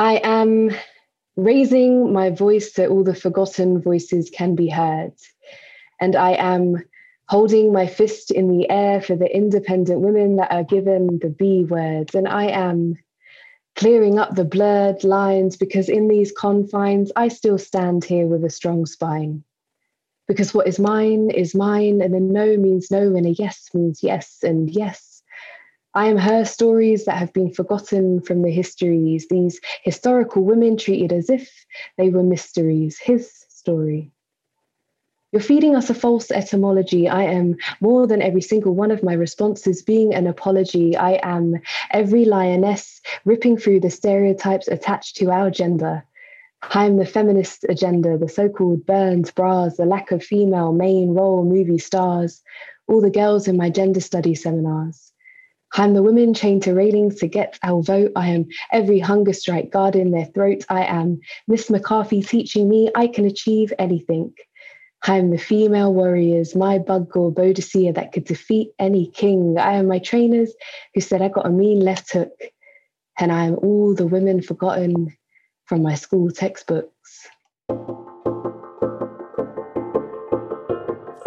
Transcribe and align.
I 0.00 0.14
am 0.24 0.70
raising 1.36 2.10
my 2.10 2.30
voice 2.30 2.72
so 2.72 2.86
all 2.86 3.04
the 3.04 3.14
forgotten 3.14 3.82
voices 3.82 4.30
can 4.30 4.54
be 4.54 4.70
heard. 4.70 5.12
And 6.00 6.16
I 6.16 6.30
am 6.36 6.82
holding 7.28 7.70
my 7.70 7.86
fist 7.86 8.30
in 8.30 8.48
the 8.48 8.70
air 8.70 9.02
for 9.02 9.14
the 9.14 9.30
independent 9.30 10.00
women 10.00 10.36
that 10.36 10.50
are 10.50 10.64
given 10.64 11.18
the 11.18 11.28
B 11.28 11.64
words. 11.64 12.14
And 12.14 12.26
I 12.26 12.46
am 12.46 12.96
clearing 13.76 14.18
up 14.18 14.36
the 14.36 14.46
blurred 14.46 15.04
lines 15.04 15.58
because 15.58 15.90
in 15.90 16.08
these 16.08 16.32
confines, 16.32 17.12
I 17.14 17.28
still 17.28 17.58
stand 17.58 18.02
here 18.02 18.26
with 18.26 18.42
a 18.42 18.48
strong 18.48 18.86
spine. 18.86 19.44
Because 20.26 20.54
what 20.54 20.66
is 20.66 20.78
mine 20.78 21.28
is 21.28 21.54
mine, 21.54 22.00
and 22.00 22.14
a 22.14 22.20
no 22.20 22.56
means 22.56 22.90
no, 22.90 23.14
and 23.14 23.26
a 23.26 23.32
yes 23.32 23.68
means 23.74 24.02
yes, 24.02 24.38
and 24.42 24.70
yes. 24.70 25.09
I 25.92 26.06
am 26.06 26.18
her 26.18 26.44
stories 26.44 27.04
that 27.06 27.16
have 27.16 27.32
been 27.32 27.52
forgotten 27.52 28.20
from 28.20 28.42
the 28.42 28.50
histories, 28.50 29.26
these 29.28 29.60
historical 29.82 30.44
women 30.44 30.76
treated 30.76 31.12
as 31.12 31.28
if 31.28 31.66
they 31.98 32.10
were 32.10 32.22
mysteries, 32.22 32.98
his 32.98 33.44
story. 33.48 34.12
You're 35.32 35.42
feeding 35.42 35.74
us 35.76 35.90
a 35.90 35.94
false 35.94 36.30
etymology. 36.30 37.08
I 37.08 37.24
am 37.24 37.56
more 37.80 38.06
than 38.06 38.22
every 38.22 38.40
single 38.40 38.74
one 38.74 38.90
of 38.90 39.02
my 39.02 39.12
responses 39.12 39.82
being 39.82 40.14
an 40.14 40.26
apology. 40.26 40.96
I 40.96 41.20
am 41.22 41.54
every 41.90 42.24
lioness 42.24 43.00
ripping 43.24 43.56
through 43.56 43.80
the 43.80 43.90
stereotypes 43.90 44.68
attached 44.68 45.16
to 45.16 45.30
our 45.30 45.50
gender. 45.50 46.04
I 46.74 46.84
am 46.86 46.98
the 46.98 47.06
feminist 47.06 47.64
agenda, 47.68 48.18
the 48.18 48.28
so 48.28 48.48
called 48.48 48.86
burned 48.86 49.32
bras, 49.34 49.76
the 49.76 49.86
lack 49.86 50.12
of 50.12 50.22
female 50.22 50.72
main 50.72 51.14
role 51.14 51.44
movie 51.44 51.78
stars, 51.78 52.42
all 52.86 53.00
the 53.00 53.10
girls 53.10 53.48
in 53.48 53.56
my 53.56 53.70
gender 53.70 54.00
study 54.00 54.34
seminars. 54.34 55.09
I 55.76 55.84
am 55.84 55.94
the 55.94 56.02
women 56.02 56.34
chained 56.34 56.64
to 56.64 56.74
railings 56.74 57.16
to 57.16 57.28
get 57.28 57.58
our 57.62 57.82
vote. 57.82 58.12
I 58.16 58.28
am 58.28 58.48
every 58.72 58.98
hunger 58.98 59.32
strike 59.32 59.70
guard 59.70 59.94
in 59.94 60.10
their 60.10 60.26
throat. 60.26 60.64
I 60.68 60.84
am 60.84 61.20
Miss 61.46 61.70
McCarthy 61.70 62.22
teaching 62.22 62.68
me 62.68 62.90
I 62.94 63.06
can 63.06 63.24
achieve 63.24 63.72
anything. 63.78 64.34
I 65.06 65.16
am 65.16 65.30
the 65.30 65.38
female 65.38 65.94
warriors, 65.94 66.54
Mai 66.54 66.78
Bhago 66.78 67.32
Boadicea 67.32 67.94
that 67.94 68.12
could 68.12 68.24
defeat 68.24 68.72
any 68.78 69.06
king. 69.06 69.56
I 69.58 69.74
am 69.74 69.86
my 69.86 69.98
trainers 69.98 70.52
who 70.94 71.00
said 71.00 71.22
I 71.22 71.28
got 71.28 71.46
a 71.46 71.50
mean 71.50 71.80
left 71.80 72.12
hook. 72.12 72.38
And 73.18 73.32
I 73.32 73.44
am 73.44 73.54
all 73.56 73.94
the 73.94 74.06
women 74.06 74.42
forgotten 74.42 75.16
from 75.66 75.82
my 75.82 75.94
school 75.94 76.30
textbooks. 76.30 77.28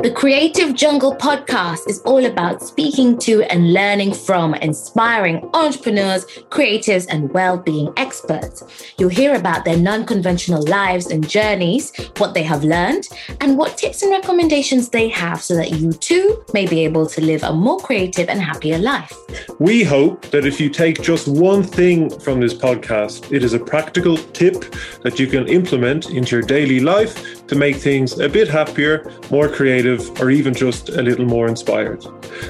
The 0.03 0.11
Creative 0.11 0.75
Jungle 0.75 1.15
podcast 1.15 1.87
is 1.87 2.01
all 2.01 2.25
about 2.25 2.61
speaking 2.61 3.17
to 3.19 3.43
and 3.43 3.71
learning 3.71 4.13
from 4.13 4.53
inspiring 4.55 5.49
entrepreneurs, 5.53 6.25
creatives, 6.49 7.07
and 7.09 7.31
well 7.31 7.55
being 7.55 7.93
experts. 7.95 8.65
You'll 8.97 9.07
hear 9.07 9.33
about 9.33 9.63
their 9.63 9.77
non 9.77 10.05
conventional 10.05 10.61
lives 10.67 11.09
and 11.09 11.25
journeys, 11.25 11.93
what 12.17 12.33
they 12.33 12.43
have 12.43 12.65
learned, 12.65 13.07
and 13.39 13.57
what 13.57 13.77
tips 13.77 14.01
and 14.01 14.11
recommendations 14.11 14.89
they 14.89 15.07
have 15.07 15.41
so 15.41 15.55
that 15.55 15.71
you 15.71 15.93
too 15.93 16.43
may 16.53 16.67
be 16.67 16.83
able 16.83 17.05
to 17.05 17.21
live 17.21 17.43
a 17.43 17.53
more 17.53 17.79
creative 17.79 18.27
and 18.27 18.41
happier 18.41 18.79
life. 18.79 19.13
We 19.59 19.85
hope 19.85 20.25
that 20.31 20.45
if 20.45 20.59
you 20.59 20.69
take 20.69 21.01
just 21.01 21.29
one 21.29 21.63
thing 21.63 22.09
from 22.19 22.41
this 22.41 22.53
podcast, 22.53 23.31
it 23.31 23.41
is 23.41 23.53
a 23.53 23.59
practical 23.59 24.17
tip 24.17 24.75
that 25.03 25.17
you 25.17 25.27
can 25.27 25.47
implement 25.47 26.09
into 26.09 26.35
your 26.35 26.45
daily 26.45 26.81
life 26.81 27.47
to 27.47 27.55
make 27.55 27.77
things 27.77 28.19
a 28.19 28.27
bit 28.27 28.49
happier, 28.49 29.09
more 29.31 29.47
creative 29.47 29.92
or 30.19 30.29
even 30.29 30.53
just 30.53 30.89
a 30.89 31.01
little 31.01 31.25
more 31.25 31.47
inspired. 31.47 32.01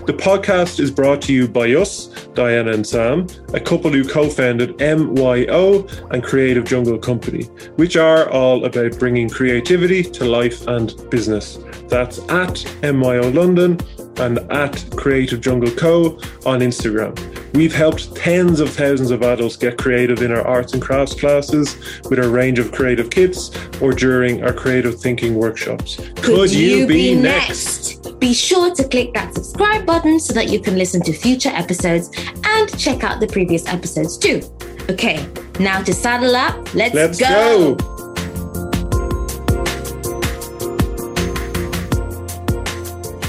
The 0.06 0.14
podcast 0.14 0.80
is 0.80 0.92
brought 0.92 1.22
to 1.24 1.34
you 1.34 1.48
by 1.48 1.72
us, 1.74 2.08
Diana 2.34 2.72
and 2.72 2.86
Sam, 2.86 3.28
a 3.54 3.60
couple 3.60 3.92
who 3.92 4.08
co 4.08 4.30
founded 4.30 4.80
MYO 4.80 5.88
and 6.12 6.24
Creative 6.24 6.66
Jungle 6.66 6.98
Company, 6.98 7.44
which 7.76 7.96
are 7.96 8.30
all 8.30 8.66
about 8.66 8.98
bringing 9.00 9.30
creativity 9.30 10.04
to 10.04 10.26
life 10.26 10.68
and 10.68 10.94
business. 11.10 11.60
That's 11.88 12.20
at 12.30 12.66
MYO 12.82 13.30
London 13.30 13.80
and 14.20 14.40
at 14.52 14.86
Creative 14.96 15.40
Jungle 15.40 15.72
Co. 15.72 16.20
on 16.46 16.60
Instagram. 16.60 17.18
We've 17.54 17.74
helped 17.74 18.16
tens 18.16 18.60
of 18.60 18.70
thousands 18.70 19.12
of 19.12 19.22
adults 19.22 19.56
get 19.56 19.78
creative 19.78 20.22
in 20.22 20.32
our 20.32 20.46
arts 20.46 20.74
and 20.74 20.82
crafts 20.82 21.14
classes 21.14 21.76
with 22.10 22.20
our 22.20 22.30
range 22.30 22.58
of 22.58 22.72
creative 22.72 23.10
kits 23.10 23.52
or 23.80 23.92
during 23.92 24.44
our 24.44 24.54
creative 24.54 25.00
thinking 25.00 25.36
workshops. 25.36 25.98
Could, 25.98 26.24
Could 26.24 26.54
you, 26.54 26.78
you, 26.78 26.88
be, 26.88 27.16
be 27.16 27.22
next? 27.22 28.04
next? 28.04 28.20
Be 28.20 28.34
sure 28.34 28.74
to 28.74 28.88
click 28.88 29.14
that 29.14 29.34
subscribe 29.36 29.86
button 29.86 30.20
so 30.20 30.34
that 30.34 30.50
you 30.50 30.60
can 30.60 30.78
listen 30.78 31.02
to 31.04 31.14
future 31.14 31.50
episodes 31.50 32.10
and 32.44 32.80
check 32.80 33.04
out 33.04 33.20
the 33.20 33.28
previous 33.28 33.68
episodes 33.68 34.18
too. 34.18 34.42
Okay, 34.90 35.26
now 35.60 35.84
to 35.84 35.94
saddle 35.94 36.36
up, 36.36 36.74
let's, 36.74 36.96
let's 36.96 37.20
go. 37.20 37.76
go. 37.76 37.93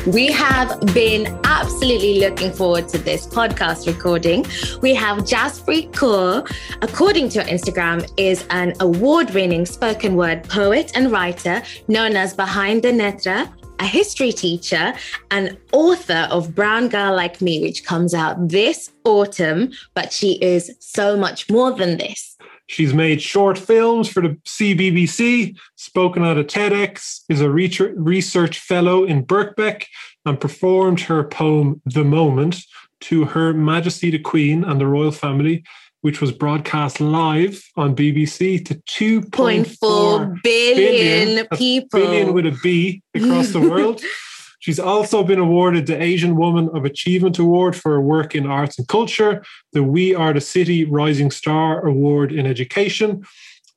We 0.06 0.26
have 0.32 0.78
been 0.92 1.40
absolutely 1.44 2.20
looking 2.20 2.52
forward 2.52 2.88
to 2.88 2.98
this 2.98 3.26
podcast 3.26 3.86
recording. 3.86 4.44
We 4.82 4.94
have 4.94 5.20
Jaspreet 5.20 5.92
Kaur, 5.92 6.46
according 6.82 7.30
to 7.30 7.42
Instagram, 7.44 8.06
is 8.18 8.44
an 8.50 8.74
award-winning 8.80 9.64
spoken 9.64 10.14
word 10.14 10.44
poet 10.44 10.92
and 10.94 11.10
writer 11.10 11.62
known 11.88 12.16
as 12.16 12.34
Behind 12.34 12.82
the 12.82 12.92
Netra, 12.92 13.50
a 13.78 13.86
history 13.86 14.30
teacher 14.30 14.92
and 15.30 15.56
author 15.72 16.28
of 16.30 16.54
Brown 16.54 16.88
Girl 16.88 17.16
Like 17.16 17.40
Me, 17.40 17.62
which 17.62 17.82
comes 17.86 18.12
out 18.12 18.48
this 18.48 18.92
autumn, 19.04 19.72
but 19.94 20.12
she 20.12 20.34
is 20.42 20.70
so 20.80 21.16
much 21.16 21.48
more 21.48 21.72
than 21.72 21.96
this. 21.96 22.33
She's 22.66 22.94
made 22.94 23.20
short 23.20 23.58
films 23.58 24.08
for 24.08 24.22
the 24.22 24.38
CBBC, 24.46 25.56
spoken 25.76 26.24
at 26.24 26.38
a 26.38 26.44
TEDx, 26.44 27.20
is 27.28 27.40
a 27.40 27.50
research 27.50 28.58
fellow 28.58 29.04
in 29.04 29.24
Birkbeck, 29.24 29.84
and 30.24 30.40
performed 30.40 31.00
her 31.02 31.24
poem 31.24 31.82
The 31.84 32.04
Moment 32.04 32.56
to 33.02 33.26
Her 33.26 33.52
Majesty 33.52 34.10
the 34.10 34.18
Queen 34.18 34.64
and 34.64 34.80
the 34.80 34.86
royal 34.86 35.12
family, 35.12 35.62
which 36.00 36.20
was 36.20 36.32
broadcast 36.32 37.00
live 37.00 37.62
on 37.76 37.94
BBC 37.94 38.64
to 38.64 38.74
2.4 38.74 40.42
billion, 40.42 40.76
billion 40.76 41.46
people. 41.48 42.00
Billion 42.00 42.32
with 42.32 42.46
a 42.46 42.58
B 42.62 43.02
across 43.14 43.50
the 43.50 43.60
world. 43.60 44.00
She's 44.64 44.80
also 44.80 45.22
been 45.22 45.38
awarded 45.38 45.84
the 45.84 46.02
Asian 46.02 46.36
Woman 46.36 46.70
of 46.72 46.86
Achievement 46.86 47.38
Award 47.38 47.76
for 47.76 47.92
her 47.92 48.00
work 48.00 48.34
in 48.34 48.46
arts 48.46 48.78
and 48.78 48.88
culture, 48.88 49.44
the 49.74 49.82
We 49.82 50.14
Are 50.14 50.32
the 50.32 50.40
City 50.40 50.86
Rising 50.86 51.30
Star 51.30 51.86
Award 51.86 52.32
in 52.32 52.46
Education, 52.46 53.26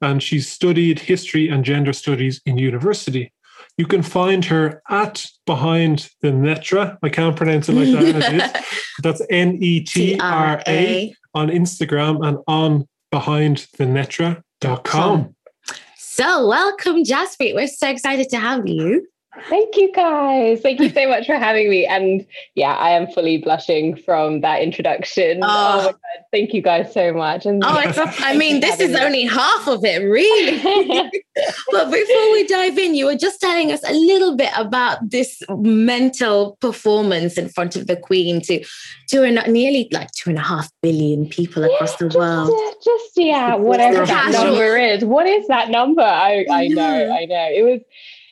and 0.01 0.23
she's 0.23 0.49
studied 0.49 0.99
history 0.99 1.49
and 1.49 1.65
gender 1.65 1.91
studies 1.91 2.39
in 2.45 2.57
university. 2.57 3.33
You 3.77 3.85
can 3.85 4.01
find 4.01 4.45
her 4.45 4.81
at 4.89 5.25
Behind 5.45 6.09
the 6.21 6.29
Netra. 6.29 6.97
I 7.03 7.09
can't 7.09 7.35
pronounce 7.35 7.67
it 7.67 7.73
like 7.73 7.91
that. 7.91 8.63
That's 9.03 9.21
N 9.29 9.57
E 9.59 9.83
T 9.83 10.17
R 10.21 10.63
A 10.65 11.13
on 11.33 11.49
Instagram 11.49 12.25
and 12.25 12.37
on 12.47 12.87
behindthenetra.com. 13.13 15.35
So, 15.97 16.47
welcome, 16.47 17.03
Jaspreet. 17.03 17.55
We're 17.55 17.67
so 17.67 17.89
excited 17.89 18.29
to 18.29 18.37
have 18.37 18.65
you. 18.65 19.05
Thank 19.49 19.77
you 19.77 19.91
guys. 19.93 20.61
Thank 20.61 20.79
you 20.79 20.89
so 20.89 21.07
much 21.07 21.25
for 21.25 21.35
having 21.35 21.69
me. 21.69 21.85
And 21.85 22.25
yeah, 22.55 22.73
I 22.73 22.91
am 22.91 23.07
fully 23.07 23.37
blushing 23.37 23.95
from 23.95 24.41
that 24.41 24.61
introduction. 24.61 25.39
Oh, 25.43 25.47
oh 25.47 25.77
my 25.77 25.91
God. 25.91 25.95
Thank 26.31 26.53
you 26.53 26.61
guys 26.61 26.93
so 26.93 27.13
much. 27.13 27.45
And 27.45 27.63
oh, 27.63 27.81
I 28.19 28.35
mean, 28.35 28.59
this 28.59 28.79
is 28.79 28.91
me. 28.91 28.99
only 28.99 29.25
half 29.25 29.67
of 29.67 29.83
it, 29.83 29.99
really. 29.99 30.57
but 31.71 31.91
before 31.91 32.31
we 32.31 32.45
dive 32.47 32.77
in, 32.77 32.95
you 32.95 33.05
were 33.05 33.15
just 33.15 33.39
telling 33.39 33.71
us 33.71 33.81
a 33.87 33.93
little 33.93 34.35
bit 34.35 34.51
about 34.57 35.09
this 35.09 35.41
mental 35.49 36.57
performance 36.59 37.37
in 37.37 37.49
front 37.49 37.75
of 37.75 37.87
the 37.87 37.95
Queen 37.95 38.41
to 38.41 38.63
to 39.09 39.23
an, 39.23 39.35
nearly 39.51 39.87
like 39.91 40.11
two 40.11 40.29
and 40.29 40.39
a 40.39 40.41
half 40.41 40.69
billion 40.81 41.27
people 41.29 41.65
yeah, 41.65 41.73
across 41.75 41.95
the 41.95 42.05
just, 42.05 42.17
world. 42.17 42.51
Just 42.83 43.11
yeah, 43.15 43.55
whatever 43.55 44.05
that 44.05 44.31
number 44.31 44.77
is. 44.77 45.05
What 45.05 45.27
is 45.27 45.47
that 45.47 45.69
number? 45.69 46.01
I, 46.01 46.45
I 46.51 46.67
know, 46.67 47.11
I 47.11 47.25
know. 47.25 47.49
It 47.49 47.63
was 47.63 47.81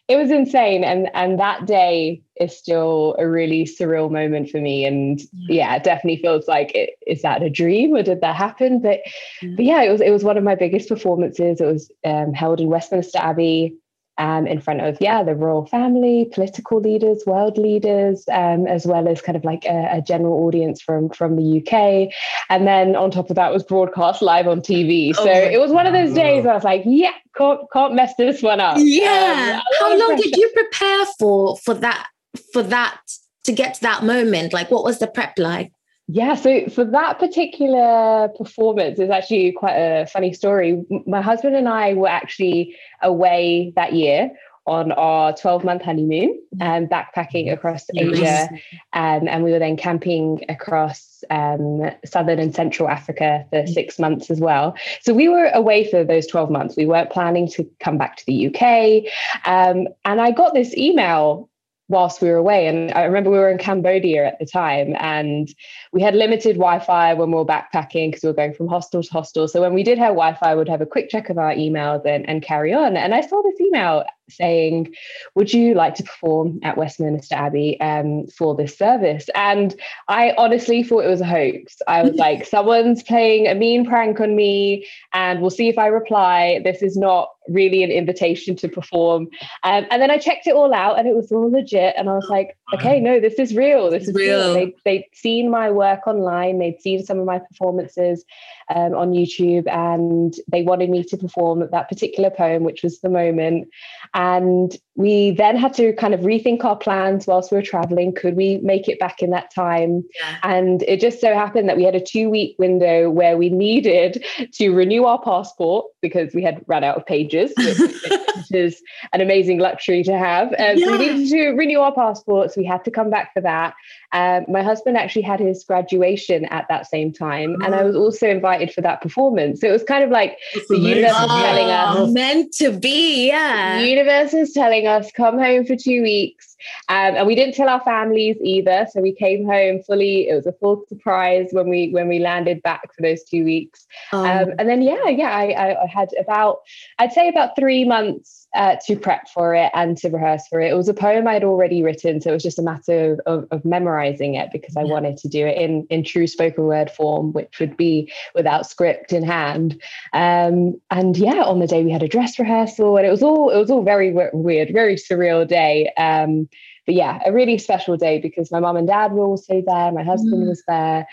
it 0.08 0.18
was 0.18 0.32
insane. 0.32 0.84
And 0.84 1.10
and 1.14 1.40
that 1.40 1.66
day 1.66 2.22
is 2.40 2.56
still 2.56 3.16
a 3.18 3.28
really 3.28 3.64
surreal 3.64 4.12
moment 4.12 4.50
for 4.50 4.60
me. 4.60 4.86
And 4.86 5.20
yeah, 5.34 5.76
it 5.76 5.84
definitely 5.84 6.22
feels 6.22 6.48
like 6.48 6.74
it, 6.76 6.92
is 7.08 7.22
that 7.22 7.42
a 7.42 7.50
dream 7.50 7.96
or 7.96 8.04
did 8.04 8.22
that 8.22 8.36
happen? 8.36 8.82
But 8.82 9.00
but 9.42 9.66
yeah 9.66 9.82
it 9.82 9.92
was 9.92 10.02
it 10.02 10.12
was 10.12 10.24
one 10.24 10.38
of 10.38 10.44
my 10.44 10.56
biggest 10.56 10.90
performances. 10.90 11.60
It 11.60 11.66
was 11.66 11.92
um, 12.04 12.34
held 12.34 12.60
in 12.60 12.68
westminster 12.68 13.20
abbey 13.20 13.76
um, 14.18 14.48
in 14.48 14.62
front 14.62 14.82
of 14.82 14.98
yeah 15.02 15.24
the 15.24 15.36
royal 15.36 15.66
family, 15.66 16.30
political 16.34 16.80
leaders, 16.80 17.24
world 17.26 17.58
leaders, 17.58 18.24
um, 18.32 18.66
as 18.68 18.86
well 18.86 19.08
as 19.08 19.22
kind 19.22 19.36
of 19.36 19.44
like 19.44 19.66
a, 19.66 19.98
a, 19.98 20.02
general 20.02 20.46
audience 20.46 20.82
from 20.82 21.10
from 21.10 21.36
the 21.36 21.60
UK, 21.60 22.14
and 22.50 22.68
then 22.68 22.96
on 22.96 23.12
top 23.12 23.30
of 23.30 23.36
that 23.36 23.52
was 23.52 23.64
broadcast 23.64 24.22
live 24.22 24.48
on 24.48 24.62
TV. 24.62 25.14
Oh 25.18 25.24
so 25.26 25.32
it 25.32 25.60
was 25.60 25.72
one 25.72 25.86
of 25.86 25.94
those 25.94 26.14
days 26.14 26.46
I 26.46 26.54
was 26.54 26.64
like, 26.64 26.84
yeah, 26.86 27.12
can't 27.36 27.60
can't 27.72 27.94
mess 27.94 28.14
this 28.18 28.42
one 28.42 28.60
up. 28.60 28.78
Yeah. 28.80 29.60
Um, 29.60 29.62
How 29.80 29.98
long 29.98 30.16
did 30.18 30.36
you 30.36 30.50
prepare 30.54 31.06
for 31.20 31.58
for 31.58 31.74
that 31.76 32.08
for 32.54 32.64
that 32.64 33.00
to 33.44 33.52
get 33.52 33.76
to 33.76 33.82
that 33.82 34.04
moment? 34.04 34.54
Like, 34.54 34.72
what 34.72 34.84
was 34.84 35.00
the 35.00 35.08
prep 35.08 35.38
like? 35.38 35.72
Yeah, 36.08 36.36
so 36.36 36.70
for 36.70 36.86
that 36.86 37.18
particular 37.18 38.30
performance, 38.38 39.00
it's 39.00 39.12
actually 39.12 39.54
quite 39.54 39.76
a 39.76 40.06
funny 40.06 40.34
story. 40.34 40.84
My 41.08 41.22
husband 41.22 41.56
and 41.56 41.68
I 41.68 41.96
were 41.96 42.08
actually 42.08 42.76
away 43.02 43.74
that 43.76 43.94
year 43.94 44.32
on 44.68 44.92
our 44.94 45.34
12 45.34 45.64
month 45.64 45.84
honeymoon 45.84 46.42
and 46.60 46.86
um, 46.86 46.90
backpacking 46.90 47.52
across 47.52 47.86
Asia. 47.96 48.50
Um, 48.94 49.28
and 49.28 49.44
we 49.44 49.52
were 49.52 49.60
then 49.60 49.78
camping 49.78 50.44
across 50.50 51.24
um, 51.30 51.92
southern 52.04 52.40
and 52.40 52.54
central 52.54 52.90
Africa 52.90 53.46
for 53.52 53.64
mm. 53.64 53.74
six 53.74 54.00
months 54.00 54.32
as 54.32 54.40
well. 54.40 54.76
So 55.02 55.14
we 55.14 55.28
were 55.28 55.52
away 55.54 55.90
for 55.90 56.04
those 56.04 56.26
12 56.28 56.50
months. 56.50 56.76
We 56.76 56.88
weren't 56.88 57.12
planning 57.12 57.48
to 57.50 57.70
come 57.80 57.98
back 57.98 58.18
to 58.18 58.26
the 58.26 58.48
UK. 58.48 59.12
Um, 59.46 59.88
and 60.04 60.20
I 60.20 60.32
got 60.32 60.54
this 60.54 60.76
email 60.76 61.50
whilst 61.88 62.22
we 62.22 62.30
were 62.30 62.38
away. 62.38 62.68
And 62.68 62.92
I 62.94 63.04
remember 63.04 63.30
we 63.30 63.38
were 63.38 63.50
in 63.50 63.58
Cambodia 63.58 64.26
at 64.26 64.40
the 64.40 64.46
time 64.46 64.96
and 65.00 65.54
we 65.92 66.02
had 66.02 66.16
limited 66.16 66.56
Wi 66.56 66.80
Fi 66.80 67.14
when 67.14 67.30
we 67.30 67.38
were 67.38 67.46
backpacking 67.46 68.10
because 68.10 68.24
we 68.24 68.30
were 68.30 68.34
going 68.34 68.54
from 68.54 68.68
hostel 68.68 69.04
to 69.04 69.12
hostel. 69.12 69.48
So 69.48 69.62
when 69.62 69.74
we 69.74 69.84
did 69.84 69.98
have 69.98 70.16
Wi 70.16 70.34
Fi, 70.34 70.56
we'd 70.56 70.70
have 70.70 70.82
a 70.82 70.86
quick 70.86 71.10
check 71.10 71.30
of 71.30 71.38
our 71.38 71.54
emails 71.54 72.06
and, 72.06 72.28
and 72.28 72.42
carry 72.42 72.74
on. 72.74 72.98
And 72.98 73.14
I 73.14 73.22
saw 73.22 73.42
this 73.44 73.60
email 73.62 74.04
saying, 74.30 74.94
Would 75.36 75.54
you 75.54 75.74
like 75.74 75.96
to 75.96 76.04
perform 76.04 76.60
at 76.64 76.78
Westminster 76.78 77.36
Abbey 77.36 77.80
um, 77.82 78.28
for 78.28 78.56
this 78.56 78.78
service? 78.78 79.30
And 79.36 79.76
I 80.08 80.34
honestly 80.38 80.84
thought 80.84 81.06
it 81.06 81.10
was 81.10 81.22
a 81.22 81.26
hoax. 81.26 81.78
I 81.88 82.04
was 82.04 82.16
like, 82.16 82.46
Someone's 82.56 83.04
playing 83.04 83.48
a 83.48 83.56
mean 83.56 83.86
prank 83.86 84.20
on 84.20 84.36
me, 84.36 84.88
and 85.14 85.42
we'll 85.42 85.50
see 85.50 85.70
if 85.70 85.78
I 85.78 85.88
reply. 85.88 86.62
This 86.64 86.82
is 86.82 86.98
not 86.98 87.30
really 87.48 87.84
an 87.84 87.92
invitation 87.92 88.56
to 88.56 88.68
perform. 88.68 89.28
Um, 89.64 89.86
and 89.92 90.02
then 90.02 90.12
I 90.12 90.18
checked 90.18 90.48
it 90.48 90.56
all 90.56 90.74
out, 90.74 90.98
and 90.98 91.08
it 91.08 91.16
was 91.16 91.32
all 91.32 91.52
legit. 91.52 91.96
And 91.98 92.10
I 92.10 92.14
was 92.14 92.28
like, 92.30 92.58
Okay, 92.74 93.00
no, 93.00 93.20
this 93.20 93.36
is 93.36 93.56
real. 93.56 93.92
This 93.92 94.08
is 94.08 94.16
real. 94.16 94.40
real. 94.40 94.54
They, 94.54 94.76
they'd 94.86 95.06
seen 95.14 95.52
my 95.52 95.70
work 95.70 96.08
online, 96.08 96.58
they'd 96.58 96.82
seen 96.82 97.06
some 97.06 97.20
of 97.20 97.26
my 97.26 97.38
performances 97.40 98.26
um, 98.74 98.96
on 98.96 99.12
YouTube, 99.12 99.68
and 99.68 100.34
they 100.48 100.64
wanted 100.64 100.90
me 100.90 101.04
to 101.04 101.18
perform 101.18 101.68
that 101.72 101.90
particular 101.90 102.32
poem, 102.32 102.64
which 102.64 102.82
was 102.82 103.00
The 103.02 103.10
Moment. 103.10 103.68
And 104.16 104.76
we 104.96 105.32
then 105.32 105.58
had 105.58 105.74
to 105.76 105.94
kind 105.94 106.14
of 106.14 106.22
rethink 106.22 106.64
our 106.64 106.76
plans 106.76 107.28
whilst 107.28 107.52
we 107.52 107.58
were 107.58 107.62
traveling. 107.62 108.14
Could 108.14 108.36
we 108.36 108.58
make 108.60 108.88
it 108.88 108.98
back 108.98 109.22
in 109.22 109.30
that 109.32 109.54
time? 109.54 110.04
Yeah. 110.22 110.38
And 110.44 110.84
it 110.84 111.02
just 111.02 111.20
so 111.20 111.34
happened 111.34 111.68
that 111.70 111.78
we 111.78 111.84
had 111.84 111.96
a 111.96 112.02
two 112.02 112.30
week 112.30 112.56
window 112.58 113.10
where 113.10 113.38
we 113.38 113.50
needed 113.50 114.26
to 114.54 114.70
renew 114.72 115.04
our 115.04 115.22
passport 115.22 115.86
because 116.02 116.34
we 116.34 116.42
had 116.42 116.64
run 116.68 116.84
out 116.84 116.98
of 116.98 117.06
pages, 117.06 117.52
which, 117.58 117.78
is 118.52 118.82
an 119.12 119.22
amazing 119.22 119.60
luxury 119.60 120.02
to 120.04 120.18
have. 120.18 120.48
Um, 120.54 120.78
yeah. 120.78 120.86
so 120.86 120.92
we 120.92 120.98
needed 120.98 121.30
to 121.30 121.50
renew 121.52 121.80
our 121.80 121.94
passports. 121.94 122.55
We 122.58 122.66
had 122.66 122.84
to 122.86 122.92
come 122.92 123.10
back 123.10 123.34
for 123.34 123.42
that. 123.42 123.76
Um, 124.12 124.46
my 124.48 124.64
husband 124.64 124.98
actually 124.98 125.24
had 125.24 125.40
his 125.40 125.64
graduation 125.64 126.46
at 126.46 126.66
that 126.70 126.88
same 126.88 127.12
time, 127.12 127.62
and 127.62 127.76
I 127.76 127.84
was 127.84 127.96
also 127.96 128.30
invited 128.30 128.72
for 128.72 128.82
that 128.82 129.02
performance. 129.02 129.62
So 129.62 129.68
it 129.68 129.72
was 129.72 129.84
kind 129.84 130.04
of 130.04 130.10
like 130.10 130.38
it's 130.54 130.68
the 130.68 130.76
amazing. 130.76 130.98
universe 130.98 131.22
was 131.22 131.42
telling 131.42 131.70
us, 131.70 131.98
oh, 131.98 132.12
meant 132.12 132.54
to 132.54 132.72
be, 132.72 133.28
yeah. 133.28 133.80
The 133.80 133.88
universe 133.88 134.34
is 134.34 134.54
telling 134.54 134.88
us, 134.88 135.12
come 135.12 135.38
home 135.38 135.66
for 135.66 135.76
two 135.76 136.02
weeks, 136.02 136.56
um, 136.90 137.16
and 137.16 137.28
we 137.28 137.36
didn't 137.36 137.56
tell 137.56 137.70
our 137.70 137.82
families 137.82 138.38
either. 138.42 138.88
So 138.92 139.02
we 139.02 139.14
came 139.14 139.46
home 139.46 139.82
fully. 139.84 140.30
It 140.30 140.36
was 140.36 140.46
a 140.46 140.54
full 140.54 140.84
surprise 140.88 141.50
when 141.52 141.70
we 141.70 141.90
when 141.90 142.08
we 142.08 142.20
landed 142.20 142.62
back 142.64 142.94
for 142.94 143.02
those 143.02 143.24
two 143.24 143.44
weeks, 143.44 143.86
um, 144.14 144.26
um, 144.26 144.54
and 144.60 144.70
then 144.70 144.82
yeah, 144.82 145.08
yeah, 145.10 145.30
I, 145.30 145.84
I 145.84 145.88
had 145.88 146.10
about 146.20 146.60
I'd 147.00 147.12
say 147.14 147.28
about 147.28 147.56
three 147.56 147.86
months 147.86 148.45
uh, 148.56 148.78
to 148.88 148.96
prep 148.96 149.30
for 149.30 149.54
it 149.54 149.72
and 149.74 149.98
to 149.98 150.10
rehearse 150.10 150.48
for 150.48 150.60
it. 150.60 150.72
It 150.72 150.76
was 150.76 150.90
a 150.90 150.94
poem 150.94 151.28
I'd 151.28 151.44
already 151.44 151.84
written, 151.84 152.22
so 152.22 152.30
it 152.30 152.34
was 152.34 152.44
just 152.44 152.60
a 152.60 152.64
matter 152.64 153.14
of, 153.14 153.20
of, 153.26 153.48
of 153.52 153.66
memorizing 153.66 154.36
it 154.36 154.50
because 154.52 154.76
I 154.76 154.84
yeah. 154.84 154.92
wanted 154.92 155.18
to 155.18 155.28
do 155.28 155.46
it 155.46 155.58
in 155.58 155.86
in 155.90 156.04
true 156.04 156.28
spoken 156.28 156.64
word 156.64 156.90
form, 156.90 157.34
which 157.34 157.60
would 157.60 157.78
be 157.78 158.12
without 158.34 158.68
script 158.68 159.14
in 159.14 159.24
hand. 159.24 159.82
Um, 160.14 160.80
and 160.90 161.18
yeah, 161.18 161.44
on 161.44 161.60
the 161.60 161.68
day 161.68 161.84
we 161.84 161.92
had 161.92 162.04
a 162.04 162.08
dress 162.08 162.40
rehearsal, 162.40 162.98
and 162.98 163.06
it 163.06 163.12
was 163.12 163.24
all 163.24 163.50
it 163.50 163.58
was 163.58 163.70
all 163.70 163.84
very 163.84 164.14
weird, 164.34 164.72
very 164.72 164.96
surreal 164.96 165.48
day. 165.48 165.92
Um, 165.98 166.48
but 166.86 166.96
yeah, 166.96 167.20
a 167.26 167.34
really 167.34 167.58
special 167.58 167.98
day 167.98 168.20
because 168.20 168.52
my 168.52 168.60
mom 168.60 168.78
and 168.78 168.88
dad 168.88 169.12
were 169.12 169.26
also 169.26 169.62
there, 169.66 169.92
my 169.92 170.04
husband 170.04 170.44
mm. 170.44 170.50
was 170.50 170.64
there. 170.68 171.08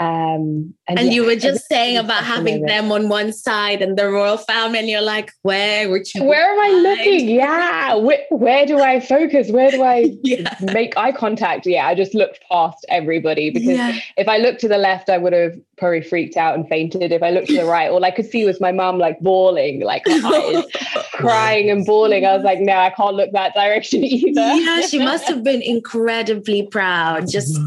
Um, 0.00 0.74
and, 0.86 0.98
and 0.98 1.08
yeah, 1.08 1.12
you 1.14 1.24
were 1.24 1.34
just 1.34 1.66
saying 1.66 1.96
about 1.96 2.22
having 2.22 2.66
them 2.66 2.92
on 2.92 3.08
one 3.08 3.32
side 3.32 3.82
and 3.82 3.98
the 3.98 4.08
royal 4.08 4.36
family, 4.36 4.78
and 4.78 4.88
you're 4.88 5.00
like, 5.00 5.32
where 5.42 5.90
would 5.90 6.14
you? 6.14 6.22
Where 6.22 6.52
am 6.52 6.60
I 6.60 6.80
looking? 6.80 7.28
Yeah, 7.28 7.96
where, 7.96 8.20
where, 8.30 8.64
do 8.64 8.78
I 8.78 9.00
focus? 9.00 9.50
Where 9.50 9.72
do 9.72 9.82
I 9.82 10.16
yeah. 10.22 10.54
make 10.72 10.96
eye 10.96 11.10
contact? 11.10 11.66
Yeah, 11.66 11.88
I 11.88 11.96
just 11.96 12.14
looked 12.14 12.38
past 12.48 12.86
everybody 12.88 13.50
because 13.50 13.76
yeah. 13.76 13.98
if 14.16 14.28
I 14.28 14.36
looked 14.38 14.60
to 14.60 14.68
the 14.68 14.78
left, 14.78 15.10
I 15.10 15.18
would 15.18 15.32
have 15.32 15.58
probably 15.78 16.02
freaked 16.02 16.36
out 16.36 16.54
and 16.54 16.68
fainted. 16.68 17.10
If 17.10 17.22
I 17.22 17.30
looked 17.30 17.48
to 17.48 17.56
the 17.56 17.64
right, 17.64 17.90
all 17.90 18.04
I 18.04 18.12
could 18.12 18.26
see 18.26 18.44
was 18.44 18.60
my 18.60 18.70
mom 18.70 18.98
like 18.98 19.18
bawling, 19.18 19.80
like 19.80 20.04
crying 21.14 21.70
and 21.70 21.84
bawling. 21.84 22.24
I 22.24 22.36
was 22.36 22.44
like, 22.44 22.60
no, 22.60 22.76
I 22.76 22.90
can't 22.90 23.16
look 23.16 23.32
that 23.32 23.54
direction 23.54 24.04
either. 24.04 24.40
Yeah, 24.40 24.82
she 24.82 25.00
must 25.00 25.26
have 25.26 25.42
been 25.42 25.62
incredibly 25.62 26.66
proud. 26.68 27.28
Just 27.28 27.58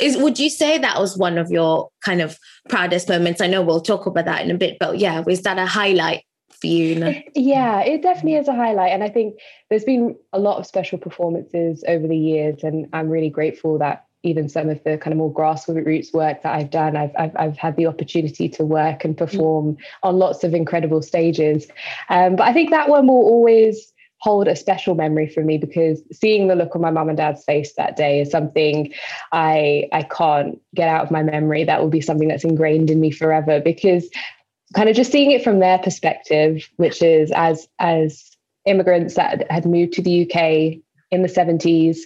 is 0.00 0.16
would 0.16 0.38
you 0.38 0.50
say 0.50 0.78
that 0.78 1.00
was 1.00 1.16
one 1.16 1.36
of 1.38 1.50
your 1.50 1.79
kind 2.02 2.20
of 2.20 2.38
proudest 2.68 3.08
moments? 3.08 3.40
I 3.40 3.46
know 3.46 3.62
we'll 3.62 3.80
talk 3.80 4.06
about 4.06 4.24
that 4.26 4.44
in 4.44 4.50
a 4.50 4.58
bit, 4.58 4.76
but 4.78 4.98
yeah, 4.98 5.20
was 5.20 5.42
that 5.42 5.58
a 5.58 5.66
highlight 5.66 6.24
for 6.60 6.66
you? 6.66 7.22
Yeah, 7.34 7.80
it 7.80 8.02
definitely 8.02 8.36
is 8.36 8.48
a 8.48 8.54
highlight. 8.54 8.92
And 8.92 9.02
I 9.02 9.08
think 9.08 9.38
there's 9.68 9.84
been 9.84 10.16
a 10.32 10.38
lot 10.38 10.58
of 10.58 10.66
special 10.66 10.98
performances 10.98 11.84
over 11.88 12.06
the 12.06 12.16
years, 12.16 12.62
and 12.62 12.88
I'm 12.92 13.08
really 13.08 13.30
grateful 13.30 13.78
that 13.78 14.06
even 14.22 14.48
some 14.48 14.68
of 14.68 14.82
the 14.84 14.98
kind 14.98 15.12
of 15.12 15.18
more 15.18 15.32
grassroots 15.32 16.12
work 16.12 16.42
that 16.42 16.54
I've 16.54 16.70
done, 16.70 16.96
I've, 16.96 17.12
I've, 17.18 17.36
I've 17.36 17.56
had 17.56 17.76
the 17.76 17.86
opportunity 17.86 18.48
to 18.50 18.64
work 18.64 19.04
and 19.04 19.16
perform 19.16 19.78
on 20.02 20.18
lots 20.18 20.44
of 20.44 20.52
incredible 20.52 21.00
stages. 21.00 21.68
Um, 22.10 22.36
but 22.36 22.46
I 22.46 22.52
think 22.52 22.70
that 22.70 22.90
one 22.90 23.06
will 23.06 23.14
always 23.14 23.89
hold 24.20 24.48
a 24.48 24.56
special 24.56 24.94
memory 24.94 25.26
for 25.26 25.42
me 25.42 25.58
because 25.58 26.02
seeing 26.12 26.48
the 26.48 26.54
look 26.54 26.74
on 26.76 26.82
my 26.82 26.90
mum 26.90 27.08
and 27.08 27.16
dad's 27.16 27.44
face 27.44 27.72
that 27.74 27.96
day 27.96 28.20
is 28.20 28.30
something 28.30 28.92
I 29.32 29.88
I 29.92 30.02
can't 30.02 30.60
get 30.74 30.88
out 30.88 31.04
of 31.04 31.10
my 31.10 31.22
memory. 31.22 31.64
That 31.64 31.80
will 31.80 31.88
be 31.88 32.02
something 32.02 32.28
that's 32.28 32.44
ingrained 32.44 32.90
in 32.90 33.00
me 33.00 33.10
forever 33.10 33.60
because 33.60 34.08
kind 34.74 34.88
of 34.88 34.96
just 34.96 35.10
seeing 35.10 35.30
it 35.30 35.42
from 35.42 35.58
their 35.58 35.78
perspective, 35.78 36.68
which 36.76 37.02
is 37.02 37.32
as 37.32 37.66
as 37.78 38.36
immigrants 38.66 39.14
that 39.14 39.50
had 39.50 39.64
moved 39.64 39.94
to 39.94 40.02
the 40.02 40.22
UK 40.22 40.80
in 41.10 41.22
the 41.22 41.28
70s 41.28 42.00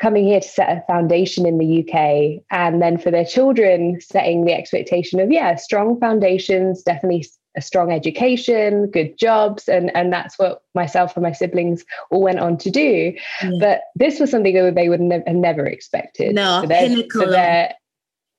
coming 0.00 0.26
here 0.26 0.40
to 0.40 0.48
set 0.48 0.68
a 0.68 0.84
foundation 0.86 1.44
in 1.44 1.58
the 1.58 1.80
UK 1.80 2.42
and 2.50 2.80
then 2.80 2.98
for 2.98 3.10
their 3.10 3.24
children 3.24 3.98
setting 4.00 4.44
the 4.44 4.52
expectation 4.52 5.18
of 5.18 5.32
yeah 5.32 5.56
strong 5.56 5.98
foundations 5.98 6.82
definitely 6.82 7.26
a 7.58 7.62
strong 7.62 7.92
education 7.92 8.86
good 8.90 9.18
jobs 9.18 9.68
and 9.68 9.94
and 9.96 10.12
that's 10.12 10.38
what 10.38 10.62
myself 10.74 11.16
and 11.16 11.24
my 11.24 11.32
siblings 11.32 11.84
all 12.10 12.22
went 12.22 12.38
on 12.38 12.56
to 12.56 12.70
do 12.70 13.12
yeah. 13.42 13.50
but 13.60 13.80
this 13.96 14.20
was 14.20 14.30
something 14.30 14.54
that 14.54 14.76
they 14.76 14.88
would 14.88 15.00
ne- 15.00 15.22
have 15.26 15.36
never 15.36 15.66
expected 15.66 16.34
no 16.34 16.60
for 16.62 16.68
their, 16.68 17.04
for 17.10 17.26
their 17.26 17.74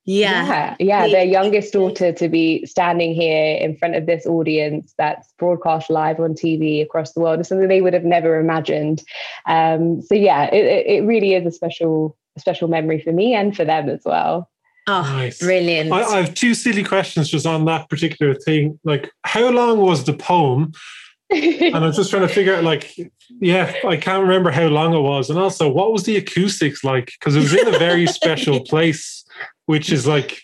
yeah. 0.05 0.47
yeah. 0.47 0.75
Yeah. 0.79 1.07
Their 1.07 1.25
youngest 1.25 1.73
daughter 1.73 2.11
to 2.13 2.29
be 2.29 2.65
standing 2.65 3.13
here 3.13 3.57
in 3.57 3.77
front 3.77 3.95
of 3.95 4.07
this 4.07 4.25
audience 4.25 4.93
that's 4.97 5.31
broadcast 5.37 5.91
live 5.91 6.19
on 6.19 6.33
TV 6.33 6.81
across 6.81 7.13
the 7.13 7.19
world 7.19 7.39
is 7.39 7.47
something 7.47 7.67
they 7.67 7.81
would 7.81 7.93
have 7.93 8.05
never 8.05 8.39
imagined. 8.39 9.03
Um, 9.45 10.01
so 10.01 10.15
yeah, 10.15 10.45
it, 10.45 10.87
it 10.87 11.05
really 11.05 11.35
is 11.35 11.45
a 11.45 11.51
special, 11.51 12.17
a 12.35 12.39
special 12.39 12.67
memory 12.67 12.99
for 12.99 13.11
me 13.11 13.35
and 13.35 13.55
for 13.55 13.65
them 13.65 13.87
as 13.87 14.01
well. 14.03 14.49
Oh, 14.87 15.01
nice. 15.01 15.39
brilliant. 15.39 15.91
I, 15.91 16.03
I 16.03 16.21
have 16.21 16.33
two 16.33 16.53
silly 16.53 16.83
questions 16.83 17.29
just 17.29 17.45
on 17.45 17.65
that 17.65 17.89
particular 17.89 18.33
thing. 18.33 18.79
Like, 18.83 19.11
how 19.23 19.49
long 19.49 19.79
was 19.79 20.03
the 20.03 20.13
poem? 20.13 20.71
and 21.31 21.77
I'm 21.77 21.93
just 21.93 22.09
trying 22.09 22.27
to 22.27 22.33
figure 22.33 22.55
out, 22.55 22.63
like, 22.63 22.95
yeah, 23.39 23.73
I 23.87 23.97
can't 23.97 24.23
remember 24.23 24.49
how 24.49 24.67
long 24.67 24.95
it 24.95 25.01
was. 25.01 25.29
And 25.29 25.37
also, 25.37 25.69
what 25.69 25.93
was 25.93 26.03
the 26.03 26.17
acoustics 26.17 26.83
like? 26.83 27.11
Because 27.19 27.35
it 27.35 27.41
was 27.41 27.53
in 27.53 27.67
a 27.67 27.77
very 27.77 28.07
special 28.19 28.61
place 28.61 29.19
which 29.69 29.91
is 29.91 30.07
like 30.07 30.41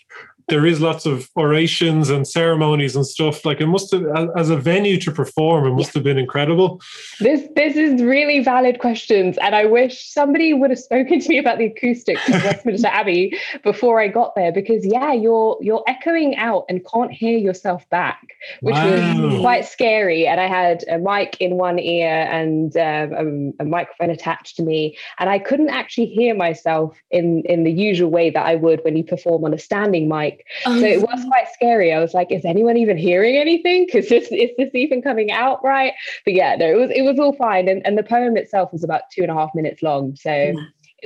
there 0.48 0.64
is 0.64 0.80
lots 0.80 1.06
of 1.06 1.28
orations 1.36 2.08
and 2.08 2.26
ceremonies 2.26 2.94
and 2.94 3.04
stuff. 3.04 3.44
Like 3.44 3.60
it 3.60 3.66
must 3.66 3.92
have, 3.92 4.04
as 4.36 4.48
a 4.48 4.56
venue 4.56 4.98
to 5.00 5.10
perform, 5.10 5.66
it 5.66 5.74
must 5.74 5.92
have 5.94 6.04
been 6.04 6.18
incredible. 6.18 6.80
This 7.18 7.42
this 7.56 7.76
is 7.76 8.00
really 8.02 8.44
valid 8.44 8.78
questions, 8.78 9.38
and 9.38 9.54
I 9.54 9.64
wish 9.64 10.08
somebody 10.08 10.54
would 10.54 10.70
have 10.70 10.78
spoken 10.78 11.18
to 11.18 11.28
me 11.28 11.38
about 11.38 11.58
the 11.58 11.66
acoustics 11.66 12.28
of 12.28 12.44
Westminster 12.44 12.88
Abbey 12.92 13.36
before 13.64 14.00
I 14.00 14.06
got 14.06 14.34
there, 14.36 14.52
because 14.52 14.86
yeah, 14.86 15.12
you're 15.12 15.58
you're 15.60 15.82
echoing 15.88 16.36
out 16.36 16.64
and 16.68 16.86
can't 16.86 17.12
hear 17.12 17.36
yourself 17.36 17.88
back, 17.90 18.20
which 18.60 18.74
wow. 18.74 19.20
was 19.20 19.40
quite 19.40 19.64
scary. 19.64 20.28
And 20.28 20.40
I 20.40 20.46
had 20.46 20.84
a 20.88 20.98
mic 20.98 21.36
in 21.40 21.56
one 21.56 21.80
ear 21.80 22.28
and 22.30 22.76
um, 22.76 23.52
a, 23.58 23.64
a 23.64 23.66
microphone 23.66 24.10
attached 24.10 24.56
to 24.56 24.62
me, 24.62 24.96
and 25.18 25.28
I 25.28 25.40
couldn't 25.40 25.70
actually 25.70 26.06
hear 26.06 26.36
myself 26.36 26.96
in 27.10 27.42
in 27.46 27.64
the 27.64 27.72
usual 27.72 28.10
way 28.10 28.30
that 28.30 28.46
I 28.46 28.54
would 28.54 28.84
when 28.84 28.96
you 28.96 29.02
perform 29.02 29.44
on 29.44 29.52
a 29.52 29.58
standing 29.58 30.08
mic 30.08 30.35
oh, 30.66 30.78
so 30.78 30.86
it 30.86 31.00
was 31.00 31.24
quite 31.24 31.48
scary. 31.52 31.92
I 31.92 32.00
was 32.00 32.14
like 32.14 32.30
is 32.30 32.44
anyone 32.44 32.76
even 32.76 32.96
hearing 32.96 33.36
anything? 33.36 33.86
Because 33.86 34.08
this 34.08 34.28
is 34.30 34.50
this 34.58 34.70
even 34.74 35.02
coming 35.02 35.30
out 35.30 35.62
right? 35.64 35.92
But 36.24 36.34
yeah 36.34 36.56
no 36.56 36.66
it 36.66 36.76
was 36.76 36.90
it 36.90 37.02
was 37.02 37.18
all 37.18 37.34
fine. 37.34 37.68
And, 37.68 37.86
and 37.86 37.96
the 37.96 38.02
poem 38.02 38.36
itself 38.36 38.72
was 38.72 38.84
about 38.84 39.02
two 39.12 39.22
and 39.22 39.30
a 39.30 39.34
half 39.34 39.50
minutes 39.54 39.82
long. 39.82 40.16
So 40.16 40.54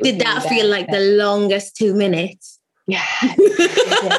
did 0.03 0.21
that 0.21 0.43
feel 0.45 0.69
like 0.69 0.89
the 0.89 1.01
longest 1.17 1.77
two 1.77 1.95
minutes? 1.95 2.59
Yeah. 2.87 3.05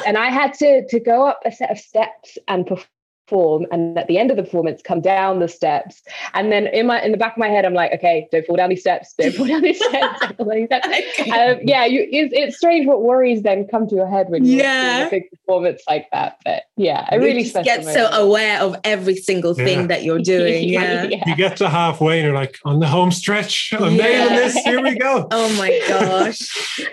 and 0.06 0.16
I 0.16 0.30
had 0.30 0.54
to 0.54 0.86
to 0.86 1.00
go 1.00 1.26
up 1.26 1.40
a 1.44 1.52
set 1.52 1.70
of 1.70 1.78
steps 1.78 2.38
and 2.48 2.66
perform 2.66 2.86
perform 3.26 3.66
and 3.70 3.98
at 3.98 4.06
the 4.08 4.18
end 4.18 4.30
of 4.30 4.36
the 4.36 4.42
performance 4.42 4.82
come 4.82 5.00
down 5.00 5.38
the 5.38 5.48
steps 5.48 6.02
and 6.34 6.52
then 6.52 6.66
in 6.68 6.86
my 6.86 7.00
in 7.02 7.12
the 7.12 7.16
back 7.16 7.32
of 7.32 7.38
my 7.38 7.48
head 7.48 7.64
i'm 7.64 7.74
like 7.74 7.92
okay 7.92 8.28
don't 8.30 8.46
fall 8.46 8.56
down 8.56 8.68
these 8.68 8.80
steps 8.80 9.14
don't 9.18 9.34
fall 9.34 9.46
down 9.46 9.62
these 9.62 9.78
steps, 9.84 10.22
Um, 11.32 11.58
yeah 11.62 11.84
you, 11.84 12.06
it's, 12.10 12.32
it's, 12.36 12.56
strange 12.56 12.86
what 12.86 13.02
worries 13.02 13.42
then 13.42 13.66
come 13.66 13.88
to 13.88 13.94
your 13.94 14.08
head 14.08 14.28
when 14.28 14.44
you're 14.44 14.62
yeah. 14.62 14.96
doing 14.98 15.06
a 15.06 15.10
big 15.10 15.30
performance 15.30 15.82
like 15.88 16.08
that 16.12 16.38
but 16.44 16.64
yeah 16.76 17.08
I 17.10 17.16
really 17.16 17.44
get 17.44 17.84
so 17.84 18.08
aware 18.08 18.60
of 18.60 18.76
every 18.84 19.16
single 19.16 19.54
thing 19.54 19.82
yeah. 19.82 19.86
that 19.86 20.02
you're 20.04 20.20
doing 20.20 20.68
yeah. 20.68 21.04
yeah. 21.04 21.22
you 21.26 21.36
get 21.36 21.56
to 21.58 21.68
halfway 21.68 22.18
and 22.18 22.26
you're 22.26 22.34
like 22.34 22.58
on 22.64 22.80
the 22.80 22.86
home 22.86 23.12
stretch 23.12 23.72
i'm 23.78 23.96
nailing 23.96 24.36
this 24.36 24.54
here 24.56 24.82
we 24.82 24.96
go 24.96 25.28
oh 25.30 25.56
my 25.56 25.80
gosh 25.88 26.40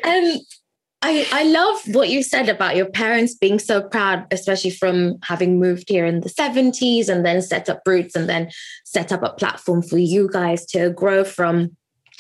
um 0.04 0.40
I, 1.02 1.26
I 1.32 1.44
love 1.44 1.96
what 1.96 2.10
you 2.10 2.24
said 2.24 2.50
about 2.50 2.76
your 2.76 2.86
parents 2.86 3.34
being 3.34 3.58
so 3.58 3.82
proud, 3.82 4.28
especially 4.32 4.72
from 4.72 5.18
having 5.24 5.60
moved 5.60 5.88
here 5.88 6.06
in 6.06 6.20
the 6.20 6.30
70s 6.30 7.08
and 7.08 7.26
then 7.26 7.42
set 7.42 7.70
up 7.70 7.82
roots 7.86 8.16
and 8.16 8.28
then 8.28 8.52
set 8.84 9.12
up 9.14 9.24
a 9.24 9.32
platform 9.32 9.82
for 9.82 9.98
you 9.98 10.30
guys 10.32 10.66
to 10.68 10.90
grow 10.90 11.24
from. 11.24 11.78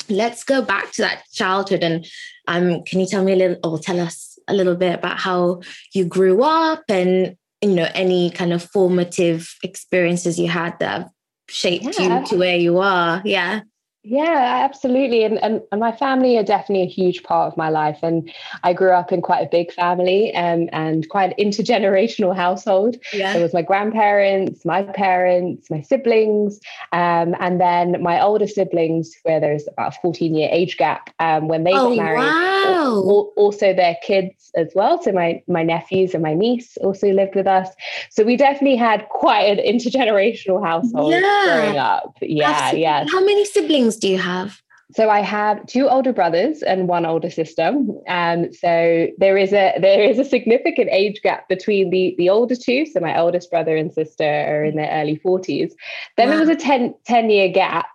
Let's 0.07 0.45
go 0.45 0.61
back 0.61 0.93
to 0.93 1.01
that 1.01 1.23
childhood 1.33 1.83
and 1.83 2.07
um, 2.47 2.83
can 2.83 3.01
you 3.01 3.05
tell 3.05 3.23
me 3.23 3.33
a 3.33 3.35
little 3.35 3.57
or 3.63 3.79
tell 3.79 3.99
us 3.99 4.39
a 4.47 4.53
little 4.53 4.75
bit 4.75 4.95
about 4.95 5.19
how 5.19 5.61
you 5.93 6.05
grew 6.05 6.41
up 6.41 6.83
and 6.89 7.35
you 7.61 7.75
know 7.75 7.87
any 7.93 8.31
kind 8.31 8.53
of 8.53 8.63
formative 8.63 9.55
experiences 9.61 10.39
you 10.39 10.47
had 10.47 10.79
that 10.79 11.09
shaped 11.49 11.99
yeah. 11.99 12.21
you 12.21 12.25
to 12.27 12.37
where 12.37 12.57
you 12.57 12.79
are? 12.79 13.21
Yeah. 13.25 13.61
Yeah, 14.03 14.61
absolutely. 14.63 15.25
And, 15.25 15.37
and, 15.43 15.61
and 15.73 15.81
my 15.81 15.91
family 15.91 16.37
are 16.37 16.43
definitely 16.43 16.83
a 16.83 16.89
huge 16.89 17.21
part 17.23 17.51
of 17.51 17.57
my 17.57 17.69
life. 17.69 17.99
And 18.01 18.31
I 18.63 18.71
grew 18.71 18.91
up 18.91 19.11
in 19.11 19.21
quite 19.21 19.45
a 19.45 19.49
big 19.49 19.73
family 19.73 20.33
um, 20.35 20.69
and 20.71 21.07
quite 21.09 21.37
an 21.37 21.51
intergenerational 21.51 22.33
household. 22.45 22.95
Yeah. 23.11 23.33
There 23.33 23.41
was 23.43 23.53
my 23.53 23.61
grandparents, 23.61 24.63
my 24.63 24.83
parents, 24.83 25.69
my 25.69 25.81
siblings, 25.81 26.61
um, 26.93 27.35
and 27.41 27.59
then 27.59 28.01
my 28.01 28.21
older 28.21 28.47
siblings, 28.47 29.13
where 29.23 29.41
there's 29.41 29.67
about 29.67 29.97
a 29.97 29.99
14 30.01 30.33
year 30.33 30.47
age 30.49 30.77
gap 30.77 31.09
um, 31.19 31.49
when 31.49 31.65
they 31.65 31.73
oh, 31.73 31.89
got 31.89 31.97
married. 31.97 32.19
Wow. 32.19 33.31
Also 33.35 33.73
their 33.73 33.97
kids 34.01 34.51
as 34.55 34.71
well. 34.75 35.01
So 35.01 35.11
my, 35.11 35.43
my 35.47 35.63
nephews 35.63 36.13
and 36.13 36.23
my 36.23 36.33
niece 36.33 36.77
also 36.77 37.09
lived 37.09 37.35
with 37.35 37.47
us. 37.47 37.67
So 38.09 38.23
we 38.23 38.37
definitely 38.37 38.77
had 38.77 39.07
quite 39.09 39.41
an 39.41 39.57
intergenerational 39.57 40.65
household 40.65 41.11
yeah. 41.11 41.43
growing 41.45 41.77
up. 41.77 42.17
Yeah, 42.21 42.49
absolutely. 42.49 42.81
yeah. 42.81 43.05
How 43.11 43.19
many 43.25 43.43
siblings 43.43 43.88
siblings 43.89 43.97
do 43.97 44.09
you 44.09 44.17
have? 44.17 44.61
So 44.91 45.09
I 45.09 45.19
have 45.19 45.63
two 45.67 45.87
older 45.87 46.11
brothers 46.11 46.63
and 46.63 46.87
one 46.87 47.05
older 47.05 47.29
sister. 47.29 47.77
Um, 48.07 48.51
so 48.51 49.07
there 49.19 49.37
is 49.37 49.53
a 49.53 49.77
there 49.79 50.03
is 50.03 50.17
a 50.17 50.25
significant 50.25 50.89
age 50.91 51.21
gap 51.21 51.47
between 51.47 51.91
the 51.91 52.15
the 52.17 52.29
older 52.29 52.55
two. 52.55 52.87
So 52.87 52.99
my 52.99 53.19
oldest 53.19 53.51
brother 53.51 53.77
and 53.77 53.93
sister 53.93 54.23
are 54.23 54.63
in 54.63 54.75
their 54.77 54.89
early 54.89 55.17
40s. 55.17 55.73
Then 56.17 56.29
wow. 56.29 56.37
there 56.37 56.39
was 56.39 56.49
a 56.49 56.55
10, 56.55 56.95
10 57.05 57.29
year 57.29 57.49
gap. 57.49 57.85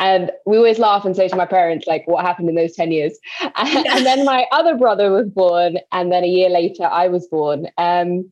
And 0.00 0.32
we 0.44 0.56
always 0.56 0.80
laugh 0.80 1.04
and 1.04 1.14
say 1.14 1.28
to 1.28 1.36
my 1.36 1.46
parents, 1.46 1.86
like, 1.86 2.02
what 2.06 2.26
happened 2.26 2.48
in 2.48 2.56
those 2.56 2.74
10 2.74 2.90
years? 2.90 3.16
and 3.40 4.04
then 4.04 4.24
my 4.24 4.44
other 4.50 4.76
brother 4.76 5.12
was 5.12 5.28
born. 5.28 5.78
And 5.92 6.10
then 6.10 6.24
a 6.24 6.26
year 6.26 6.50
later, 6.50 6.82
I 6.82 7.06
was 7.06 7.28
born. 7.28 7.68
Um, 7.78 8.30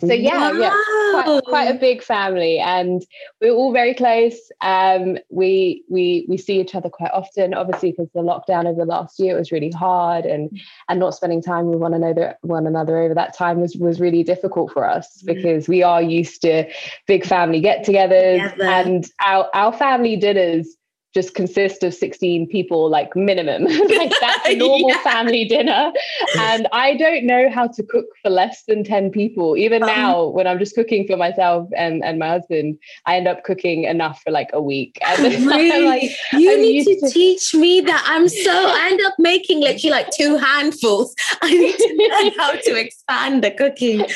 so 0.00 0.12
yeah, 0.12 0.50
wow. 0.50 0.58
yeah, 0.58 1.22
quite, 1.22 1.44
quite, 1.44 1.64
a 1.64 1.78
big 1.78 2.02
family, 2.02 2.58
and 2.58 3.04
we're 3.40 3.52
all 3.52 3.72
very 3.72 3.94
close. 3.94 4.50
Um, 4.60 5.18
we 5.30 5.84
we 5.88 6.26
we 6.28 6.36
see 6.36 6.60
each 6.60 6.74
other 6.74 6.88
quite 6.90 7.10
often, 7.12 7.54
obviously, 7.54 7.92
because 7.92 8.10
the 8.12 8.20
lockdown 8.20 8.66
over 8.66 8.80
the 8.80 8.84
last 8.84 9.18
year 9.18 9.36
was 9.36 9.52
really 9.52 9.70
hard, 9.70 10.24
and 10.24 10.60
and 10.88 11.00
not 11.00 11.14
spending 11.14 11.42
time 11.42 11.66
with 11.66 11.78
one 11.78 11.94
another 11.94 12.36
one 12.42 12.66
another 12.66 12.98
over 12.98 13.14
that 13.14 13.36
time 13.36 13.60
was 13.60 13.76
was 13.76 14.00
really 14.00 14.22
difficult 14.22 14.72
for 14.72 14.88
us 14.88 15.22
mm. 15.22 15.34
because 15.34 15.68
we 15.68 15.82
are 15.82 16.02
used 16.02 16.42
to 16.42 16.64
big 17.06 17.24
family 17.24 17.60
get-togethers, 17.60 18.60
and 18.60 19.10
our 19.24 19.48
our 19.54 19.72
family 19.72 20.16
dinners 20.16 20.76
just 21.14 21.34
consist 21.34 21.82
of 21.84 21.94
16 21.94 22.48
people 22.48 22.90
like 22.90 23.14
minimum. 23.14 23.66
Like 23.94 24.12
that's 24.20 24.46
a 24.48 24.56
normal 24.56 24.88
yeah. 24.88 25.02
family 25.02 25.44
dinner. 25.44 25.92
And 26.38 26.66
i 26.72 26.96
don't 26.96 27.24
know 27.24 27.48
how 27.50 27.68
to 27.68 27.82
cook 27.82 28.06
for 28.22 28.30
less 28.30 28.64
than 28.66 28.82
10 28.82 29.10
people. 29.10 29.56
Even 29.56 29.82
um, 29.82 29.88
now 29.88 30.26
when 30.26 30.46
i'm 30.46 30.58
just 30.58 30.74
cooking 30.74 31.06
for 31.06 31.16
myself 31.16 31.68
and, 31.76 32.04
and 32.04 32.18
my 32.18 32.28
husband 32.28 32.78
i 33.06 33.16
end 33.16 33.28
up 33.28 33.44
cooking 33.44 33.84
enough 33.84 34.20
for 34.22 34.30
like 34.30 34.50
a 34.52 34.60
week. 34.60 34.98
And 35.06 35.46
really? 35.46 35.84
like, 35.84 36.10
you 36.32 36.52
I'm 36.52 36.60
need 36.60 36.84
to, 36.84 37.00
to, 37.00 37.10
teach 37.10 37.54
me 37.54 37.80
that. 37.82 38.04
I'm 38.06 38.28
so 38.28 38.52
i 38.52 38.88
end 38.90 39.00
up 39.02 39.14
making 39.18 39.60
literally 39.60 39.90
like 39.90 40.10
two 40.10 40.36
handfuls. 40.36 41.14
I 41.42 41.50
need 41.50 41.76
to 41.76 42.08
learn 42.10 42.32
how 42.38 42.52
to 42.52 42.80
expand 42.80 43.44
the 43.44 43.50
cooking 43.50 44.06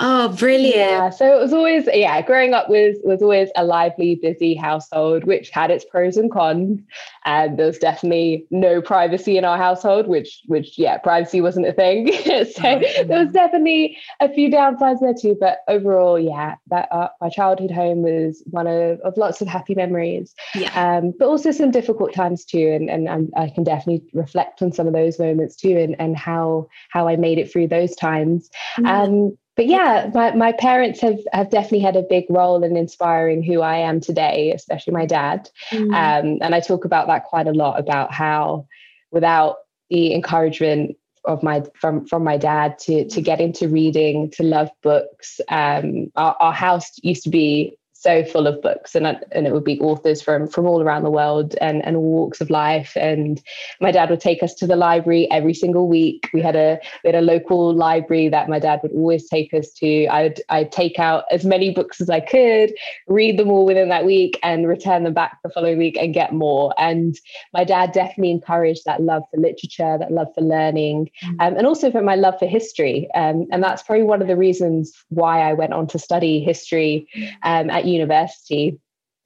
Oh, 0.00 0.28
brilliant. 0.28 0.76
Yeah. 0.76 1.10
So 1.10 1.36
it 1.36 1.42
was 1.42 1.52
always, 1.52 1.88
yeah, 1.92 2.22
growing 2.22 2.54
up 2.54 2.68
was 2.68 2.96
was 3.02 3.20
always 3.20 3.48
a 3.56 3.64
lively, 3.64 4.14
busy 4.14 4.54
household, 4.54 5.24
which 5.24 5.50
had 5.50 5.72
its 5.72 5.84
pros 5.84 6.16
and 6.16 6.30
cons. 6.30 6.80
And 7.24 7.58
there 7.58 7.66
was 7.66 7.78
definitely 7.78 8.46
no 8.50 8.80
privacy 8.80 9.36
in 9.36 9.44
our 9.44 9.58
household, 9.58 10.06
which 10.06 10.42
which 10.46 10.78
yeah, 10.78 10.98
privacy 10.98 11.40
wasn't 11.40 11.66
a 11.66 11.72
thing. 11.72 12.12
so 12.12 12.22
mm-hmm. 12.22 13.08
there 13.08 13.24
was 13.24 13.32
definitely 13.32 13.98
a 14.20 14.32
few 14.32 14.48
downsides 14.48 15.00
there 15.00 15.14
too. 15.14 15.36
But 15.38 15.58
overall, 15.66 16.18
yeah, 16.18 16.54
that 16.68 16.88
uh, 16.92 17.08
my 17.20 17.28
childhood 17.28 17.72
home 17.72 18.02
was 18.02 18.42
one 18.46 18.68
of, 18.68 19.00
of 19.00 19.16
lots 19.16 19.40
of 19.40 19.48
happy 19.48 19.74
memories. 19.74 20.32
Yeah. 20.54 20.70
Um, 20.98 21.12
but 21.18 21.26
also 21.26 21.50
some 21.50 21.72
difficult 21.72 22.14
times 22.14 22.44
too. 22.44 22.68
And, 22.68 22.88
and 22.88 23.08
and 23.08 23.32
I 23.36 23.48
can 23.48 23.64
definitely 23.64 24.08
reflect 24.12 24.62
on 24.62 24.70
some 24.70 24.86
of 24.86 24.92
those 24.92 25.18
moments 25.18 25.56
too 25.56 25.76
and, 25.76 25.96
and 25.98 26.16
how 26.16 26.68
how 26.90 27.08
I 27.08 27.16
made 27.16 27.38
it 27.38 27.50
through 27.50 27.66
those 27.66 27.96
times. 27.96 28.48
Mm-hmm. 28.78 28.86
Um 28.86 29.38
but 29.58 29.66
yeah, 29.66 30.08
my, 30.14 30.36
my 30.36 30.52
parents 30.52 31.00
have 31.00 31.18
have 31.32 31.50
definitely 31.50 31.80
had 31.80 31.96
a 31.96 32.02
big 32.02 32.26
role 32.30 32.62
in 32.62 32.76
inspiring 32.76 33.42
who 33.42 33.60
I 33.60 33.78
am 33.78 34.00
today, 34.00 34.52
especially 34.54 34.92
my 34.92 35.04
dad. 35.04 35.50
Mm. 35.72 35.88
Um, 35.88 36.38
and 36.40 36.54
I 36.54 36.60
talk 36.60 36.84
about 36.84 37.08
that 37.08 37.24
quite 37.24 37.48
a 37.48 37.52
lot 37.52 37.80
about 37.80 38.14
how 38.14 38.68
without 39.10 39.56
the 39.90 40.14
encouragement 40.14 40.96
of 41.24 41.42
my 41.42 41.64
from 41.74 42.06
from 42.06 42.22
my 42.22 42.36
dad 42.36 42.78
to 42.82 43.08
to 43.08 43.20
get 43.20 43.40
into 43.40 43.66
reading, 43.66 44.30
to 44.36 44.44
love 44.44 44.70
books, 44.80 45.40
um, 45.48 46.12
our, 46.14 46.36
our 46.38 46.52
house 46.52 46.92
used 47.02 47.24
to 47.24 47.30
be 47.30 47.76
so 47.98 48.24
full 48.24 48.46
of 48.46 48.62
books 48.62 48.94
and, 48.94 49.06
and 49.32 49.46
it 49.46 49.52
would 49.52 49.64
be 49.64 49.80
authors 49.80 50.22
from 50.22 50.46
from 50.46 50.66
all 50.66 50.80
around 50.80 51.02
the 51.02 51.10
world 51.10 51.56
and, 51.60 51.84
and 51.84 51.96
all 51.96 52.04
walks 52.04 52.40
of 52.40 52.48
life. 52.48 52.96
And 52.96 53.42
my 53.80 53.90
dad 53.90 54.08
would 54.08 54.20
take 54.20 54.40
us 54.40 54.54
to 54.54 54.68
the 54.68 54.76
library 54.76 55.28
every 55.32 55.52
single 55.52 55.88
week. 55.88 56.30
We 56.32 56.40
had 56.40 56.54
a 56.54 56.78
we 57.02 57.08
had 57.08 57.16
a 57.16 57.26
local 57.26 57.74
library 57.74 58.28
that 58.28 58.48
my 58.48 58.60
dad 58.60 58.78
would 58.82 58.92
always 58.92 59.28
take 59.28 59.52
us 59.52 59.70
to. 59.80 60.06
I'd 60.06 60.40
i'd 60.48 60.70
take 60.70 61.00
out 61.00 61.24
as 61.32 61.44
many 61.44 61.72
books 61.74 62.00
as 62.00 62.08
i 62.08 62.20
could 62.20 62.72
read 63.08 63.36
them 63.36 63.50
all 63.50 63.66
within 63.66 63.88
that 63.88 64.04
week 64.04 64.38
and 64.44 64.68
return 64.68 65.02
them 65.02 65.14
back 65.14 65.38
the 65.42 65.50
following 65.50 65.78
week 65.78 65.96
and 66.00 66.14
get 66.14 66.32
more. 66.32 66.72
And 66.78 67.18
my 67.52 67.64
dad 67.64 67.90
definitely 67.90 68.30
encouraged 68.30 68.84
that 68.84 69.02
love 69.02 69.24
for 69.30 69.40
literature 69.40 69.98
that 69.98 70.12
love 70.12 70.28
for 70.36 70.42
learning 70.42 71.10
mm. 71.24 71.30
um, 71.40 71.56
and 71.56 71.66
also 71.66 71.90
for 71.90 72.02
my 72.02 72.14
love 72.14 72.38
for 72.38 72.46
history. 72.46 73.08
Um, 73.14 73.46
and 73.50 73.60
that's 73.62 73.82
probably 73.82 74.04
one 74.04 74.22
of 74.22 74.28
the 74.28 74.36
reasons 74.36 74.92
why 75.08 75.40
i 75.40 75.52
went 75.52 75.72
on 75.72 75.88
to 75.88 75.98
study 75.98 76.40
history 76.40 77.08
um, 77.42 77.70
at 77.70 77.88
university 77.88 77.97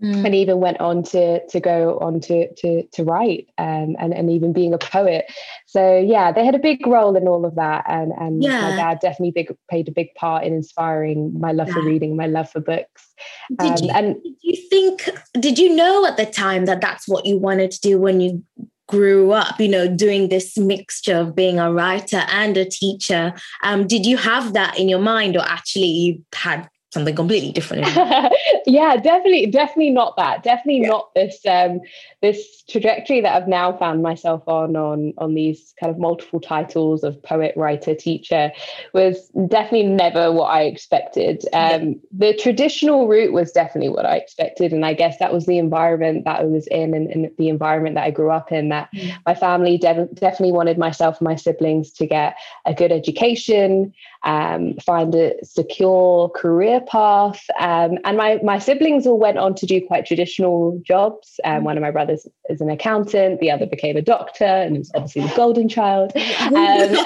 mm. 0.03 0.25
and 0.25 0.35
even 0.35 0.59
went 0.59 0.81
on 0.81 1.03
to 1.03 1.47
to 1.47 1.61
go 1.61 1.99
on 2.01 2.21
to 2.21 2.53
to 2.55 2.83
to 2.93 3.05
write 3.05 3.49
um, 3.59 3.97
and 3.99 4.13
and 4.13 4.31
even 4.31 4.53
being 4.53 4.75
a 4.75 4.79
poet. 4.79 5.27
So 5.67 5.99
yeah, 5.99 6.33
they 6.33 6.45
had 6.45 6.55
a 6.55 6.59
big 6.59 6.87
role 6.87 7.17
in 7.17 7.29
all 7.29 7.45
of 7.45 7.55
that, 7.55 7.85
and 7.89 8.13
and 8.19 8.43
yeah. 8.43 8.61
my 8.61 8.77
dad 8.77 8.99
definitely 9.01 9.33
big 9.33 9.57
played 9.71 9.89
a 9.89 9.93
big 9.93 10.15
part 10.15 10.45
in 10.45 10.53
inspiring 10.53 11.39
my 11.39 11.53
love 11.53 11.69
yeah. 11.69 11.75
for 11.75 11.85
reading, 11.85 12.17
my 12.17 12.27
love 12.27 12.51
for 12.51 12.61
books. 12.61 13.15
Did 13.59 13.71
um, 13.71 13.77
you, 13.83 13.91
and 13.91 14.23
did 14.23 14.37
you 14.43 14.69
think? 14.69 15.09
Did 15.35 15.59
you 15.59 15.75
know 15.75 16.07
at 16.07 16.17
the 16.17 16.27
time 16.27 16.67
that 16.67 16.81
that's 16.81 17.09
what 17.09 17.27
you 17.27 17.39
wanted 17.39 17.71
to 17.73 17.81
do 17.81 17.99
when 17.99 18.21
you 18.21 18.43
grew 18.89 19.33
up, 19.33 19.59
you 19.59 19.69
know, 19.69 19.89
doing 19.89 20.29
this 20.29 20.59
mixture 20.59 21.17
of 21.17 21.35
being 21.35 21.59
a 21.59 21.73
writer 21.73 22.25
and 22.29 22.59
a 22.59 22.65
teacher. 22.67 23.33
Um, 23.63 23.87
did 23.87 24.05
you 24.05 24.19
have 24.19 24.53
that 24.53 24.79
in 24.79 24.87
your 24.87 24.99
mind, 24.99 25.35
or 25.35 25.41
actually 25.41 25.87
you 25.87 26.23
had 26.35 26.69
something 26.93 27.17
completely 27.17 27.51
different. 27.53 27.87
yeah, 28.67 28.97
definitely, 28.97 29.47
definitely 29.47 29.91
not 29.91 30.15
that. 30.19 30.43
Definitely 30.43 30.83
yeah. 30.83 30.89
not 30.89 31.15
this 31.15 31.41
um, 31.49 31.81
this 32.21 32.63
trajectory 32.69 33.23
that 33.23 33.35
I've 33.35 33.49
now 33.49 33.73
found 33.77 34.03
myself 34.03 34.43
on 34.47 34.77
on 34.77 35.15
on 35.17 35.35
these 35.35 35.75
kind 35.81 35.91
of 35.91 35.99
multiple 35.99 36.39
titles 36.39 37.03
of 37.03 37.21
poet, 37.23 37.55
writer, 37.57 37.95
teacher 37.95 38.53
was 38.93 39.31
definitely 39.49 39.87
never 39.87 40.31
what 40.33 40.47
I 40.47 40.63
expected. 40.65 41.45
Um, 41.55 41.89
yeah. 41.89 41.95
The 42.13 42.35
traditional 42.35 43.09
route 43.09 43.33
was 43.33 43.53
definitely 43.53 43.89
what 43.89 44.05
I 44.05 44.17
expected, 44.17 44.73
and 44.73 44.85
I 44.85 44.93
guess 44.93 45.19
that 45.19 45.33
was 45.33 45.47
the 45.47 45.59
environment 45.59 46.25
that 46.27 46.41
I 46.41 46.45
was 46.45 46.67
in 46.67 46.93
and, 46.95 47.11
and 47.11 47.31
the 47.39 47.49
environment 47.49 47.95
that 47.95 48.05
I 48.05 48.11
grew 48.11 48.31
up 48.31 48.53
in. 48.53 48.69
That 48.69 48.91
mm. 48.95 49.15
my 49.25 49.35
family 49.35 49.79
de- 49.79 50.09
definitely 50.13 50.53
wanted 50.53 50.77
myself 50.77 51.21
and 51.21 51.27
my 51.27 51.37
siblings 51.37 51.91
to 51.93 52.07
get 52.07 52.37
a 52.67 52.75
good 52.75 52.93
education 52.93 53.95
um, 54.25 54.75
find 54.85 55.15
a 55.15 55.35
secure 55.45 56.29
career 56.31 56.81
path. 56.81 57.45
Um, 57.59 57.99
and 58.05 58.17
my, 58.17 58.41
my 58.43 58.59
siblings 58.59 59.07
all 59.07 59.19
went 59.19 59.39
on 59.39 59.55
to 59.57 59.67
do 59.67 59.85
quite 59.87 60.07
traditional 60.07 60.81
jobs. 60.85 61.41
Um, 61.45 61.65
one 61.65 61.77
of 61.77 61.83
my 61.83 61.91
brothers 61.91 62.27
is 62.49 62.61
an 62.61 62.71
accountant, 62.71 63.41
the 63.41 63.51
other 63.51 63.67
became 63.67 63.97
a 63.97 64.03
doctor, 64.03 64.45
and 64.45 64.79
was 64.79 64.91
obviously 64.95 65.23
the 65.23 65.35
golden 65.35 65.69
child. 65.69 66.13
Um, 66.43 66.59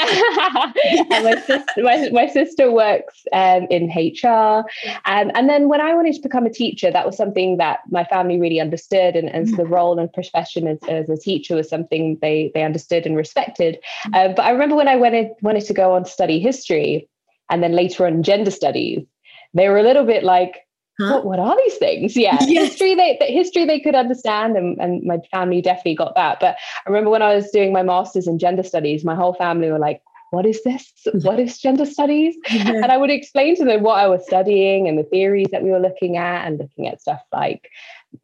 and 1.10 1.24
my 1.24 1.42
sister, 1.46 1.82
my, 1.82 2.08
my 2.10 2.26
sister 2.26 2.72
works 2.72 3.24
um, 3.32 3.66
in 3.70 3.88
HR. 3.88 4.64
Um, 5.04 5.30
and 5.34 5.48
then 5.48 5.68
when 5.68 5.80
I 5.80 5.94
wanted 5.94 6.14
to 6.14 6.20
become 6.20 6.46
a 6.46 6.50
teacher, 6.50 6.90
that 6.90 7.06
was 7.06 7.16
something 7.16 7.58
that 7.58 7.80
my 7.90 8.04
family 8.04 8.40
really 8.40 8.60
understood. 8.60 9.14
And, 9.14 9.28
and 9.28 9.48
so 9.48 9.56
the 9.56 9.66
role 9.66 9.98
and 9.98 10.12
profession 10.12 10.66
as, 10.66 10.78
as 10.88 11.08
a 11.08 11.16
teacher 11.16 11.54
was 11.54 11.68
something 11.68 12.18
they, 12.20 12.50
they 12.54 12.64
understood 12.64 13.06
and 13.06 13.16
respected. 13.16 13.78
Uh, 14.14 14.28
but 14.28 14.40
I 14.40 14.50
remember 14.50 14.74
when 14.74 14.88
I 14.88 14.96
wanted, 14.96 15.28
wanted 15.42 15.64
to 15.66 15.74
go 15.74 15.94
on 15.94 16.04
to 16.04 16.10
study 16.10 16.38
history 16.40 17.05
and 17.50 17.62
then 17.62 17.72
later 17.72 18.06
on 18.06 18.22
gender 18.22 18.50
studies, 18.50 19.04
they 19.54 19.68
were 19.68 19.78
a 19.78 19.82
little 19.82 20.04
bit 20.04 20.24
like, 20.24 20.66
Huh? 20.98 21.16
What, 21.16 21.26
what 21.26 21.38
are 21.38 21.56
these 21.58 21.76
things? 21.76 22.16
Yeah, 22.16 22.38
yes. 22.46 22.70
history 22.70 22.94
they 22.94 23.18
the 23.20 23.26
history 23.26 23.66
they 23.66 23.80
could 23.80 23.94
understand, 23.94 24.56
and, 24.56 24.78
and 24.80 25.02
my 25.04 25.18
family 25.30 25.60
definitely 25.60 25.94
got 25.94 26.14
that. 26.14 26.40
But 26.40 26.56
I 26.86 26.88
remember 26.88 27.10
when 27.10 27.22
I 27.22 27.34
was 27.34 27.50
doing 27.50 27.72
my 27.72 27.82
masters 27.82 28.26
in 28.26 28.38
gender 28.38 28.62
studies, 28.62 29.04
my 29.04 29.14
whole 29.14 29.34
family 29.34 29.70
were 29.70 29.78
like, 29.78 30.00
"What 30.30 30.46
is 30.46 30.62
this? 30.62 30.90
What 31.22 31.38
is 31.38 31.58
gender 31.58 31.84
studies?" 31.84 32.34
And 32.48 32.86
I 32.86 32.96
would 32.96 33.10
explain 33.10 33.56
to 33.56 33.64
them 33.66 33.82
what 33.82 33.98
I 33.98 34.08
was 34.08 34.24
studying 34.24 34.88
and 34.88 34.98
the 34.98 35.02
theories 35.02 35.48
that 35.52 35.62
we 35.62 35.70
were 35.70 35.80
looking 35.80 36.16
at, 36.16 36.46
and 36.46 36.58
looking 36.58 36.88
at 36.88 37.02
stuff 37.02 37.20
like 37.30 37.68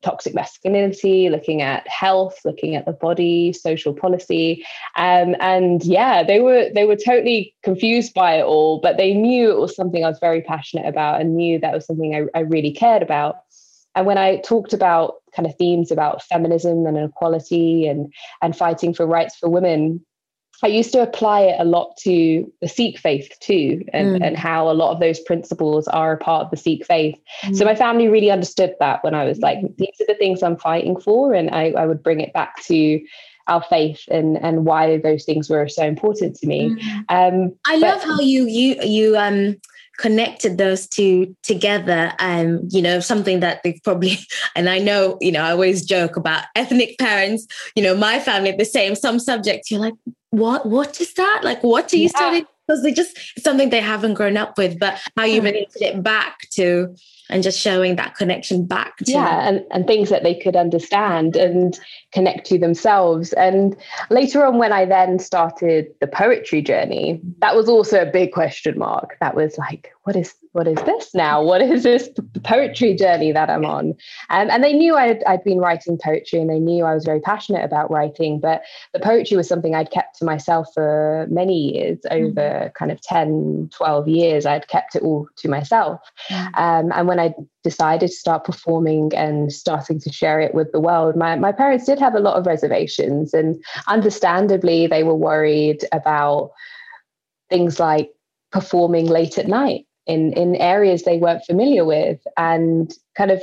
toxic 0.03 0.35
masculinity, 0.35 1.29
looking 1.29 1.63
at 1.63 1.87
health, 1.89 2.39
looking 2.45 2.77
at 2.77 2.87
the 2.87 2.93
body, 2.93 3.53
social 3.53 3.95
policy, 3.95 4.65
um, 4.97 5.37
and 5.41 5.85
yeah, 5.85 6.23
they 6.23 6.41
were 6.41 6.69
they 6.75 6.85
were 6.85 6.97
totally 6.97 7.55
confused 7.63 8.15
by 8.15 8.35
it 8.35 8.45
all, 8.45 8.81
but 8.81 8.97
they 8.97 9.15
knew 9.15 9.51
it 9.51 9.59
was 9.59 9.77
something 9.77 10.05
I 10.05 10.09
was 10.09 10.19
very 10.19 10.43
passionate 10.43 10.87
about 10.87 11.21
and 11.21 11.37
knew 11.37 11.59
that 11.59 11.75
was 11.75 11.87
something 11.87 12.15
I, 12.15 12.39
I 12.39 12.43
really 12.43 12.73
cared 12.73 13.03
about. 13.03 13.37
And 13.95 14.07
when 14.07 14.19
I 14.19 14.39
talked 14.39 14.73
about 14.73 15.17
kind 15.37 15.47
of 15.47 15.55
themes 15.57 15.91
about 15.91 16.23
feminism 16.23 16.87
and 16.87 16.97
equality 16.97 17.87
and 17.87 18.13
and 18.41 18.57
fighting 18.57 18.95
for 18.95 19.07
rights 19.07 19.37
for 19.37 19.49
women, 19.49 20.05
I 20.63 20.69
used 20.69 20.93
to 20.93 21.03
apply 21.03 21.41
it 21.41 21.61
a 21.61 21.65
lot 21.65 21.97
to 21.99 22.51
the 22.61 22.69
Sikh 22.69 22.99
faith 22.99 23.37
too, 23.41 23.85
and, 23.93 24.21
mm. 24.21 24.27
and 24.27 24.37
how 24.37 24.71
a 24.71 24.73
lot 24.73 24.93
of 24.93 25.01
those 25.01 25.21
principles 25.21 25.89
are 25.89 26.13
a 26.13 26.19
part 26.19 26.45
of 26.45 26.51
the 26.51 26.57
Sikh 26.57 26.87
faith. 26.87 27.19
Mm. 27.43 27.57
So 27.57 27.65
my 27.65 27.75
family 27.75 28.09
really 28.09 28.31
understood 28.31 28.75
that 28.81 29.03
when 29.03 29.15
I 29.15 29.25
was 29.25 29.39
like, 29.39 29.59
mm. 29.59 29.77
these 29.77 30.01
are 30.01 30.07
the 30.07 30.15
things 30.15 30.43
I'm 30.43 30.57
fighting 30.57 31.01
for. 31.01 31.35
And 31.35 31.51
I, 31.51 31.71
I 31.71 31.87
would 31.87 32.03
bring 32.03 32.21
it 32.21 32.33
back 32.33 32.63
to 32.65 33.01
our 33.49 33.63
faith 33.63 34.05
and 34.09 34.39
and 34.39 34.65
why 34.65 34.99
those 34.99 35.25
things 35.25 35.51
were 35.51 35.69
so 35.69 35.85
important 35.85 36.37
to 36.37 36.47
me. 36.47 36.71
Mm. 36.71 37.05
Um, 37.09 37.57
I 37.67 37.81
but, 37.81 37.81
love 37.81 38.03
how 38.05 38.21
you 38.21 38.47
you 38.47 38.77
you 38.83 39.17
um 39.17 39.57
connected 39.99 40.57
those 40.57 40.87
two 40.87 41.37
together 41.43 42.13
um 42.19 42.67
you 42.71 42.81
know 42.81 42.99
something 42.99 43.41
that 43.41 43.63
they've 43.63 43.81
probably 43.85 44.17
and 44.57 44.71
i 44.71 44.79
know 44.79 45.19
you 45.21 45.31
know 45.31 45.43
i 45.43 45.51
always 45.51 45.85
joke 45.85 46.17
about 46.17 46.45
ethnic 46.57 46.99
parents 46.99 47.47
you 47.77 47.83
know 47.83 47.95
my 47.95 48.19
family 48.19 48.51
the 48.53 48.65
same 48.65 48.95
some 48.95 49.19
subjects 49.19 49.71
you're 49.71 49.79
like 49.79 49.93
what 50.33 50.65
what 50.65 50.99
is 51.01 51.13
that? 51.15 51.41
Like 51.45 51.63
what 51.63 51.89
do 51.89 51.99
you 51.99 52.05
yeah. 52.05 52.09
study? 52.09 52.47
Because 52.67 52.83
they 52.83 52.93
just 52.93 53.17
it's 53.37 53.45
something 53.45 53.69
they 53.69 53.81
haven't 53.81 54.15
grown 54.15 54.37
up 54.37 54.57
with 54.57 54.79
but 54.79 54.99
how 55.17 55.25
you 55.25 55.43
related 55.43 55.83
it 55.83 56.03
back 56.03 56.49
to 56.53 56.95
and 57.29 57.43
just 57.43 57.59
showing 57.59 57.97
that 57.97 58.15
connection 58.15 58.65
back 58.65 58.97
to 58.99 59.11
yeah 59.11 59.47
and, 59.47 59.65
and 59.71 59.87
things 59.87 60.09
that 60.09 60.23
they 60.23 60.35
could 60.35 60.57
understand 60.57 61.37
and 61.37 61.79
connect 62.13 62.47
to 62.47 62.59
themselves. 62.59 63.35
And 63.35 63.77
later 64.11 64.45
on 64.47 64.59
when 64.59 64.73
i 64.73 64.87
then 64.87 65.19
started 65.19 65.89
the 66.01 66.07
poetry 66.07 66.63
journey 66.63 67.21
that 67.39 67.55
was 67.55 67.69
also 67.69 68.01
a 68.01 68.07
big 68.11 68.33
question 68.33 68.79
mark. 68.79 69.19
That 69.21 69.35
was 69.35 69.59
like 69.59 69.93
what 70.05 70.17
is 70.17 70.35
what 70.53 70.69
is 70.69 70.79
this 70.85 71.15
now? 71.15 71.43
What 71.43 71.63
is 71.63 71.83
this 71.83 72.11
poetry 72.45 72.95
journey 72.95 73.33
that 73.33 73.49
I'm 73.49 73.65
on? 73.65 73.95
Um, 74.29 74.51
and 74.51 74.63
they 74.63 74.75
knew 74.75 74.97
I'd, 74.97 75.25
I'd 75.25 75.43
been 75.45 75.59
writing 75.59 75.99
poetry 76.03 76.41
and 76.41 76.51
they 76.51 76.59
knew 76.59 76.85
I 76.85 76.95
was 76.95 77.05
very 77.05 77.21
passionate 77.21 77.65
about 77.65 77.91
writing, 77.91 78.39
but 78.39 78.63
the 78.93 79.01
poetry 79.01 79.37
was 79.37 79.49
something 79.49 79.75
I'd 79.75 79.91
kept 79.91 80.19
to 80.19 80.27
myself 80.27 80.69
for 80.75 81.27
many 81.31 81.55
years, 81.55 82.01
over 82.11 82.33
mm-hmm. 82.33 82.69
kind 82.79 82.93
of 82.93 83.01
10, 83.01 83.71
12 83.73 84.09
years. 84.09 84.45
I'd 84.45 84.69
kept 84.69 84.95
it 84.95 85.03
all 85.03 85.27
to 85.37 85.49
myself. 85.49 86.01
Mm-hmm. 86.29 86.63
Um, 86.63 86.93
and 86.95 87.09
when 87.09 87.19
I 87.19 87.35
decided 87.65 88.09
to 88.09 88.15
start 88.15 88.45
performing 88.45 89.13
and 89.15 89.51
starting 89.51 90.01
to 90.01 90.13
share 90.13 90.39
it 90.39 90.55
with 90.55 90.71
the 90.73 90.81
world, 90.81 91.17
my, 91.17 91.35
my 91.37 91.53
parents 91.53 91.87
did 91.87 91.99
have 91.99 92.15
a 92.15 92.21
lot 92.21 92.37
of 92.37 92.47
reservations. 92.47 93.33
And 93.33 93.63
understandably, 93.87 94.87
they 94.87 95.03
were 95.03 95.17
worried 95.17 95.87
about 95.93 96.51
things 97.49 97.81
like 97.81 98.11
performing 98.51 99.07
late 99.07 99.39
at 99.39 99.49
night 99.49 99.87
in 100.07 100.33
in 100.33 100.57
areas 100.57 101.03
they 101.03 101.19
weren't 101.19 101.45
familiar 101.45 101.85
with 101.85 102.21
and 102.37 102.93
kind 103.17 103.31
of 103.31 103.43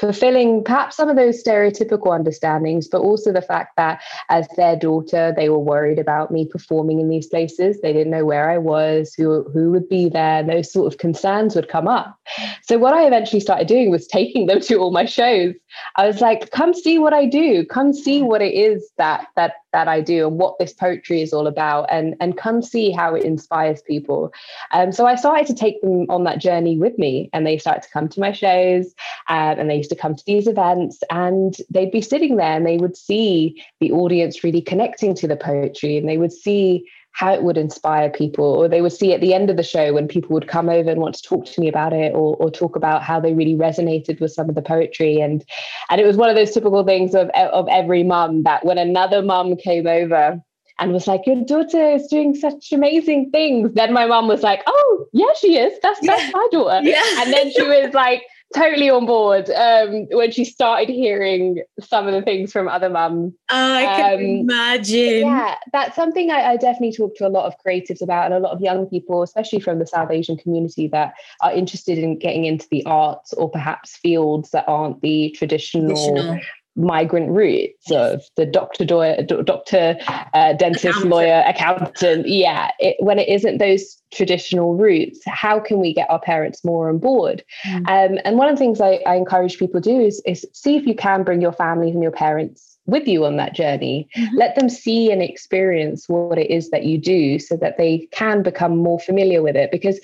fulfilling 0.00 0.64
perhaps 0.64 0.96
some 0.96 1.10
of 1.10 1.16
those 1.16 1.42
stereotypical 1.42 2.14
understandings, 2.14 2.88
but 2.88 3.02
also 3.02 3.32
the 3.32 3.42
fact 3.42 3.76
that 3.76 4.02
as 4.30 4.48
their 4.56 4.74
daughter, 4.74 5.34
they 5.36 5.50
were 5.50 5.58
worried 5.58 5.98
about 5.98 6.30
me 6.30 6.46
performing 6.46 7.00
in 7.00 7.10
these 7.10 7.26
places. 7.26 7.80
They 7.80 7.92
didn't 7.92 8.10
know 8.10 8.24
where 8.24 8.50
I 8.50 8.56
was, 8.56 9.12
who, 9.12 9.44
who 9.50 9.70
would 9.72 9.88
be 9.90 10.08
there. 10.08 10.42
Those 10.42 10.72
sort 10.72 10.90
of 10.90 10.98
concerns 10.98 11.54
would 11.54 11.68
come 11.68 11.86
up. 11.86 12.18
So 12.62 12.78
what 12.78 12.94
I 12.94 13.06
eventually 13.06 13.40
started 13.40 13.68
doing 13.68 13.90
was 13.90 14.06
taking 14.06 14.46
them 14.46 14.60
to 14.70 14.76
all 14.76 14.90
my 14.90 15.04
shows. 15.04 15.54
I 15.96 16.06
was 16.06 16.22
like, 16.22 16.50
come 16.50 16.72
see 16.72 16.98
what 16.98 17.12
I 17.12 17.26
do. 17.26 17.66
Come 17.66 17.92
see 17.92 18.22
what 18.22 18.40
it 18.40 18.54
is 18.54 18.90
that 18.96 19.26
that 19.36 19.54
that 19.72 19.88
I 19.88 20.00
do 20.00 20.26
and 20.26 20.38
what 20.38 20.58
this 20.58 20.72
poetry 20.72 21.22
is 21.22 21.32
all 21.32 21.46
about 21.46 21.86
and, 21.90 22.16
and 22.20 22.36
come 22.36 22.62
see 22.62 22.90
how 22.90 23.14
it 23.14 23.24
inspires 23.24 23.82
people. 23.82 24.32
Um, 24.72 24.92
so 24.92 25.06
I 25.06 25.14
started 25.14 25.46
to 25.46 25.54
take 25.54 25.80
them 25.80 26.06
on 26.10 26.24
that 26.24 26.38
journey 26.38 26.76
with 26.76 26.98
me 26.98 27.30
and 27.32 27.46
they 27.46 27.58
started 27.58 27.82
to 27.82 27.90
come 27.90 28.08
to 28.08 28.20
my 28.20 28.32
shows 28.32 28.94
um, 29.28 29.58
and 29.58 29.70
they 29.70 29.82
used 29.90 29.98
to 29.98 30.00
come 30.00 30.14
to 30.14 30.24
these 30.26 30.46
events 30.46 31.02
and 31.10 31.56
they'd 31.70 31.90
be 31.90 32.00
sitting 32.00 32.36
there 32.36 32.56
and 32.56 32.66
they 32.66 32.78
would 32.78 32.96
see 32.96 33.62
the 33.80 33.92
audience 33.92 34.44
really 34.44 34.62
connecting 34.62 35.14
to 35.14 35.26
the 35.26 35.36
poetry 35.36 35.96
and 35.96 36.08
they 36.08 36.18
would 36.18 36.32
see 36.32 36.84
how 37.12 37.32
it 37.32 37.42
would 37.42 37.58
inspire 37.58 38.08
people 38.08 38.44
or 38.44 38.68
they 38.68 38.82
would 38.82 38.92
see 38.92 39.12
at 39.12 39.20
the 39.20 39.34
end 39.34 39.50
of 39.50 39.56
the 39.56 39.64
show 39.64 39.92
when 39.92 40.06
people 40.06 40.32
would 40.32 40.46
come 40.46 40.68
over 40.68 40.90
and 40.90 41.00
want 41.00 41.14
to 41.14 41.22
talk 41.22 41.44
to 41.44 41.60
me 41.60 41.68
about 41.68 41.92
it 41.92 42.12
or, 42.14 42.36
or 42.36 42.50
talk 42.50 42.76
about 42.76 43.02
how 43.02 43.18
they 43.18 43.34
really 43.34 43.56
resonated 43.56 44.20
with 44.20 44.32
some 44.32 44.48
of 44.48 44.54
the 44.54 44.62
poetry 44.62 45.20
and 45.20 45.44
and 45.90 46.00
it 46.00 46.06
was 46.06 46.16
one 46.16 46.30
of 46.30 46.36
those 46.36 46.52
typical 46.52 46.84
things 46.84 47.14
of 47.14 47.28
of 47.30 47.66
every 47.68 48.04
mum 48.04 48.44
that 48.44 48.64
when 48.64 48.78
another 48.78 49.22
mum 49.22 49.56
came 49.56 49.88
over 49.88 50.40
and 50.78 50.92
was 50.92 51.06
like, 51.06 51.26
Your 51.26 51.44
daughter 51.44 51.90
is 51.90 52.06
doing 52.06 52.34
such 52.34 52.72
amazing 52.72 53.30
things. 53.30 53.70
Then 53.74 53.92
my 53.92 54.06
mum 54.06 54.28
was 54.28 54.42
like, 54.42 54.62
Oh, 54.66 55.06
yeah, 55.12 55.32
she 55.38 55.58
is. 55.58 55.78
That's 55.82 56.00
that's 56.00 56.22
yeah. 56.22 56.30
my 56.32 56.48
daughter. 56.50 56.80
Yeah. 56.88 57.02
And 57.18 57.30
then 57.32 57.52
she 57.52 57.62
was 57.62 57.92
like, 57.92 58.22
totally 58.54 58.90
on 58.90 59.06
board 59.06 59.48
um, 59.50 60.06
when 60.10 60.30
she 60.32 60.44
started 60.44 60.88
hearing 60.88 61.62
some 61.80 62.06
of 62.06 62.14
the 62.14 62.22
things 62.22 62.52
from 62.52 62.68
other 62.68 62.90
mums. 62.90 63.32
Oh, 63.50 63.74
I 63.74 63.84
can 63.84 64.14
um, 64.14 64.20
imagine. 64.20 65.26
Yeah, 65.26 65.56
that's 65.72 65.94
something 65.94 66.30
I, 66.30 66.52
I, 66.52 66.56
definitely 66.56 66.92
talk 66.92 67.16
to 67.16 67.26
a 67.26 67.28
lot 67.28 67.46
of 67.46 67.54
creatives 67.64 68.02
about 68.02 68.26
and 68.26 68.34
a 68.34 68.38
lot 68.38 68.52
of 68.52 68.60
young 68.60 68.86
people, 68.86 69.22
especially 69.22 69.60
from 69.60 69.78
the 69.78 69.86
South 69.86 70.10
Asian 70.10 70.36
community, 70.36 70.88
that 70.88 71.14
are 71.42 71.52
interested 71.52 71.98
in 71.98 72.18
getting 72.18 72.44
into 72.44 72.66
the 72.70 72.84
arts 72.86 73.32
or 73.32 73.50
perhaps 73.50 73.96
fields 73.96 74.50
that 74.50 74.64
aren't 74.66 75.00
the 75.00 75.34
traditional, 75.36 75.88
traditional 75.88 76.40
migrant 76.76 77.30
roots 77.30 77.90
of 77.90 78.22
the 78.36 78.46
doctor, 78.46 78.84
doctor, 78.84 79.96
uh, 80.34 80.52
dentist, 80.54 80.84
accountant. 80.84 81.10
lawyer, 81.10 81.44
accountant. 81.46 82.28
Yeah, 82.28 82.70
it, 82.78 82.96
when 83.00 83.18
it 83.18 83.28
isn't 83.28 83.58
those 83.58 84.00
traditional 84.12 84.74
roots, 84.74 85.20
how 85.26 85.60
can 85.60 85.80
we 85.80 85.92
get 85.92 86.08
our 86.10 86.20
parents 86.20 86.64
more 86.64 86.88
on 86.88 86.98
board? 86.98 87.44
Mm. 87.66 87.78
Um, 87.88 88.18
and 88.24 88.38
one 88.38 88.48
of 88.48 88.56
the 88.56 88.58
things 88.58 88.80
I, 88.80 89.00
I 89.06 89.16
encourage 89.16 89.58
people 89.58 89.80
to 89.80 89.88
do 89.90 90.00
is, 90.00 90.22
is 90.26 90.46
see 90.52 90.76
if 90.76 90.86
you 90.86 90.94
can 90.94 91.22
bring 91.22 91.40
your 91.40 91.52
families 91.52 91.94
and 91.94 92.02
your 92.02 92.12
parents 92.12 92.78
with 92.90 93.06
you 93.06 93.24
on 93.24 93.36
that 93.36 93.54
journey. 93.54 94.08
Mm-hmm. 94.16 94.36
Let 94.36 94.56
them 94.56 94.68
see 94.68 95.10
and 95.10 95.22
experience 95.22 96.08
what 96.08 96.38
it 96.38 96.50
is 96.50 96.70
that 96.70 96.84
you 96.84 96.98
do 96.98 97.38
so 97.38 97.56
that 97.56 97.78
they 97.78 98.08
can 98.12 98.42
become 98.42 98.76
more 98.76 99.00
familiar 99.00 99.42
with 99.42 99.56
it. 99.56 99.70
Because 99.70 100.00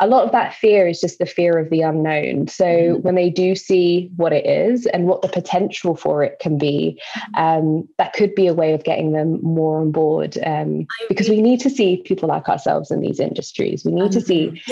a 0.00 0.06
lot 0.06 0.24
of 0.24 0.32
that 0.32 0.54
fear 0.54 0.88
is 0.88 1.00
just 1.00 1.18
the 1.18 1.26
fear 1.26 1.58
of 1.58 1.70
the 1.70 1.82
unknown. 1.82 2.48
So 2.48 2.64
mm-hmm. 2.64 3.02
when 3.02 3.14
they 3.14 3.30
do 3.30 3.54
see 3.54 4.10
what 4.16 4.32
it 4.32 4.46
is 4.46 4.86
and 4.86 5.06
what 5.06 5.22
the 5.22 5.28
potential 5.28 5.96
for 5.96 6.22
it 6.22 6.38
can 6.40 6.58
be, 6.58 7.00
mm-hmm. 7.16 7.34
um, 7.42 7.88
that 7.98 8.12
could 8.12 8.34
be 8.34 8.46
a 8.46 8.54
way 8.54 8.72
of 8.72 8.84
getting 8.84 9.12
them 9.12 9.40
more 9.42 9.80
on 9.80 9.90
board. 9.90 10.38
Um, 10.44 10.86
because 11.08 11.28
we 11.28 11.42
need 11.42 11.60
to 11.60 11.70
see 11.70 11.98
people 11.98 12.28
like 12.28 12.48
ourselves 12.48 12.90
in 12.90 13.00
these 13.00 13.20
industries. 13.20 13.84
We 13.84 13.92
need 13.92 14.12
to 14.12 14.20
see 14.20 14.62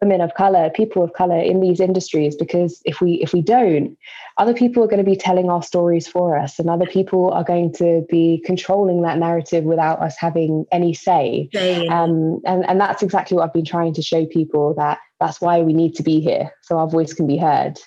women 0.00 0.20
of 0.20 0.34
color 0.34 0.70
people 0.70 1.02
of 1.02 1.12
color 1.12 1.38
in 1.38 1.60
these 1.60 1.80
industries 1.80 2.36
because 2.36 2.80
if 2.84 3.00
we 3.00 3.14
if 3.14 3.32
we 3.32 3.42
don't 3.42 3.96
other 4.38 4.54
people 4.54 4.82
are 4.82 4.86
going 4.86 5.04
to 5.04 5.10
be 5.10 5.16
telling 5.16 5.50
our 5.50 5.62
stories 5.62 6.06
for 6.06 6.38
us 6.38 6.58
and 6.58 6.70
other 6.70 6.86
people 6.86 7.32
are 7.32 7.42
going 7.42 7.72
to 7.72 8.06
be 8.08 8.40
controlling 8.46 9.02
that 9.02 9.18
narrative 9.18 9.64
without 9.64 10.00
us 10.00 10.16
having 10.16 10.64
any 10.70 10.94
say. 10.94 11.48
Um, 11.90 12.40
and 12.46 12.64
and 12.68 12.80
that's 12.80 13.02
exactly 13.02 13.36
what 13.36 13.44
i've 13.44 13.52
been 13.52 13.64
trying 13.64 13.94
to 13.94 14.02
show 14.02 14.24
people 14.26 14.74
that 14.74 14.98
that's 15.18 15.40
why 15.40 15.60
we 15.60 15.72
need 15.72 15.96
to 15.96 16.02
be 16.04 16.20
here 16.20 16.52
so 16.62 16.78
our 16.78 16.88
voice 16.88 17.12
can 17.12 17.26
be 17.26 17.36
heard. 17.36 17.78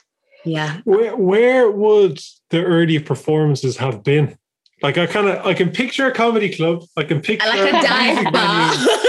Yeah. 0.43 0.80
Where 0.84 1.15
where 1.15 1.71
would 1.71 2.19
the 2.50 2.63
early 2.63 3.00
performances 3.00 3.78
have 3.78 4.04
been? 4.04 4.38
Like 4.82 4.97
i 4.97 5.06
kind 5.06 5.28
of 5.28 5.45
i 5.45 5.54
can 5.54 5.69
picture 5.69 6.08
a 6.08 6.12
comedy 6.12 6.50
club 6.50 6.84
i 6.97 7.04
can 7.04 7.21
picture 7.21 7.47
I 7.47 7.56
like 7.56 7.69
a 7.69 7.88
dive 7.88 8.34
bar 8.34 8.74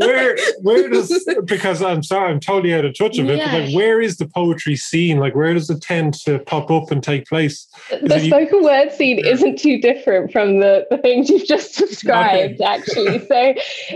where 0.00 0.36
where 0.62 0.88
does 0.88 1.28
because 1.44 1.82
I'm 1.82 2.02
sorry, 2.02 2.30
I'm 2.32 2.40
totally 2.40 2.74
out 2.74 2.84
of 2.84 2.96
touch 2.96 3.18
of 3.18 3.28
it, 3.28 3.38
yeah. 3.38 3.50
but 3.50 3.60
like 3.60 3.74
where 3.74 4.00
is 4.00 4.16
the 4.16 4.26
poetry 4.26 4.76
scene? 4.76 5.18
Like 5.18 5.34
where 5.34 5.54
does 5.54 5.70
it 5.70 5.80
tend 5.80 6.14
to 6.24 6.38
pop 6.40 6.70
up 6.70 6.90
and 6.90 7.02
take 7.02 7.26
place? 7.26 7.66
Is 7.90 8.08
the 8.08 8.20
spoken 8.20 8.58
you- 8.58 8.64
word 8.64 8.92
scene 8.92 9.24
isn't 9.24 9.58
too 9.58 9.80
different 9.80 10.32
from 10.32 10.60
the, 10.60 10.86
the 10.90 10.98
things 10.98 11.28
you've 11.28 11.46
just 11.46 11.78
described, 11.78 12.60
okay. 12.60 12.64
actually. 12.64 13.26
So 13.26 13.54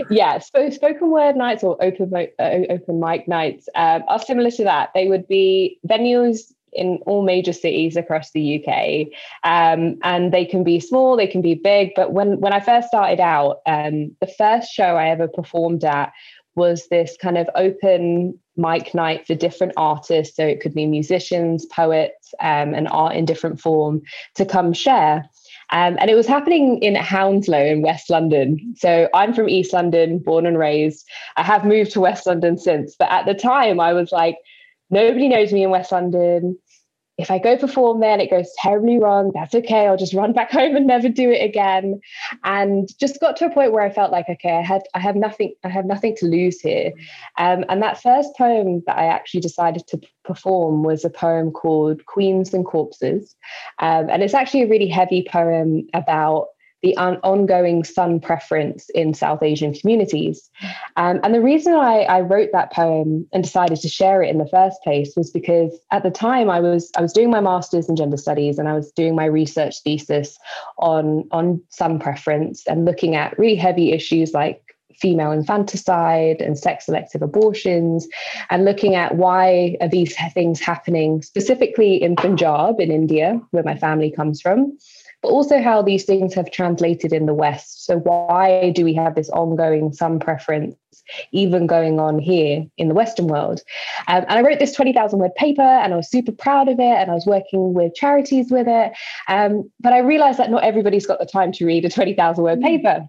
yeah, 0.09 0.39
so 0.39 0.69
spoken 0.69 1.11
word 1.11 1.35
nights 1.35 1.63
or 1.63 1.81
open 1.83 2.11
uh, 2.15 2.43
open 2.69 2.99
mic 2.99 3.27
nights 3.27 3.67
um, 3.75 4.03
are 4.07 4.19
similar 4.19 4.51
to 4.51 4.63
that. 4.63 4.91
They 4.93 5.07
would 5.07 5.27
be 5.27 5.79
venues 5.87 6.53
in 6.75 6.99
all 7.05 7.23
major 7.23 7.53
cities 7.53 7.95
across 7.95 8.31
the 8.31 8.63
UK. 8.63 9.07
Um, 9.43 9.97
and 10.03 10.31
they 10.31 10.45
can 10.45 10.63
be 10.63 10.79
small, 10.79 11.15
they 11.17 11.27
can 11.27 11.41
be 11.41 11.55
big. 11.55 11.91
But 11.95 12.11
when, 12.11 12.39
when 12.39 12.53
I 12.53 12.59
first 12.59 12.87
started 12.87 13.19
out, 13.19 13.61
um, 13.65 14.15
the 14.21 14.27
first 14.37 14.71
show 14.71 14.95
I 14.95 15.09
ever 15.09 15.27
performed 15.27 15.83
at 15.83 16.11
was 16.55 16.87
this 16.87 17.17
kind 17.21 17.37
of 17.37 17.49
open 17.55 18.39
mic 18.57 18.93
night 18.93 19.27
for 19.27 19.35
different 19.35 19.73
artists. 19.75 20.35
So 20.35 20.45
it 20.45 20.61
could 20.61 20.73
be 20.73 20.85
musicians, 20.85 21.65
poets, 21.65 22.33
um, 22.39 22.73
and 22.73 22.87
art 22.87 23.15
in 23.15 23.25
different 23.25 23.59
form 23.59 24.01
to 24.35 24.45
come 24.45 24.73
share. 24.73 25.29
Um, 25.71 25.97
and 25.99 26.09
it 26.09 26.15
was 26.15 26.27
happening 26.27 26.79
in 26.81 26.95
Hounslow 26.95 27.65
in 27.65 27.81
West 27.81 28.09
London. 28.09 28.75
So 28.77 29.09
I'm 29.13 29.33
from 29.33 29.49
East 29.49 29.73
London, 29.73 30.19
born 30.19 30.45
and 30.45 30.57
raised. 30.57 31.07
I 31.37 31.43
have 31.43 31.65
moved 31.65 31.91
to 31.91 32.01
West 32.01 32.25
London 32.25 32.57
since, 32.57 32.95
but 32.97 33.11
at 33.11 33.25
the 33.25 33.33
time 33.33 33.79
I 33.79 33.93
was 33.93 34.11
like, 34.11 34.37
nobody 34.89 35.27
knows 35.27 35.51
me 35.51 35.63
in 35.63 35.71
West 35.71 35.91
London 35.91 36.57
if 37.17 37.31
I 37.31 37.39
go 37.39 37.57
perform 37.57 38.01
there 38.01 38.11
and 38.11 38.21
it 38.21 38.29
goes 38.29 38.51
terribly 38.57 38.99
wrong, 38.99 39.31
that's 39.33 39.55
okay. 39.55 39.87
I'll 39.87 39.97
just 39.97 40.13
run 40.13 40.33
back 40.39 40.51
home 40.51 40.75
and 40.75 40.87
never 40.87 41.09
do 41.09 41.31
it 41.31 41.43
again. 41.43 42.01
And 42.43 42.89
just 42.99 43.19
got 43.19 43.37
to 43.37 43.45
a 43.45 43.49
point 43.49 43.71
where 43.71 43.83
I 43.83 43.89
felt 43.89 44.11
like, 44.11 44.27
okay, 44.29 44.53
I 44.57 44.61
had 44.61 44.83
I 44.93 44.99
have 44.99 45.15
nothing, 45.15 45.53
I 45.63 45.69
have 45.69 45.85
nothing 45.85 46.15
to 46.17 46.25
lose 46.25 46.59
here. 46.59 46.91
Um, 47.37 47.63
and 47.69 47.81
that 47.81 48.01
first 48.01 48.35
poem 48.37 48.83
that 48.85 48.97
I 48.97 49.05
actually 49.05 49.41
decided 49.41 49.87
to 49.87 50.01
perform 50.23 50.83
was 50.83 51.05
a 51.05 51.09
poem 51.09 51.51
called 51.51 52.05
Queens 52.05 52.53
and 52.53 52.65
Corpses. 52.65 53.35
Um, 53.79 54.09
and 54.09 54.23
it's 54.23 54.33
actually 54.33 54.63
a 54.63 54.69
really 54.69 54.89
heavy 54.89 55.25
poem 55.29 55.87
about 55.93 56.47
the 56.85 56.95
on- 56.97 57.17
ongoing 57.23 57.83
son 57.83 58.19
preference 58.19 58.89
in 58.91 59.11
South 59.15 59.41
Asian 59.41 59.73
communities. 59.73 60.51
Um, 60.97 61.19
and 61.23 61.33
the 61.33 61.41
reason 61.41 61.73
I, 61.73 62.03
I, 62.03 62.21
wrote 62.21 62.49
that 62.53 62.71
poem 62.71 63.27
and 63.33 63.43
decided 63.43 63.81
to 63.81 63.89
share 63.89 64.21
it 64.21 64.29
in 64.29 64.37
the 64.37 64.47
first 64.47 64.77
place 64.83 65.13
was 65.17 65.31
because 65.31 65.71
at 65.91 66.03
the 66.03 66.11
time 66.11 66.47
I 66.47 66.59
was 66.59 66.91
I 66.95 67.01
was 67.01 67.11
doing 67.11 67.31
my 67.31 67.41
master's 67.41 67.89
in 67.89 67.95
gender 67.95 68.17
studies 68.17 68.59
and 68.59 68.69
I 68.69 68.73
was 68.73 68.91
doing 68.91 69.15
my 69.15 69.25
research 69.25 69.81
thesis 69.83 70.37
on 70.77 71.27
on 71.31 71.59
son 71.69 71.97
preference 71.97 72.67
and 72.67 72.85
looking 72.85 73.15
at 73.15 73.37
really 73.39 73.55
heavy 73.55 73.91
issues 73.91 74.33
like 74.33 74.61
female 74.93 75.31
infanticide 75.31 76.39
and 76.39 76.57
sex 76.57 76.85
selective 76.85 77.23
abortions 77.23 78.07
and 78.51 78.63
looking 78.63 78.93
at 78.93 79.15
why 79.15 79.75
are 79.81 79.89
these 79.89 80.15
things 80.35 80.59
happening 80.59 81.23
specifically 81.23 81.99
in 82.01 82.15
Punjab 82.15 82.79
in 82.79 82.91
India 82.91 83.41
where 83.49 83.63
my 83.63 83.75
family 83.75 84.11
comes 84.11 84.39
from 84.39 84.77
but 85.25 85.31
also 85.31 85.59
how 85.59 85.81
these 85.81 86.05
things 86.05 86.35
have 86.35 86.51
translated 86.51 87.11
in 87.11 87.25
the 87.25 87.33
West. 87.33 87.85
So, 87.85 87.97
why 87.97 88.71
do 88.75 88.83
we 88.83 88.93
have 88.93 89.15
this 89.15 89.27
ongoing 89.31 89.91
son 89.91 90.19
preference 90.19 90.75
even 91.31 91.65
going 91.65 91.99
on 91.99 92.19
here 92.19 92.63
in 92.77 92.89
the 92.89 92.93
Western 92.93 93.25
world? 93.25 93.61
Um, 94.07 94.23
and 94.29 94.37
I 94.37 94.41
wrote 94.43 94.59
this 94.59 94.75
20,000 94.75 95.17
word 95.17 95.33
paper 95.33 95.63
and 95.63 95.93
I 95.93 95.97
was 95.97 96.11
super 96.11 96.31
proud 96.31 96.69
of 96.69 96.79
it 96.79 96.83
and 96.83 97.09
I 97.09 97.15
was 97.15 97.25
working 97.25 97.73
with 97.73 97.95
charities 97.95 98.51
with 98.51 98.67
it. 98.67 98.93
Um, 99.27 99.67
but 99.79 99.93
I 99.93 99.99
realized 99.99 100.37
that 100.37 100.51
not 100.51 100.63
everybody's 100.63 101.07
got 101.07 101.17
the 101.17 101.25
time 101.25 101.51
to 101.53 101.65
read 101.65 101.85
a 101.85 101.89
20,000 101.89 102.43
word 102.43 102.59
mm. 102.59 102.63
paper. 102.63 103.07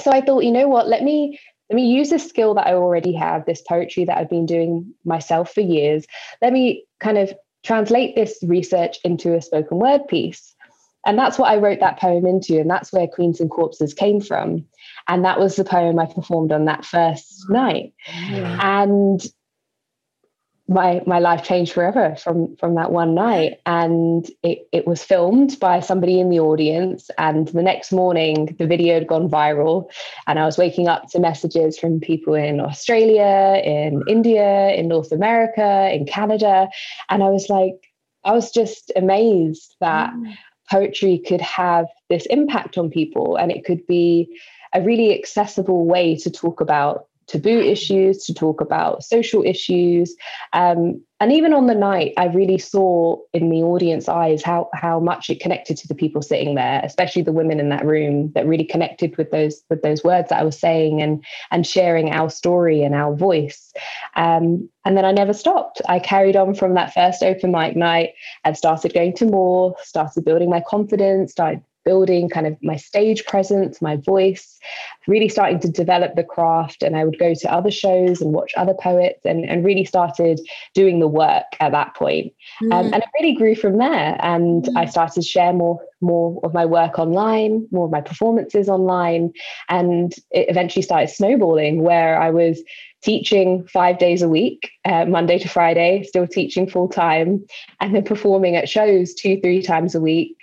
So 0.00 0.10
I 0.12 0.22
thought, 0.22 0.44
you 0.44 0.50
know 0.50 0.66
what, 0.66 0.88
let 0.88 1.02
me 1.02 1.38
let 1.68 1.76
me 1.76 1.86
use 1.86 2.08
this 2.08 2.26
skill 2.26 2.54
that 2.54 2.66
I 2.66 2.72
already 2.72 3.12
have, 3.14 3.44
this 3.44 3.62
poetry 3.62 4.06
that 4.06 4.16
I've 4.16 4.30
been 4.30 4.46
doing 4.46 4.94
myself 5.04 5.52
for 5.52 5.60
years. 5.60 6.06
Let 6.40 6.54
me 6.54 6.84
kind 7.00 7.18
of 7.18 7.34
translate 7.64 8.14
this 8.14 8.38
research 8.42 8.98
into 9.04 9.34
a 9.34 9.42
spoken 9.42 9.78
word 9.78 10.06
piece. 10.08 10.53
And 11.06 11.18
that's 11.18 11.38
what 11.38 11.50
I 11.50 11.56
wrote 11.56 11.80
that 11.80 11.98
poem 11.98 12.26
into. 12.26 12.58
And 12.58 12.70
that's 12.70 12.92
where 12.92 13.06
Queens 13.06 13.40
and 13.40 13.50
Corpses 13.50 13.94
came 13.94 14.20
from. 14.20 14.64
And 15.08 15.24
that 15.24 15.38
was 15.38 15.56
the 15.56 15.64
poem 15.64 15.98
I 15.98 16.06
performed 16.06 16.52
on 16.52 16.64
that 16.64 16.84
first 16.84 17.48
night. 17.50 17.92
Yeah. 18.30 18.82
And 18.82 19.24
my 20.66 21.02
my 21.06 21.18
life 21.18 21.44
changed 21.44 21.72
forever 21.72 22.16
from 22.16 22.56
from 22.56 22.74
that 22.74 22.90
one 22.90 23.14
night 23.14 23.60
and 23.66 24.30
it, 24.42 24.66
it 24.72 24.86
was 24.86 25.02
filmed 25.02 25.58
by 25.60 25.78
somebody 25.78 26.18
in 26.18 26.30
the 26.30 26.40
audience 26.40 27.10
and 27.18 27.48
the 27.48 27.62
next 27.62 27.92
morning 27.92 28.56
the 28.58 28.66
video 28.66 28.94
had 28.94 29.06
gone 29.06 29.28
viral 29.28 29.90
and 30.26 30.38
i 30.38 30.46
was 30.46 30.56
waking 30.56 30.88
up 30.88 31.06
to 31.10 31.20
messages 31.20 31.78
from 31.78 32.00
people 32.00 32.32
in 32.32 32.60
australia 32.60 33.60
in 33.62 34.02
india 34.08 34.70
in 34.70 34.88
north 34.88 35.12
america 35.12 35.90
in 35.92 36.06
canada 36.06 36.66
and 37.10 37.22
i 37.22 37.28
was 37.28 37.50
like 37.50 37.92
i 38.24 38.32
was 38.32 38.50
just 38.50 38.90
amazed 38.96 39.76
that 39.80 40.12
mm 40.14 40.34
poetry 40.70 41.22
could 41.26 41.40
have 41.40 41.86
this 42.08 42.26
impact 42.26 42.78
on 42.78 42.90
people 42.90 43.36
and 43.36 43.50
it 43.52 43.64
could 43.64 43.86
be 43.86 44.28
a 44.72 44.82
really 44.82 45.16
accessible 45.16 45.86
way 45.86 46.16
to 46.16 46.30
talk 46.30 46.60
about 46.60 47.06
taboo 47.26 47.60
issues, 47.60 48.24
to 48.24 48.34
talk 48.34 48.60
about 48.60 49.02
social 49.02 49.42
issues. 49.42 50.14
Um, 50.52 51.02
and 51.20 51.32
even 51.32 51.54
on 51.54 51.68
the 51.68 51.74
night, 51.74 52.12
I 52.18 52.26
really 52.26 52.58
saw 52.58 53.16
in 53.32 53.48
the 53.48 53.62
audience 53.62 54.08
eyes 54.08 54.42
how, 54.42 54.68
how 54.74 55.00
much 55.00 55.30
it 55.30 55.40
connected 55.40 55.76
to 55.78 55.88
the 55.88 55.94
people 55.94 56.20
sitting 56.20 56.54
there, 56.54 56.82
especially 56.84 57.22
the 57.22 57.32
women 57.32 57.60
in 57.60 57.70
that 57.70 57.86
room 57.86 58.30
that 58.34 58.46
really 58.46 58.64
connected 58.64 59.16
with 59.16 59.30
those 59.30 59.62
with 59.70 59.80
those 59.82 60.04
words 60.04 60.28
that 60.28 60.40
I 60.40 60.44
was 60.44 60.58
saying 60.58 61.00
and 61.00 61.24
and 61.50 61.66
sharing 61.66 62.10
our 62.10 62.28
story 62.28 62.82
and 62.82 62.94
our 62.94 63.14
voice. 63.14 63.72
Um, 64.16 64.68
and 64.84 64.96
then 64.96 65.04
I 65.04 65.12
never 65.12 65.32
stopped. 65.32 65.80
I 65.88 65.98
carried 65.98 66.36
on 66.36 66.54
from 66.54 66.74
that 66.74 66.92
first 66.92 67.22
open 67.22 67.52
mic 67.52 67.74
night 67.76 68.10
and 68.44 68.56
started 68.56 68.92
going 68.92 69.14
to 69.16 69.26
more, 69.26 69.76
started 69.82 70.24
building 70.24 70.50
my 70.50 70.60
confidence, 70.60 71.32
started 71.32 71.62
building 71.84 72.28
kind 72.28 72.46
of 72.46 72.56
my 72.62 72.76
stage 72.76 73.24
presence, 73.26 73.82
my 73.82 73.96
voice, 73.96 74.58
really 75.06 75.28
starting 75.28 75.60
to 75.60 75.68
develop 75.68 76.14
the 76.14 76.24
craft. 76.24 76.82
And 76.82 76.96
I 76.96 77.04
would 77.04 77.18
go 77.18 77.34
to 77.34 77.52
other 77.52 77.70
shows 77.70 78.20
and 78.20 78.32
watch 78.32 78.52
other 78.56 78.74
poets 78.74 79.24
and, 79.24 79.44
and 79.44 79.64
really 79.64 79.84
started 79.84 80.40
doing 80.74 81.00
the 81.00 81.08
work 81.08 81.44
at 81.60 81.72
that 81.72 81.94
point. 81.94 82.32
Mm. 82.62 82.72
Um, 82.72 82.94
and 82.94 83.02
it 83.02 83.08
really 83.20 83.34
grew 83.34 83.54
from 83.54 83.78
there. 83.78 84.16
And 84.20 84.64
mm. 84.64 84.76
I 84.76 84.86
started 84.86 85.14
to 85.14 85.22
share 85.22 85.52
more, 85.52 85.80
more 86.00 86.40
of 86.42 86.54
my 86.54 86.64
work 86.64 86.98
online, 86.98 87.66
more 87.70 87.86
of 87.86 87.92
my 87.92 88.00
performances 88.00 88.68
online. 88.68 89.32
And 89.68 90.12
it 90.30 90.48
eventually 90.48 90.82
started 90.82 91.08
snowballing 91.08 91.82
where 91.82 92.20
I 92.20 92.30
was 92.30 92.62
teaching 93.02 93.66
five 93.66 93.98
days 93.98 94.22
a 94.22 94.28
week, 94.28 94.70
uh, 94.86 95.04
Monday 95.04 95.38
to 95.38 95.48
Friday, 95.48 96.02
still 96.04 96.26
teaching 96.26 96.66
full 96.66 96.88
time, 96.88 97.44
and 97.80 97.94
then 97.94 98.02
performing 98.02 98.56
at 98.56 98.66
shows 98.66 99.12
two, 99.12 99.38
three 99.42 99.60
times 99.60 99.94
a 99.94 100.00
week 100.00 100.34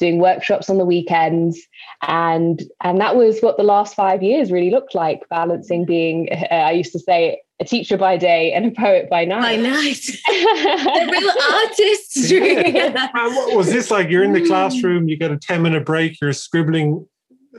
doing 0.00 0.18
workshops 0.18 0.68
on 0.68 0.78
the 0.78 0.84
weekends. 0.84 1.60
And 2.02 2.62
and 2.80 3.00
that 3.00 3.14
was 3.14 3.40
what 3.40 3.56
the 3.56 3.62
last 3.62 3.94
five 3.94 4.22
years 4.22 4.50
really 4.50 4.70
looked 4.70 4.94
like 4.94 5.20
balancing 5.28 5.84
being 5.84 6.28
uh, 6.32 6.54
i 6.54 6.72
used 6.72 6.92
to 6.92 6.98
say 6.98 7.40
a 7.60 7.64
teacher 7.64 7.98
by 7.98 8.16
day 8.16 8.52
and 8.52 8.64
a 8.64 8.70
poet 8.70 9.10
by 9.10 9.26
night. 9.26 9.42
By 9.42 9.56
night. 9.56 10.08
A 10.28 11.10
real 11.10 11.30
artist. 11.52 12.32
What 13.12 13.54
was 13.54 13.66
this 13.66 13.90
like? 13.90 14.08
You're 14.08 14.24
in 14.24 14.32
the 14.32 14.46
classroom 14.46 15.08
you 15.08 15.16
get 15.16 15.30
a 15.30 15.36
10 15.36 15.62
minute 15.62 15.84
break 15.84 16.20
you're 16.20 16.32
scribbling 16.32 17.06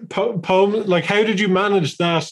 po- 0.09 0.39
poem 0.39 0.85
like 0.87 1.05
how 1.05 1.23
did 1.23 1.39
you 1.39 1.47
manage 1.47 1.97
that 1.97 2.31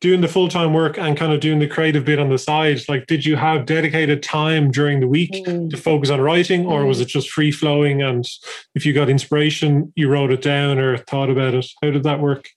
doing 0.00 0.20
the 0.20 0.28
full 0.28 0.48
time 0.48 0.72
work 0.72 0.96
and 0.98 1.16
kind 1.16 1.32
of 1.32 1.40
doing 1.40 1.58
the 1.58 1.66
creative 1.66 2.04
bit 2.04 2.18
on 2.18 2.28
the 2.28 2.38
side, 2.38 2.80
like 2.88 3.06
did 3.06 3.24
you 3.24 3.36
have 3.36 3.66
dedicated 3.66 4.22
time 4.22 4.70
during 4.70 5.00
the 5.00 5.08
week 5.08 5.32
mm. 5.32 5.70
to 5.70 5.76
focus 5.76 6.10
on 6.10 6.20
writing, 6.20 6.66
or 6.66 6.82
mm. 6.82 6.88
was 6.88 7.00
it 7.00 7.08
just 7.08 7.30
free 7.30 7.50
flowing? 7.50 8.02
And 8.02 8.28
if 8.74 8.86
you 8.86 8.92
got 8.92 9.08
inspiration, 9.08 9.92
you 9.96 10.08
wrote 10.08 10.30
it 10.30 10.42
down 10.42 10.78
or 10.78 10.98
thought 10.98 11.30
about 11.30 11.54
it. 11.54 11.66
How 11.82 11.90
did 11.90 12.04
that 12.04 12.20
work? 12.20 12.48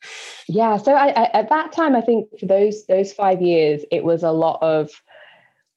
Yeah, 0.47 0.77
so 0.77 0.93
I, 0.93 1.07
I, 1.07 1.23
at 1.33 1.49
that 1.49 1.71
time, 1.71 1.95
I 1.95 2.01
think 2.01 2.27
for 2.39 2.45
those 2.45 2.85
those 2.85 3.11
five 3.13 3.41
years, 3.41 3.83
it 3.91 4.03
was 4.03 4.23
a 4.23 4.31
lot 4.31 4.59
of 4.61 4.91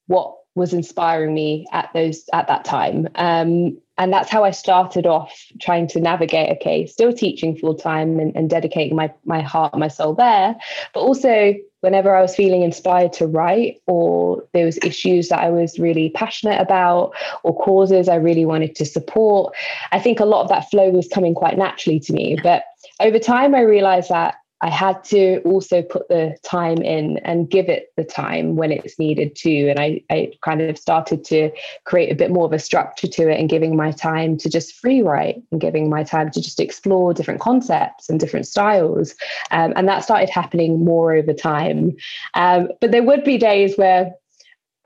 what 0.06 0.36
was 0.54 0.72
inspiring 0.72 1.34
me 1.34 1.66
at 1.72 1.90
those 1.94 2.24
at 2.32 2.46
that 2.48 2.64
time. 2.64 3.08
Um, 3.14 3.78
and 3.96 4.12
that's 4.12 4.30
how 4.30 4.44
I 4.44 4.50
started 4.50 5.06
off 5.06 5.32
trying 5.60 5.86
to 5.88 6.00
navigate, 6.00 6.50
okay, 6.56 6.86
still 6.86 7.12
teaching 7.12 7.56
full 7.56 7.74
time 7.74 8.18
and, 8.18 8.34
and 8.34 8.50
dedicating 8.50 8.96
my 8.96 9.12
my 9.24 9.40
heart 9.40 9.76
my 9.78 9.88
soul 9.88 10.14
there, 10.14 10.56
but 10.92 11.00
also 11.00 11.54
whenever 11.80 12.16
I 12.16 12.22
was 12.22 12.34
feeling 12.34 12.62
inspired 12.62 13.12
to 13.12 13.26
write 13.26 13.82
or 13.86 14.42
there 14.54 14.64
was 14.64 14.78
issues 14.78 15.28
that 15.28 15.40
I 15.40 15.50
was 15.50 15.78
really 15.78 16.08
passionate 16.10 16.58
about 16.58 17.12
or 17.42 17.54
causes 17.62 18.08
I 18.08 18.14
really 18.14 18.46
wanted 18.46 18.74
to 18.76 18.86
support, 18.86 19.54
I 19.92 20.00
think 20.00 20.18
a 20.18 20.24
lot 20.24 20.42
of 20.42 20.48
that 20.48 20.70
flow 20.70 20.88
was 20.88 21.06
coming 21.08 21.34
quite 21.34 21.58
naturally 21.58 22.00
to 22.00 22.12
me. 22.14 22.38
But 22.42 22.64
over 23.00 23.18
time 23.18 23.54
I 23.54 23.60
realized 23.60 24.08
that 24.08 24.36
I 24.64 24.70
had 24.70 25.04
to 25.04 25.42
also 25.42 25.82
put 25.82 26.08
the 26.08 26.38
time 26.42 26.78
in 26.78 27.18
and 27.18 27.50
give 27.50 27.68
it 27.68 27.92
the 27.98 28.02
time 28.02 28.56
when 28.56 28.72
it's 28.72 28.98
needed 28.98 29.36
to. 29.36 29.68
And 29.68 29.78
I, 29.78 30.00
I 30.08 30.32
kind 30.42 30.62
of 30.62 30.78
started 30.78 31.22
to 31.26 31.50
create 31.84 32.10
a 32.10 32.14
bit 32.14 32.30
more 32.30 32.46
of 32.46 32.52
a 32.54 32.58
structure 32.58 33.06
to 33.06 33.28
it 33.28 33.38
and 33.38 33.50
giving 33.50 33.76
my 33.76 33.90
time 33.90 34.38
to 34.38 34.48
just 34.48 34.74
free 34.76 35.02
write 35.02 35.42
and 35.52 35.60
giving 35.60 35.90
my 35.90 36.02
time 36.02 36.30
to 36.30 36.40
just 36.40 36.60
explore 36.60 37.12
different 37.12 37.42
concepts 37.42 38.08
and 38.08 38.18
different 38.18 38.46
styles. 38.46 39.14
Um, 39.50 39.74
and 39.76 39.86
that 39.86 40.02
started 40.02 40.30
happening 40.30 40.82
more 40.82 41.12
over 41.12 41.34
time. 41.34 41.94
Um, 42.32 42.68
but 42.80 42.90
there 42.90 43.02
would 43.02 43.22
be 43.22 43.36
days 43.36 43.76
where 43.76 44.12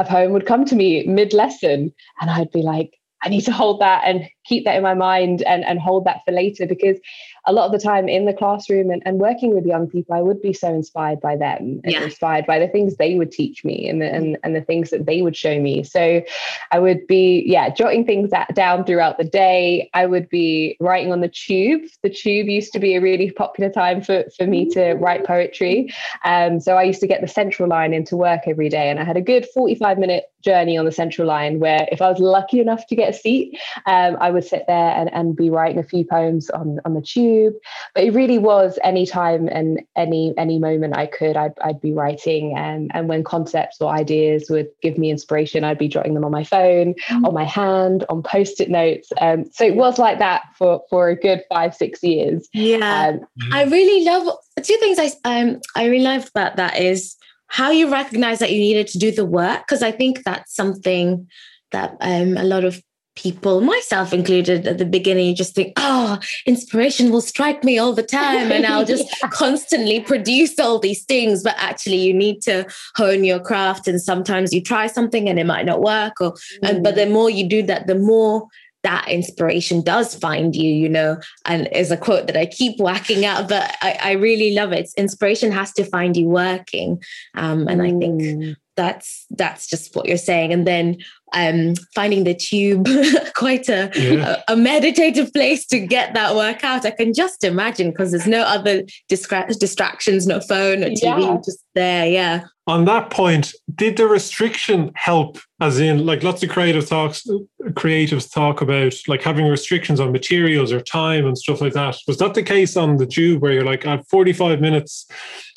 a 0.01 0.05
poem 0.05 0.33
would 0.33 0.47
come 0.47 0.64
to 0.64 0.75
me 0.75 1.07
mid 1.07 1.33
lesson 1.33 1.95
and 2.21 2.31
I'd 2.31 2.51
be 2.51 2.62
like, 2.62 2.99
I 3.23 3.29
need 3.29 3.43
to 3.43 3.53
hold 3.53 3.81
that 3.81 4.03
and 4.05 4.29
keep 4.49 4.65
that 4.65 4.77
in 4.77 4.83
my 4.83 4.95
mind 4.95 5.43
and, 5.43 5.65
and 5.65 5.79
hold 5.79 6.05
that 6.05 6.25
for 6.25 6.33
later 6.33 6.67
because 6.67 6.99
a 7.47 7.53
lot 7.53 7.67
of 7.67 7.73
the 7.73 7.79
time 7.79 8.09
in 8.09 8.27
the 8.27 8.33
classroom 8.33 8.91
and, 8.91 9.03
and 9.07 9.19
working 9.19 9.55
with 9.55 9.65
young 9.65 9.87
people, 9.89 10.15
I 10.15 10.21
would 10.21 10.43
be 10.43 10.53
so 10.53 10.69
inspired 10.69 11.21
by 11.21 11.37
them 11.37 11.81
and 11.83 11.93
yeah. 11.93 12.05
inspired 12.05 12.47
by 12.47 12.59
the 12.59 12.69
things 12.69 12.97
they 12.97 13.15
would 13.15 13.33
teach 13.33 13.65
me 13.65 13.89
and 13.89 14.03
the, 14.03 14.13
and, 14.13 14.39
and 14.43 14.55
the 14.55 14.61
things 14.61 14.91
that 14.91 15.07
they 15.07 15.23
would 15.23 15.35
show 15.37 15.59
me. 15.59 15.83
So 15.83 16.23
I 16.73 16.79
would 16.79 17.07
be, 17.07 17.43
yeah, 17.47 17.71
jotting 17.71 18.05
things 18.05 18.31
that, 18.31 18.55
down 18.55 18.85
throughout 18.85 19.17
the 19.17 19.25
day. 19.25 19.89
I 19.95 20.05
would 20.07 20.29
be 20.29 20.77
writing 20.79 21.11
on 21.11 21.21
the 21.21 21.29
tube. 21.29 21.83
The 22.03 22.11
tube 22.11 22.49
used 22.49 22.73
to 22.75 22.79
be 22.79 22.95
a 22.97 23.01
really 23.01 23.31
popular 23.31 23.71
time 23.71 24.03
for, 24.03 24.25
for 24.37 24.47
me 24.47 24.69
to 24.71 24.95
write 24.95 25.25
poetry. 25.25 25.93
Um, 26.25 26.61
so 26.61 26.77
I 26.77 26.83
used 26.83 27.01
to 27.01 27.07
get 27.07 27.23
the 27.23 27.29
central 27.29 27.69
line 27.69 27.95
into 27.95 28.17
work 28.17 28.43
every 28.47 28.69
day 28.69 28.91
and 28.91 29.01
I 29.01 29.05
had 29.05 29.17
a 29.17 29.23
good 29.23 29.47
45 29.55 29.99
minute 29.99 30.25
journey 30.43 30.77
on 30.77 30.85
the 30.85 30.93
central 30.93 31.27
line 31.27 31.59
where 31.59 31.89
if 31.91 32.01
I 32.01 32.11
was 32.11 32.21
lucky 32.21 32.61
enough 32.61 32.87
to 32.89 32.97
get 32.97 33.11
a 33.11 33.13
seat, 33.13 33.59
um, 33.87 34.17
I 34.21 34.31
would 34.31 34.38
sit 34.42 34.64
there 34.66 34.90
and, 34.90 35.12
and 35.12 35.37
be 35.37 35.51
writing 35.51 35.79
a 35.79 35.83
few 35.83 36.05
poems 36.05 36.51
on, 36.51 36.81
on 36.85 36.94
the 36.94 37.03
tube. 37.03 37.55
But 37.94 38.05
it 38.05 38.12
really 38.12 38.38
was 38.38 38.79
any 38.83 39.07
time 39.07 39.48
and 39.48 39.81
any 39.96 40.35
any 40.37 40.59
moment 40.59 40.96
I 40.96 41.07
could, 41.07 41.37
I'd, 41.37 41.53
I'd 41.62 41.81
be 41.81 41.92
writing. 41.92 42.57
And, 42.57 42.90
and 42.94 43.09
when 43.09 43.24
concepts 43.24 43.81
or 43.81 43.90
ideas 43.90 44.48
would 44.51 44.68
give 44.83 44.98
me 44.98 45.11
inspiration, 45.11 45.64
I'd 45.64 45.79
be 45.79 45.88
jotting 45.88 46.14
them 46.14 46.24
on 46.24 46.33
my 46.33 46.44
phone, 46.44 46.94
mm-hmm. 46.94 47.24
on 47.24 47.35
my 47.35 47.44
hand, 47.44 48.05
on 48.09 48.22
post-it 48.22 48.70
notes. 48.70 49.11
Um, 49.20 49.44
so 49.53 49.64
it 49.64 49.77
was 49.77 49.98
like 49.98 50.18
that 50.18 50.42
for, 50.57 50.83
for 50.90 51.09
a 51.09 51.16
good 51.16 51.42
five, 51.48 51.74
six 51.74 52.03
years. 52.03 52.48
Yeah. 52.53 53.16
Um, 53.18 53.27
I 53.53 53.64
really 53.64 54.05
love 54.05 54.37
two 54.62 54.77
things 54.79 54.98
I 54.98 55.11
um 55.24 55.61
I 55.74 55.87
really 55.87 56.05
love 56.05 56.29
about 56.29 56.57
that 56.57 56.79
is 56.79 57.16
how 57.48 57.70
you 57.70 57.90
recognize 57.90 58.38
that 58.40 58.53
you 58.53 58.59
needed 58.59 58.87
to 58.88 58.98
do 58.98 59.11
the 59.11 59.24
work 59.24 59.61
because 59.61 59.83
i 59.83 59.90
think 59.90 60.22
that's 60.24 60.55
something 60.55 61.27
that 61.72 61.96
um, 62.01 62.37
a 62.37 62.44
lot 62.44 62.64
of 62.64 62.83
people 63.18 63.61
myself 63.61 64.12
included 64.12 64.64
at 64.64 64.78
the 64.78 64.85
beginning 64.85 65.26
you 65.26 65.35
just 65.35 65.52
think 65.52 65.72
oh 65.76 66.20
inspiration 66.46 67.11
will 67.11 67.20
strike 67.20 67.64
me 67.64 67.76
all 67.76 67.92
the 67.92 68.00
time 68.00 68.52
and 68.52 68.64
i'll 68.64 68.85
just 68.85 69.09
yeah. 69.20 69.28
constantly 69.33 69.98
produce 69.98 70.57
all 70.61 70.78
these 70.78 71.04
things 71.04 71.42
but 71.42 71.57
actually 71.59 71.96
you 71.96 72.14
need 72.14 72.40
to 72.40 72.64
hone 72.94 73.24
your 73.24 73.40
craft 73.40 73.88
and 73.88 74.00
sometimes 74.00 74.54
you 74.54 74.62
try 74.62 74.87
something 74.87 75.28
and 75.28 75.40
it 75.40 75.46
might 75.46 75.66
not 75.66 75.83
work 75.83 76.20
or 76.20 76.33
mm. 76.33 76.38
and, 76.62 76.85
but 76.85 76.94
the 76.94 77.07
more 77.07 77.28
you 77.28 77.48
do 77.48 77.61
that 77.61 77.88
the 77.88 77.96
more 77.96 78.46
that 78.85 79.09
inspiration 79.09 79.83
does 79.83 80.14
find 80.14 80.54
you, 80.54 80.70
you 80.70 80.88
know, 80.88 81.18
and 81.44 81.68
is 81.72 81.90
a 81.90 81.96
quote 81.96 82.28
that 82.28 82.37
I 82.37 82.46
keep 82.46 82.78
whacking 82.78 83.24
out, 83.24 83.48
but 83.48 83.76
I, 83.83 83.98
I 84.00 84.12
really 84.12 84.54
love 84.54 84.72
it. 84.72 84.88
Inspiration 84.96 85.50
has 85.50 85.72
to 85.72 85.85
find 85.85 86.16
you 86.16 86.28
working. 86.28 87.02
Um, 87.35 87.66
and 87.66 87.83
I 87.83 87.90
think 87.90 88.22
mm. 88.22 88.57
that's 88.76 89.26
that's 89.31 89.66
just 89.66 89.96
what 89.96 90.07
you're 90.07 90.16
saying. 90.16 90.52
And 90.52 90.64
then 90.64 90.98
um, 91.33 91.75
finding 91.95 92.25
the 92.25 92.35
tube 92.35 92.87
quite 93.35 93.69
a, 93.69 93.91
yeah. 93.95 94.43
a, 94.49 94.53
a, 94.53 94.57
meditative 94.57 95.33
place 95.33 95.67
to 95.67 95.79
get 95.79 96.14
that 96.14 96.35
work 96.35 96.64
out. 96.64 96.87
I 96.87 96.91
can 96.91 97.12
just 97.12 97.45
imagine 97.45 97.91
because 97.91 98.11
there's 98.11 98.27
no 98.27 98.43
other 98.43 98.85
distra- 99.11 99.59
distractions, 99.59 100.27
no 100.27 100.41
phone 100.41 100.83
or 100.83 100.88
TV, 100.91 101.23
yeah. 101.23 101.37
just 101.45 101.64
there. 101.75 102.07
Yeah. 102.07 102.45
On 102.67 102.85
that 102.85 103.11
point, 103.11 103.55
did 103.75 103.97
the 103.97 104.07
restriction 104.07 104.91
help? 104.95 105.38
As 105.61 105.81
in, 105.81 106.07
like 106.07 106.23
lots 106.23 106.43
of 106.43 106.51
creative 106.51 106.87
talks, 106.87 107.27
creatives 107.71 108.33
talk 108.33 108.61
about 108.61 108.95
like 109.09 109.23
having 109.23 109.47
restrictions 109.47 110.01
on 110.01 110.12
materials 110.12 110.71
or 110.71 110.81
time 110.81 111.27
and 111.27 111.37
stuff 111.37 111.61
like 111.61 111.73
that. 111.73 111.97
Was 112.07 112.19
that 112.19 112.35
the 112.35 112.43
case 112.43 112.77
on 112.77 112.97
the 112.97 113.07
tube 113.07 113.43
where 113.43 113.53
you're 113.53 113.64
like 113.64 113.87
at 113.87 114.07
45 114.09 114.61
minutes, 114.61 115.07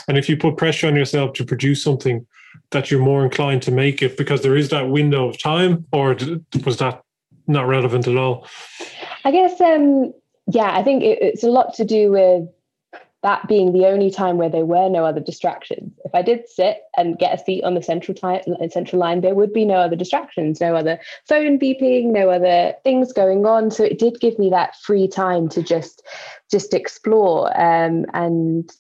and 0.07 0.17
if 0.17 0.27
you 0.27 0.37
put 0.37 0.57
pressure 0.57 0.87
on 0.87 0.95
yourself 0.95 1.33
to 1.33 1.45
produce 1.45 1.83
something, 1.83 2.25
that 2.71 2.89
you're 2.89 3.01
more 3.01 3.23
inclined 3.23 3.61
to 3.63 3.71
make 3.71 4.01
it 4.01 4.17
because 4.17 4.41
there 4.41 4.55
is 4.55 4.69
that 4.69 4.89
window 4.89 5.29
of 5.29 5.41
time, 5.41 5.85
or 5.91 6.17
was 6.65 6.77
that 6.77 7.03
not 7.47 7.67
relevant 7.67 8.07
at 8.07 8.17
all? 8.17 8.47
I 9.23 9.31
guess, 9.31 9.59
um, 9.61 10.13
yeah, 10.47 10.75
I 10.75 10.83
think 10.83 11.03
it, 11.03 11.21
it's 11.21 11.43
a 11.43 11.49
lot 11.49 11.73
to 11.75 11.85
do 11.85 12.11
with 12.11 12.47
that 13.23 13.47
being 13.47 13.71
the 13.71 13.85
only 13.85 14.09
time 14.09 14.37
where 14.37 14.49
there 14.49 14.65
were 14.65 14.89
no 14.89 15.05
other 15.05 15.19
distractions. 15.19 15.93
If 16.05 16.15
I 16.15 16.23
did 16.23 16.49
sit 16.49 16.79
and 16.97 17.19
get 17.19 17.39
a 17.39 17.43
seat 17.43 17.63
on 17.63 17.75
the 17.75 17.83
central 17.83 18.15
time, 18.15 18.41
central 18.71 18.99
line, 18.99 19.21
there 19.21 19.35
would 19.35 19.53
be 19.53 19.63
no 19.63 19.75
other 19.75 19.95
distractions, 19.95 20.59
no 20.59 20.75
other 20.75 20.99
phone 21.27 21.59
beeping, 21.59 22.05
no 22.05 22.31
other 22.31 22.73
things 22.83 23.13
going 23.13 23.45
on. 23.45 23.69
So 23.69 23.83
it 23.83 23.99
did 23.99 24.19
give 24.19 24.39
me 24.39 24.49
that 24.49 24.75
free 24.77 25.07
time 25.07 25.49
to 25.49 25.61
just 25.61 26.01
just 26.49 26.73
explore 26.73 27.47
um, 27.59 28.05
and 28.13 28.71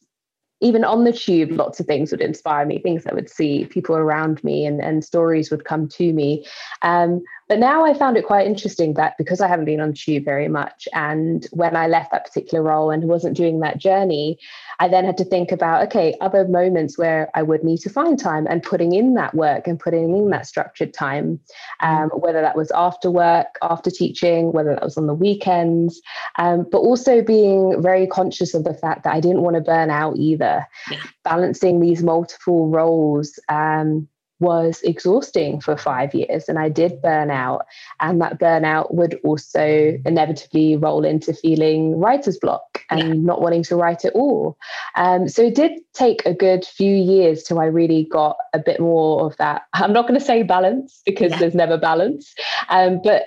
even 0.61 0.85
on 0.85 1.03
the 1.03 1.11
tube, 1.11 1.51
lots 1.51 1.79
of 1.79 1.87
things 1.87 2.11
would 2.11 2.21
inspire 2.21 2.65
me, 2.65 2.79
things 2.79 3.05
I 3.07 3.13
would 3.13 3.29
see, 3.29 3.65
people 3.65 3.95
around 3.95 4.43
me, 4.43 4.65
and, 4.65 4.79
and 4.79 5.03
stories 5.03 5.49
would 5.49 5.65
come 5.65 5.87
to 5.89 6.13
me. 6.13 6.45
Um, 6.83 7.23
but 7.49 7.59
now 7.59 7.83
I 7.83 7.93
found 7.93 8.15
it 8.15 8.25
quite 8.25 8.47
interesting 8.47 8.93
that 8.93 9.17
because 9.17 9.41
I 9.41 9.47
haven't 9.47 9.65
been 9.65 9.81
on 9.81 9.93
tube 9.93 10.23
very 10.23 10.47
much, 10.47 10.87
and 10.93 11.45
when 11.51 11.75
I 11.75 11.87
left 11.87 12.11
that 12.11 12.25
particular 12.25 12.63
role 12.63 12.91
and 12.91 13.03
wasn't 13.05 13.35
doing 13.35 13.59
that 13.59 13.79
journey, 13.79 14.37
I 14.81 14.87
then 14.87 15.05
had 15.05 15.17
to 15.19 15.23
think 15.23 15.51
about 15.51 15.83
okay, 15.83 16.17
other 16.21 16.47
moments 16.47 16.97
where 16.97 17.29
I 17.35 17.43
would 17.43 17.63
need 17.63 17.77
to 17.81 17.89
find 17.89 18.17
time 18.17 18.47
and 18.49 18.63
putting 18.63 18.95
in 18.95 19.13
that 19.13 19.35
work 19.35 19.67
and 19.67 19.79
putting 19.79 20.17
in 20.17 20.31
that 20.31 20.47
structured 20.47 20.91
time, 20.91 21.39
um, 21.81 22.09
whether 22.09 22.41
that 22.41 22.57
was 22.57 22.71
after 22.71 23.11
work, 23.11 23.59
after 23.61 23.91
teaching, 23.91 24.51
whether 24.51 24.73
that 24.73 24.83
was 24.83 24.97
on 24.97 25.05
the 25.05 25.13
weekends, 25.13 26.01
um, 26.39 26.65
but 26.71 26.79
also 26.79 27.21
being 27.21 27.79
very 27.79 28.07
conscious 28.07 28.55
of 28.55 28.63
the 28.63 28.73
fact 28.73 29.03
that 29.03 29.13
I 29.13 29.19
didn't 29.19 29.43
want 29.43 29.55
to 29.55 29.61
burn 29.61 29.91
out 29.91 30.17
either. 30.17 30.65
Yeah. 30.89 30.97
Balancing 31.23 31.79
these 31.79 32.01
multiple 32.01 32.67
roles. 32.67 33.39
Um, 33.49 34.07
was 34.41 34.81
exhausting 34.81 35.61
for 35.61 35.77
five 35.77 36.13
years 36.13 36.49
and 36.49 36.59
I 36.59 36.67
did 36.67 37.01
burn 37.01 37.31
out. 37.31 37.65
And 37.99 38.19
that 38.21 38.39
burnout 38.39 38.93
would 38.93 39.19
also 39.23 39.97
inevitably 40.05 40.75
roll 40.75 41.05
into 41.05 41.33
feeling 41.33 41.99
writer's 41.99 42.37
block 42.37 42.83
and 42.89 42.99
yeah. 42.99 43.13
not 43.13 43.41
wanting 43.41 43.63
to 43.63 43.75
write 43.75 44.03
at 44.03 44.13
all. 44.13 44.57
Um, 44.95 45.29
so 45.29 45.43
it 45.43 45.55
did 45.55 45.79
take 45.93 46.25
a 46.25 46.33
good 46.33 46.65
few 46.65 46.93
years 46.93 47.43
till 47.43 47.59
I 47.59 47.65
really 47.65 48.07
got 48.11 48.35
a 48.53 48.59
bit 48.59 48.79
more 48.79 49.25
of 49.25 49.37
that. 49.37 49.63
I'm 49.73 49.93
not 49.93 50.07
going 50.07 50.19
to 50.19 50.25
say 50.25 50.43
balance 50.43 51.01
because 51.05 51.31
yeah. 51.31 51.39
there's 51.39 51.55
never 51.55 51.77
balance, 51.77 52.33
um, 52.69 52.99
but 53.03 53.25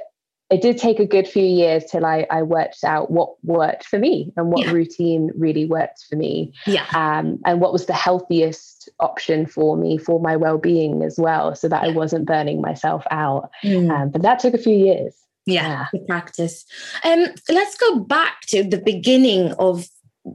it 0.50 0.61
did 0.61 0.76
take 0.76 1.00
a 1.00 1.07
good 1.07 1.26
few 1.26 1.44
years 1.44 1.85
till 1.85 2.04
I, 2.04 2.26
I 2.30 2.42
worked 2.42 2.85
out 2.85 3.11
what 3.11 3.35
worked 3.44 3.87
for 3.87 3.98
me 3.98 4.33
and 4.37 4.52
what 4.52 4.66
yeah. 4.66 4.72
routine 4.72 5.30
really 5.37 5.64
worked 5.64 6.04
for 6.09 6.16
me. 6.16 6.52
Yeah. 6.66 6.87
Um, 6.94 7.40
and 7.46 7.61
what 7.61 7.72
was 7.72 7.87
the 7.87 7.94
healthiest 7.94 8.88
option 9.00 9.46
for 9.46 9.76
me 9.76 9.96
for 9.96 10.20
my 10.20 10.37
well-being 10.37 11.02
as 11.02 11.18
well, 11.18 11.54
so 11.54 11.68
that 11.68 11.83
yeah. 11.83 11.88
I 11.90 11.92
wasn't 11.92 12.26
burning 12.26 12.61
myself 12.61 13.04
out. 13.11 13.50
Mm. 13.62 13.90
Um, 13.90 14.11
but 14.11 14.22
that 14.22 14.38
took 14.38 14.54
a 14.54 14.59
few 14.59 14.76
years. 14.76 15.14
Yeah, 15.46 15.87
yeah. 15.92 16.00
practice. 16.07 16.64
Um, 17.04 17.26
let's 17.50 17.76
go 17.76 17.98
back 18.00 18.42
to 18.48 18.64
the 18.64 18.78
beginning 18.78 19.52
of 19.59 19.88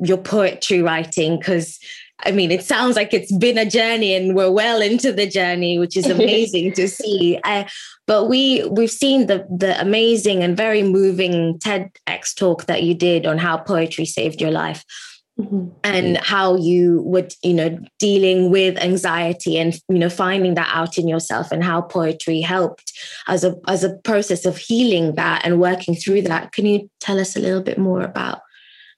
your 0.03 0.17
poetry 0.17 0.81
writing 0.81 1.37
because 1.39 1.79
I 2.25 2.31
mean, 2.31 2.51
it 2.51 2.63
sounds 2.63 2.95
like 2.95 3.13
it's 3.13 3.31
been 3.31 3.57
a 3.57 3.69
journey 3.69 4.13
and 4.13 4.35
we're 4.35 4.51
well 4.51 4.81
into 4.81 5.11
the 5.11 5.27
journey, 5.27 5.77
which 5.77 5.95
is 5.95 6.05
amazing 6.09 6.73
to 6.73 6.87
see. 6.87 7.39
Uh, 7.43 7.65
but 8.07 8.27
we 8.27 8.63
we've 8.69 8.91
seen 8.91 9.27
the 9.27 9.45
the 9.49 9.79
amazing 9.79 10.43
and 10.43 10.57
very 10.57 10.83
moving 10.83 11.59
TEDx 11.59 12.35
talk 12.35 12.65
that 12.65 12.83
you 12.83 12.93
did 12.93 13.25
on 13.25 13.37
how 13.37 13.57
poetry 13.57 14.05
saved 14.05 14.41
your 14.41 14.51
life. 14.51 14.83
Mm-hmm. 15.39 15.69
And 15.85 16.17
how 16.17 16.57
you 16.57 17.01
would, 17.03 17.33
you 17.41 17.53
know, 17.53 17.79
dealing 17.97 18.51
with 18.51 18.77
anxiety 18.77 19.57
and 19.57 19.73
you 19.87 19.97
know 19.97 20.09
finding 20.09 20.55
that 20.55 20.69
out 20.69 20.97
in 20.97 21.07
yourself, 21.07 21.53
and 21.53 21.63
how 21.63 21.79
poetry 21.79 22.41
helped 22.41 22.91
as 23.25 23.45
a 23.45 23.55
as 23.65 23.85
a 23.85 23.95
process 23.99 24.45
of 24.45 24.57
healing 24.57 25.15
that 25.15 25.45
and 25.45 25.61
working 25.61 25.95
through 25.95 26.23
that. 26.23 26.51
Can 26.51 26.65
you 26.65 26.89
tell 26.99 27.17
us 27.17 27.37
a 27.37 27.39
little 27.39 27.61
bit 27.61 27.77
more 27.77 28.01
about 28.01 28.41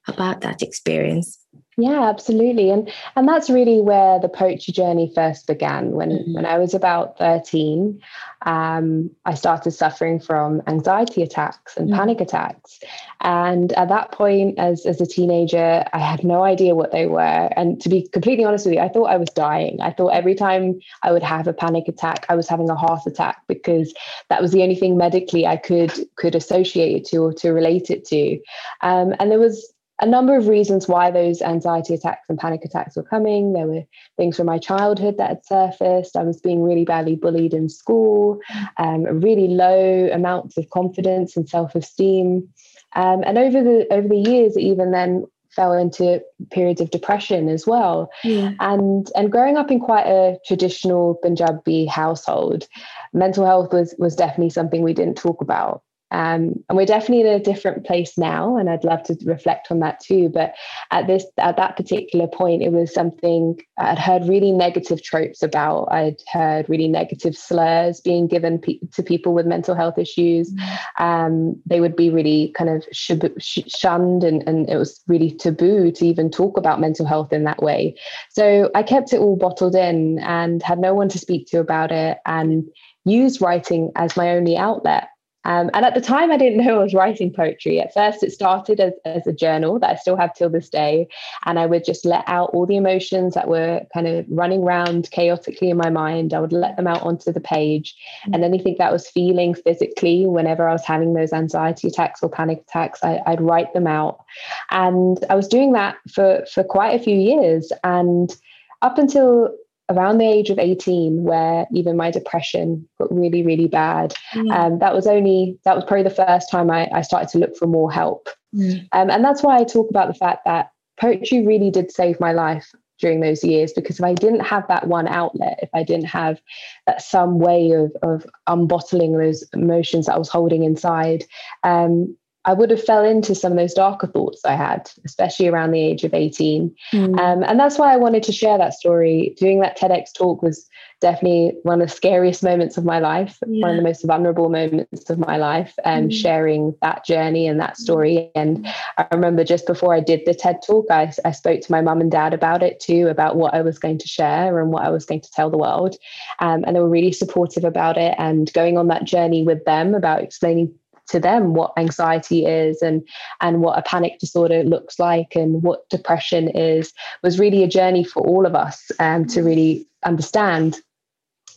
about 0.08 0.42
that 0.42 0.64
experience? 0.64 1.41
Yeah, 1.82 2.08
absolutely. 2.08 2.70
And 2.70 2.92
and 3.16 3.28
that's 3.28 3.50
really 3.50 3.82
where 3.82 4.20
the 4.20 4.30
poetry 4.30 4.72
journey 4.72 5.12
first 5.16 5.48
began. 5.48 5.92
When 5.92 6.12
mm-hmm. 6.12 6.34
when 6.34 6.46
I 6.46 6.60
was 6.60 6.76
about 6.76 7.18
13, 7.18 8.00
um, 8.46 9.10
I 9.26 9.34
started 9.34 9.72
suffering 9.72 10.20
from 10.20 10.62
anxiety 10.68 11.24
attacks 11.24 11.78
and 11.78 11.90
mm-hmm. 11.90 11.98
panic 11.98 12.22
attacks. 12.22 12.80
And 13.22 13.72
at 13.74 13.90
that 13.90 14.12
point, 14.12 14.60
as, 14.60 14.86
as 14.86 15.02
a 15.02 15.06
teenager, 15.06 15.86
I 15.92 16.00
had 16.00 16.24
no 16.24 16.44
idea 16.44 16.76
what 16.76 16.92
they 16.92 17.08
were. 17.08 17.50
And 17.56 17.82
to 17.82 17.90
be 17.90 18.08
completely 18.08 18.46
honest 18.46 18.66
with 18.66 18.76
you, 18.76 18.82
I 18.82 18.90
thought 18.90 19.06
I 19.06 19.18
was 19.18 19.30
dying. 19.30 19.80
I 19.82 19.92
thought 19.92 20.10
every 20.10 20.36
time 20.36 20.80
I 21.02 21.12
would 21.12 21.24
have 21.24 21.48
a 21.48 21.54
panic 21.54 21.88
attack, 21.88 22.26
I 22.30 22.36
was 22.36 22.48
having 22.48 22.70
a 22.70 22.76
heart 22.76 23.08
attack 23.08 23.42
because 23.48 23.94
that 24.30 24.42
was 24.42 24.52
the 24.52 24.62
only 24.62 24.76
thing 24.76 24.98
medically 24.98 25.48
I 25.48 25.58
could 25.58 25.94
could 26.16 26.36
associate 26.36 26.96
it 26.96 27.06
to 27.10 27.18
or 27.18 27.34
to 27.34 27.52
relate 27.52 27.90
it 27.90 28.06
to. 28.06 28.40
Um, 28.82 29.16
and 29.20 29.32
there 29.32 29.40
was 29.40 29.74
a 30.00 30.06
number 30.06 30.36
of 30.36 30.48
reasons 30.48 30.88
why 30.88 31.12
those 31.12 31.42
anxiety 31.42 31.94
attacks 31.94 32.26
and 32.28 32.40
panic 32.40 32.66
attacks 32.66 32.96
were 32.96 33.04
coming. 33.04 33.54
There 33.54 33.68
were 33.68 33.84
things 34.18 34.38
from 34.38 34.48
my 34.48 34.58
childhood 34.58 35.18
that 35.18 35.30
had 35.30 35.46
surfaced. 35.46 36.16
I 36.16 36.24
was 36.24 36.42
being 36.42 36.64
really 36.64 36.86
badly 36.86 37.16
bullied 37.16 37.54
in 37.54 37.70
school, 37.70 38.40
um, 38.78 39.04
really 39.04 39.48
low 39.48 40.10
amounts 40.12 40.58
of 40.58 40.70
confidence 40.72 41.38
and 41.38 41.48
self 41.48 41.76
esteem. 41.76 42.50
Um, 42.96 43.24
and 43.26 43.38
over 43.38 43.64
the 43.64 43.88
over 43.92 44.08
the 44.08 44.18
years, 44.18 44.58
even 44.58 44.92
then 44.92 45.26
fell 45.52 45.74
into 45.74 46.24
periods 46.50 46.82
of 46.82 46.92
depression 46.92 47.50
as 47.50 47.68
well. 47.68 48.10
Yeah. 48.24 48.54
And 48.60 49.10
and 49.16 49.32
growing 49.32 49.58
up 49.58 49.70
in 49.70 49.80
quite 49.80 50.08
a 50.08 50.40
traditional 50.48 51.16
Punjabi 51.22 51.86
household, 51.86 52.68
mental 53.14 53.46
health 53.46 53.72
was 53.72 53.94
was 54.00 54.16
definitely 54.16 54.50
something 54.50 54.82
we 54.82 54.94
didn't 54.94 55.18
talk 55.18 55.42
about. 55.42 55.84
Um, 56.12 56.64
and 56.68 56.78
we're 56.78 56.86
definitely 56.86 57.22
in 57.22 57.34
a 57.34 57.40
different 57.40 57.86
place 57.86 58.18
now, 58.18 58.58
and 58.58 58.70
I'd 58.70 58.84
love 58.84 59.04
to 59.04 59.18
reflect 59.26 59.72
on 59.72 59.80
that 59.80 60.00
too. 60.00 60.30
But 60.30 60.54
at 60.92 61.08
this, 61.08 61.26
at 61.38 61.58
that 61.58 61.78
particular 61.78 62.28
point, 62.28 62.62
it 62.62 62.72
was 62.72 62.94
something 62.94 63.62
I'd 63.78 64.00
heard 64.00 64.28
really 64.28 64.52
negative 64.52 65.02
tropes 65.02 65.42
about. 65.42 65.92
I'd 65.92 66.22
heard 66.32 66.68
really 66.68 66.88
negative 66.88 67.36
slurs 67.36 68.02
being 68.02 68.28
given 68.28 68.60
pe- 68.60 68.80
to 68.94 69.04
people 69.04 69.34
with 69.34 69.46
mental 69.46 69.76
health 69.76 69.98
issues. 69.98 70.52
Mm-hmm. 70.52 71.04
Um, 71.04 71.62
they 71.66 71.80
would 71.80 71.96
be 71.96 72.10
really 72.10 72.54
kind 72.58 72.70
of 72.70 72.86
shunned, 72.92 74.24
and, 74.24 74.48
and 74.48 74.70
it 74.70 74.78
was 74.78 75.02
really 75.08 75.32
taboo 75.32 75.92
to 75.92 76.06
even 76.06 76.30
talk 76.30 76.58
about 76.58 76.82
mental 76.82 77.06
health 77.06 77.32
in 77.32 77.46
that 77.46 77.64
way. 77.64 77.96
So 78.30 78.70
I 78.76 78.84
kept 78.84 79.14
it 79.14 79.20
all 79.20 79.38
bottled 79.38 79.76
in 79.76 80.20
and 80.20 80.62
had 80.62 80.80
no 80.80 80.94
one 80.94 81.10
to 81.10 81.18
speak 81.18 81.48
to 81.48 81.60
about 81.60 81.92
it, 81.92 82.18
and 82.26 82.66
used 83.06 83.42
writing 83.42 83.92
as 83.96 84.18
my 84.18 84.32
only 84.32 84.58
outlet. 84.58 85.08
Um, 85.44 85.70
and 85.74 85.86
at 85.86 85.96
the 85.96 86.02
time, 86.02 86.32
I 86.32 86.38
didn't 86.38 86.64
know 86.66 86.80
I 86.80 86.84
was 86.84 86.94
writing 86.94 87.32
poetry. 87.34 87.80
At 87.80 87.94
first, 87.94 88.24
it 88.24 88.32
started 88.32 88.80
as, 88.80 88.94
as 89.06 89.26
a 89.28 89.34
journal 89.34 89.80
that 89.80 89.90
I 89.90 89.96
still 89.96 90.16
have 90.18 90.34
till 90.34 90.50
this 90.50 90.70
day. 90.70 91.08
And 91.46 91.60
I 91.60 91.66
would 91.66 91.84
just 91.84 92.06
let 92.06 92.24
out 92.28 92.52
all 92.54 92.66
the 92.66 92.78
emotions 92.78 93.34
that 93.34 93.48
were 93.48 93.82
kind 93.94 94.08
of 94.08 94.26
running 94.30 94.64
around 94.64 95.10
chaotically 95.12 95.70
in 95.70 95.78
my 95.78 95.90
mind. 95.90 96.34
I 96.34 96.40
would 96.40 96.54
let 96.54 96.78
them 96.78 96.88
out 96.88 97.02
onto 97.04 97.32
the 97.32 97.42
page. 97.42 97.96
Mm. 98.28 98.36
And 98.36 98.44
anything 98.44 98.76
that 98.78 98.90
I 98.90 98.92
was 98.92 99.08
feeling 99.08 99.54
physically, 99.54 100.26
whenever 100.26 100.68
I 100.68 100.74
was 100.74 100.86
having 100.86 101.14
those 101.14 101.34
anxiety 101.34 101.88
attacks 101.88 102.22
or 102.22 102.30
panic 102.30 102.64
attacks, 102.68 103.04
I, 103.04 103.22
I'd 103.26 103.42
write 103.42 103.74
them 103.74 103.88
out. 103.88 104.24
And 104.70 105.24
I 105.30 105.36
was 105.36 105.48
doing 105.48 105.74
that 105.74 105.98
for, 106.12 106.46
for 106.52 106.64
quite 106.64 107.00
a 107.00 107.04
few 107.04 107.16
years. 107.16 107.72
And 107.84 108.36
up 108.82 108.98
until 108.98 109.56
around 109.92 110.18
the 110.18 110.28
age 110.28 110.50
of 110.50 110.60
18 110.60 111.24
where 111.24 111.68
even 111.74 111.98
my 111.98 112.10
depression 112.12 112.88
got 113.00 113.14
really 113.14 113.44
really 113.44 113.68
bad 113.68 114.14
mm. 114.34 114.52
um, 114.52 114.80
that 114.80 114.94
was 114.94 115.08
only 115.08 115.58
that 115.66 115.76
was 115.76 115.84
probably 115.86 116.04
the 116.04 116.10
first 116.10 116.50
time 116.50 116.70
i, 116.72 116.90
I 116.92 117.02
started 117.02 117.30
to 117.30 117.40
look 117.40 117.56
for 117.56 117.68
more 117.68 117.92
help 117.92 118.30
mm. 118.56 118.88
um, 118.92 119.10
and 119.10 119.24
that's 119.24 119.44
why 119.44 119.58
i 119.58 119.64
talk 119.64 119.90
about 119.90 120.08
the 120.08 120.14
fact 120.14 120.46
that 120.46 120.72
poetry 121.00 121.46
really 121.46 121.70
did 121.70 121.92
save 121.92 122.20
my 122.20 122.32
life 122.32 122.72
during 123.00 123.20
those 123.20 123.44
years 123.44 123.74
because 123.74 124.00
if 124.00 124.06
i 124.06 124.14
didn't 124.14 124.42
have 124.42 124.68
that 124.68 124.88
one 124.88 125.08
outlet 125.08 125.60
if 125.62 125.70
i 125.74 125.84
didn't 125.84 126.06
have 126.06 126.40
that 126.86 127.02
some 127.02 127.40
way 127.40 127.72
of, 127.72 127.92
of 128.04 128.26
unbottling 128.48 129.18
those 129.18 129.44
emotions 129.54 130.06
that 130.06 130.16
i 130.16 130.20
was 130.20 130.30
holding 130.30 130.64
inside 130.64 131.26
um, 131.64 132.16
I 132.46 132.54
would 132.54 132.72
have 132.72 132.84
fell 132.84 133.06
into 133.06 133.36
some 133.36 133.52
of 133.52 133.58
those 133.58 133.74
darker 133.74 134.08
thoughts 134.08 134.44
I 134.46 134.56
had, 134.56 134.90
especially 135.06 135.48
around 135.48 135.72
the 135.72 135.82
age 135.82 136.04
of 136.04 136.14
18. 136.14 136.76
Mm. 136.92 137.20
Um, 137.20 137.44
and 137.44 137.60
that's 137.60 137.78
why 137.78 137.94
I 137.94 137.98
wanted 137.98 138.24
to 138.24 138.32
share 138.32 138.58
that 138.58 138.74
story. 138.74 139.36
Doing 139.38 139.60
that 139.60 139.78
TEDx 139.78 140.14
talk 140.14 140.42
was 140.42 140.68
definitely 141.02 141.54
one 141.64 141.82
of 141.82 141.90
the 141.90 141.96
scariest 141.96 142.44
moments 142.44 142.78
of 142.78 142.86
my 142.86 143.00
life, 143.00 143.38
yeah. 143.46 143.62
one 143.62 143.72
of 143.72 143.78
the 143.78 143.84
most 143.84 144.06
vulnerable 144.06 144.50
moments 144.50 145.10
of 145.10 145.20
my 145.20 145.38
life, 145.38 145.74
and 145.84 146.06
um, 146.06 146.10
mm. 146.10 146.14
sharing 146.14 146.76
that 146.82 147.06
journey 147.06 147.48
and 147.48 147.60
that 147.60 147.78
story. 147.78 148.32
And 148.36 148.68
I 148.98 149.08
remember 149.12 149.44
just 149.44 149.68
before 149.68 149.94
I 149.94 150.00
did 150.00 150.22
the 150.26 150.34
TED 150.34 150.62
talk, 150.66 150.86
I, 150.90 151.12
I 151.26 151.32
spoke 151.32 151.62
to 151.62 151.72
my 151.72 151.82
mum 151.82 152.02
and 152.02 152.12
dad 152.12 152.34
about 152.34 152.64
it 152.64 152.80
too, 152.80 153.08
about 153.08 153.36
what 153.36 153.54
I 153.54 153.62
was 153.62 153.78
going 153.78 154.00
to 154.00 154.08
share 154.08 154.60
and 154.60 154.72
what 154.72 154.84
I 154.84 154.90
was 154.90 155.06
going 155.06 155.22
to 155.22 155.32
tell 155.32 155.50
the 155.50 155.58
world. 155.58 155.96
Um, 156.40 156.64
and 156.66 156.76
they 156.76 156.80
were 156.80 156.90
really 156.90 157.12
supportive 157.12 157.64
about 157.64 157.98
it 157.98 158.16
and 158.18 158.52
going 158.54 158.78
on 158.78 158.88
that 158.88 159.04
journey 159.04 159.44
with 159.44 159.64
them 159.66 159.94
about 159.94 160.24
explaining 160.24 160.74
to 161.12 161.20
them 161.20 161.54
what 161.54 161.74
anxiety 161.78 162.46
is 162.46 162.82
and 162.82 163.08
and 163.40 163.62
what 163.62 163.78
a 163.78 163.82
panic 163.84 164.20
disorder 164.20 164.64
looks 164.64 165.00
like 165.00 165.36
and 165.36 165.64
what 165.64 165.88
depression 165.90 166.50
is 166.50 166.94
was 167.24 167.40
really 167.40 167.64
a 167.64 167.68
journey 167.68 168.04
for 168.04 168.26
all 168.26 168.46
of 168.46 168.56
us 168.56 168.92
um, 169.00 169.26
to 169.26 169.42
really 169.42 169.88
understand 170.04 170.82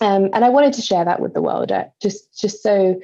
um, 0.01 0.31
and 0.33 0.45
I 0.45 0.49
wanted 0.49 0.75
to 0.75 0.83
share 0.83 1.05
that 1.05 1.21
with 1.21 1.35
the 1.35 1.43
world, 1.43 1.71
uh, 1.71 1.85
just 2.03 2.39
just 2.39 2.63
so 2.63 3.01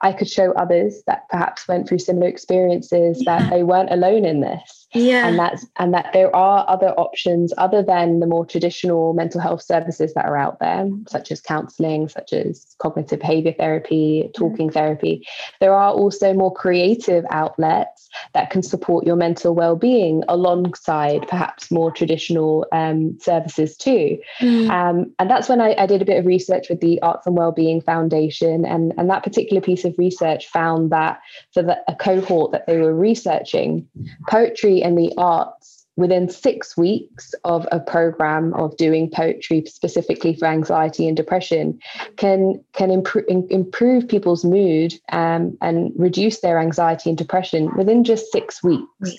I 0.00 0.12
could 0.12 0.28
show 0.28 0.52
others 0.52 1.02
that 1.06 1.28
perhaps 1.28 1.66
went 1.66 1.88
through 1.88 1.98
similar 1.98 2.28
experiences 2.28 3.22
yeah. 3.22 3.38
that 3.38 3.50
they 3.50 3.62
weren't 3.62 3.90
alone 3.90 4.24
in 4.24 4.40
this. 4.40 4.77
Yeah. 4.92 5.28
And 5.28 5.38
that's 5.38 5.66
and 5.76 5.92
that 5.92 6.12
there 6.12 6.34
are 6.34 6.64
other 6.68 6.90
options 6.90 7.52
other 7.58 7.82
than 7.82 8.20
the 8.20 8.26
more 8.26 8.46
traditional 8.46 9.12
mental 9.12 9.40
health 9.40 9.62
services 9.62 10.14
that 10.14 10.24
are 10.24 10.36
out 10.36 10.60
there, 10.60 10.88
such 11.08 11.30
as 11.30 11.42
counseling, 11.42 12.08
such 12.08 12.32
as 12.32 12.74
cognitive 12.78 13.20
behavior 13.20 13.52
therapy, 13.52 14.30
talking 14.34 14.70
therapy. 14.70 15.26
There 15.60 15.74
are 15.74 15.92
also 15.92 16.32
more 16.32 16.52
creative 16.52 17.24
outlets 17.30 18.08
that 18.32 18.50
can 18.50 18.62
support 18.62 19.06
your 19.06 19.16
mental 19.16 19.54
well-being 19.54 20.24
alongside 20.28 21.28
perhaps 21.28 21.70
more 21.70 21.90
traditional 21.90 22.66
um, 22.72 23.18
services 23.20 23.76
too. 23.76 24.18
Mm. 24.40 24.70
Um, 24.70 25.14
and 25.18 25.30
that's 25.30 25.48
when 25.48 25.60
I, 25.60 25.74
I 25.76 25.86
did 25.86 26.00
a 26.00 26.06
bit 26.06 26.18
of 26.18 26.24
research 26.24 26.70
with 26.70 26.80
the 26.80 27.00
Arts 27.02 27.26
and 27.26 27.36
Wellbeing 27.36 27.82
Foundation, 27.82 28.64
and, 28.64 28.94
and 28.96 29.10
that 29.10 29.22
particular 29.22 29.60
piece 29.60 29.84
of 29.84 29.94
research 29.98 30.48
found 30.48 30.90
that 30.90 31.20
for 31.52 31.62
the, 31.62 31.78
a 31.88 31.94
cohort 31.94 32.52
that 32.52 32.66
they 32.66 32.78
were 32.78 32.94
researching, 32.94 33.86
poetry 34.28 34.77
and 34.82 34.96
the 34.96 35.12
arts 35.16 35.78
within 35.98 36.28
six 36.28 36.76
weeks 36.76 37.34
of 37.42 37.66
a 37.72 37.80
program 37.80 38.54
of 38.54 38.74
doing 38.76 39.10
poetry 39.10 39.64
specifically 39.66 40.32
for 40.32 40.46
anxiety 40.46 41.08
and 41.08 41.16
depression 41.16 41.76
can 42.16 42.64
can 42.72 42.92
improve 42.92 43.24
improve 43.50 44.06
people's 44.06 44.44
mood 44.44 44.94
um, 45.10 45.58
and 45.60 45.92
reduce 45.96 46.38
their 46.38 46.60
anxiety 46.60 47.10
and 47.10 47.18
depression 47.18 47.68
within 47.76 48.04
just 48.04 48.30
six 48.30 48.62
weeks. 48.62 49.12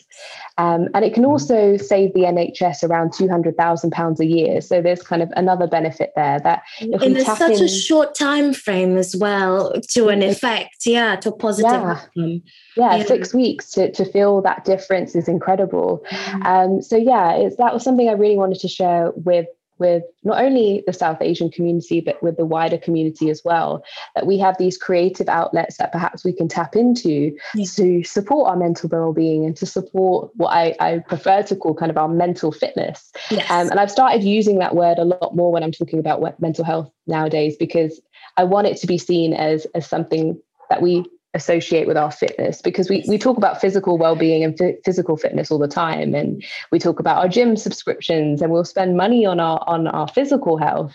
Um, 0.57 0.87
and 0.93 1.03
it 1.03 1.13
can 1.13 1.25
also 1.25 1.75
save 1.75 2.13
the 2.13 2.21
NHS 2.21 2.89
around 2.89 3.11
two 3.11 3.27
hundred 3.27 3.57
thousand 3.57 3.91
pounds 3.91 4.21
a 4.21 4.25
year. 4.25 4.61
So 4.61 4.81
there's 4.81 5.03
kind 5.03 5.21
of 5.21 5.29
another 5.35 5.67
benefit 5.67 6.13
there 6.15 6.39
that 6.39 6.63
if 6.79 7.01
in 7.01 7.19
such 7.25 7.59
in, 7.59 7.63
a 7.63 7.67
short 7.67 8.15
time 8.15 8.53
frame 8.53 8.95
as 8.95 9.17
well 9.17 9.73
to 9.89 10.07
an 10.07 10.23
effect 10.23 10.85
yeah 10.85 11.17
to 11.17 11.29
a 11.29 11.35
positive 11.35 11.71
yeah. 11.71 11.91
outcome 11.91 12.41
yeah, 12.79 12.95
yeah, 12.95 13.05
six 13.05 13.33
weeks 13.33 13.71
to, 13.71 13.91
to 13.91 14.05
feel 14.05 14.41
that 14.41 14.65
difference 14.65 15.15
is 15.15 15.27
incredible. 15.27 16.03
Mm. 16.09 16.45
Um, 16.45 16.81
so 16.81 16.95
yeah, 16.95 17.33
it's, 17.33 17.57
that 17.57 17.73
was 17.73 17.83
something 17.83 18.09
I 18.09 18.13
really 18.13 18.37
wanted 18.37 18.59
to 18.61 18.67
share 18.67 19.11
with 19.15 19.47
with 19.79 20.03
not 20.23 20.43
only 20.43 20.83
the 20.85 20.93
South 20.93 21.21
Asian 21.21 21.49
community, 21.49 22.01
but 22.01 22.21
with 22.21 22.35
the 22.35 22.45
wider 22.45 22.77
community 22.77 23.29
as 23.29 23.41
well. 23.45 23.81
That 24.13 24.27
we 24.27 24.37
have 24.37 24.57
these 24.57 24.77
creative 24.77 25.29
outlets 25.29 25.77
that 25.77 25.91
perhaps 25.91 26.23
we 26.23 26.33
can 26.33 26.47
tap 26.47 26.75
into 26.75 27.35
yeah. 27.55 27.65
to 27.75 28.03
support 28.03 28.49
our 28.49 28.57
mental 28.57 28.89
well-being 28.89 29.45
and 29.45 29.55
to 29.55 29.65
support 29.65 30.31
what 30.35 30.49
I, 30.49 30.75
I 30.79 30.99
prefer 30.99 31.43
to 31.43 31.55
call 31.55 31.73
kind 31.73 31.89
of 31.89 31.97
our 31.97 32.09
mental 32.09 32.51
fitness. 32.51 33.11
Yes. 33.31 33.49
Um, 33.49 33.69
and 33.71 33.79
I've 33.79 33.91
started 33.91 34.23
using 34.23 34.59
that 34.59 34.75
word 34.75 34.99
a 34.99 35.05
lot 35.05 35.35
more 35.35 35.51
when 35.51 35.63
I'm 35.63 35.71
talking 35.71 35.99
about 35.99 36.41
mental 36.41 36.65
health 36.65 36.91
nowadays 37.07 37.55
because 37.57 38.01
I 38.37 38.43
want 38.43 38.67
it 38.67 38.77
to 38.77 38.87
be 38.87 38.97
seen 38.97 39.33
as 39.33 39.65
as 39.75 39.87
something 39.87 40.39
that 40.69 40.81
we 40.81 41.05
associate 41.33 41.87
with 41.87 41.97
our 41.97 42.11
fitness 42.11 42.61
because 42.61 42.89
we, 42.89 43.03
we 43.07 43.17
talk 43.17 43.37
about 43.37 43.61
physical 43.61 43.97
well-being 43.97 44.43
and 44.43 44.59
f- 44.59 44.75
physical 44.83 45.15
fitness 45.15 45.51
all 45.51 45.59
the 45.59 45.67
time. 45.67 46.15
And 46.15 46.43
we 46.71 46.79
talk 46.79 46.99
about 46.99 47.17
our 47.17 47.27
gym 47.29 47.55
subscriptions 47.55 48.41
and 48.41 48.51
we'll 48.51 48.65
spend 48.65 48.97
money 48.97 49.25
on 49.25 49.39
our 49.39 49.63
on 49.67 49.87
our 49.87 50.07
physical 50.07 50.57
health. 50.57 50.93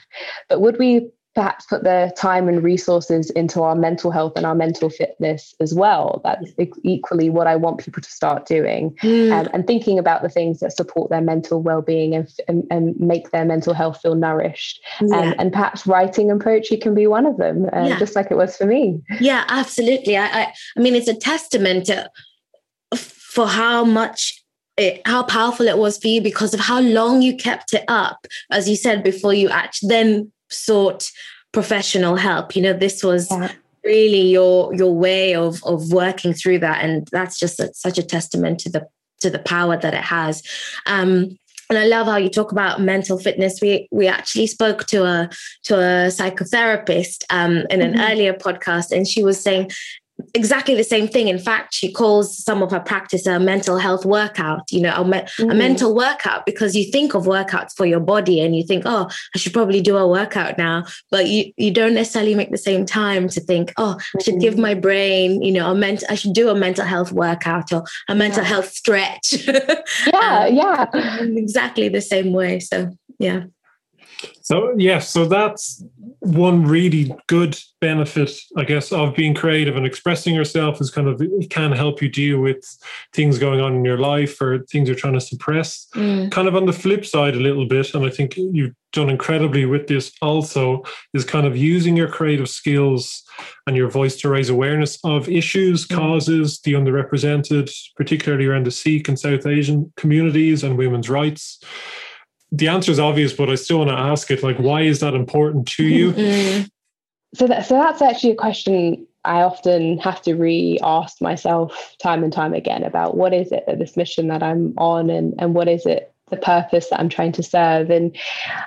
But 0.49 0.61
would 0.61 0.79
we 0.79 1.11
perhaps 1.35 1.66
put 1.66 1.83
the 1.83 2.12
time 2.16 2.49
and 2.49 2.62
resources 2.62 3.31
into 3.31 3.62
our 3.62 3.75
mental 3.75 4.11
health 4.11 4.35
and 4.37 4.47
our 4.47 4.55
mental 4.55 4.88
fitness 4.88 5.55
as 5.61 5.75
well. 5.75 6.20
That's 6.23 6.53
equally 6.85 7.29
what 7.29 7.47
I 7.47 7.57
want 7.57 7.79
people 7.79 8.03
to 8.03 8.11
start 8.11 8.47
doing 8.47 8.97
mm. 9.03 9.33
um, 9.33 9.49
and 9.53 9.66
thinking 9.66 9.99
about 9.99 10.23
the 10.23 10.29
things 10.29 10.61
that 10.61 10.73
support 10.73 11.11
their 11.11 11.20
mental 11.20 11.61
well-being 11.61 12.14
and, 12.14 12.29
and, 12.47 12.64
and 12.70 12.99
make 13.01 13.33
their 13.33 13.44
mental 13.44 13.75
health 13.75 14.01
feel 14.01 14.14
nourished. 14.14 14.81
Yeah. 15.01 15.16
Um, 15.16 15.35
and 15.38 15.53
perhaps 15.53 15.87
writing 15.87 16.31
and 16.31 16.40
poetry 16.40 16.77
can 16.77 16.94
be 16.94 17.09
one 17.09 17.27
of 17.27 17.37
them, 17.37 17.66
uh, 17.73 17.87
yeah. 17.88 17.99
just 17.99 18.14
like 18.14 18.31
it 18.31 18.37
was 18.37 18.57
for 18.57 18.66
me. 18.66 19.03
Yeah, 19.20 19.44
absolutely. 19.49 20.16
I, 20.16 20.27
I, 20.27 20.55
I 20.77 20.81
mean, 20.81 20.94
it's 20.94 21.09
a 21.09 21.16
testament 21.16 21.87
to, 21.87 22.09
for 22.97 23.49
how 23.49 23.85
much 23.85 24.40
it, 24.77 25.03
how 25.07 25.25
powerful 25.25 25.66
it 25.66 25.79
was 25.79 25.99
for 25.99 26.09
you 26.09 26.20
because 26.20 26.55
of 26.55 26.61
how 26.61 26.81
long 26.81 27.23
you 27.23 27.37
kept 27.37 27.75
it 27.75 27.85
up, 27.88 28.27
as 28.51 28.68
you 28.68 28.77
said 28.77 29.03
before 29.03 29.35
you 29.35 29.49
actually 29.49 29.88
then 29.88 30.33
sought 30.55 31.11
professional 31.53 32.17
help. 32.17 32.57
You 32.57 32.62
know, 32.62 32.73
this 32.73 33.03
was 33.03 33.31
yeah. 33.31 33.53
really 33.85 34.31
your 34.31 34.75
your 34.75 34.95
way 34.95 35.35
of 35.35 35.62
of 35.64 35.93
working 35.93 36.33
through 36.33 36.61
that, 36.61 36.85
and 36.85 37.09
that's 37.12 37.38
just 37.38 37.61
a, 37.61 37.73
such 37.75 37.99
a 37.99 38.03
testament 38.03 38.61
to 38.61 38.71
the 38.71 38.87
to 39.21 39.31
the 39.31 39.38
power 39.38 39.77
that 39.77 39.95
it 39.95 40.05
has. 40.05 40.43
Um, 40.87 41.38
and 41.71 41.79
I 41.79 41.87
love 41.87 42.07
how 42.07 42.17
you 42.17 42.29
talk 42.29 42.53
about 42.53 42.81
mental 42.81 43.19
fitness. 43.19 43.61
We 43.61 43.89
we 43.91 44.07
actually 44.07 44.47
spoke 44.47 44.87
to 44.87 45.05
a 45.05 45.31
to 45.64 45.74
a 45.74 46.09
psychotherapist 46.09 47.24
um, 47.31 47.64
in 47.70 47.81
an 47.81 47.95
mm-hmm. 47.95 48.12
earlier 48.12 48.35
podcast, 48.35 48.93
and 48.93 49.07
she 49.09 49.24
was 49.24 49.41
saying 49.41 49.70
exactly 50.35 50.75
the 50.75 50.85
same 50.85 51.09
thing. 51.09 51.29
In 51.29 51.39
fact, 51.39 51.75
she 51.75 51.93
calls 51.93 52.43
some 52.43 52.62
of 52.62 52.71
her 52.71 52.81
practice 52.81 53.27
a 53.27 53.39
mental 53.39 53.79
health 53.79 54.05
workout, 54.05 54.71
you 54.71 54.81
know, 54.81 54.95
a, 54.95 55.05
me- 55.05 55.19
mm. 55.41 55.51
a, 55.51 55.55
mental 55.55 55.95
workout 55.95 56.47
because 56.47 56.77
you 56.77 56.91
think 56.91 57.15
of 57.15 57.25
workouts 57.25 57.73
for 57.77 57.87
your 57.87 58.01
body 58.01 58.41
and 58.41 58.57
you 58.57 58.65
think, 58.65 58.85
oh, 58.87 59.09
I 59.35 59.39
should 59.39 59.53
probably 59.53 59.81
do 59.81 59.97
a 59.97 60.07
workout 60.07 60.59
now. 60.59 60.85
But 61.11 61.29
you, 61.29 61.53
you 61.57 61.71
don't 61.71 61.95
necessarily 61.95 62.35
make 62.35 62.51
the 62.51 62.59
same 62.59 62.87
time 62.87 63.29
to 63.31 63.41
think, 63.41 63.73
oh, 63.77 63.99
I 64.19 64.23
should 64.23 64.41
give 64.41 64.55
mm. 64.55 64.61
my 64.61 64.75
brain, 64.75 65.43
you 65.43 65.53
know, 65.53 65.71
a 65.71 65.75
mental, 65.75 66.07
I 66.11 66.15
should 66.15 66.35
do 66.35 66.49
a 66.49 66.55
mental 66.55 66.85
health 66.85 67.12
workout 67.12 67.73
or 67.73 67.85
a 68.09 68.15
mental 68.15 68.43
yeah. 68.43 68.49
health 68.49 68.71
stretch. 68.71 69.47
yeah, 69.49 70.47
um, 70.49 70.55
yeah. 70.55 70.87
Exactly 71.45 71.89
the 71.89 72.01
same 72.01 72.33
way. 72.33 72.61
So, 72.61 72.91
yeah. 73.19 73.45
So 74.43 74.75
yeah, 74.77 74.99
so 74.99 75.25
that's 75.25 75.83
one 76.21 76.65
really 76.67 77.15
good 77.29 77.59
benefit, 77.81 78.31
I 78.57 78.65
guess, 78.65 78.93
of 78.93 79.15
being 79.15 79.35
creative 79.35 79.77
and 79.77 79.87
expressing 79.87 80.35
yourself 80.35 80.81
is 80.81 80.91
kind 80.91 81.09
of 81.09 81.21
it 81.21 81.51
can 81.51 81.73
help 81.73 82.03
you 82.03 82.09
deal 82.09 82.41
with 82.41 82.62
things 83.12 83.39
going 83.39 83.61
on 83.61 83.75
in 83.75 83.85
your 83.85 83.99
life 83.99 84.41
or 84.41 84.59
things 84.67 84.89
you're 84.89 84.97
trying 84.97 85.15
to 85.15 85.21
suppress. 85.21 85.87
Mm. 85.95 86.31
Kind 86.31 86.49
of 86.49 86.57
on 86.57 86.67
the 86.67 86.73
flip 86.73 87.07
side 87.07 87.35
a 87.35 87.41
little 87.41 87.67
bit, 87.67 87.95
and 87.95 88.05
I 88.05 88.11
think 88.11 88.37
you've 88.37 88.75
done 88.93 89.11
incredibly 89.11 89.65
with 89.65 89.87
this 89.87 90.12
also, 90.23 90.83
is 91.15 91.25
kind 91.25 91.47
of 91.47 91.57
using 91.57 91.97
your 91.97 92.09
creative 92.09 92.49
skills 92.49 93.23
and 93.67 93.77
your 93.77 93.91
voice 93.91 94.17
to 94.17 94.29
raise 94.29 94.51
awareness 94.51 94.99
of 95.05 95.29
issues, 95.29 95.87
mm. 95.87 95.97
causes, 95.97 96.61
the 96.61 96.75
underrepresented, 96.75 97.71
particularly 97.97 98.47
around 98.47 98.67
the 98.67 98.71
Sikh 98.71 99.09
and 99.09 99.19
South 99.19 99.47
Asian 99.47 99.93
communities 99.97 100.62
and 100.62 100.77
women's 100.79 101.09
rights 101.11 101.61
the 102.55 102.68
answer 102.68 102.92
is 102.92 103.00
obvious, 103.00 103.32
but 103.32 103.50
I 103.50 103.57
still 103.57 103.78
want 103.78 103.90
to 103.90 103.96
ask 103.96 104.30
it. 104.30 104.42
Like, 104.42 104.59
why 104.59 104.82
is 104.82 105.00
that 105.00 105.14
important 105.14 105.66
to 105.68 105.84
you? 105.84 106.12
Mm-hmm. 106.12 106.64
So 107.36 107.48
that 107.48 107.66
so 107.66 107.74
that's 107.74 108.00
actually 108.00 108.30
a 108.30 108.36
question 108.36 109.09
I 109.24 109.42
often 109.42 109.98
have 109.98 110.22
to 110.22 110.34
re-ask 110.34 111.20
myself 111.20 111.96
time 112.00 112.22
and 112.22 112.32
time 112.32 112.55
again 112.55 112.84
about 112.84 113.16
what 113.16 113.34
is 113.34 113.50
it 113.50 113.64
that 113.66 113.80
this 113.80 113.96
mission 113.96 114.28
that 114.28 114.40
I'm 114.40 114.72
on 114.78 115.11
and 115.11 115.34
and 115.40 115.52
what 115.52 115.66
is 115.66 115.84
it 115.84 116.14
the 116.30 116.36
purpose 116.36 116.90
that 116.90 117.00
I'm 117.00 117.09
trying 117.09 117.32
to 117.32 117.42
serve. 117.42 117.90
And 117.90 118.16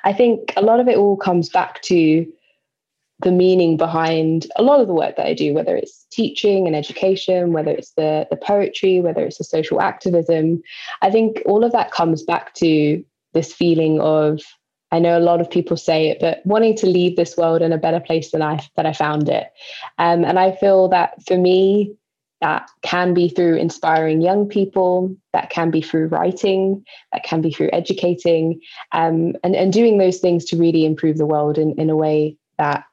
I 0.03 0.11
think 0.11 0.53
a 0.57 0.61
lot 0.61 0.81
of 0.81 0.89
it 0.89 0.97
all 0.97 1.15
comes 1.15 1.47
back 1.47 1.81
to 1.83 2.27
the 3.19 3.31
meaning 3.31 3.77
behind 3.77 4.47
a 4.57 4.63
lot 4.63 4.79
of 4.79 4.88
the 4.88 4.93
work 4.93 5.15
that 5.15 5.25
I 5.25 5.33
do, 5.33 5.53
whether 5.53 5.75
it's 5.75 6.05
teaching 6.11 6.67
and 6.67 6.75
education, 6.75 7.51
whether 7.51 7.71
it's 7.71 7.91
the, 7.91 8.27
the 8.29 8.35
poetry, 8.35 9.01
whether 9.01 9.25
it's 9.25 9.39
the 9.39 9.43
social 9.43 9.81
activism. 9.81 10.61
I 11.01 11.09
think 11.09 11.41
all 11.45 11.63
of 11.63 11.71
that 11.71 11.91
comes 11.91 12.21
back 12.21 12.53
to 12.55 13.03
this 13.38 13.53
feeling 13.53 14.01
of 14.01 14.41
I 14.91 14.99
know 14.99 15.17
a 15.17 15.19
lot 15.19 15.41
of 15.41 15.51
people 15.51 15.75
say 15.75 16.07
it, 16.07 16.19
but 16.21 16.39
wanting 16.45 16.75
to 16.77 16.88
leave 16.88 17.17
this 17.17 17.35
world 17.35 17.61
in 17.61 17.73
a 17.73 17.77
better 17.77 17.99
place 17.99 18.31
than 18.31 18.41
I 18.41 18.65
that 18.75 18.85
I 18.85 18.93
found 18.93 19.29
it. 19.29 19.47
Um, 19.97 20.23
and 20.23 20.39
I 20.39 20.55
feel 20.55 20.88
that 20.89 21.21
for 21.27 21.38
me, 21.38 21.93
that 22.41 22.69
can 22.83 23.13
be 23.13 23.29
through 23.29 23.57
inspiring 23.57 24.21
young 24.21 24.47
people, 24.47 25.15
that 25.33 25.49
can 25.49 25.71
be 25.71 25.81
through 25.81 26.07
writing, 26.07 26.85
that 27.11 27.23
can 27.23 27.41
be 27.41 27.51
through 27.51 27.69
educating, 27.73 28.61
um, 28.91 29.33
and, 29.43 29.55
and 29.55 29.73
doing 29.73 29.97
those 29.97 30.19
things 30.19 30.45
to 30.45 30.57
really 30.57 30.85
improve 30.85 31.17
the 31.17 31.25
world 31.25 31.57
in, 31.57 31.77
in 31.79 31.89
a 31.89 31.95
way 31.95 32.38
that 32.57 32.85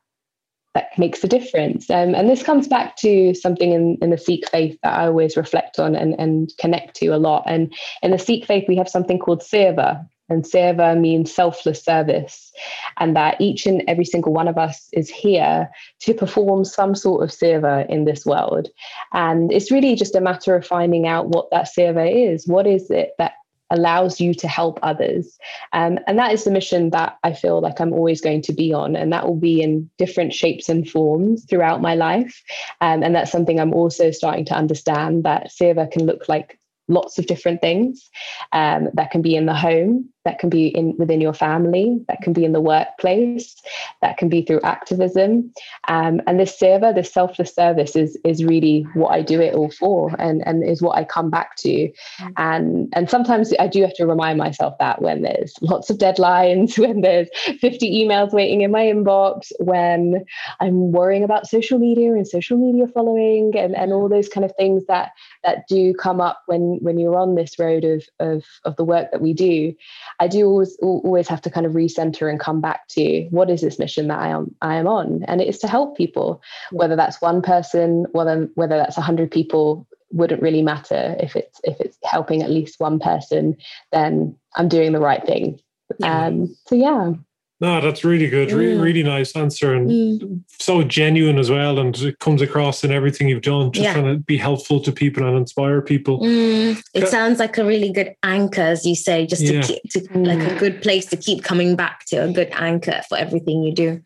that 0.75 0.99
makes 0.99 1.23
a 1.23 1.29
difference. 1.29 1.89
Um, 1.89 2.15
and 2.17 2.29
this 2.29 2.43
comes 2.43 2.67
back 2.67 2.97
to 2.97 3.33
something 3.35 3.71
in, 3.71 3.97
in 4.03 4.11
the 4.11 4.19
Sikh 4.19 4.49
faith 4.51 4.77
that 4.83 4.99
I 4.99 5.07
always 5.07 5.37
reflect 5.37 5.79
on 5.79 5.95
and, 5.95 6.19
and 6.19 6.51
connect 6.59 6.97
to 6.97 7.09
a 7.09 7.17
lot. 7.17 7.45
And 7.47 7.73
in 8.03 8.11
the 8.11 8.19
Sikh 8.19 8.45
faith, 8.45 8.65
we 8.67 8.77
have 8.77 8.89
something 8.89 9.21
called 9.21 9.43
seva, 9.43 10.05
and 10.35 10.45
seva 10.45 11.01
means 11.01 11.35
selfless 11.35 11.83
service, 11.83 12.53
and 12.99 13.17
that 13.17 13.41
each 13.41 13.67
and 13.67 13.83
every 13.89 14.05
single 14.05 14.33
one 14.33 14.49
of 14.49 14.59
us 14.59 14.89
is 14.93 15.09
here 15.09 15.71
to 16.01 16.13
perform 16.13 16.65
some 16.65 16.95
sort 16.95 17.23
of 17.23 17.31
seva 17.31 17.89
in 17.89 18.05
this 18.05 18.27
world. 18.27 18.69
And 19.13 19.53
it's 19.53 19.71
really 19.71 19.95
just 19.95 20.15
a 20.15 20.21
matter 20.21 20.55
of 20.55 20.67
finding 20.67 21.07
out 21.07 21.29
what 21.29 21.51
that 21.51 21.69
seva 21.75 22.33
is. 22.33 22.47
What 22.47 22.67
is 22.67 22.91
it 22.91 23.13
that 23.19 23.33
allows 23.71 24.21
you 24.21 24.35
to 24.35 24.49
help 24.49 24.79
others. 24.83 25.39
Um, 25.73 25.99
and 26.07 26.19
that 26.19 26.33
is 26.33 26.45
the 26.45 26.51
mission 26.51 26.91
that 26.91 27.17
I 27.25 27.33
feel 27.33 27.61
like 27.61 27.81
I'm 27.81 27.93
always 27.93 28.21
going 28.21 28.43
to 28.43 28.53
be 28.53 28.73
on. 28.73 28.95
And 28.95 29.13
that 29.13 29.27
will 29.27 29.37
be 29.37 29.63
in 29.63 29.91
different 29.99 30.33
shapes 30.33 30.69
and 30.69 30.89
forms 30.89 31.45
throughout 31.45 31.81
my 31.81 31.95
life. 31.95 32.43
Um, 32.81 33.03
and 33.03 33.15
that's 33.15 33.33
something 33.33 33.59
I'm 33.59 33.75
also 33.75 34.11
starting 34.11 34.45
to 34.47 34.55
understand 34.55 35.25
that 35.25 35.51
seva 35.51 35.91
can 35.91 36.07
look 36.07 36.29
like 36.29 36.59
lots 36.89 37.19
of 37.19 37.27
different 37.27 37.61
things 37.61 38.11
um, 38.53 38.89
that 38.95 39.11
can 39.11 39.23
be 39.23 39.35
in 39.37 39.47
the 39.47 39.55
home 39.55 40.11
that 40.25 40.39
can 40.39 40.49
be 40.49 40.69
in 40.69 40.97
within 40.97 41.21
your 41.21 41.35
family 41.35 42.03
that 42.09 42.21
can 42.23 42.33
be 42.33 42.45
in 42.45 42.53
the 42.53 42.61
workplace 42.61 43.57
that 44.01 44.17
can 44.17 44.29
be 44.29 44.43
through 44.43 44.61
activism. 44.63 45.53
Um, 45.89 46.21
and 46.27 46.41
this 46.41 46.59
seva 46.59 46.95
this 46.95 47.13
selfless 47.13 47.55
service 47.55 47.97
is 47.97 48.19
is 48.25 48.45
really 48.45 48.87
what 48.95 49.11
i 49.11 49.23
do 49.23 49.41
it 49.41 49.55
all 49.55 49.71
for 49.71 50.15
and 50.19 50.47
and 50.47 50.65
is 50.69 50.83
what 50.83 50.97
i 50.97 51.05
come 51.05 51.31
back 51.31 51.57
to. 51.57 51.69
Mm-hmm. 51.69 52.29
and 52.37 52.93
and 52.95 53.11
sometimes 53.11 53.53
i 53.59 53.67
do 53.67 53.83
have 53.83 53.95
to 53.95 54.07
remind 54.07 54.39
myself 54.39 54.75
that 54.79 55.03
when 55.03 55.23
there's 55.23 55.55
lots 55.61 55.91
of 55.91 55.99
deadlines 55.99 56.79
when 56.85 57.01
there's 57.01 57.29
50 57.61 58.05
emails 58.05 58.33
waiting 58.33 58.63
in 58.63 58.71
my 58.71 58.85
inbox 58.85 59.53
when 59.59 60.25
i'm 60.61 60.93
worrying 60.93 61.25
about 61.25 61.47
social 61.47 61.79
media 61.79 62.13
and 62.13 62.27
social 62.27 62.57
media 62.57 62.87
following 62.87 63.53
and, 63.57 63.75
and 63.75 63.93
all 63.93 64.09
those 64.09 64.29
kind 64.29 64.45
of 64.45 64.53
things 64.57 64.85
that 64.87 65.11
that 65.43 65.67
do 65.69 65.93
come 65.95 66.21
up 66.21 66.43
when 66.47 66.79
when 66.81 66.99
you're 66.99 67.17
on 67.17 67.35
this 67.35 67.59
road 67.59 67.85
of 67.85 68.05
of, 68.21 68.45
of 68.65 68.77
the 68.77 68.85
work 68.85 69.11
that 69.11 69.21
we 69.21 69.33
do 69.33 69.75
I 70.21 70.29
do 70.29 70.47
always 70.47 70.77
always 70.81 71.29
have 71.29 71.43
to 71.43 71.51
kind 71.51 71.67
of 71.67 71.73
recenter 71.73 72.31
and 72.31 72.41
come 72.41 72.61
back 72.61 72.89
to 72.89 73.27
what 73.31 73.51
is 73.51 73.61
this 73.61 73.79
mission 73.79 74.09
that 74.09 74.19
I 74.19 74.29
am 74.29 74.55
I 74.63 74.77
am 74.77 74.87
on, 74.87 75.25
and 75.25 75.41
it 75.41 75.49
is 75.49 75.59
to 75.61 75.69
help 75.69 75.97
people, 75.97 76.43
whether 76.71 76.97
that's 76.97 77.21
one 77.21 77.43
person, 77.43 78.07
whether 78.13 78.49
whether 78.55 78.77
that's 78.77 78.99
a 78.99 79.03
hundred 79.03 79.31
people 79.31 79.87
wouldn't 80.11 80.43
really 80.43 80.63
matter. 80.63 81.17
If 81.19 81.37
it's 81.37 81.61
if 81.65 81.81
it's 81.81 81.99
helping 82.05 82.43
at 82.43 82.51
least 82.51 82.81
one 82.81 82.99
person, 82.99 83.57
then 83.93 84.37
I'm 84.55 84.69
doing 84.69 84.93
the 84.93 85.01
right 85.01 85.25
thing. 85.25 85.61
Um, 86.03 86.57
so 86.67 86.75
yeah. 86.75 87.13
No, 87.65 87.81
that's 87.81 88.05
really 88.05 88.29
good. 88.29 88.53
Really, 88.53 88.79
really 88.79 89.03
nice 89.03 89.35
answer 89.35 89.73
and 89.73 89.91
mm. 89.91 90.41
so 90.61 90.83
genuine 90.83 91.39
as 91.39 91.49
well. 91.49 91.79
And 91.79 91.97
it 91.97 92.19
comes 92.19 92.43
across 92.43 92.85
in 92.85 92.93
everything 92.93 93.27
you've 93.27 93.41
done, 93.41 93.73
just 93.73 93.85
yeah. 93.85 93.95
trying 93.95 94.05
to 94.05 94.19
be 94.19 94.37
helpful 94.37 94.81
to 94.81 94.93
people 94.93 95.27
and 95.27 95.35
inspire 95.39 95.81
people. 95.81 96.21
Mm. 96.21 96.79
It 96.93 97.09
sounds 97.09 97.39
like 97.39 97.57
a 97.57 97.65
really 97.65 97.91
good 97.91 98.15
anchor, 98.23 98.61
as 98.61 98.85
you 98.85 98.95
say, 98.95 99.27
just 99.27 99.41
yeah. 99.41 99.63
to 99.63 99.67
keep 99.67 99.83
to, 99.93 100.19
like 100.19 100.47
a 100.47 100.59
good 100.59 100.83
place 100.83 101.07
to 101.07 101.17
keep 101.17 101.43
coming 101.43 101.75
back 101.75 102.05
to, 102.09 102.25
a 102.25 102.31
good 102.31 102.51
anchor 102.53 103.01
for 103.09 103.17
everything 103.17 103.63
you 103.63 103.73
do. 103.73 104.03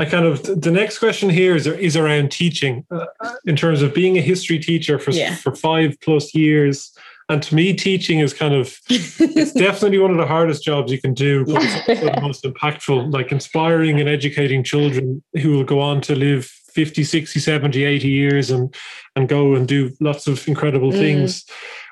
I 0.00 0.04
kind 0.06 0.26
of 0.26 0.42
the 0.42 0.72
next 0.72 0.98
question 0.98 1.30
here 1.30 1.54
is 1.54 1.68
is 1.68 1.96
around 1.96 2.32
teaching, 2.32 2.84
uh, 2.90 3.06
in 3.44 3.54
terms 3.54 3.82
of 3.82 3.94
being 3.94 4.18
a 4.18 4.20
history 4.20 4.58
teacher 4.58 4.98
for 4.98 5.12
yeah. 5.12 5.36
for 5.36 5.54
five 5.54 5.96
plus 6.00 6.34
years 6.34 6.90
and 7.28 7.42
to 7.42 7.54
me, 7.54 7.74
teaching 7.74 8.20
is 8.20 8.32
kind 8.32 8.54
of 8.54 8.78
it's 8.88 9.52
definitely 9.52 9.98
one 9.98 10.12
of 10.12 10.16
the 10.16 10.26
hardest 10.26 10.62
jobs 10.62 10.92
you 10.92 11.00
can 11.00 11.12
do, 11.12 11.44
but 11.44 11.62
it's 11.62 11.88
also 11.88 12.14
the 12.14 12.20
most 12.20 12.44
impactful, 12.44 13.12
like 13.12 13.32
inspiring 13.32 13.98
and 13.98 14.08
educating 14.08 14.62
children 14.62 15.22
who 15.42 15.50
will 15.50 15.64
go 15.64 15.80
on 15.80 16.00
to 16.02 16.14
live 16.14 16.44
50, 16.44 17.02
60, 17.02 17.40
70, 17.40 17.84
80 17.84 18.08
years 18.08 18.50
and 18.50 18.72
and 19.16 19.28
go 19.28 19.54
and 19.54 19.66
do 19.66 19.90
lots 20.00 20.28
of 20.28 20.46
incredible 20.46 20.92
mm. 20.92 20.98
things. 20.98 21.44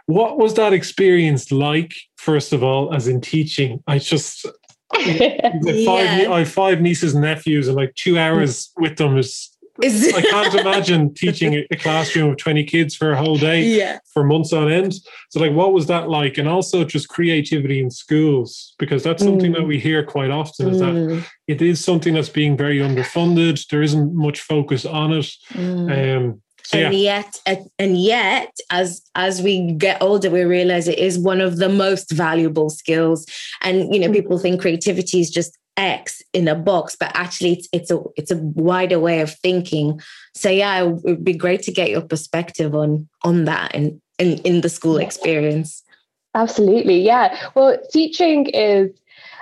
What 0.06 0.38
was 0.38 0.54
that 0.54 0.72
experience 0.72 1.50
like, 1.50 1.94
first 2.16 2.52
of 2.52 2.62
all, 2.62 2.94
as 2.94 3.08
in 3.08 3.20
teaching? 3.20 3.82
I 3.86 3.98
just 3.98 4.46
yeah. 4.98 5.50
five, 5.84 6.30
I 6.30 6.38
have 6.40 6.50
five 6.50 6.80
nieces 6.80 7.14
and 7.14 7.22
nephews, 7.22 7.66
and 7.66 7.76
like 7.76 7.94
two 7.96 8.18
hours 8.18 8.70
with 8.76 8.96
them 8.98 9.16
is 9.16 9.50
I 9.82 10.22
can't 10.22 10.54
imagine 10.54 11.14
teaching 11.14 11.64
a 11.70 11.76
classroom 11.76 12.30
of 12.30 12.36
20 12.36 12.64
kids 12.64 12.94
for 12.94 13.12
a 13.12 13.16
whole 13.16 13.36
day 13.36 13.62
yeah. 13.62 13.98
for 14.12 14.24
months 14.24 14.52
on 14.52 14.70
end. 14.70 14.94
So, 15.30 15.40
like, 15.40 15.52
what 15.52 15.72
was 15.72 15.86
that 15.86 16.08
like? 16.08 16.38
And 16.38 16.48
also 16.48 16.84
just 16.84 17.08
creativity 17.08 17.80
in 17.80 17.90
schools, 17.90 18.74
because 18.78 19.02
that's 19.02 19.22
something 19.22 19.52
mm. 19.52 19.56
that 19.56 19.66
we 19.66 19.80
hear 19.80 20.04
quite 20.04 20.30
often 20.30 20.68
is 20.68 20.80
mm. 20.80 21.08
that 21.08 21.26
it 21.48 21.60
is 21.60 21.84
something 21.84 22.14
that's 22.14 22.28
being 22.28 22.56
very 22.56 22.78
underfunded. 22.78 23.66
There 23.68 23.82
isn't 23.82 24.14
much 24.14 24.40
focus 24.40 24.86
on 24.86 25.12
it. 25.12 25.30
Mm. 25.52 26.18
Um, 26.18 26.42
so, 26.64 26.78
and 26.78 26.94
yeah. 26.94 27.20
yet 27.44 27.68
and 27.78 28.02
yet 28.02 28.56
as 28.70 29.02
as 29.14 29.42
we 29.42 29.72
get 29.72 30.00
older 30.00 30.30
we 30.30 30.44
realize 30.44 30.88
it 30.88 30.98
is 30.98 31.18
one 31.18 31.42
of 31.42 31.58
the 31.58 31.68
most 31.68 32.10
valuable 32.10 32.70
skills 32.70 33.26
and 33.60 33.94
you 33.94 34.00
know 34.00 34.08
mm. 34.08 34.14
people 34.14 34.38
think 34.38 34.62
creativity 34.62 35.20
is 35.20 35.28
just 35.28 35.58
X 35.76 36.22
in 36.32 36.46
a 36.48 36.54
box, 36.54 36.96
but 36.98 37.10
actually 37.14 37.52
it's 37.52 37.68
it's 37.72 37.90
a 37.90 38.00
it's 38.16 38.30
a 38.30 38.36
wider 38.36 38.98
way 38.98 39.20
of 39.20 39.34
thinking. 39.34 40.00
So 40.34 40.50
yeah, 40.50 40.82
it 40.82 40.88
would 41.04 41.24
be 41.24 41.34
great 41.34 41.62
to 41.62 41.72
get 41.72 41.90
your 41.90 42.02
perspective 42.02 42.74
on 42.74 43.08
on 43.22 43.44
that 43.44 43.74
and 43.74 44.00
in, 44.18 44.38
in 44.38 44.60
the 44.60 44.68
school 44.68 44.98
experience. 44.98 45.82
Absolutely, 46.34 47.00
yeah. 47.00 47.48
Well, 47.54 47.78
teaching 47.92 48.46
is 48.46 48.90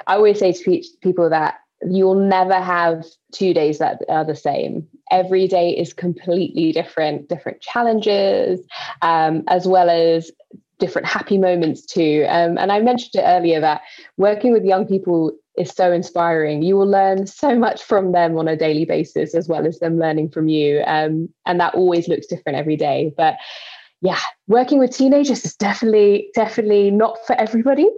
I 0.07 0.15
always 0.15 0.39
say 0.39 0.53
to 0.53 0.83
people 1.03 1.31
that 1.31 1.57
you'll 1.89 2.15
never 2.15 2.61
have 2.61 3.05
two 3.33 3.53
days 3.53 3.79
that 3.79 4.03
are 4.09 4.25
the 4.25 4.37
same. 4.37 4.87
Every 5.11 5.49
day 5.49 5.71
is 5.71 5.93
completely 5.93 6.73
different, 6.73 7.29
different 7.29 7.61
challenges, 7.61 8.61
um, 9.03 9.43
as 9.49 9.67
well 9.67 9.91
as 9.91 10.31
different 10.79 11.07
happy 11.07 11.39
moments 11.39 11.85
too. 11.85 12.25
Um, 12.29 12.59
and 12.59 12.73
I 12.73 12.81
mentioned 12.81 13.15
it 13.15 13.27
earlier 13.27 13.61
that 13.61 13.83
working 14.17 14.53
with 14.53 14.65
young 14.65 14.87
people 14.87 15.33
is 15.57 15.71
so 15.71 15.93
inspiring. 15.93 16.63
You 16.63 16.77
will 16.77 16.89
learn 16.89 17.27
so 17.27 17.59
much 17.59 17.83
from 17.83 18.13
them 18.13 18.39
on 18.39 18.49
a 18.49 18.57
daily 18.57 18.85
basis, 18.85 19.35
as 19.35 19.49
well 19.49 19.67
as 19.67 19.79
them 19.79 19.99
learning 19.99 20.31
from 20.31 20.49
you. 20.49 20.83
Um, 20.87 21.29
and 21.47 21.61
that 21.61 21.75
always 21.75 22.09
looks 22.09 22.27
different 22.27 22.59
every 22.59 22.77
day. 22.77 23.13
But 23.17 23.37
yeah, 24.05 24.19
working 24.49 24.81
with 24.81 24.91
teenagers 24.91 25.45
is 25.45 25.55
definitely 25.55 26.29
definitely 26.35 26.91
not 26.91 27.25
for 27.25 27.35
everybody. 27.37 27.89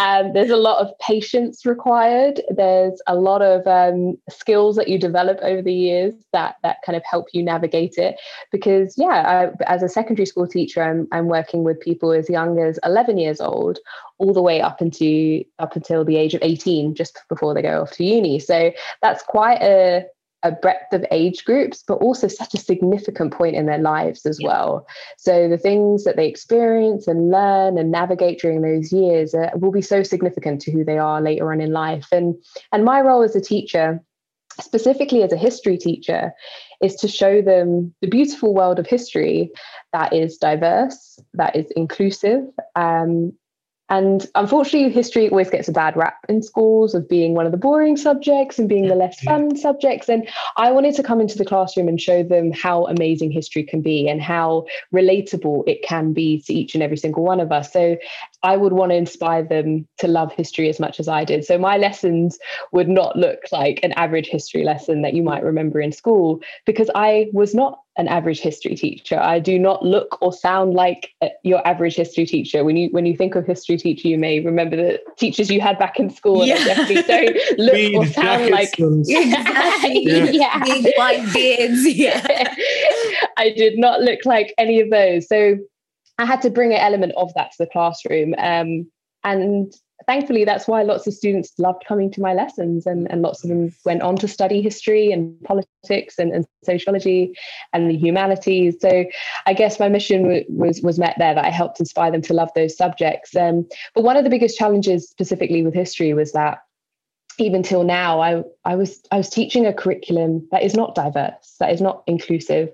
Um, 0.00 0.32
there's 0.32 0.50
a 0.50 0.56
lot 0.56 0.80
of 0.80 0.96
patience 0.98 1.66
required. 1.66 2.40
There's 2.48 3.00
a 3.06 3.14
lot 3.14 3.42
of 3.42 3.66
um, 3.66 4.16
skills 4.30 4.76
that 4.76 4.88
you 4.88 4.98
develop 4.98 5.38
over 5.42 5.60
the 5.60 5.74
years 5.74 6.14
that 6.32 6.56
that 6.62 6.78
kind 6.86 6.96
of 6.96 7.02
help 7.04 7.26
you 7.34 7.42
navigate 7.42 7.98
it. 7.98 8.16
Because 8.50 8.94
yeah, 8.96 9.50
I, 9.60 9.64
as 9.70 9.82
a 9.82 9.88
secondary 9.88 10.24
school 10.24 10.46
teacher, 10.46 10.82
I'm 10.82 11.06
I'm 11.12 11.26
working 11.26 11.62
with 11.62 11.78
people 11.80 12.12
as 12.12 12.30
young 12.30 12.58
as 12.58 12.78
11 12.82 13.18
years 13.18 13.40
old, 13.40 13.78
all 14.18 14.32
the 14.32 14.42
way 14.42 14.62
up 14.62 14.80
into 14.80 15.44
up 15.58 15.76
until 15.76 16.04
the 16.04 16.16
age 16.16 16.32
of 16.32 16.42
18, 16.42 16.94
just 16.94 17.18
before 17.28 17.52
they 17.52 17.62
go 17.62 17.82
off 17.82 17.92
to 17.92 18.04
uni. 18.04 18.38
So 18.38 18.72
that's 19.02 19.22
quite 19.22 19.60
a 19.60 20.06
a 20.42 20.52
breadth 20.52 20.92
of 20.92 21.04
age 21.10 21.44
groups, 21.44 21.84
but 21.86 21.94
also 21.94 22.28
such 22.28 22.54
a 22.54 22.58
significant 22.58 23.32
point 23.32 23.56
in 23.56 23.66
their 23.66 23.78
lives 23.78 24.24
as 24.24 24.38
yeah. 24.40 24.48
well. 24.48 24.86
So 25.18 25.48
the 25.48 25.58
things 25.58 26.04
that 26.04 26.16
they 26.16 26.28
experience 26.28 27.06
and 27.06 27.30
learn 27.30 27.76
and 27.78 27.90
navigate 27.90 28.40
during 28.40 28.62
those 28.62 28.92
years 28.92 29.34
uh, 29.34 29.50
will 29.54 29.72
be 29.72 29.82
so 29.82 30.02
significant 30.02 30.60
to 30.62 30.72
who 30.72 30.84
they 30.84 30.98
are 30.98 31.20
later 31.20 31.52
on 31.52 31.60
in 31.60 31.72
life. 31.72 32.08
And 32.12 32.34
and 32.72 32.84
my 32.84 33.00
role 33.00 33.22
as 33.22 33.36
a 33.36 33.40
teacher, 33.40 34.00
specifically 34.60 35.22
as 35.22 35.32
a 35.32 35.36
history 35.36 35.76
teacher, 35.76 36.32
is 36.82 36.94
to 36.96 37.08
show 37.08 37.42
them 37.42 37.94
the 38.00 38.08
beautiful 38.08 38.54
world 38.54 38.78
of 38.78 38.86
history 38.86 39.50
that 39.92 40.12
is 40.12 40.38
diverse, 40.38 41.18
that 41.34 41.54
is 41.54 41.70
inclusive, 41.76 42.44
um, 42.76 43.32
and 43.90 44.24
unfortunately, 44.36 44.88
history 44.90 45.28
always 45.28 45.50
gets 45.50 45.66
a 45.66 45.72
bad 45.72 45.96
rap 45.96 46.24
in 46.28 46.42
schools 46.42 46.94
of 46.94 47.08
being 47.08 47.34
one 47.34 47.44
of 47.44 47.50
the 47.50 47.58
boring 47.58 47.96
subjects 47.96 48.56
and 48.56 48.68
being 48.68 48.86
the 48.86 48.94
less 48.94 49.20
fun 49.20 49.56
subjects. 49.56 50.08
And 50.08 50.28
I 50.56 50.70
wanted 50.70 50.94
to 50.94 51.02
come 51.02 51.20
into 51.20 51.36
the 51.36 51.44
classroom 51.44 51.88
and 51.88 52.00
show 52.00 52.22
them 52.22 52.52
how 52.52 52.86
amazing 52.86 53.32
history 53.32 53.64
can 53.64 53.82
be 53.82 54.08
and 54.08 54.22
how 54.22 54.66
relatable 54.94 55.64
it 55.66 55.82
can 55.82 56.12
be 56.12 56.40
to 56.42 56.54
each 56.54 56.74
and 56.74 56.84
every 56.84 56.96
single 56.96 57.24
one 57.24 57.40
of 57.40 57.50
us. 57.50 57.72
So 57.72 57.96
I 58.42 58.56
would 58.56 58.72
want 58.72 58.90
to 58.90 58.96
inspire 58.96 59.42
them 59.42 59.86
to 59.98 60.08
love 60.08 60.32
history 60.32 60.68
as 60.68 60.80
much 60.80 60.98
as 60.98 61.08
I 61.08 61.24
did. 61.24 61.44
So 61.44 61.58
my 61.58 61.76
lessons 61.76 62.38
would 62.72 62.88
not 62.88 63.16
look 63.16 63.40
like 63.52 63.80
an 63.82 63.92
average 63.92 64.28
history 64.28 64.64
lesson 64.64 65.02
that 65.02 65.14
you 65.14 65.22
might 65.22 65.42
remember 65.42 65.80
in 65.80 65.92
school 65.92 66.40
because 66.64 66.90
I 66.94 67.28
was 67.32 67.54
not 67.54 67.80
an 67.96 68.08
average 68.08 68.40
history 68.40 68.74
teacher. 68.74 69.20
I 69.20 69.40
do 69.40 69.58
not 69.58 69.84
look 69.84 70.16
or 70.22 70.32
sound 70.32 70.72
like 70.72 71.10
uh, 71.20 71.28
your 71.44 71.66
average 71.68 71.96
history 71.96 72.24
teacher. 72.24 72.64
When 72.64 72.76
you 72.76 72.88
when 72.92 73.04
you 73.04 73.14
think 73.14 73.34
of 73.34 73.46
history 73.46 73.76
teacher, 73.76 74.08
you 74.08 74.16
may 74.16 74.40
remember 74.40 74.76
the 74.76 75.00
teachers 75.18 75.50
you 75.50 75.60
had 75.60 75.78
back 75.78 76.00
in 76.00 76.08
school. 76.08 76.46
Yeah. 76.46 76.64
definitely 76.64 77.02
don't 77.02 77.58
look 77.58 77.94
or 77.94 78.06
sound 78.06 78.50
like 78.50 78.72
exactly. 78.78 80.04
yeah. 80.04 80.30
yeah. 80.64 80.90
White 80.96 81.32
beards. 81.34 81.86
Yeah. 81.86 82.54
I 83.36 83.50
did 83.50 83.78
not 83.78 84.00
look 84.00 84.20
like 84.24 84.54
any 84.56 84.80
of 84.80 84.88
those. 84.88 85.28
So 85.28 85.58
I 86.20 86.26
had 86.26 86.42
to 86.42 86.50
bring 86.50 86.72
an 86.72 86.80
element 86.80 87.12
of 87.16 87.32
that 87.34 87.52
to 87.52 87.56
the 87.60 87.66
classroom. 87.66 88.34
Um, 88.38 88.90
and 89.24 89.72
thankfully, 90.06 90.44
that's 90.44 90.66
why 90.66 90.82
lots 90.82 91.06
of 91.06 91.14
students 91.14 91.52
loved 91.58 91.84
coming 91.86 92.10
to 92.12 92.20
my 92.20 92.34
lessons, 92.34 92.86
and, 92.86 93.10
and 93.10 93.22
lots 93.22 93.44
of 93.44 93.50
them 93.50 93.74
went 93.84 94.02
on 94.02 94.16
to 94.16 94.28
study 94.28 94.62
history 94.62 95.12
and 95.12 95.40
politics 95.42 96.18
and, 96.18 96.32
and 96.32 96.46
sociology 96.64 97.34
and 97.72 97.90
the 97.90 97.96
humanities. 97.96 98.76
So 98.80 99.04
I 99.46 99.52
guess 99.52 99.80
my 99.80 99.88
mission 99.88 100.22
w- 100.22 100.44
was 100.48 100.80
was 100.82 100.98
met 100.98 101.16
there 101.18 101.34
that 101.34 101.44
I 101.44 101.50
helped 101.50 101.80
inspire 101.80 102.10
them 102.10 102.22
to 102.22 102.34
love 102.34 102.50
those 102.54 102.76
subjects. 102.76 103.34
Um, 103.36 103.68
but 103.94 104.04
one 104.04 104.16
of 104.16 104.24
the 104.24 104.30
biggest 104.30 104.58
challenges, 104.58 105.08
specifically 105.08 105.62
with 105.62 105.74
history, 105.74 106.14
was 106.14 106.32
that 106.32 106.58
even 107.40 107.62
till 107.62 107.84
now, 107.84 108.20
I, 108.20 108.42
I 108.64 108.74
was 108.74 109.00
I 109.10 109.16
was 109.16 109.30
teaching 109.30 109.66
a 109.66 109.72
curriculum 109.72 110.46
that 110.50 110.62
is 110.62 110.74
not 110.74 110.94
diverse, 110.94 111.56
that 111.58 111.72
is 111.72 111.80
not 111.80 112.02
inclusive, 112.06 112.70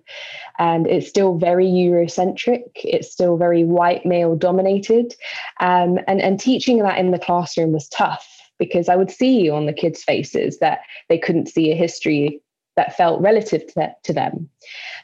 and 0.59 0.87
it's 0.87 1.09
still 1.09 1.39
very 1.39 1.67
Eurocentric. 1.67 2.65
It's 2.77 3.11
still 3.11 3.37
very 3.37 3.65
white 3.65 4.05
male 4.05 4.37
dominated, 4.37 5.15
um, 5.61 5.99
and 6.07 6.21
and 6.21 6.41
teaching 6.41 6.79
that 6.79 6.99
in 6.99 7.11
the 7.11 7.19
classroom 7.19 7.73
was 7.73 7.89
tough 7.89 8.27
because 8.59 8.89
I 8.89 8.97
would 8.97 9.11
see 9.11 9.51
on 9.51 9.67
the 9.67 9.73
kids' 9.73 10.03
faces 10.03 10.59
that 10.59 10.81
they 11.09 11.19
couldn't 11.19 11.49
see 11.49 11.71
a 11.71 11.77
history 11.77 12.41
that 12.77 12.97
felt 12.97 13.21
relative 13.21 13.67
to, 13.75 13.95
to 14.05 14.13
them. 14.13 14.49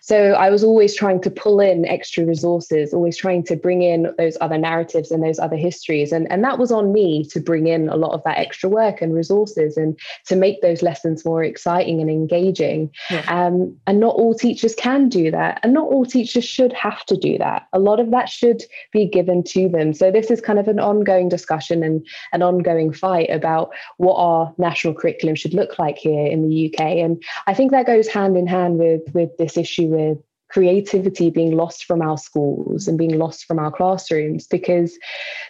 So 0.01 0.33
I 0.33 0.51
was 0.51 0.65
always 0.65 0.97
trying 0.97 1.21
to 1.23 1.31
pull 1.31 1.61
in 1.61 1.87
extra 1.87 2.25
resources, 2.25 2.93
always 2.93 3.17
trying 3.17 3.45
to 3.45 3.57
bring 3.57 3.83
in 3.83 4.13
those 4.19 4.37
other 4.41 4.59
narratives 4.59 5.13
and 5.13 5.23
those 5.23 5.39
other 5.39 5.57
histories. 5.57 6.11
And, 6.11 6.31
and 6.31 6.43
that 6.43 6.59
was 6.59 6.73
on 6.73 6.93
me 6.93 7.25
to 7.27 7.39
bring 7.39 7.69
in 7.69 7.89
a 7.89 7.97
lot 7.97 8.13
of 8.13 8.23
that 8.25 8.39
extra 8.39 8.69
work 8.69 9.01
and 9.01 9.15
resources 9.15 9.77
and 9.77 9.97
to 10.27 10.35
make 10.35 10.61
those 10.61 10.83
lessons 10.83 11.25
more 11.25 11.45
exciting 11.45 12.01
and 12.01 12.11
engaging. 12.11 12.91
Yeah. 13.11 13.25
Um, 13.29 13.77
and 13.87 14.01
not 14.01 14.17
all 14.17 14.35
teachers 14.35 14.75
can 14.75 15.09
do 15.09 15.31
that. 15.31 15.61
And 15.63 15.73
not 15.73 15.87
all 15.87 16.05
teachers 16.05 16.45
should 16.45 16.73
have 16.73 17.07
to 17.07 17.17
do 17.17 17.39
that. 17.39 17.69
A 17.73 17.79
lot 17.79 18.01
of 18.01 18.11
that 18.11 18.29
should 18.29 18.65
be 18.93 19.07
given 19.07 19.45
to 19.45 19.69
them. 19.69 19.95
So 19.95 20.11
this 20.11 20.33
is 20.33 20.41
kind 20.41 20.59
of 20.59 20.67
an 20.67 20.81
ongoing 20.81 21.29
discussion 21.29 21.85
and 21.85 22.05
an 22.33 22.43
ongoing 22.43 22.93
fight 22.93 23.31
about 23.31 23.71
what 23.99 24.17
our 24.17 24.53
national 24.59 24.95
curriculum 24.95 25.37
should 25.37 25.55
look 25.55 25.79
like 25.79 25.97
here 25.97 26.27
in 26.27 26.49
the 26.49 26.67
UK. 26.75 26.81
And 26.81 27.23
I 27.47 27.55
think 27.55 27.62
that 27.71 27.87
goes 27.87 28.09
hand 28.09 28.37
in 28.37 28.47
hand 28.47 28.79
with, 28.79 29.03
with 29.15 29.37
this 29.39 29.57
issue 29.57 29.87
with 29.87 30.19
creativity 30.51 31.31
being 31.31 31.57
lost 31.57 31.85
from 31.85 32.03
our 32.03 32.19
schools 32.19 32.87
and 32.87 32.99
being 32.99 33.19
lost 33.19 33.47
from 33.47 33.59
our 33.59 33.73
classrooms 33.73 34.47
because 34.47 34.99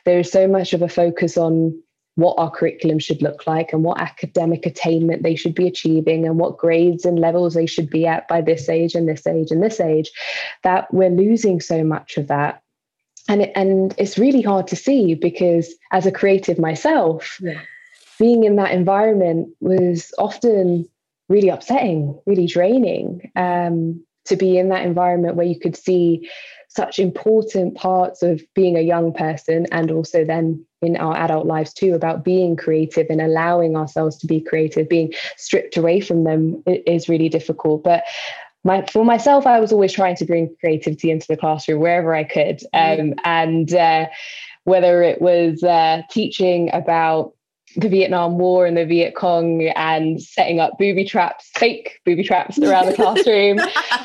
there 0.04 0.20
is 0.20 0.30
so 0.30 0.46
much 0.46 0.72
of 0.72 0.80
a 0.80 0.88
focus 0.88 1.36
on 1.36 1.76
what 2.14 2.34
our 2.38 2.50
curriculum 2.50 2.98
should 2.98 3.22
look 3.22 3.46
like 3.46 3.72
and 3.72 3.82
what 3.82 4.00
academic 4.00 4.64
attainment 4.66 5.22
they 5.22 5.34
should 5.34 5.54
be 5.54 5.66
achieving 5.66 6.26
and 6.26 6.38
what 6.38 6.58
grades 6.58 7.04
and 7.04 7.18
levels 7.18 7.54
they 7.54 7.66
should 7.66 7.90
be 7.90 8.06
at 8.06 8.28
by 8.28 8.40
this 8.40 8.68
age 8.68 8.94
and 8.94 9.08
this 9.08 9.26
age 9.26 9.50
and 9.50 9.62
this 9.62 9.80
age 9.80 10.10
that 10.62 10.92
we're 10.92 11.10
losing 11.10 11.60
so 11.60 11.82
much 11.82 12.16
of 12.16 12.28
that 12.28 12.62
and 13.28 13.42
it, 13.42 13.52
and 13.54 13.94
it's 13.98 14.18
really 14.18 14.42
hard 14.42 14.66
to 14.66 14.76
see 14.76 15.14
because 15.14 15.74
as 15.90 16.06
a 16.06 16.12
creative 16.12 16.58
myself 16.58 17.38
yeah. 17.40 17.60
being 18.18 18.44
in 18.44 18.56
that 18.56 18.72
environment 18.72 19.48
was 19.60 20.12
often 20.18 20.86
really 21.28 21.48
upsetting 21.48 22.18
really 22.26 22.46
draining 22.46 23.30
um, 23.36 24.02
to 24.24 24.36
be 24.36 24.58
in 24.58 24.68
that 24.68 24.84
environment 24.84 25.36
where 25.36 25.46
you 25.46 25.58
could 25.58 25.76
see 25.76 26.28
such 26.68 26.98
important 26.98 27.74
parts 27.74 28.22
of 28.22 28.40
being 28.54 28.76
a 28.76 28.80
young 28.80 29.12
person 29.12 29.66
and 29.72 29.90
also 29.90 30.24
then 30.24 30.64
in 30.80 30.96
our 30.96 31.16
adult 31.16 31.46
lives 31.46 31.72
too 31.72 31.94
about 31.94 32.24
being 32.24 32.56
creative 32.56 33.06
and 33.10 33.20
allowing 33.20 33.76
ourselves 33.76 34.16
to 34.16 34.26
be 34.26 34.40
creative. 34.40 34.88
Being 34.88 35.12
stripped 35.36 35.76
away 35.76 36.00
from 36.00 36.24
them 36.24 36.62
is 36.66 37.10
really 37.10 37.28
difficult. 37.28 37.84
But 37.84 38.04
my, 38.64 38.86
for 38.86 39.04
myself 39.04 39.46
i 39.46 39.58
was 39.58 39.72
always 39.72 39.92
trying 39.92 40.16
to 40.16 40.24
bring 40.24 40.54
creativity 40.60 41.10
into 41.10 41.26
the 41.26 41.36
classroom 41.36 41.80
wherever 41.80 42.14
i 42.14 42.22
could 42.22 42.62
um, 42.74 43.14
and 43.24 43.74
uh, 43.74 44.06
whether 44.64 45.02
it 45.02 45.20
was 45.20 45.62
uh, 45.64 46.02
teaching 46.10 46.70
about 46.72 47.34
the 47.76 47.88
Vietnam 47.88 48.38
War 48.38 48.66
and 48.66 48.76
the 48.76 48.84
Viet 48.84 49.14
Cong 49.14 49.62
and 49.76 50.20
setting 50.20 50.60
up 50.60 50.78
booby 50.78 51.04
traps, 51.04 51.50
fake 51.54 52.00
booby 52.04 52.24
traps 52.24 52.58
around 52.58 52.86
the 52.86 52.94
classroom, 52.96 53.60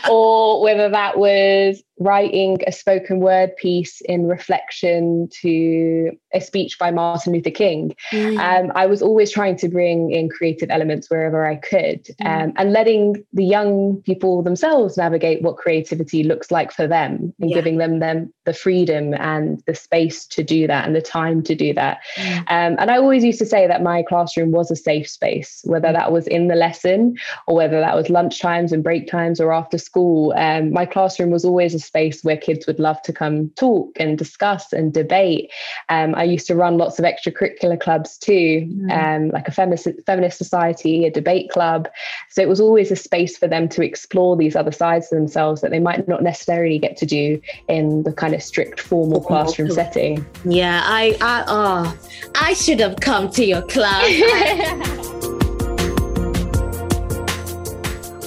or 0.10 0.62
whether 0.62 0.90
that 0.90 1.18
was 1.18 1.84
writing 2.00 2.60
a 2.68 2.72
spoken 2.72 3.20
word 3.20 3.56
piece 3.58 4.02
in 4.02 4.28
reflection 4.28 5.28
to 5.42 6.12
a 6.34 6.42
speech 6.42 6.78
by 6.78 6.92
Martin 6.92 7.34
Luther 7.34 7.50
King. 7.52 7.96
Mm. 8.12 8.38
Um, 8.38 8.72
I 8.76 8.86
was 8.86 9.02
always 9.02 9.32
trying 9.32 9.56
to 9.58 9.68
bring 9.68 10.12
in 10.12 10.30
creative 10.30 10.70
elements 10.70 11.10
wherever 11.10 11.46
I 11.46 11.56
could 11.56 12.06
mm. 12.22 12.26
um, 12.26 12.54
and 12.56 12.72
letting 12.72 13.24
the 13.34 13.46
young 13.46 14.02
people 14.04 14.44
themselves 14.44 14.98
navigate 14.98 15.42
what 15.42 15.58
creativity 15.58 16.24
looks 16.24 16.52
like 16.52 16.72
for 16.72 16.88
them 16.88 17.34
and 17.40 17.50
yeah. 17.50 17.56
giving 17.56 17.78
them, 17.78 18.00
them 18.00 18.32
the 18.46 18.54
freedom 18.54 19.14
and 19.16 19.64
the 19.66 19.76
space 19.76 20.26
to 20.28 20.44
do 20.44 20.68
that 20.68 20.86
and 20.86 20.96
the 20.96 21.02
time 21.02 21.42
to 21.44 21.56
do 21.56 21.74
that. 21.74 22.00
Mm. 22.16 22.38
Um, 22.40 22.76
and 22.80 22.92
I 22.92 22.98
always 22.98 23.24
used 23.24 23.40
to 23.40 23.46
say 23.46 23.68
that 23.68 23.82
my 23.82 24.04
classroom 24.04 24.52
was 24.52 24.70
a 24.70 24.76
safe 24.76 25.10
space, 25.10 25.62
whether 25.64 25.88
mm. 25.88 25.94
that 25.94 26.12
was 26.12 26.28
in 26.28 26.48
the 26.48 26.56
lesson 26.56 27.18
or 27.48 27.56
whether 27.56 27.80
that 27.80 27.96
was 27.96 28.10
lunch 28.10 28.40
times 28.40 28.72
and 28.72 28.84
break 28.84 29.08
times 29.08 29.42
or 29.42 29.52
after 29.52 29.78
school. 29.78 30.34
Um, 30.38 30.72
my 30.72 30.86
classroom 30.86 31.32
was 31.32 31.44
always 31.44 31.74
a 31.74 31.80
space 31.88 32.24
where 32.24 32.38
kids 32.38 32.68
would 32.68 32.80
love 32.80 33.02
to 33.04 33.14
come 33.14 33.50
talk 33.52 33.92
and 34.00 34.18
discuss 34.18 34.74
and 34.74 34.94
debate. 34.94 35.52
Um, 35.90 36.14
I 36.16 36.24
used 36.24 36.48
to 36.48 36.56
run 36.56 36.78
lots 36.78 37.00
of 37.00 37.06
extracurricular 37.06 37.80
clubs 37.80 38.18
too, 38.18 38.68
mm. 38.68 38.92
um, 38.92 39.30
like 39.30 39.48
a 39.48 39.52
feminist, 39.52 39.88
feminist 40.06 40.38
society, 40.38 41.06
a 41.06 41.12
debate 41.12 41.50
club. 41.50 41.90
So 42.30 42.42
it 42.42 42.50
was 42.50 42.60
always 42.60 42.92
a 42.92 42.96
space 42.96 43.38
for 43.38 43.48
them 43.48 43.68
to 43.70 43.82
explore 43.82 44.36
these 44.38 44.56
other 44.56 44.72
sides 44.72 45.12
of 45.12 45.18
themselves 45.18 45.62
that 45.62 45.72
they 45.72 45.80
might 45.80 46.08
not 46.08 46.22
necessarily 46.22 46.78
get 46.78 46.98
to 46.98 47.06
do 47.06 47.42
in 47.68 48.04
the 48.04 48.14
kind 48.14 48.36
of 48.36 48.44
strict 48.44 48.80
formal 48.80 49.22
classroom 49.22 49.72
setting. 49.72 50.26
Yeah, 50.46 50.82
I, 50.84 51.18
I, 51.22 51.44
oh, 51.48 51.98
I 52.36 52.54
should 52.54 52.80
have 52.80 52.98
come 52.98 53.32
to 53.32 53.46
your 53.46 53.62
class. 53.64 55.08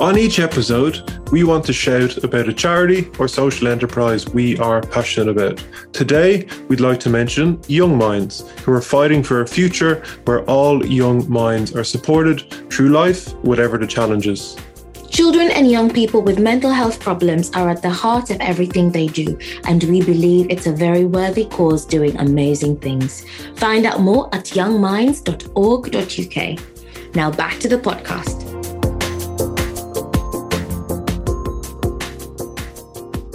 On 0.00 0.16
each 0.16 0.40
episode, 0.40 1.20
we 1.30 1.44
want 1.44 1.62
to 1.66 1.74
shout 1.74 2.24
about 2.24 2.48
a 2.48 2.54
charity 2.54 3.10
or 3.18 3.28
social 3.28 3.68
enterprise 3.68 4.26
we 4.26 4.56
are 4.56 4.80
passionate 4.80 5.28
about. 5.28 5.62
Today, 5.92 6.46
we'd 6.68 6.80
like 6.80 7.00
to 7.00 7.10
mention 7.10 7.60
Young 7.68 7.98
Minds, 7.98 8.48
who 8.60 8.72
are 8.72 8.80
fighting 8.80 9.22
for 9.22 9.42
a 9.42 9.46
future 9.46 10.02
where 10.24 10.42
all 10.44 10.86
young 10.86 11.30
minds 11.30 11.76
are 11.76 11.84
supported 11.84 12.50
through 12.72 12.88
life, 12.88 13.34
whatever 13.44 13.76
the 13.76 13.86
challenges. 13.86 14.56
Children 15.10 15.50
and 15.50 15.70
young 15.70 15.92
people 15.92 16.22
with 16.22 16.38
mental 16.38 16.70
health 16.70 16.98
problems 16.98 17.50
are 17.50 17.68
at 17.68 17.82
the 17.82 17.90
heart 17.90 18.30
of 18.30 18.40
everything 18.40 18.90
they 18.90 19.08
do, 19.08 19.38
and 19.64 19.84
we 19.84 20.00
believe 20.00 20.46
it's 20.48 20.66
a 20.66 20.72
very 20.72 21.04
worthy 21.04 21.44
cause 21.44 21.84
doing 21.84 22.16
amazing 22.16 22.78
things. 22.78 23.26
Find 23.56 23.84
out 23.84 24.00
more 24.00 24.34
at 24.34 24.46
youngminds.org.uk. 24.46 27.14
Now 27.14 27.30
back 27.30 27.58
to 27.58 27.68
the 27.68 27.76
podcast. 27.76 28.59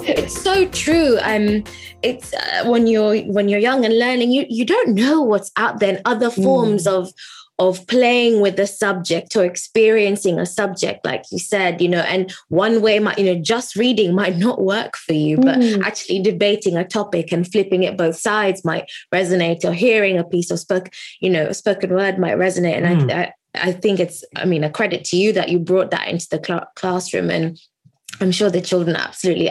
It's 0.07 0.41
so 0.41 0.67
true. 0.69 1.17
Um, 1.21 1.63
it's 2.01 2.33
uh, 2.33 2.65
when 2.65 2.87
you're 2.87 3.17
when 3.23 3.49
you're 3.49 3.59
young 3.59 3.85
and 3.85 3.97
learning, 3.97 4.31
you 4.31 4.45
you 4.49 4.65
don't 4.65 4.89
know 4.89 5.21
what's 5.21 5.51
out 5.57 5.79
there, 5.79 5.95
and 5.95 6.01
other 6.05 6.29
forms 6.29 6.85
mm. 6.85 6.93
of 6.93 7.11
of 7.57 7.87
playing 7.87 8.41
with 8.41 8.57
the 8.57 8.67
subject 8.67 9.35
or 9.35 9.45
experiencing 9.45 10.39
a 10.39 10.45
subject 10.45 11.05
like 11.05 11.23
you 11.31 11.39
said 11.39 11.81
you 11.81 11.87
know 11.87 12.01
and 12.01 12.33
one 12.49 12.81
way 12.81 12.99
might 12.99 13.17
you 13.17 13.25
know 13.25 13.41
just 13.41 13.75
reading 13.75 14.13
might 14.13 14.35
not 14.35 14.61
work 14.61 14.97
for 14.97 15.13
you 15.13 15.37
but 15.37 15.59
mm. 15.59 15.81
actually 15.83 16.19
debating 16.21 16.75
a 16.75 16.85
topic 16.85 17.31
and 17.31 17.49
flipping 17.49 17.83
it 17.83 17.97
both 17.97 18.17
sides 18.17 18.65
might 18.65 18.89
resonate 19.13 19.63
or 19.63 19.71
hearing 19.71 20.17
a 20.17 20.23
piece 20.23 20.51
of 20.51 20.59
spoke 20.59 20.89
you 21.21 21.29
know 21.29 21.51
spoken 21.53 21.93
word 21.93 22.19
might 22.19 22.35
resonate 22.35 22.83
and 22.83 23.09
mm. 23.09 23.13
I, 23.13 23.33
I, 23.55 23.69
I 23.69 23.71
think 23.71 24.01
it's 24.01 24.23
i 24.35 24.43
mean 24.43 24.65
a 24.65 24.69
credit 24.69 25.05
to 25.05 25.17
you 25.17 25.31
that 25.33 25.49
you 25.49 25.59
brought 25.59 25.91
that 25.91 26.09
into 26.09 26.27
the 26.29 26.43
cl- 26.45 26.67
classroom 26.75 27.29
and 27.29 27.57
i'm 28.19 28.31
sure 28.33 28.49
the 28.49 28.59
children 28.59 28.97
absolutely 28.97 29.49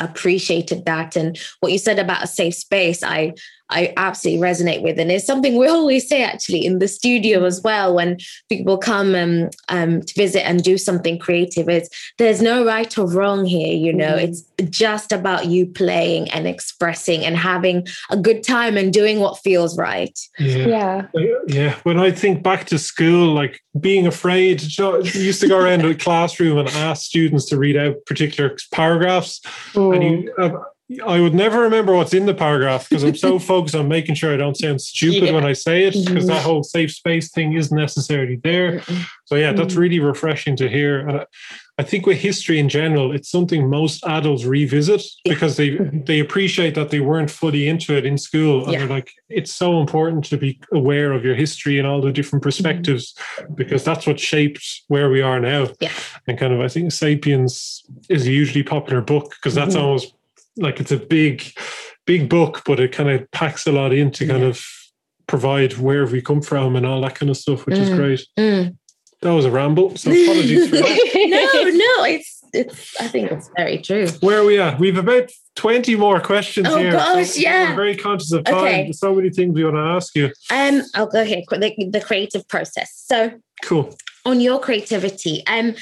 appreciated 0.00 0.84
that. 0.86 1.16
And 1.16 1.38
what 1.60 1.72
you 1.72 1.78
said 1.78 1.98
about 1.98 2.24
a 2.24 2.26
safe 2.26 2.54
space 2.54 3.02
i 3.02 3.32
I 3.70 3.92
absolutely 3.96 4.42
resonate 4.42 4.82
with. 4.82 4.98
And 4.98 5.10
it's 5.10 5.26
something 5.26 5.56
we 5.56 5.66
always 5.68 6.06
say 6.06 6.22
actually 6.22 6.64
in 6.64 6.78
the 6.78 6.88
studio 6.88 7.44
as 7.44 7.62
well 7.62 7.94
when 7.94 8.18
people 8.48 8.76
come 8.76 9.14
um, 9.14 9.50
um, 9.68 10.02
to 10.02 10.14
visit 10.14 10.46
and 10.46 10.62
do 10.62 10.76
something 10.76 11.18
creative. 11.18 11.68
Is 11.68 11.88
there's 12.18 12.42
no 12.42 12.64
right 12.64 12.96
or 12.98 13.10
wrong 13.10 13.44
here, 13.44 13.74
you 13.74 13.92
know, 13.92 14.16
mm-hmm. 14.16 14.32
it's 14.32 14.42
just 14.70 15.12
about 15.12 15.46
you 15.46 15.66
playing 15.66 16.30
and 16.30 16.46
expressing 16.46 17.24
and 17.24 17.36
having 17.36 17.86
a 18.10 18.16
good 18.16 18.42
time 18.42 18.76
and 18.76 18.92
doing 18.92 19.20
what 19.20 19.38
feels 19.38 19.78
right. 19.78 20.18
Yeah. 20.38 21.06
Yeah. 21.14 21.38
yeah. 21.46 21.74
When 21.84 21.98
I 21.98 22.10
think 22.10 22.42
back 22.42 22.66
to 22.66 22.78
school, 22.78 23.34
like 23.34 23.62
being 23.80 24.06
afraid, 24.06 24.62
used 24.62 25.40
to 25.40 25.48
go 25.48 25.58
around 25.58 25.82
the 25.82 25.94
classroom 25.98 26.58
and 26.58 26.68
ask 26.68 27.02
students 27.02 27.46
to 27.46 27.58
read 27.58 27.76
out 27.76 28.04
particular 28.06 28.56
paragraphs. 28.72 29.40
Mm. 29.72 29.94
And 29.94 30.24
you, 30.24 30.34
uh, 30.38 30.62
I 31.00 31.20
would 31.20 31.34
never 31.34 31.60
remember 31.60 31.94
what's 31.94 32.14
in 32.14 32.26
the 32.26 32.34
paragraph 32.34 32.88
because 32.88 33.04
I'm 33.04 33.16
so 33.16 33.38
focused 33.54 33.74
on 33.74 33.88
making 33.88 34.14
sure 34.14 34.32
I 34.32 34.36
don't 34.36 34.56
sound 34.56 34.80
stupid 34.80 35.28
yeah. 35.28 35.32
when 35.32 35.44
I 35.44 35.52
say 35.52 35.84
it 35.84 35.94
because 35.94 36.26
that 36.26 36.34
mm-hmm. 36.34 36.44
whole 36.44 36.62
safe 36.62 36.92
space 36.92 37.30
thing 37.30 37.54
isn't 37.54 37.76
necessarily 37.76 38.36
there. 38.36 38.82
So 39.26 39.36
yeah, 39.36 39.52
that's 39.52 39.72
mm-hmm. 39.72 39.80
really 39.80 40.00
refreshing 40.00 40.56
to 40.56 40.68
hear. 40.68 41.06
And 41.06 41.26
I, 41.78 41.82
think 41.82 42.06
with 42.06 42.18
history 42.18 42.58
in 42.58 42.68
general, 42.68 43.12
it's 43.12 43.30
something 43.30 43.68
most 43.68 44.04
adults 44.04 44.44
revisit 44.44 45.02
because 45.24 45.56
they 45.56 45.70
mm-hmm. 45.70 46.04
they 46.04 46.20
appreciate 46.20 46.74
that 46.74 46.90
they 46.90 47.00
weren't 47.00 47.30
fully 47.30 47.68
into 47.68 47.96
it 47.96 48.04
in 48.04 48.18
school. 48.18 48.64
And 48.64 48.72
yeah. 48.72 48.78
they're 48.80 48.88
like, 48.88 49.10
it's 49.28 49.52
so 49.52 49.80
important 49.80 50.24
to 50.26 50.36
be 50.36 50.60
aware 50.72 51.12
of 51.12 51.24
your 51.24 51.34
history 51.34 51.78
and 51.78 51.86
all 51.86 52.00
the 52.00 52.12
different 52.12 52.42
perspectives 52.42 53.14
because 53.54 53.82
that's 53.82 54.06
what 54.06 54.20
shaped 54.20 54.82
where 54.88 55.10
we 55.10 55.22
are 55.22 55.40
now. 55.40 55.68
Yeah. 55.80 55.92
And 56.26 56.38
kind 56.38 56.52
of 56.52 56.60
I 56.60 56.68
think 56.68 56.92
Sapiens 56.92 57.82
is 58.08 58.26
a 58.26 58.30
hugely 58.30 58.62
popular 58.62 59.00
book 59.00 59.30
because 59.30 59.54
that's 59.54 59.74
mm-hmm. 59.74 59.84
almost 59.84 60.14
like 60.56 60.80
it's 60.80 60.92
a 60.92 60.96
big, 60.96 61.44
big 62.06 62.28
book, 62.28 62.62
but 62.64 62.80
it 62.80 62.92
kind 62.92 63.10
of 63.10 63.30
packs 63.30 63.66
a 63.66 63.72
lot 63.72 63.92
in 63.92 64.10
to 64.12 64.26
kind 64.26 64.44
of 64.44 64.64
provide 65.26 65.78
where 65.78 66.06
we 66.06 66.20
come 66.20 66.42
from 66.42 66.76
and 66.76 66.86
all 66.86 67.00
that 67.02 67.14
kind 67.14 67.30
of 67.30 67.36
stuff, 67.36 67.66
which 67.66 67.76
mm. 67.76 67.80
is 67.80 67.90
great. 67.90 68.26
Mm. 68.38 68.76
That 69.22 69.32
was 69.32 69.46
a 69.46 69.50
ramble, 69.50 69.96
so 69.96 70.10
apologies 70.10 70.68
for 70.68 70.76
that. 70.76 70.84
no, 71.54 71.70
no, 71.70 72.04
it's 72.04 72.42
it's. 72.52 73.00
I 73.00 73.08
think 73.08 73.32
it's 73.32 73.48
very 73.56 73.78
true. 73.78 74.06
Where 74.20 74.40
are 74.40 74.44
we 74.44 74.60
at? 74.60 74.78
We've 74.78 74.98
about 74.98 75.30
twenty 75.56 75.96
more 75.96 76.20
questions 76.20 76.68
oh, 76.68 76.76
here. 76.76 76.92
gosh, 76.92 77.30
so 77.30 77.40
yeah. 77.40 77.70
We're 77.70 77.76
very 77.76 77.96
conscious 77.96 78.32
of 78.32 78.44
time. 78.44 78.56
Okay. 78.56 78.82
There's 78.84 78.98
so 78.98 79.14
many 79.14 79.30
things 79.30 79.54
we 79.54 79.64
want 79.64 79.76
to 79.76 79.80
ask 79.80 80.14
you. 80.14 80.26
Um, 80.50 80.82
I'll 80.94 81.06
go 81.06 81.24
here. 81.24 81.42
The, 81.48 81.88
the 81.90 82.02
creative 82.02 82.46
process. 82.48 82.92
So 83.06 83.32
cool. 83.62 83.96
On 84.26 84.42
your 84.42 84.60
creativity, 84.60 85.42
um, 85.46 85.74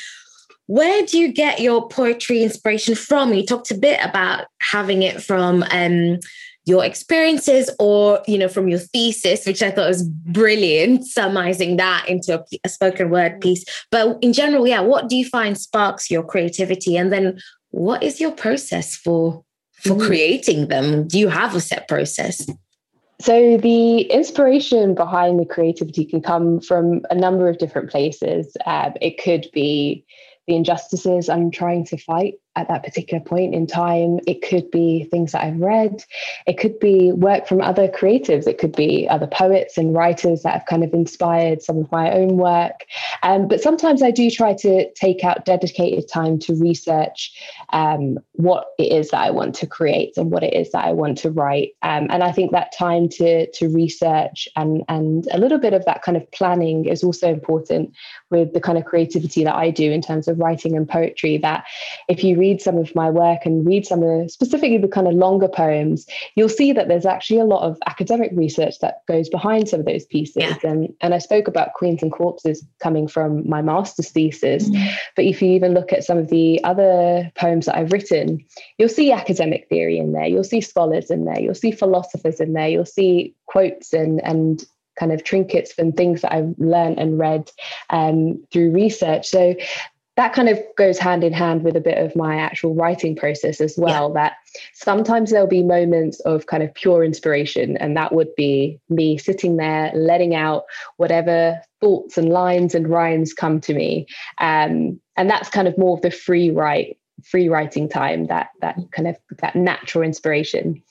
where 0.66 1.04
do 1.04 1.18
you 1.18 1.32
get 1.32 1.60
your 1.60 1.88
poetry 1.88 2.42
inspiration 2.42 2.94
from? 2.94 3.34
You 3.34 3.44
talked 3.44 3.70
a 3.70 3.76
bit 3.76 4.00
about 4.02 4.46
having 4.60 5.02
it 5.02 5.22
from 5.22 5.64
um, 5.70 6.18
your 6.64 6.84
experiences 6.84 7.70
or 7.78 8.22
you 8.26 8.38
know 8.38 8.48
from 8.48 8.68
your 8.68 8.78
thesis 8.78 9.46
which 9.46 9.62
i 9.62 9.70
thought 9.70 9.88
was 9.88 10.04
brilliant 10.04 11.04
summarizing 11.18 11.76
that 11.76 12.04
into 12.08 12.38
a, 12.38 12.44
a, 12.64 12.68
spoken 12.68 13.10
word 13.10 13.40
piece. 13.40 13.64
But 13.90 14.18
in 14.22 14.32
general 14.32 14.66
yeah 14.66 14.80
what 14.80 15.08
do 15.08 15.16
you 15.16 15.24
find 15.24 15.58
sparks 15.58 16.10
your 16.10 16.22
creativity? 16.22 16.96
And 16.96 17.12
then 17.12 17.40
what 17.70 18.02
is 18.02 18.20
your 18.20 18.32
process 18.32 18.94
for 18.94 19.44
for 19.74 19.94
mm. 19.94 20.06
creating 20.06 20.68
them? 20.68 21.08
Do 21.08 21.18
you 21.18 21.28
have 21.28 21.56
a 21.56 21.60
set 21.60 21.88
process? 21.88 22.46
So 23.20 23.56
the 23.56 24.02
inspiration 24.02 24.94
behind 24.94 25.38
the 25.38 25.46
creativity 25.46 26.04
can 26.04 26.22
come 26.22 26.60
from 26.60 27.02
a 27.10 27.14
number 27.14 27.48
of 27.48 27.58
different 27.58 27.90
places. 27.90 28.56
Um, 28.66 28.94
it 29.00 29.22
could 29.22 29.48
be 29.52 30.04
the 30.46 30.56
injustices 30.56 31.28
I'm 31.28 31.50
trying 31.50 31.86
to 31.86 31.96
fight 31.96 32.34
at 32.54 32.68
that 32.68 32.82
particular 32.82 33.22
point 33.22 33.54
in 33.54 33.66
time. 33.66 34.20
It 34.26 34.42
could 34.42 34.70
be 34.70 35.04
things 35.04 35.32
that 35.32 35.44
I've 35.44 35.60
read. 35.60 36.04
It 36.46 36.58
could 36.58 36.78
be 36.78 37.12
work 37.12 37.46
from 37.46 37.62
other 37.62 37.88
creatives. 37.88 38.46
It 38.46 38.58
could 38.58 38.76
be 38.76 39.08
other 39.08 39.26
poets 39.26 39.78
and 39.78 39.94
writers 39.94 40.42
that 40.42 40.52
have 40.52 40.66
kind 40.66 40.84
of 40.84 40.92
inspired 40.92 41.62
some 41.62 41.78
of 41.78 41.90
my 41.90 42.12
own 42.12 42.36
work. 42.36 42.84
Um, 43.22 43.48
but 43.48 43.60
sometimes 43.60 44.02
I 44.02 44.10
do 44.10 44.30
try 44.30 44.54
to 44.54 44.92
take 44.92 45.24
out 45.24 45.44
dedicated 45.46 46.08
time 46.08 46.38
to 46.40 46.54
research 46.54 47.32
um, 47.72 48.18
what 48.32 48.66
it 48.78 48.92
is 48.92 49.10
that 49.10 49.20
I 49.20 49.30
want 49.30 49.54
to 49.56 49.66
create 49.66 50.16
and 50.16 50.30
what 50.30 50.42
it 50.42 50.52
is 50.52 50.72
that 50.72 50.84
I 50.84 50.92
want 50.92 51.18
to 51.18 51.30
write. 51.30 51.70
Um, 51.82 52.08
and 52.10 52.22
I 52.22 52.32
think 52.32 52.52
that 52.52 52.72
time 52.76 53.08
to 53.10 53.50
to 53.50 53.68
research 53.68 54.48
and 54.56 54.82
and 54.88 55.26
a 55.32 55.38
little 55.38 55.58
bit 55.58 55.72
of 55.72 55.84
that 55.86 56.02
kind 56.02 56.16
of 56.16 56.30
planning 56.32 56.84
is 56.84 57.02
also 57.02 57.28
important 57.30 57.94
with 58.30 58.52
the 58.52 58.60
kind 58.60 58.76
of 58.76 58.84
creativity 58.84 59.44
that 59.44 59.54
I 59.54 59.70
do 59.70 59.90
in 59.90 60.02
terms 60.02 60.28
of 60.28 60.38
writing 60.38 60.76
and 60.76 60.88
poetry. 60.88 61.38
That 61.38 61.64
if 62.08 62.22
you 62.22 62.41
read 62.42 62.60
some 62.60 62.76
of 62.76 62.92
my 62.94 63.08
work 63.08 63.46
and 63.46 63.64
read 63.64 63.86
some 63.86 64.02
of 64.02 64.08
the, 64.08 64.28
specifically 64.28 64.78
the 64.78 64.88
kind 64.88 65.06
of 65.06 65.14
longer 65.14 65.48
poems, 65.48 66.06
you'll 66.34 66.56
see 66.60 66.72
that 66.72 66.88
there's 66.88 67.06
actually 67.06 67.40
a 67.40 67.44
lot 67.54 67.62
of 67.68 67.78
academic 67.86 68.30
research 68.34 68.74
that 68.80 69.02
goes 69.06 69.28
behind 69.28 69.68
some 69.68 69.80
of 69.80 69.86
those 69.86 70.06
pieces. 70.06 70.42
Yeah. 70.42 70.70
And, 70.70 70.92
and 71.00 71.14
I 71.14 71.18
spoke 71.18 71.46
about 71.46 71.74
Queens 71.74 72.02
and 72.02 72.10
Corpses 72.10 72.64
coming 72.80 73.06
from 73.06 73.48
my 73.48 73.62
master's 73.62 74.10
thesis. 74.10 74.68
Mm-hmm. 74.68 74.94
But 75.16 75.24
if 75.24 75.40
you 75.40 75.52
even 75.52 75.72
look 75.72 75.92
at 75.92 76.04
some 76.04 76.18
of 76.18 76.28
the 76.28 76.62
other 76.64 77.30
poems 77.36 77.66
that 77.66 77.76
I've 77.76 77.92
written, 77.92 78.44
you'll 78.78 78.88
see 78.98 79.12
academic 79.12 79.68
theory 79.68 79.98
in 79.98 80.12
there, 80.12 80.26
you'll 80.26 80.42
see 80.52 80.60
scholars 80.60 81.10
in 81.10 81.24
there, 81.24 81.40
you'll 81.40 81.54
see 81.54 81.70
philosophers 81.70 82.40
in 82.40 82.54
there, 82.54 82.68
you'll 82.68 82.84
see 82.84 83.34
quotes 83.46 83.92
and, 83.92 84.20
and 84.24 84.64
kind 84.98 85.12
of 85.12 85.24
trinkets 85.24 85.72
and 85.78 85.96
things 85.96 86.20
that 86.22 86.32
I've 86.32 86.54
learned 86.58 86.98
and 86.98 87.18
read 87.18 87.50
um, 87.90 88.44
through 88.52 88.72
research. 88.72 89.26
So 89.26 89.54
that 90.16 90.34
kind 90.34 90.48
of 90.48 90.60
goes 90.76 90.98
hand 90.98 91.24
in 91.24 91.32
hand 91.32 91.62
with 91.62 91.74
a 91.74 91.80
bit 91.80 91.96
of 91.96 92.14
my 92.14 92.36
actual 92.36 92.74
writing 92.74 93.16
process 93.16 93.60
as 93.60 93.76
well. 93.78 94.08
Yeah. 94.08 94.22
That 94.22 94.32
sometimes 94.74 95.30
there'll 95.30 95.46
be 95.46 95.62
moments 95.62 96.20
of 96.20 96.46
kind 96.46 96.62
of 96.62 96.74
pure 96.74 97.02
inspiration, 97.02 97.78
and 97.78 97.96
that 97.96 98.14
would 98.14 98.34
be 98.36 98.78
me 98.90 99.16
sitting 99.16 99.56
there 99.56 99.90
letting 99.94 100.34
out 100.34 100.64
whatever 100.98 101.60
thoughts 101.80 102.18
and 102.18 102.28
lines 102.28 102.74
and 102.74 102.88
rhymes 102.88 103.32
come 103.32 103.60
to 103.62 103.72
me. 103.72 104.06
Um, 104.38 105.00
and 105.16 105.30
that's 105.30 105.48
kind 105.48 105.66
of 105.66 105.78
more 105.78 105.96
of 105.96 106.02
the 106.02 106.10
free 106.10 106.50
write, 106.50 106.98
free 107.24 107.48
writing 107.48 107.88
time, 107.88 108.26
that 108.26 108.50
that 108.60 108.76
kind 108.90 109.08
of 109.08 109.16
that 109.38 109.56
natural 109.56 110.04
inspiration. 110.04 110.82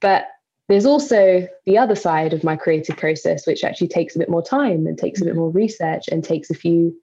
But 0.00 0.26
there's 0.70 0.86
also 0.86 1.46
the 1.66 1.76
other 1.76 1.96
side 1.96 2.32
of 2.32 2.44
my 2.44 2.56
creative 2.56 2.96
process, 2.96 3.46
which 3.46 3.62
actually 3.62 3.88
takes 3.88 4.16
a 4.16 4.20
bit 4.20 4.30
more 4.30 4.42
time 4.42 4.86
and 4.86 4.96
takes 4.96 5.20
a 5.20 5.24
bit 5.24 5.36
more 5.36 5.50
research 5.50 6.08
and 6.08 6.24
takes 6.24 6.48
a 6.48 6.54
few 6.54 6.94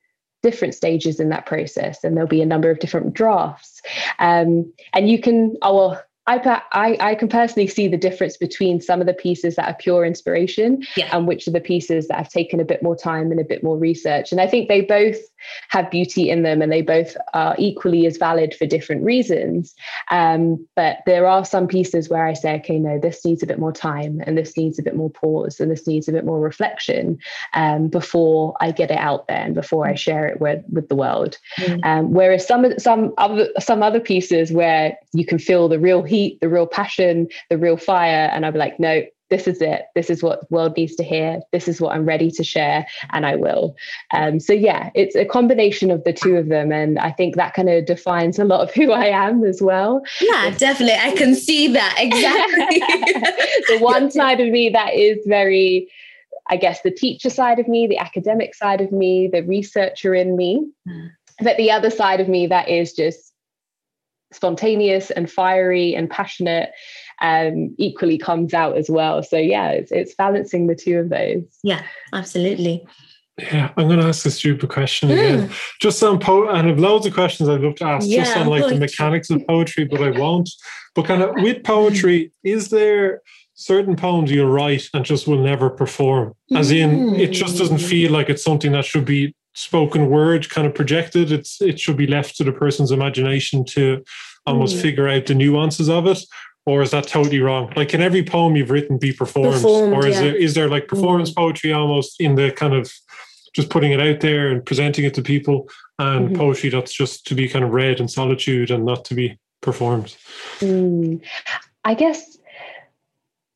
different 0.43 0.75
stages 0.75 1.19
in 1.19 1.29
that 1.29 1.45
process 1.45 2.03
and 2.03 2.15
there'll 2.15 2.27
be 2.27 2.41
a 2.41 2.45
number 2.45 2.69
of 2.69 2.79
different 2.79 3.13
drafts. 3.13 3.81
Um, 4.19 4.71
and 4.93 5.09
you 5.09 5.19
can 5.19 5.55
oh 5.61 5.75
well 5.75 6.03
I, 6.27 6.61
I, 6.73 6.97
I 6.99 7.15
can 7.15 7.29
personally 7.29 7.67
see 7.67 7.87
the 7.87 7.97
difference 7.97 8.37
between 8.37 8.81
some 8.81 8.99
of 8.99 9.07
the 9.07 9.13
pieces 9.13 9.55
that 9.55 9.67
are 9.67 9.75
pure 9.75 10.05
inspiration 10.05 10.83
yeah. 10.95 11.09
and 11.15 11.27
which 11.27 11.47
are 11.47 11.51
the 11.51 11.61
pieces 11.61 12.07
that 12.07 12.17
have 12.17 12.29
taken 12.29 12.59
a 12.59 12.65
bit 12.65 12.83
more 12.83 12.95
time 12.95 13.31
and 13.31 13.39
a 13.39 13.45
bit 13.45 13.63
more 13.63 13.77
research. 13.77 14.31
And 14.31 14.41
I 14.41 14.47
think 14.47 14.67
they 14.67 14.81
both 14.81 15.17
have 15.69 15.89
beauty 15.89 16.29
in 16.29 16.43
them 16.43 16.61
and 16.61 16.71
they 16.71 16.81
both 16.81 17.15
are 17.33 17.55
equally 17.57 18.05
as 18.05 18.17
valid 18.17 18.53
for 18.53 18.65
different 18.65 19.03
reasons. 19.03 19.73
Um, 20.11 20.67
but 20.75 20.97
there 21.05 21.27
are 21.27 21.45
some 21.45 21.67
pieces 21.67 22.09
where 22.09 22.25
I 22.25 22.33
say, 22.33 22.55
okay, 22.55 22.79
no, 22.79 22.99
this 22.99 23.23
needs 23.23 23.41
a 23.43 23.47
bit 23.47 23.59
more 23.59 23.71
time 23.71 24.21
and 24.25 24.37
this 24.37 24.57
needs 24.57 24.77
a 24.79 24.83
bit 24.83 24.95
more 24.95 25.09
pause 25.09 25.59
and 25.59 25.71
this 25.71 25.87
needs 25.87 26.07
a 26.07 26.11
bit 26.11 26.25
more 26.25 26.39
reflection 26.39 27.17
um, 27.53 27.87
before 27.87 28.55
I 28.59 28.71
get 28.71 28.91
it 28.91 28.97
out 28.97 29.27
there 29.27 29.37
and 29.37 29.55
before 29.55 29.87
I 29.87 29.95
share 29.95 30.27
it 30.27 30.41
with, 30.41 30.63
with 30.69 30.89
the 30.89 30.95
world. 30.95 31.37
Mm. 31.59 31.85
Um, 31.85 32.11
whereas 32.11 32.45
some 32.45 32.77
some 32.79 33.13
other 33.17 33.49
some 33.59 33.83
other 33.83 33.99
pieces 33.99 34.51
where 34.51 34.97
you 35.13 35.25
can 35.25 35.39
feel 35.39 35.67
the 35.67 35.79
real 35.79 36.03
heat, 36.03 36.16
the 36.41 36.49
real 36.49 36.67
passion, 36.67 37.27
the 37.49 37.57
real 37.57 37.77
fire, 37.77 38.29
and 38.31 38.45
I'll 38.45 38.51
be 38.51 38.59
like, 38.59 38.79
no, 38.79 39.03
this 39.29 39.47
is 39.47 39.61
it. 39.61 39.83
This 39.93 40.09
is 40.09 40.23
what 40.23 40.41
the 40.41 40.47
world 40.49 40.77
needs 40.77 40.95
to 40.95 41.03
hear. 41.03 41.41
This 41.51 41.67
is 41.67 41.81
what 41.81 41.93
I'm 41.95 42.05
ready 42.05 42.31
to 42.31 42.43
share, 42.43 42.87
and 43.11 43.25
I 43.25 43.35
will. 43.35 43.75
Um, 44.13 44.39
so 44.39 44.53
yeah, 44.53 44.89
it's 44.95 45.15
a 45.15 45.25
combination 45.25 45.91
of 45.91 46.03
the 46.03 46.13
two 46.13 46.37
of 46.37 46.47
them, 46.47 46.71
and 46.71 46.97
I 46.99 47.11
think 47.11 47.35
that 47.35 47.53
kind 47.53 47.69
of 47.69 47.85
defines 47.85 48.39
a 48.39 48.45
lot 48.45 48.61
of 48.61 48.73
who 48.73 48.91
I 48.91 49.05
am 49.05 49.43
as 49.43 49.61
well. 49.61 50.01
Yeah, 50.21 50.51
definitely. 50.57 50.97
I 50.99 51.15
can 51.15 51.35
see 51.35 51.67
that 51.73 51.95
exactly. 51.99 52.79
the 53.67 53.83
one 53.83 54.11
side 54.11 54.39
of 54.39 54.47
me 54.47 54.69
that 54.69 54.93
is 54.93 55.17
very, 55.25 55.89
I 56.47 56.57
guess, 56.57 56.81
the 56.81 56.91
teacher 56.91 57.29
side 57.29 57.59
of 57.59 57.67
me, 57.67 57.87
the 57.87 57.97
academic 57.97 58.55
side 58.55 58.81
of 58.81 58.91
me, 58.91 59.29
the 59.31 59.41
researcher 59.43 60.15
in 60.15 60.37
me. 60.37 60.65
Mm. 60.87 61.09
But 61.41 61.57
the 61.57 61.69
other 61.69 61.91
side 61.91 62.19
of 62.19 62.27
me 62.27 62.47
that 62.47 62.67
is 62.69 62.93
just 62.93 63.33
spontaneous 64.37 65.09
and 65.11 65.29
fiery 65.29 65.95
and 65.95 66.09
passionate 66.09 66.69
um, 67.21 67.75
equally 67.77 68.17
comes 68.17 68.53
out 68.53 68.77
as 68.77 68.89
well. 68.89 69.23
So 69.23 69.37
yeah, 69.37 69.71
it's, 69.71 69.91
it's 69.91 70.13
balancing 70.15 70.67
the 70.67 70.75
two 70.75 70.99
of 70.99 71.09
those. 71.09 71.43
Yeah, 71.63 71.83
absolutely. 72.13 72.85
Yeah, 73.39 73.71
I'm 73.77 73.87
going 73.87 73.99
to 73.99 74.05
ask 74.05 74.25
a 74.25 74.31
stupid 74.31 74.69
question 74.69 75.11
again. 75.11 75.49
Mm. 75.49 75.59
Just 75.79 76.01
on 76.03 76.19
po, 76.19 76.47
and 76.47 76.57
I 76.57 76.69
have 76.69 76.79
loads 76.79 77.05
of 77.05 77.13
questions 77.13 77.49
I'd 77.49 77.61
love 77.61 77.75
to 77.75 77.85
ask 77.85 78.07
yeah, 78.07 78.23
just 78.23 78.37
on 78.37 78.47
like 78.47 78.67
the 78.67 78.75
mechanics 78.75 79.29
of 79.29 79.45
poetry, 79.47 79.85
but 79.85 80.01
I 80.01 80.09
won't. 80.19 80.49
But 80.95 81.05
kind 81.05 81.21
of 81.21 81.35
with 81.35 81.63
poetry, 81.63 82.31
is 82.43 82.69
there 82.69 83.21
certain 83.53 83.95
poems 83.95 84.31
you'll 84.31 84.49
write 84.49 84.89
and 84.93 85.05
just 85.05 85.27
will 85.27 85.43
never 85.43 85.69
perform? 85.69 86.33
As 86.55 86.71
in, 86.71 87.15
it 87.15 87.31
just 87.31 87.57
doesn't 87.57 87.81
hmm. 87.81 87.87
feel 87.87 88.11
like 88.11 88.29
it's 88.29 88.43
something 88.43 88.71
that 88.71 88.85
should 88.85 89.05
be 89.05 89.35
spoken 89.57 90.09
word 90.09 90.49
kind 90.49 90.67
of 90.67 90.75
projected. 90.75 91.31
It's 91.31 91.61
it 91.61 91.79
should 91.79 91.97
be 91.97 92.07
left 92.07 92.37
to 92.37 92.43
the 92.43 92.51
person's 92.51 92.91
imagination 92.91 93.65
to 93.65 94.03
almost 94.45 94.77
mm. 94.77 94.81
figure 94.81 95.07
out 95.07 95.25
the 95.25 95.35
nuances 95.35 95.89
of 95.89 96.07
it 96.07 96.23
or 96.67 96.81
is 96.81 96.91
that 96.91 97.07
totally 97.07 97.39
wrong? 97.39 97.71
Like, 97.77 97.89
can 97.89 98.01
every 98.01 98.23
poem 98.23 98.57
you've 98.57 98.69
written 98.69 98.97
be 98.97 99.13
performed, 99.13 99.53
performed 99.53 99.93
or 99.93 100.05
is 100.05 100.15
yeah. 100.15 100.21
there 100.21 100.35
is 100.35 100.53
there 100.53 100.67
like 100.67 100.87
performance 100.87 101.31
mm. 101.31 101.35
poetry 101.35 101.71
almost 101.71 102.19
in 102.19 102.35
the 102.35 102.51
kind 102.51 102.73
of 102.73 102.91
just 103.55 103.69
putting 103.69 103.93
it 103.93 104.01
out 104.01 104.19
there 104.19 104.49
and 104.49 104.63
presenting 104.65 105.05
it 105.05 105.13
to 105.15 105.21
people, 105.21 105.69
and 105.97 106.27
mm-hmm. 106.27 106.35
poetry 106.35 106.69
that's 106.69 106.93
just 106.93 107.25
to 107.27 107.33
be 107.35 107.47
kind 107.47 107.63
of 107.63 107.71
read 107.71 107.99
in 107.99 108.07
solitude 108.07 108.69
and 108.69 108.85
not 108.85 109.05
to 109.05 109.15
be 109.15 109.39
performed? 109.61 110.15
Mm. 110.59 111.21
I 111.85 111.93
guess 111.93 112.37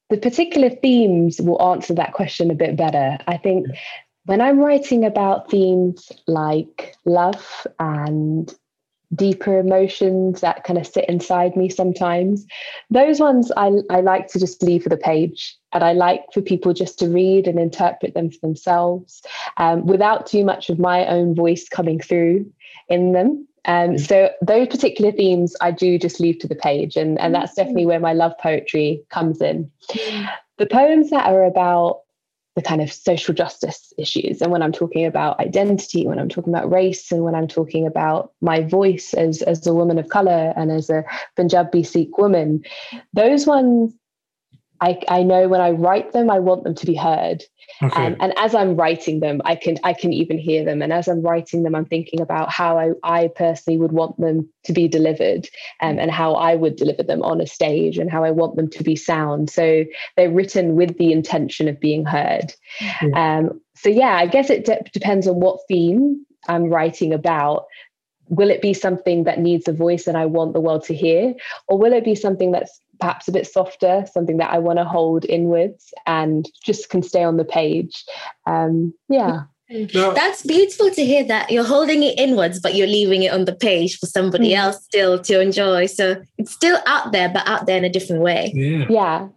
the 0.10 0.18
particular 0.18 0.70
themes 0.70 1.40
will 1.42 1.62
answer 1.62 1.94
that 1.96 2.14
question 2.14 2.50
a 2.50 2.56
bit 2.56 2.78
better. 2.78 3.18
I 3.28 3.36
think 3.36 3.68
yeah. 3.68 3.76
When 4.26 4.42
I'm 4.42 4.60
writing 4.60 5.06
about 5.06 5.50
themes 5.50 6.12
like 6.28 6.96
love 7.06 7.68
and 7.80 8.54
deeper 9.14 9.60
emotions 9.60 10.42
that 10.42 10.64
kind 10.64 10.80
of 10.80 10.88
sit 10.88 11.08
inside 11.10 11.56
me 11.56 11.70
sometimes. 11.70 12.46
Those 12.90 13.20
ones 13.20 13.52
I, 13.58 13.72
I 13.90 14.02
like 14.02 14.28
to 14.28 14.40
just 14.40 14.64
leave 14.64 14.84
for 14.84 14.90
the 14.90 14.98
page 14.98 15.58
and 15.74 15.84
I 15.84 15.94
like 15.94 16.24
for 16.34 16.42
people 16.42 16.74
just 16.74 16.98
to 17.00 17.10
read 17.10 17.48
and 17.48 17.60
interpret 17.60 18.14
them 18.14 18.32
for 18.32 18.40
themselves 18.42 19.22
um, 19.58 19.86
without 19.86 20.28
too 20.28 20.46
much 20.46 20.70
of 20.70 20.80
my 20.80 21.06
own 21.08 21.36
voice 21.36 21.68
coming 21.68 22.00
through 22.00 22.52
in 22.88 23.12
them. 23.12 23.48
Um, 23.66 23.98
so 23.98 24.32
those 24.42 24.68
particular 24.70 25.12
themes 25.12 25.56
I 25.62 25.72
do 25.72 26.00
just 26.00 26.20
leave 26.20 26.40
to 26.40 26.48
the 26.48 26.56
page 26.56 26.96
and, 26.96 27.20
and 27.20 27.36
that's 27.36 27.54
definitely 27.54 27.86
where 27.86 28.00
my 28.00 28.14
love 28.14 28.34
poetry 28.42 29.04
comes 29.10 29.42
in. 29.42 29.70
The 30.58 30.66
poems 30.66 31.10
that 31.10 31.28
are 31.28 31.44
about 31.44 32.02
the 32.56 32.62
kind 32.62 32.82
of 32.82 32.92
social 32.92 33.34
justice 33.34 33.94
issues. 33.98 34.42
And 34.42 34.52
when 34.52 34.62
I'm 34.62 34.74
talking 34.74 35.06
about 35.06 35.40
identity, 35.40 36.06
when 36.06 36.20
I'm 36.20 36.30
talking 36.30 36.54
about 36.54 36.70
race, 36.70 37.12
and 37.12 37.24
when 37.24 37.36
I'm 37.36 37.48
talking 37.48 37.88
about 37.88 38.34
my 38.42 38.62
voice 38.62 39.14
as, 39.14 39.42
as 39.44 39.66
a 39.66 39.74
woman 39.74 39.98
of 39.98 40.10
color 40.10 40.54
and 40.56 40.72
as 40.72 40.90
a 40.90 41.04
Punjabi 41.36 41.84
Sikh 41.84 42.18
woman, 42.18 42.64
those 43.14 43.48
ones 43.48 43.94
I, 44.82 45.00
I 45.08 45.22
know 45.22 45.48
when 45.48 45.62
I 45.62 45.72
write 45.72 46.12
them, 46.12 46.32
I 46.32 46.40
want 46.40 46.64
them 46.64 46.74
to 46.74 46.86
be 46.88 46.96
heard. 46.96 47.44
Okay. 47.84 48.06
Um, 48.06 48.16
and 48.20 48.34
as 48.38 48.56
I'm 48.56 48.76
writing 48.76 49.20
them, 49.20 49.42
I 49.46 49.56
can 49.56 49.78
I 49.84 49.94
can 49.94 50.12
even 50.12 50.38
hear 50.38 50.66
them. 50.66 50.82
And 50.82 50.92
as 50.92 51.08
I'm 51.08 51.22
writing 51.22 51.64
them, 51.64 51.76
I'm 51.76 51.86
thinking 51.86 52.20
about 52.20 52.52
how 52.52 52.78
I, 52.78 52.92
I 53.04 53.30
personally 53.36 53.78
would 53.78 53.92
want 53.92 54.20
them 54.20 54.50
to 54.66 54.74
be 54.74 54.88
delivered 54.88 55.48
um, 55.82 56.00
and 56.00 56.12
how 56.12 56.34
I 56.34 56.56
would 56.56 56.76
deliver 56.76 57.04
them 57.04 57.22
on 57.22 57.40
a 57.40 57.48
stage 57.48 57.98
and 57.98 58.12
how 58.12 58.24
I 58.24 58.32
want 58.32 58.56
them 58.56 58.70
to 58.72 58.84
be 58.84 58.96
sound. 58.96 59.50
So 59.50 59.86
they're 60.18 60.32
written 60.32 60.76
with 60.76 60.98
the 60.98 61.12
intention 61.12 61.68
of 61.68 61.80
being 61.80 62.04
heard. 62.04 62.54
Mm-hmm. 62.80 63.14
Um, 63.14 63.62
so 63.76 63.90
yeah, 63.90 64.16
I 64.16 64.26
guess 64.26 64.50
it 64.50 64.66
de- 64.66 64.84
depends 64.94 65.28
on 65.28 65.36
what 65.36 65.60
theme 65.68 66.26
I'm 66.48 66.66
writing 66.66 67.14
about 67.14 67.66
will 68.32 68.50
it 68.50 68.62
be 68.62 68.74
something 68.74 69.26
that 69.26 69.40
needs 69.40 69.68
a 69.68 69.74
voice 69.74 70.08
and 70.08 70.18
I 70.18 70.26
want 70.26 70.54
the 70.54 70.62
world 70.62 70.86
to 70.86 70.96
hear? 70.96 71.34
Or 71.68 71.78
will 71.78 71.92
it 71.92 72.06
be 72.06 72.16
something 72.16 72.52
that's 72.52 72.80
perhaps 73.02 73.28
a 73.28 73.32
bit 73.32 73.48
softer, 73.48 74.06
something 74.12 74.38
that 74.38 74.54
I 74.54 74.60
want 74.60 74.80
to 74.80 74.86
hold 74.86 75.26
inwards 75.26 75.94
and 76.06 76.50
just 76.64 76.90
can 76.90 77.04
stay 77.04 77.24
on 77.24 77.38
the 77.38 77.44
page. 77.44 78.06
Um, 78.46 78.94
yeah. 79.10 79.44
No. 79.94 80.14
That's 80.14 80.44
beautiful 80.44 80.92
to 80.92 81.06
hear 81.06 81.24
that 81.26 81.50
you're 81.50 81.64
holding 81.64 82.04
it 82.04 82.20
inwards, 82.20 82.60
but 82.60 82.76
you're 82.76 82.88
leaving 82.88 83.24
it 83.24 83.34
on 83.34 83.46
the 83.46 83.56
page 83.56 83.98
for 83.98 84.06
somebody 84.06 84.52
mm. 84.52 84.58
else 84.58 84.84
still 84.84 85.18
to 85.20 85.40
enjoy. 85.40 85.86
So 85.86 86.22
it's 86.38 86.52
still 86.52 86.80
out 86.86 87.12
there, 87.14 87.30
but 87.30 87.48
out 87.48 87.66
there 87.66 87.78
in 87.78 87.86
a 87.86 87.90
different 87.90 88.22
way. 88.22 88.52
Yeah. 88.54 88.86
Yeah. 88.90 89.28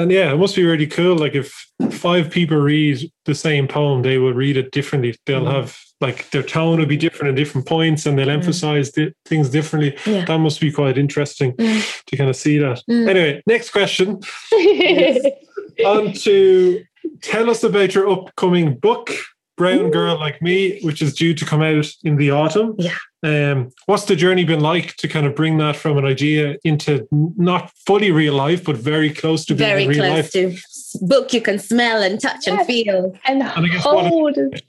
And 0.00 0.10
yeah, 0.10 0.32
it 0.32 0.36
must 0.36 0.56
be 0.56 0.64
really 0.64 0.86
cool. 0.86 1.16
Like 1.16 1.34
if 1.34 1.52
five 1.90 2.30
people 2.30 2.56
read 2.56 3.10
the 3.26 3.34
same 3.34 3.68
poem, 3.68 4.02
they 4.02 4.18
will 4.18 4.32
read 4.32 4.56
it 4.56 4.72
differently. 4.72 5.16
They'll 5.26 5.44
mm. 5.44 5.52
have 5.52 5.78
like 6.00 6.30
their 6.30 6.42
tone 6.42 6.78
will 6.78 6.86
be 6.86 6.96
different 6.96 7.28
at 7.28 7.36
different 7.36 7.66
points 7.66 8.06
and 8.06 8.18
they'll 8.18 8.28
mm. 8.28 8.34
emphasize 8.34 8.90
di- 8.90 9.12
things 9.26 9.50
differently. 9.50 9.96
Yeah. 10.06 10.24
That 10.24 10.38
must 10.38 10.60
be 10.60 10.72
quite 10.72 10.96
interesting 10.96 11.52
mm. 11.52 12.04
to 12.06 12.16
kind 12.16 12.30
of 12.30 12.36
see 12.36 12.56
that. 12.58 12.82
Mm. 12.88 13.08
Anyway, 13.08 13.42
next 13.46 13.70
question. 13.70 14.20
on 15.84 16.12
to 16.12 16.84
tell 17.22 17.50
us 17.50 17.62
about 17.62 17.94
your 17.94 18.08
upcoming 18.08 18.76
book, 18.76 19.10
Brown. 19.56 19.90
Girl 19.90 20.18
Like 20.18 20.40
Me, 20.40 20.80
which 20.80 21.02
is 21.02 21.14
due 21.14 21.34
to 21.34 21.44
come 21.44 21.62
out 21.62 21.86
in 22.02 22.16
the 22.16 22.30
autumn. 22.30 22.74
Yeah. 22.78 22.96
Um, 23.22 23.70
what's 23.84 24.06
the 24.06 24.16
journey 24.16 24.44
been 24.44 24.60
like 24.60 24.96
to 24.96 25.08
kind 25.08 25.26
of 25.26 25.34
bring 25.34 25.58
that 25.58 25.76
from 25.76 25.98
an 25.98 26.06
idea 26.06 26.56
into 26.64 27.06
not 27.10 27.70
fully 27.86 28.10
real 28.10 28.34
life, 28.34 28.64
but 28.64 28.76
very 28.76 29.10
close 29.10 29.44
to 29.46 29.54
very 29.54 29.86
being 29.86 30.00
real 30.00 30.14
life? 30.14 30.32
to 30.32 30.56
book 31.02 31.32
you 31.34 31.42
can 31.42 31.58
smell 31.58 32.02
and 32.02 32.20
touch 32.20 32.46
yes. 32.46 32.58
and 32.58 32.66
feel 32.66 33.16
and, 33.26 33.42
and 33.42 33.66
hold. 33.74 34.36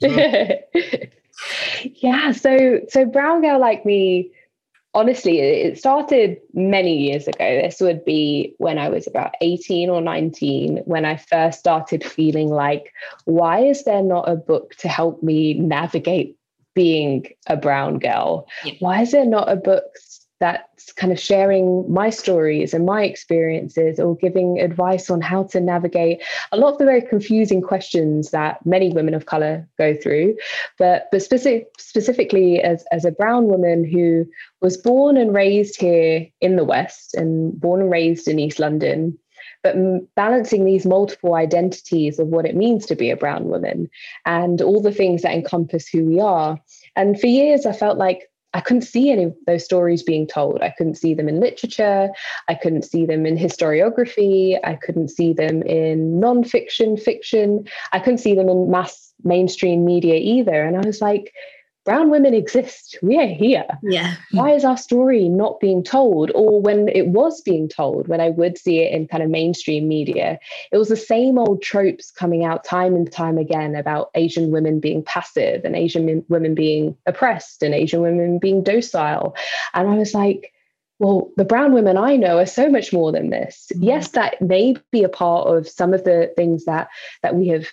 yeah. 1.94 2.32
So 2.32 2.80
so 2.88 3.04
brown 3.06 3.40
girl 3.40 3.58
like 3.58 3.86
me. 3.86 4.30
Honestly, 4.94 5.40
it 5.40 5.78
started 5.78 6.36
many 6.52 6.94
years 6.94 7.26
ago. 7.26 7.62
This 7.62 7.80
would 7.80 8.04
be 8.04 8.54
when 8.58 8.76
I 8.76 8.90
was 8.90 9.06
about 9.06 9.32
18 9.40 9.88
or 9.88 10.02
19, 10.02 10.82
when 10.84 11.06
I 11.06 11.16
first 11.16 11.58
started 11.58 12.04
feeling 12.04 12.50
like, 12.50 12.92
why 13.24 13.60
is 13.60 13.84
there 13.84 14.02
not 14.02 14.28
a 14.28 14.36
book 14.36 14.74
to 14.80 14.88
help 14.88 15.22
me 15.22 15.54
navigate 15.54 16.36
being 16.74 17.26
a 17.46 17.56
brown 17.56 17.98
girl? 17.98 18.46
Yeah. 18.64 18.74
Why 18.80 19.02
is 19.02 19.12
there 19.12 19.26
not 19.26 19.50
a 19.50 19.56
book 19.56 19.84
that's 20.42 20.92
kind 20.94 21.12
of 21.12 21.20
sharing 21.20 21.88
my 21.88 22.10
stories 22.10 22.74
and 22.74 22.84
my 22.84 23.04
experiences 23.04 24.00
or 24.00 24.16
giving 24.16 24.58
advice 24.58 25.08
on 25.08 25.20
how 25.20 25.44
to 25.44 25.60
navigate 25.60 26.20
a 26.50 26.56
lot 26.56 26.72
of 26.72 26.78
the 26.78 26.84
very 26.84 27.00
confusing 27.00 27.62
questions 27.62 28.32
that 28.32 28.58
many 28.66 28.90
women 28.90 29.14
of 29.14 29.26
color 29.26 29.68
go 29.78 29.94
through 29.94 30.34
but 30.80 31.06
but 31.12 31.22
specific, 31.22 31.68
specifically 31.78 32.60
as, 32.60 32.84
as 32.90 33.04
a 33.04 33.12
brown 33.12 33.46
woman 33.46 33.84
who 33.84 34.26
was 34.60 34.76
born 34.76 35.16
and 35.16 35.32
raised 35.32 35.80
here 35.80 36.26
in 36.40 36.56
the 36.56 36.64
west 36.64 37.14
and 37.14 37.60
born 37.60 37.80
and 37.80 37.90
raised 37.92 38.26
in 38.26 38.40
east 38.40 38.58
london 38.58 39.16
but 39.62 39.76
balancing 40.14 40.64
these 40.64 40.86
multiple 40.86 41.34
identities 41.34 42.18
of 42.18 42.28
what 42.28 42.46
it 42.46 42.56
means 42.56 42.86
to 42.86 42.96
be 42.96 43.10
a 43.10 43.16
brown 43.16 43.44
woman 43.44 43.88
and 44.26 44.60
all 44.60 44.80
the 44.80 44.92
things 44.92 45.22
that 45.22 45.34
encompass 45.34 45.88
who 45.88 46.04
we 46.04 46.20
are 46.20 46.58
and 46.96 47.20
for 47.20 47.26
years 47.26 47.66
i 47.66 47.72
felt 47.72 47.98
like 47.98 48.28
I 48.54 48.60
couldn't 48.60 48.82
see 48.82 49.10
any 49.10 49.24
of 49.24 49.36
those 49.46 49.64
stories 49.64 50.02
being 50.02 50.26
told. 50.26 50.60
I 50.60 50.74
couldn't 50.76 50.96
see 50.96 51.14
them 51.14 51.28
in 51.28 51.40
literature. 51.40 52.10
I 52.48 52.54
couldn't 52.54 52.84
see 52.84 53.06
them 53.06 53.24
in 53.24 53.36
historiography. 53.36 54.58
I 54.62 54.74
couldn't 54.74 55.08
see 55.08 55.32
them 55.32 55.62
in 55.62 56.20
nonfiction, 56.20 57.00
fiction. 57.00 57.66
I 57.92 57.98
couldn't 57.98 58.18
see 58.18 58.34
them 58.34 58.48
in 58.48 58.70
mass 58.70 59.12
mainstream 59.24 59.84
media 59.84 60.16
either. 60.16 60.62
And 60.62 60.76
I 60.76 60.80
was 60.80 61.00
like, 61.00 61.32
brown 61.84 62.10
women 62.10 62.34
exist. 62.34 62.98
We 63.02 63.18
are 63.18 63.26
here. 63.26 63.66
Yeah. 63.82 64.14
Why 64.30 64.52
is 64.52 64.64
our 64.64 64.76
story 64.76 65.28
not 65.28 65.60
being 65.60 65.82
told? 65.82 66.30
Or 66.34 66.60
when 66.60 66.88
it 66.88 67.08
was 67.08 67.40
being 67.40 67.68
told, 67.68 68.08
when 68.08 68.20
I 68.20 68.30
would 68.30 68.56
see 68.58 68.80
it 68.80 68.92
in 68.92 69.08
kind 69.08 69.22
of 69.22 69.30
mainstream 69.30 69.88
media, 69.88 70.38
it 70.70 70.76
was 70.76 70.88
the 70.88 70.96
same 70.96 71.38
old 71.38 71.62
tropes 71.62 72.10
coming 72.10 72.44
out 72.44 72.64
time 72.64 72.94
and 72.94 73.10
time 73.10 73.38
again 73.38 73.74
about 73.74 74.10
Asian 74.14 74.50
women 74.50 74.80
being 74.80 75.02
passive 75.02 75.64
and 75.64 75.74
Asian 75.74 76.24
women 76.28 76.54
being 76.54 76.96
oppressed 77.06 77.62
and 77.62 77.74
Asian 77.74 78.00
women 78.00 78.38
being 78.38 78.62
docile. 78.62 79.34
And 79.74 79.88
I 79.88 79.96
was 79.96 80.14
like, 80.14 80.52
well, 80.98 81.32
the 81.36 81.44
brown 81.44 81.72
women 81.72 81.96
I 81.96 82.14
know 82.14 82.38
are 82.38 82.46
so 82.46 82.70
much 82.70 82.92
more 82.92 83.10
than 83.10 83.30
this. 83.30 83.66
Mm-hmm. 83.74 83.82
Yes, 83.82 84.08
that 84.10 84.40
may 84.40 84.76
be 84.92 85.02
a 85.02 85.08
part 85.08 85.48
of 85.48 85.68
some 85.68 85.94
of 85.94 86.04
the 86.04 86.32
things 86.36 86.66
that 86.66 86.88
that 87.22 87.34
we 87.34 87.48
have 87.48 87.66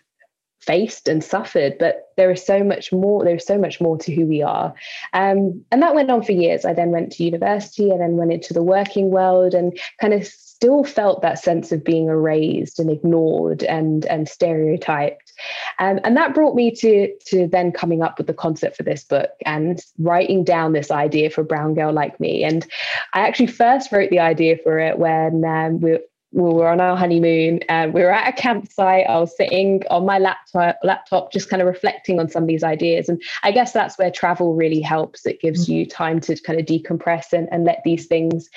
faced 0.61 1.07
and 1.07 1.23
suffered 1.23 1.77
but 1.79 2.09
there 2.19 2.31
is 2.31 2.45
so 2.45 2.63
much 2.63 2.91
more 2.91 3.23
there's 3.23 3.45
so 3.45 3.57
much 3.57 3.79
more 3.79 3.97
to 3.97 4.13
who 4.13 4.25
we 4.25 4.43
are. 4.43 4.73
Um, 5.13 5.63
and 5.71 5.81
that 5.81 5.95
went 5.95 6.11
on 6.11 6.21
for 6.21 6.33
years. 6.33 6.65
I 6.65 6.73
then 6.73 6.91
went 6.91 7.13
to 7.13 7.23
university 7.23 7.89
and 7.89 8.01
then 8.01 8.17
went 8.17 8.33
into 8.33 8.53
the 8.53 8.61
working 8.61 9.09
world 9.09 9.53
and 9.53 9.79
kind 10.01 10.13
of 10.13 10.27
still 10.27 10.83
felt 10.83 11.21
that 11.21 11.39
sense 11.39 11.71
of 11.71 11.85
being 11.85 12.09
erased 12.09 12.77
and 12.77 12.91
ignored 12.91 13.63
and 13.63 14.05
and 14.07 14.27
stereotyped. 14.27 15.31
Um, 15.79 16.01
and 16.03 16.17
that 16.17 16.33
brought 16.33 16.55
me 16.55 16.71
to 16.75 17.09
to 17.27 17.47
then 17.47 17.71
coming 17.71 18.03
up 18.03 18.17
with 18.17 18.27
the 18.27 18.33
concept 18.33 18.75
for 18.75 18.83
this 18.83 19.05
book 19.05 19.31
and 19.45 19.79
writing 19.97 20.43
down 20.43 20.73
this 20.73 20.91
idea 20.91 21.29
for 21.29 21.43
brown 21.43 21.73
girl 21.73 21.93
like 21.93 22.19
me. 22.19 22.43
And 22.43 22.67
i 23.13 23.21
actually 23.21 23.47
first 23.47 23.93
wrote 23.93 24.09
the 24.09 24.19
idea 24.19 24.57
for 24.61 24.77
it 24.77 24.99
when 24.99 25.45
um, 25.45 25.79
we 25.79 25.99
we 26.31 26.43
were 26.43 26.67
on 26.67 26.79
our 26.79 26.95
honeymoon 26.95 27.59
and 27.69 27.93
we 27.93 28.01
were 28.01 28.11
at 28.11 28.29
a 28.29 28.39
campsite. 28.39 29.05
I 29.09 29.19
was 29.19 29.35
sitting 29.35 29.81
on 29.89 30.05
my 30.05 30.19
laptop, 30.19 30.77
laptop, 30.83 31.31
just 31.31 31.49
kind 31.49 31.61
of 31.61 31.67
reflecting 31.67 32.19
on 32.19 32.29
some 32.29 32.43
of 32.43 32.47
these 32.47 32.63
ideas. 32.63 33.09
And 33.09 33.21
I 33.43 33.51
guess 33.51 33.71
that's 33.71 33.97
where 33.97 34.11
travel 34.11 34.53
really 34.53 34.79
helps. 34.79 35.25
It 35.25 35.41
gives 35.41 35.63
mm-hmm. 35.63 35.71
you 35.71 35.85
time 35.87 36.19
to 36.21 36.39
kind 36.41 36.59
of 36.59 36.67
decompress 36.67 37.33
and, 37.33 37.47
and 37.51 37.65
let 37.65 37.81
these 37.83 38.05
things 38.05 38.47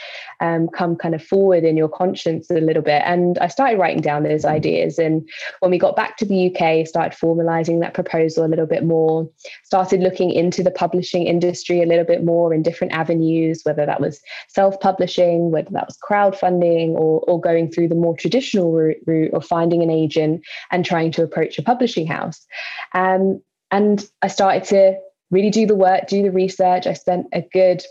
um, 0.40 0.68
come 0.68 0.96
kind 0.96 1.14
of 1.14 1.24
forward 1.24 1.64
in 1.64 1.76
your 1.78 1.88
conscience 1.88 2.50
a 2.50 2.54
little 2.54 2.82
bit. 2.82 3.02
And 3.06 3.38
I 3.38 3.48
started 3.48 3.78
writing 3.78 4.02
down 4.02 4.24
those 4.24 4.42
mm-hmm. 4.42 4.54
ideas. 4.54 4.98
And 4.98 5.26
when 5.60 5.70
we 5.70 5.78
got 5.78 5.96
back 5.96 6.18
to 6.18 6.26
the 6.26 6.54
UK, 6.54 6.86
started 6.86 7.18
formalizing 7.18 7.80
that 7.80 7.94
proposal 7.94 8.44
a 8.44 8.48
little 8.48 8.66
bit 8.66 8.84
more, 8.84 9.28
started 9.64 10.00
looking 10.00 10.30
into 10.30 10.62
the 10.62 10.70
publishing 10.70 11.26
industry 11.26 11.82
a 11.82 11.86
little 11.86 12.04
bit 12.04 12.22
more 12.22 12.52
in 12.52 12.62
different 12.62 12.92
avenues, 12.92 13.62
whether 13.64 13.86
that 13.86 14.00
was 14.00 14.20
self-publishing, 14.48 15.50
whether 15.50 15.70
that 15.70 15.86
was 15.86 15.98
crowdfunding 15.98 16.90
or, 16.90 17.20
or 17.20 17.40
going 17.40 17.61
going 17.62 17.72
through 17.72 17.88
the 17.88 17.94
more 17.94 18.16
traditional 18.16 18.72
route, 18.72 18.98
route 19.06 19.34
of 19.34 19.44
finding 19.44 19.82
an 19.82 19.90
agent 19.90 20.42
and 20.70 20.84
trying 20.84 21.12
to 21.12 21.22
approach 21.22 21.58
a 21.58 21.62
publishing 21.62 22.06
house. 22.06 22.46
Um, 22.94 23.42
and 23.70 24.06
I 24.22 24.28
started 24.28 24.64
to 24.64 24.98
really 25.30 25.50
do 25.50 25.66
the 25.66 25.74
work, 25.74 26.08
do 26.08 26.22
the 26.22 26.30
research. 26.30 26.86
I 26.86 26.92
spent 26.92 27.26
a 27.32 27.42
good 27.52 27.82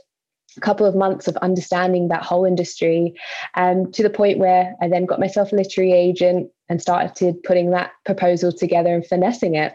couple 0.60 0.86
of 0.86 0.96
months 0.96 1.28
of 1.28 1.38
understanding 1.38 2.10
that 2.10 2.24
whole 2.24 2.46
industry 2.46 3.14
um, 3.56 3.90
to 3.94 4.04
the 4.04 4.10
point 4.10 4.38
where 4.38 4.76
I 4.82 4.90
then 4.90 5.06
got 5.06 5.20
myself 5.20 5.54
a 5.54 5.56
literary 5.56 5.94
agent 5.94 6.52
and 6.68 6.82
started 6.82 7.42
putting 7.44 7.72
that 7.72 7.92
proposal 8.06 8.52
together 8.52 8.94
and 8.94 9.06
finessing 9.06 9.56
it. 9.56 9.74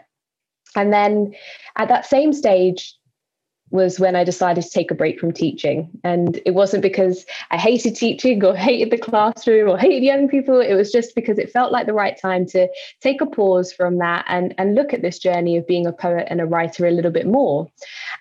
And 0.75 0.93
then 0.93 1.33
at 1.77 1.89
that 1.89 2.05
same 2.05 2.31
stage, 2.31 2.93
was 3.69 3.99
when 3.99 4.15
I 4.15 4.23
decided 4.23 4.63
to 4.63 4.69
take 4.69 4.91
a 4.91 4.95
break 4.95 5.19
from 5.19 5.33
teaching. 5.33 5.89
And 6.03 6.39
it 6.45 6.51
wasn't 6.51 6.81
because 6.81 7.25
I 7.51 7.57
hated 7.57 7.95
teaching 7.95 8.43
or 8.43 8.55
hated 8.67 8.91
the 8.91 8.97
classroom 8.97 9.69
or 9.69 9.77
hated 9.77 10.03
young 10.03 10.29
people. 10.29 10.61
It 10.61 10.73
was 10.73 10.91
just 10.91 11.15
because 11.15 11.37
it 11.37 11.51
felt 11.51 11.71
like 11.71 11.85
the 11.85 11.93
right 11.93 12.19
time 12.19 12.45
to 12.47 12.67
take 13.01 13.19
a 13.21 13.25
pause 13.25 13.73
from 13.73 13.97
that 13.97 14.25
and, 14.27 14.55
and 14.57 14.75
look 14.75 14.93
at 14.93 15.01
this 15.01 15.19
journey 15.19 15.57
of 15.57 15.67
being 15.67 15.85
a 15.85 15.91
poet 15.91 16.27
and 16.29 16.39
a 16.39 16.45
writer 16.45 16.87
a 16.87 16.91
little 16.91 17.11
bit 17.11 17.27
more. 17.27 17.69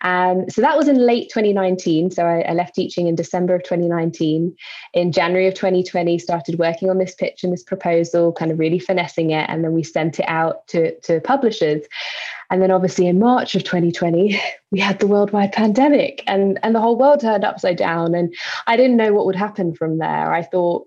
Um, 0.02 0.50
so 0.50 0.60
that 0.60 0.76
was 0.76 0.88
in 0.88 0.98
late 0.98 1.30
2019. 1.30 2.10
So 2.10 2.24
I, 2.24 2.40
I 2.40 2.52
left 2.52 2.74
teaching 2.74 3.06
in 3.06 3.14
December 3.14 3.54
of 3.54 3.62
2019. 3.62 4.56
In 4.94 5.12
January 5.12 5.46
of 5.46 5.54
2020, 5.54 6.18
started 6.18 6.58
working 6.58 6.90
on 6.90 6.98
this 6.98 7.14
pitch 7.14 7.44
and 7.44 7.52
this 7.52 7.62
proposal, 7.62 8.32
kind 8.32 8.50
of 8.50 8.58
really 8.58 8.78
finessing 8.78 9.30
it. 9.30 9.48
And 9.48 9.62
then 9.62 9.72
we 9.72 9.82
sent 9.82 10.18
it 10.18 10.28
out 10.28 10.66
to, 10.68 10.98
to 11.00 11.20
publishers. 11.20 11.86
And 12.50 12.62
then 12.62 12.70
obviously 12.70 13.06
in 13.06 13.18
March 13.18 13.54
of 13.54 13.64
2020, 13.64 14.40
we 14.70 14.80
had 14.80 14.98
the 14.98 15.06
worldwide 15.06 15.52
pandemic 15.52 16.22
and, 16.26 16.58
and 16.62 16.74
the 16.74 16.80
whole 16.80 16.96
world 16.96 17.20
turned 17.20 17.44
upside 17.44 17.76
down. 17.76 18.14
And 18.14 18.34
I 18.66 18.76
didn't 18.76 18.96
know 18.96 19.12
what 19.12 19.26
would 19.26 19.36
happen 19.36 19.74
from 19.74 19.98
there. 19.98 20.32
I 20.32 20.42
thought 20.42 20.86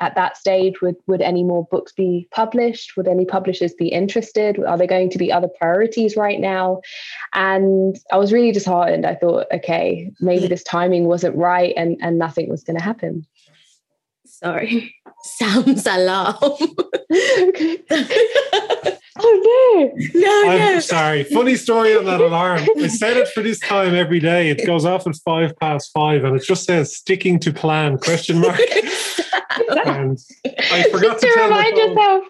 at 0.00 0.14
that 0.14 0.36
stage, 0.36 0.80
would, 0.80 0.96
would 1.06 1.20
any 1.20 1.44
more 1.44 1.66
books 1.70 1.92
be 1.92 2.26
published? 2.30 2.96
Would 2.96 3.06
any 3.06 3.26
publishers 3.26 3.74
be 3.74 3.88
interested? 3.88 4.58
Are 4.64 4.78
there 4.78 4.86
going 4.86 5.10
to 5.10 5.18
be 5.18 5.30
other 5.30 5.48
priorities 5.48 6.16
right 6.16 6.40
now? 6.40 6.80
And 7.34 7.98
I 8.10 8.16
was 8.16 8.32
really 8.32 8.50
disheartened. 8.50 9.04
I 9.04 9.14
thought, 9.14 9.46
okay, 9.52 10.10
maybe 10.20 10.46
this 10.46 10.64
timing 10.64 11.04
wasn't 11.04 11.36
right 11.36 11.74
and, 11.76 11.98
and 12.00 12.18
nothing 12.18 12.48
was 12.48 12.64
going 12.64 12.78
to 12.78 12.82
happen. 12.82 13.26
Sorry. 14.24 14.94
Sounds 15.22 15.86
alarm. 15.86 16.36
okay. 17.12 17.78
Oh 19.22 19.42
no! 19.74 19.92
No, 20.14 20.50
I'm 20.50 20.74
no. 20.74 20.80
sorry. 20.80 21.24
Funny 21.24 21.56
story 21.56 21.96
on 21.96 22.04
that 22.04 22.20
alarm. 22.20 22.66
I 22.78 22.88
set 22.88 23.16
it 23.16 23.28
for 23.28 23.42
this 23.42 23.58
time 23.58 23.94
every 23.94 24.20
day. 24.20 24.50
It 24.50 24.66
goes 24.66 24.84
off 24.84 25.06
at 25.06 25.16
five 25.16 25.56
past 25.58 25.90
five, 25.92 26.24
and 26.24 26.36
it 26.36 26.42
just 26.42 26.64
says 26.64 26.94
"sticking 26.94 27.38
to 27.40 27.52
plan?" 27.52 27.98
Question 27.98 28.38
mark. 28.40 28.60
and 29.84 30.18
I 30.72 30.88
forgot 30.90 31.18
to, 31.20 31.26
to 31.26 31.40
remind 31.42 31.76
yourself. 31.76 32.24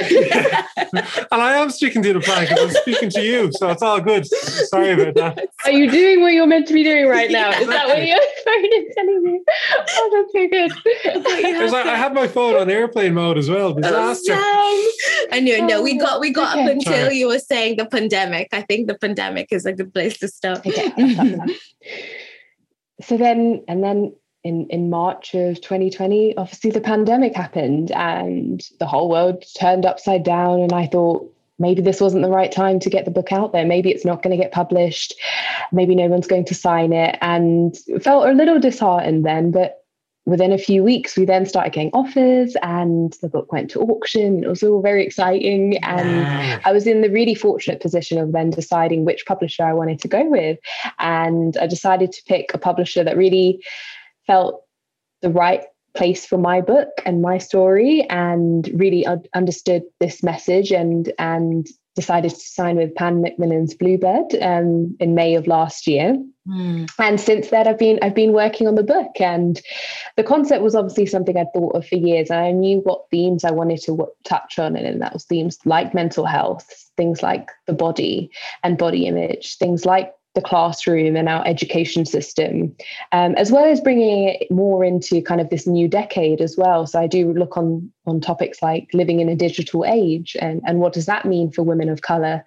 and 1.32 1.42
I 1.42 1.56
am 1.56 1.70
sticking 1.70 2.02
to 2.02 2.12
the 2.12 2.20
plan 2.20 2.44
because 2.44 2.64
I'm 2.64 2.82
speaking 2.82 3.10
to 3.10 3.22
you, 3.22 3.50
so 3.52 3.70
it's 3.70 3.82
all 3.82 4.00
good. 4.00 4.26
Sorry 4.26 4.90
about 4.90 5.14
that. 5.14 5.48
Are 5.64 5.70
you 5.70 5.90
doing 5.90 6.22
what 6.22 6.32
you're 6.32 6.46
meant 6.46 6.68
to 6.68 6.74
be 6.74 6.84
doing 6.84 7.06
right 7.06 7.30
now? 7.30 7.50
Is 7.50 7.66
that 7.66 7.88
what 7.88 8.06
your 8.06 8.18
phone 8.44 8.64
is 8.64 8.94
telling 8.94 9.22
you? 9.24 9.44
Oh, 9.88 10.10
that's 10.12 10.32
so 10.32 10.48
good. 10.48 11.74
I, 11.74 11.92
I 11.92 11.96
had 11.96 12.14
my 12.14 12.28
phone 12.28 12.56
on 12.56 12.70
airplane 12.70 13.14
mode 13.14 13.38
as 13.38 13.48
well. 13.48 13.68
Oh, 13.68 13.74
Disaster. 13.74 14.34
Oh, 14.36 14.92
I 15.32 15.40
knew. 15.40 15.66
No, 15.66 15.82
we 15.82 15.98
oh, 16.00 16.04
got 16.04 16.20
we 16.20 16.30
got 16.30 16.56
okay. 16.56 16.64
up 16.64 16.76
until 16.86 17.12
you 17.12 17.28
were 17.28 17.38
saying 17.38 17.76
the 17.76 17.86
pandemic. 17.86 18.48
I 18.52 18.62
think 18.62 18.88
the 18.88 18.98
pandemic 18.98 19.48
is 19.50 19.66
a 19.66 19.72
good 19.72 19.92
place 19.92 20.18
to 20.18 20.28
start. 20.28 20.66
Okay. 20.66 20.92
so 23.02 23.16
then, 23.16 23.64
and 23.68 23.82
then 23.82 24.14
in, 24.44 24.66
in 24.70 24.90
March 24.90 25.34
of 25.34 25.60
2020, 25.60 26.36
obviously 26.36 26.70
the 26.70 26.80
pandemic 26.80 27.34
happened 27.34 27.90
and 27.92 28.62
the 28.78 28.86
whole 28.86 29.08
world 29.08 29.44
turned 29.58 29.84
upside 29.84 30.22
down. 30.22 30.60
And 30.60 30.72
I 30.72 30.86
thought, 30.86 31.32
maybe 31.58 31.82
this 31.82 32.00
wasn't 32.00 32.22
the 32.22 32.30
right 32.30 32.52
time 32.52 32.78
to 32.80 32.90
get 32.90 33.04
the 33.04 33.10
book 33.10 33.32
out 33.32 33.52
there. 33.52 33.64
Maybe 33.64 33.90
it's 33.90 34.04
not 34.04 34.22
going 34.22 34.36
to 34.36 34.42
get 34.42 34.52
published. 34.52 35.14
Maybe 35.72 35.94
no 35.94 36.06
one's 36.06 36.26
going 36.26 36.44
to 36.46 36.54
sign 36.54 36.92
it. 36.92 37.18
And 37.20 37.76
felt 38.00 38.28
a 38.28 38.32
little 38.32 38.60
disheartened 38.60 39.24
then. 39.24 39.50
But 39.50 39.82
within 40.26 40.52
a 40.52 40.58
few 40.58 40.82
weeks, 40.82 41.16
we 41.16 41.24
then 41.24 41.46
started 41.46 41.72
getting 41.72 41.92
offers 41.92 42.56
and 42.62 43.16
the 43.22 43.28
book 43.28 43.52
went 43.52 43.70
to 43.70 43.80
auction. 43.80 44.42
It 44.42 44.48
was 44.48 44.62
all 44.62 44.82
very 44.82 45.06
exciting. 45.06 45.78
And 45.84 46.60
I 46.64 46.72
was 46.72 46.86
in 46.86 47.00
the 47.00 47.10
really 47.10 47.34
fortunate 47.34 47.80
position 47.80 48.18
of 48.18 48.32
then 48.32 48.50
deciding 48.50 49.04
which 49.04 49.24
publisher 49.24 49.64
I 49.64 49.72
wanted 49.72 50.00
to 50.00 50.08
go 50.08 50.28
with. 50.28 50.58
And 50.98 51.56
I 51.58 51.68
decided 51.68 52.10
to 52.12 52.22
pick 52.26 52.52
a 52.52 52.58
publisher 52.58 53.04
that 53.04 53.16
really 53.16 53.64
felt 54.26 54.64
the 55.22 55.30
right 55.30 55.64
place 55.94 56.26
for 56.26 56.38
my 56.38 56.60
book 56.60 56.88
and 57.06 57.22
my 57.22 57.38
story 57.38 58.02
and 58.10 58.68
really 58.74 59.06
understood 59.34 59.82
this 60.00 60.22
message 60.22 60.70
and 60.70 61.10
and 61.18 61.68
decided 61.94 62.30
to 62.30 62.36
sign 62.36 62.76
with 62.76 62.94
Pan 62.94 63.22
Macmillan's 63.22 63.74
Bluebird 63.74 64.34
um, 64.42 64.94
in 65.00 65.14
May 65.14 65.34
of 65.34 65.46
last 65.46 65.86
year. 65.86 66.16
Mm. 66.48 66.90
And 66.98 67.20
since 67.20 67.48
then, 67.48 67.66
I've 67.66 67.78
been 67.78 67.98
I've 68.02 68.14
been 68.14 68.32
working 68.32 68.68
on 68.68 68.74
the 68.74 68.82
book, 68.82 69.20
and 69.20 69.60
the 70.16 70.22
concept 70.22 70.62
was 70.62 70.74
obviously 70.74 71.06
something 71.06 71.36
I'd 71.36 71.52
thought 71.52 71.74
of 71.74 71.86
for 71.86 71.96
years. 71.96 72.30
And 72.30 72.40
I 72.40 72.50
knew 72.52 72.80
what 72.80 73.10
themes 73.10 73.44
I 73.44 73.50
wanted 73.50 73.80
to 73.82 73.92
w- 73.92 74.12
touch 74.24 74.58
on, 74.58 74.76
and 74.76 75.02
that 75.02 75.12
was 75.12 75.24
themes 75.24 75.58
like 75.64 75.94
mental 75.94 76.24
health, 76.24 76.90
things 76.96 77.22
like 77.22 77.50
the 77.66 77.72
body 77.72 78.30
and 78.62 78.78
body 78.78 79.06
image, 79.06 79.56
things 79.58 79.84
like 79.84 80.12
the 80.36 80.42
classroom 80.42 81.16
and 81.16 81.28
our 81.28 81.44
education 81.46 82.04
system, 82.04 82.76
um, 83.10 83.34
as 83.36 83.50
well 83.50 83.64
as 83.64 83.80
bringing 83.80 84.28
it 84.28 84.50
more 84.50 84.84
into 84.84 85.22
kind 85.22 85.40
of 85.40 85.48
this 85.48 85.66
new 85.66 85.88
decade 85.88 86.42
as 86.42 86.56
well. 86.56 86.86
So 86.86 87.00
I 87.00 87.08
do 87.08 87.32
look 87.32 87.56
on 87.56 87.90
on 88.06 88.20
topics 88.20 88.62
like 88.62 88.88
living 88.92 89.18
in 89.18 89.28
a 89.28 89.34
digital 89.34 89.84
age 89.84 90.36
and, 90.40 90.62
and 90.64 90.78
what 90.78 90.92
does 90.92 91.06
that 91.06 91.24
mean 91.24 91.50
for 91.50 91.62
women 91.62 91.88
of 91.88 92.02
color, 92.02 92.44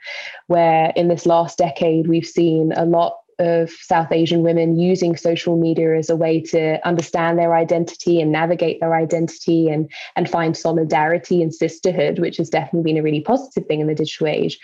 where 0.48 0.94
in 0.96 1.10
this 1.10 1.26
last 1.26 1.58
decade 1.58 2.08
we've 2.08 2.26
seen 2.26 2.72
a 2.78 2.86
lot 2.86 3.19
of 3.40 3.72
South 3.72 4.12
Asian 4.12 4.44
women 4.44 4.78
using 4.78 5.16
social 5.16 5.58
media 5.58 5.98
as 5.98 6.10
a 6.10 6.16
way 6.16 6.42
to 6.42 6.86
understand 6.86 7.40
their 7.40 7.56
identity 7.56 8.20
and 8.20 8.32
navigate 8.32 8.80
their 8.82 8.94
identity 8.94 9.70
and, 9.70 9.90
and 10.16 10.30
find 10.30 10.56
solidarity 10.56 11.42
and 11.42 11.54
sisterhood, 11.54 12.20
which 12.20 12.38
has 12.38 12.50
definitely 12.50 12.92
been 12.92 13.00
a 13.00 13.04
really 13.04 13.22
positive 13.22 13.66
thing 13.66 13.80
in 13.80 13.88
the 13.88 13.96
digital 13.96 14.28
age. 14.28 14.60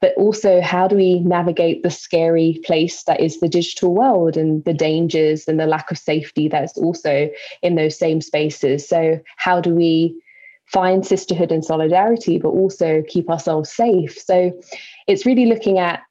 But 0.00 0.14
also, 0.16 0.60
how 0.60 0.88
do 0.88 0.96
we 0.96 1.20
navigate 1.20 1.82
the 1.82 1.90
scary 1.90 2.60
place 2.64 3.04
that 3.04 3.20
is 3.20 3.40
the 3.40 3.48
digital 3.48 3.94
world 3.94 4.36
and 4.36 4.64
the 4.64 4.74
dangers 4.74 5.46
and 5.46 5.58
the 5.58 5.66
lack 5.66 5.90
of 5.90 5.98
safety 5.98 6.48
that's 6.48 6.76
also 6.76 7.30
in 7.62 7.76
those 7.76 7.98
same 7.98 8.20
spaces? 8.20 8.88
So, 8.88 9.20
how 9.36 9.60
do 9.60 9.74
we 9.74 10.20
find 10.66 11.06
sisterhood 11.06 11.52
and 11.52 11.64
solidarity, 11.64 12.38
but 12.38 12.48
also 12.48 13.02
keep 13.08 13.30
ourselves 13.30 13.70
safe? 13.70 14.18
So, 14.18 14.52
it's 15.06 15.24
really 15.24 15.46
looking 15.46 15.78
at 15.78 16.02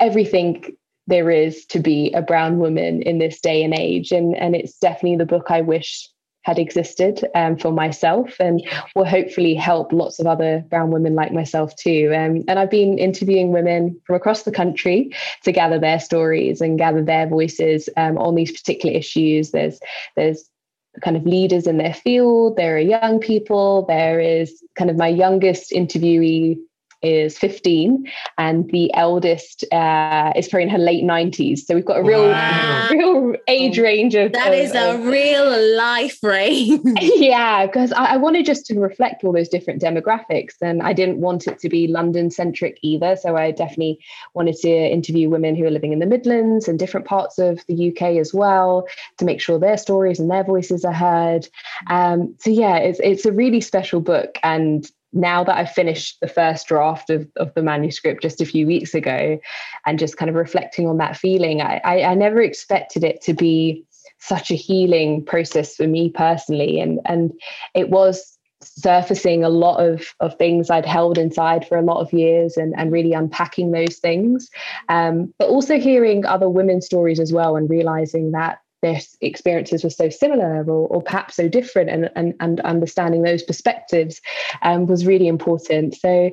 everything 0.00 0.76
there 1.06 1.30
is 1.30 1.66
to 1.66 1.80
be 1.80 2.12
a 2.12 2.22
brown 2.22 2.58
woman 2.58 3.02
in 3.02 3.18
this 3.18 3.40
day 3.40 3.62
and 3.62 3.74
age. 3.74 4.12
And, 4.12 4.36
and 4.36 4.54
it's 4.54 4.78
definitely 4.78 5.16
the 5.16 5.26
book 5.26 5.46
I 5.48 5.60
wish 5.60 6.08
had 6.42 6.58
existed 6.58 7.24
um, 7.34 7.56
for 7.56 7.70
myself 7.70 8.34
and 8.40 8.62
will 8.96 9.04
hopefully 9.04 9.54
help 9.54 9.92
lots 9.92 10.18
of 10.18 10.26
other 10.26 10.64
brown 10.68 10.90
women 10.90 11.14
like 11.14 11.32
myself 11.32 11.74
too. 11.76 12.12
Um, 12.14 12.42
and 12.48 12.58
I've 12.58 12.70
been 12.70 12.98
interviewing 12.98 13.52
women 13.52 14.00
from 14.04 14.16
across 14.16 14.42
the 14.42 14.50
country 14.50 15.14
to 15.44 15.52
gather 15.52 15.78
their 15.78 16.00
stories 16.00 16.60
and 16.60 16.78
gather 16.78 17.02
their 17.02 17.28
voices 17.28 17.88
um, 17.96 18.18
on 18.18 18.34
these 18.34 18.50
particular 18.50 18.96
issues. 18.96 19.52
There's 19.52 19.78
there's 20.16 20.48
kind 21.00 21.16
of 21.16 21.24
leaders 21.24 21.66
in 21.66 21.78
their 21.78 21.94
field. 21.94 22.56
There 22.56 22.76
are 22.76 22.80
young 22.80 23.18
people. 23.20 23.86
There 23.86 24.20
is 24.20 24.62
kind 24.76 24.90
of 24.90 24.96
my 24.96 25.08
youngest 25.08 25.70
interviewee 25.70 26.56
is 27.02 27.38
15 27.38 28.10
and 28.38 28.70
the 28.70 28.92
eldest 28.94 29.64
uh, 29.72 30.32
is 30.36 30.48
probably 30.48 30.64
in 30.64 30.68
her 30.68 30.78
late 30.78 31.04
90s 31.04 31.60
so 31.60 31.74
we've 31.74 31.84
got 31.84 31.98
a 31.98 32.02
real 32.02 32.28
wow. 32.28 32.88
real 32.90 33.34
age 33.48 33.78
range 33.78 34.14
of 34.14 34.32
that 34.32 34.48
of, 34.48 34.54
is 34.54 34.74
a 34.74 34.94
of, 34.94 35.04
real 35.04 35.76
life 35.76 36.18
range. 36.22 36.80
Yeah 37.00 37.66
because 37.66 37.92
I, 37.92 38.14
I, 38.14 38.16
wanted 38.16 38.46
just 38.46 38.66
to 38.66 38.78
reflect 38.78 39.24
all 39.24 39.32
those 39.32 39.48
different 39.48 39.82
demographics 39.82 40.54
and 40.60 40.82
i 40.82 40.92
didn't 40.92 41.18
want 41.18 41.46
it 41.46 41.58
to 41.60 41.68
be 41.68 41.86
london 41.86 42.30
centric 42.30 42.78
either. 42.82 43.16
So 43.16 43.36
i 43.36 43.50
definitely 43.50 43.98
wanted 44.34 44.56
to 44.56 44.68
interview 44.68 45.28
women 45.28 45.56
who 45.56 45.64
are 45.64 45.70
living 45.70 45.92
in 45.92 45.98
the 45.98 46.06
midlands 46.06 46.68
and 46.68 46.78
different 46.78 47.06
parts 47.06 47.38
of 47.38 47.64
the 47.66 47.90
uk 47.90 48.02
as 48.02 48.32
well 48.32 48.86
to 49.18 49.24
make 49.24 49.40
sure 49.40 49.58
their 49.58 49.78
stories 49.78 50.20
and 50.20 50.30
their 50.30 50.44
voices 50.44 50.84
are 50.84 50.92
heard. 50.92 51.48
Um, 51.88 52.34
so 52.38 52.50
yeah 52.50 52.76
it's, 52.76 53.00
it's 53.02 53.26
a 53.26 53.32
really 53.32 53.60
special 53.60 54.00
book 54.00 54.38
and 54.42 54.88
now 55.12 55.44
that 55.44 55.56
I've 55.56 55.70
finished 55.72 56.18
the 56.20 56.28
first 56.28 56.66
draft 56.66 57.10
of, 57.10 57.28
of 57.36 57.52
the 57.54 57.62
manuscript 57.62 58.22
just 58.22 58.40
a 58.40 58.46
few 58.46 58.66
weeks 58.66 58.94
ago 58.94 59.38
and 59.86 59.98
just 59.98 60.16
kind 60.16 60.28
of 60.28 60.34
reflecting 60.34 60.86
on 60.86 60.98
that 60.98 61.16
feeling, 61.16 61.60
I, 61.60 61.80
I, 61.84 62.02
I 62.02 62.14
never 62.14 62.40
expected 62.40 63.04
it 63.04 63.20
to 63.22 63.34
be 63.34 63.84
such 64.18 64.50
a 64.50 64.54
healing 64.54 65.24
process 65.24 65.76
for 65.76 65.86
me 65.86 66.10
personally. 66.10 66.80
And, 66.80 67.00
and 67.04 67.32
it 67.74 67.90
was 67.90 68.38
surfacing 68.62 69.44
a 69.44 69.48
lot 69.48 69.78
of, 69.78 70.06
of 70.20 70.36
things 70.38 70.70
I'd 70.70 70.86
held 70.86 71.18
inside 71.18 71.66
for 71.66 71.76
a 71.76 71.82
lot 71.82 72.00
of 72.00 72.12
years 72.12 72.56
and, 72.56 72.72
and 72.78 72.92
really 72.92 73.12
unpacking 73.12 73.72
those 73.72 73.96
things. 73.98 74.48
Um, 74.88 75.34
but 75.38 75.48
also 75.48 75.78
hearing 75.78 76.24
other 76.24 76.48
women's 76.48 76.86
stories 76.86 77.20
as 77.20 77.32
well 77.32 77.56
and 77.56 77.68
realizing 77.68 78.30
that 78.32 78.58
their 78.82 79.00
experiences 79.20 79.84
were 79.84 79.90
so 79.90 80.10
similar 80.10 80.64
or, 80.64 80.88
or 80.88 81.02
perhaps 81.02 81.36
so 81.36 81.48
different 81.48 81.88
and, 81.88 82.10
and, 82.16 82.34
and 82.40 82.60
understanding 82.60 83.22
those 83.22 83.42
perspectives 83.42 84.20
um, 84.62 84.86
was 84.86 85.06
really 85.06 85.28
important 85.28 85.94
so 85.94 86.30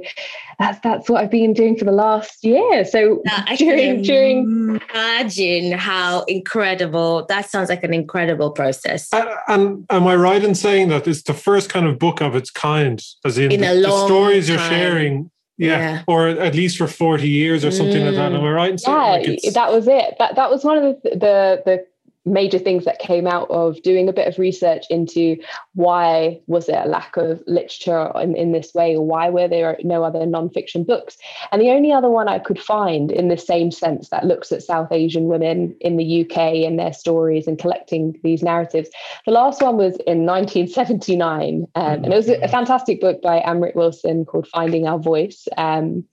that's 0.58 0.80
that's 0.80 1.10
what 1.10 1.24
I've 1.24 1.30
been 1.30 1.54
doing 1.54 1.78
for 1.78 1.86
the 1.86 1.92
last 1.92 2.44
year 2.44 2.84
so 2.84 3.22
I 3.28 3.56
during 3.56 4.02
during 4.02 4.82
imagine 4.94 5.72
how 5.74 6.24
incredible 6.24 7.26
that 7.28 7.50
sounds 7.50 7.70
like 7.70 7.84
an 7.84 7.94
incredible 7.94 8.52
process 8.52 9.14
and, 9.14 9.30
and 9.48 9.86
am 9.90 10.08
I 10.08 10.16
right 10.16 10.44
in 10.44 10.56
saying 10.56 10.90
that 10.90 11.08
it's 11.08 11.24
the 11.24 11.34
first 11.36 11.70
kind 11.70 11.86
of 11.86 12.00
book 12.00 12.20
of 12.20 12.36
its 12.36 12.50
kind 12.50 13.02
as 13.24 13.38
in, 13.38 13.52
in 13.52 13.62
the, 13.62 13.88
the 13.88 14.06
stories 14.06 14.48
time. 14.48 14.58
you're 14.58 14.70
sharing 14.70 15.32
yeah. 15.60 15.78
yeah. 15.78 16.04
or 16.08 16.30
at 16.30 16.56
least 16.56 16.78
for 16.78 16.88
40 16.88 17.28
years 17.28 17.66
or 17.66 17.72
something 17.72 18.02
mm. 18.02 18.06
like 18.06 18.16
that. 18.16 18.32
Am 18.32 18.42
I 18.42 18.50
right? 18.50 18.82
yeah, 18.88 18.94
like 18.94 19.42
that 19.54 19.72
was 19.72 19.88
it. 19.88 20.16
That 20.18 20.36
that 20.36 20.50
was 20.50 20.64
one 20.64 20.78
of 20.78 20.84
the 21.04 21.10
the, 21.10 21.62
the 21.66 21.86
major 22.26 22.60
things 22.60 22.86
that 22.86 23.00
came 23.00 23.28
out 23.28 23.50
of 23.50 23.82
doing 23.82 24.10
a 24.10 24.14
bit 24.14 24.28
of 24.28 24.40
research 24.40 24.86
into 24.90 25.38
why 25.74 26.40
was 26.48 26.68
there 26.68 26.84
a 26.84 26.88
lack 26.88 27.18
of 27.18 27.42
literature 27.48 28.12
in, 28.16 28.36
in 28.36 28.52
this 28.52 28.74
way 28.74 28.96
or 28.96 29.06
why 29.06 29.30
were 29.30 29.48
there 29.48 29.78
no 29.84 30.04
other 30.04 30.20
nonfiction 30.20 30.86
books? 30.86 31.18
And 31.52 31.62
the 31.62 31.72
only 31.72 31.92
other 31.92 32.10
one 32.10 32.28
i 32.28 32.40
could 32.40 32.60
find 32.60 33.12
in 33.12 33.28
the 33.28 33.38
same 33.38 33.72
sense 33.72 34.10
that 34.10 34.26
looks 34.26 34.52
at 34.52 34.64
south 34.64 34.92
asian 34.92 35.26
women 35.26 35.76
in 35.82 35.98
the 35.98 36.22
uk 36.22 36.38
and 36.38 36.80
their 36.80 36.94
stories 36.94 37.48
and 37.48 37.58
collecting 37.58 38.20
these 38.24 38.44
narratives 38.44 38.90
the 39.26 39.32
last 39.32 39.62
one 39.62 39.78
was 39.78 39.96
in 40.08 40.26
1979 40.26 41.66
um, 41.76 42.04
and 42.04 42.06
it 42.06 42.16
was 42.16 42.30
a, 42.30 42.40
a 42.42 42.48
fantastic 42.48 43.02
book 43.02 43.22
by 43.22 43.40
amrit 43.42 43.76
wilson 43.76 44.26
called 44.26 44.48
finding 44.48 44.88
our 44.88 45.00
voice 45.00 45.48
um, 45.58 46.04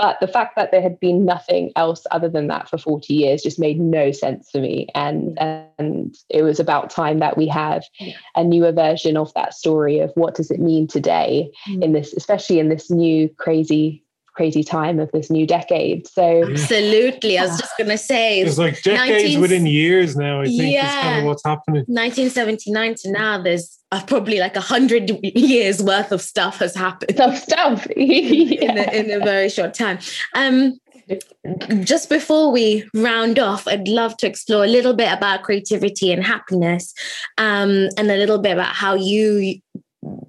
but 0.00 0.18
the 0.18 0.26
fact 0.26 0.56
that 0.56 0.70
there 0.70 0.80
had 0.80 0.98
been 0.98 1.26
nothing 1.26 1.72
else 1.76 2.06
other 2.10 2.30
than 2.30 2.46
that 2.46 2.70
for 2.70 2.78
40 2.78 3.12
years 3.12 3.42
just 3.42 3.58
made 3.58 3.78
no 3.78 4.12
sense 4.12 4.50
to 4.52 4.58
me. 4.58 4.88
And, 4.94 5.38
and 5.38 6.16
it 6.30 6.40
was 6.40 6.58
about 6.58 6.88
time 6.88 7.18
that 7.18 7.36
we 7.36 7.46
have 7.48 7.84
a 8.34 8.42
newer 8.42 8.72
version 8.72 9.18
of 9.18 9.30
that 9.34 9.52
story 9.52 9.98
of 9.98 10.10
what 10.14 10.34
does 10.34 10.50
it 10.50 10.58
mean 10.58 10.86
today 10.86 11.50
mm. 11.68 11.84
in 11.84 11.92
this, 11.92 12.14
especially 12.14 12.58
in 12.60 12.70
this 12.70 12.90
new 12.90 13.28
crazy 13.36 14.02
crazy 14.40 14.64
time 14.64 14.98
of 14.98 15.12
this 15.12 15.30
new 15.30 15.46
decade. 15.46 16.06
So 16.06 16.50
absolutely, 16.50 17.36
I 17.36 17.44
was 17.44 17.60
just 17.60 17.76
going 17.76 17.90
to 17.90 17.98
say 17.98 18.40
it's 18.40 18.56
like 18.56 18.80
decades 18.80 19.24
19... 19.24 19.40
within 19.42 19.66
years 19.66 20.16
now. 20.16 20.40
I 20.40 20.46
think 20.46 20.72
yeah. 20.72 20.88
is 20.88 21.02
kind 21.02 21.18
of 21.18 21.24
what's 21.26 21.44
happening. 21.44 21.84
1979 21.88 22.94
to 23.02 23.12
now, 23.12 23.42
there's 23.42 23.78
uh, 23.92 24.02
probably 24.06 24.38
like 24.38 24.56
a 24.56 24.62
hundred 24.62 25.10
years 25.22 25.82
worth 25.82 26.10
of 26.10 26.22
stuff 26.22 26.60
has 26.60 26.74
happened. 26.74 27.20
Of 27.20 27.36
stuff 27.36 27.86
in, 27.90 28.78
a, 28.78 28.90
in 28.98 29.10
a 29.10 29.22
very 29.22 29.50
short 29.50 29.74
time. 29.74 29.98
Um, 30.34 30.78
just 31.84 32.08
before 32.08 32.50
we 32.50 32.88
round 32.94 33.38
off, 33.38 33.68
I'd 33.68 33.88
love 33.88 34.16
to 34.18 34.26
explore 34.26 34.64
a 34.64 34.68
little 34.68 34.94
bit 34.94 35.12
about 35.12 35.42
creativity 35.42 36.12
and 36.12 36.24
happiness, 36.24 36.94
um, 37.36 37.88
and 37.98 38.10
a 38.10 38.16
little 38.16 38.38
bit 38.38 38.52
about 38.52 38.74
how 38.74 38.94
you 38.94 39.60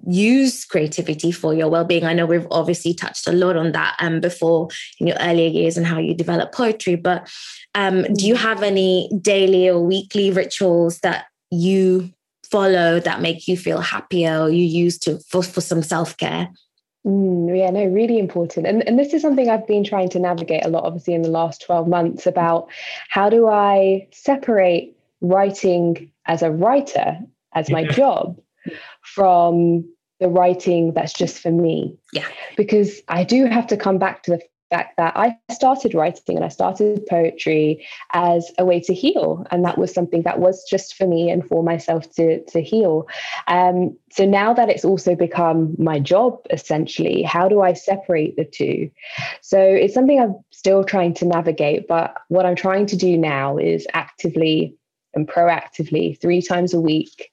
use 0.06 0.64
creativity 0.64 1.32
for 1.32 1.54
your 1.54 1.68
well-being. 1.68 2.04
I 2.04 2.12
know 2.12 2.26
we've 2.26 2.46
obviously 2.50 2.92
touched 2.92 3.26
a 3.26 3.32
lot 3.32 3.56
on 3.56 3.72
that 3.72 3.96
um, 4.00 4.20
before 4.20 4.68
in 4.98 5.06
your 5.06 5.16
earlier 5.18 5.48
years 5.48 5.76
and 5.78 5.86
how 5.86 5.98
you 5.98 6.14
develop 6.14 6.52
poetry 6.52 6.94
but 6.94 7.30
um, 7.74 8.02
do 8.14 8.26
you 8.26 8.34
have 8.34 8.62
any 8.62 9.10
daily 9.20 9.68
or 9.68 9.80
weekly 9.80 10.30
rituals 10.30 10.98
that 11.00 11.26
you 11.50 12.10
follow 12.50 13.00
that 13.00 13.22
make 13.22 13.48
you 13.48 13.56
feel 13.56 13.80
happier 13.80 14.40
or 14.40 14.50
you 14.50 14.64
use 14.64 14.98
to 14.98 15.18
for, 15.28 15.42
for 15.42 15.62
some 15.62 15.82
self-care? 15.82 16.48
Mm, 17.06 17.58
yeah, 17.58 17.70
no, 17.70 17.84
really 17.86 18.18
important. 18.18 18.66
And, 18.66 18.86
and 18.86 18.98
this 18.98 19.12
is 19.14 19.22
something 19.22 19.48
I've 19.48 19.66
been 19.66 19.84
trying 19.84 20.10
to 20.10 20.18
navigate 20.18 20.64
a 20.64 20.68
lot, 20.68 20.84
obviously, 20.84 21.14
in 21.14 21.22
the 21.22 21.30
last 21.30 21.62
12 21.62 21.88
months 21.88 22.26
about 22.26 22.68
how 23.08 23.28
do 23.28 23.48
I 23.48 24.06
separate 24.12 24.96
writing 25.20 26.12
as 26.26 26.42
a 26.42 26.50
writer, 26.50 27.18
as 27.54 27.70
my 27.70 27.84
job, 27.84 28.38
from 29.02 29.84
the 30.20 30.28
writing 30.28 30.94
that's 30.94 31.12
just 31.12 31.40
for 31.40 31.50
me. 31.50 31.96
Yeah. 32.12 32.26
Because 32.56 33.00
I 33.08 33.24
do 33.24 33.46
have 33.46 33.66
to 33.68 33.76
come 33.76 33.98
back 33.98 34.22
to 34.24 34.32
the 34.32 34.40
fact 34.70 34.96
that 34.96 35.14
I 35.16 35.36
started 35.50 35.94
writing 35.94 36.36
and 36.36 36.44
I 36.44 36.48
started 36.48 37.04
poetry 37.06 37.86
as 38.14 38.50
a 38.56 38.64
way 38.64 38.80
to 38.80 38.94
heal. 38.94 39.44
And 39.50 39.64
that 39.64 39.76
was 39.76 39.92
something 39.92 40.22
that 40.22 40.38
was 40.38 40.64
just 40.64 40.94
for 40.94 41.06
me 41.06 41.30
and 41.30 41.46
for 41.46 41.62
myself 41.62 42.10
to, 42.14 42.42
to 42.44 42.62
heal. 42.62 43.06
Um, 43.48 43.96
so 44.10 44.24
now 44.24 44.54
that 44.54 44.70
it's 44.70 44.84
also 44.84 45.14
become 45.14 45.74
my 45.78 45.98
job, 45.98 46.38
essentially, 46.50 47.22
how 47.22 47.48
do 47.48 47.60
I 47.60 47.74
separate 47.74 48.36
the 48.36 48.46
two? 48.46 48.90
So 49.42 49.60
it's 49.60 49.92
something 49.92 50.18
I'm 50.18 50.36
still 50.50 50.84
trying 50.84 51.14
to 51.14 51.26
navigate. 51.26 51.86
But 51.86 52.16
what 52.28 52.46
I'm 52.46 52.56
trying 52.56 52.86
to 52.86 52.96
do 52.96 53.18
now 53.18 53.58
is 53.58 53.86
actively 53.92 54.74
and 55.14 55.28
proactively, 55.28 56.18
three 56.20 56.40
times 56.40 56.72
a 56.72 56.80
week, 56.80 57.30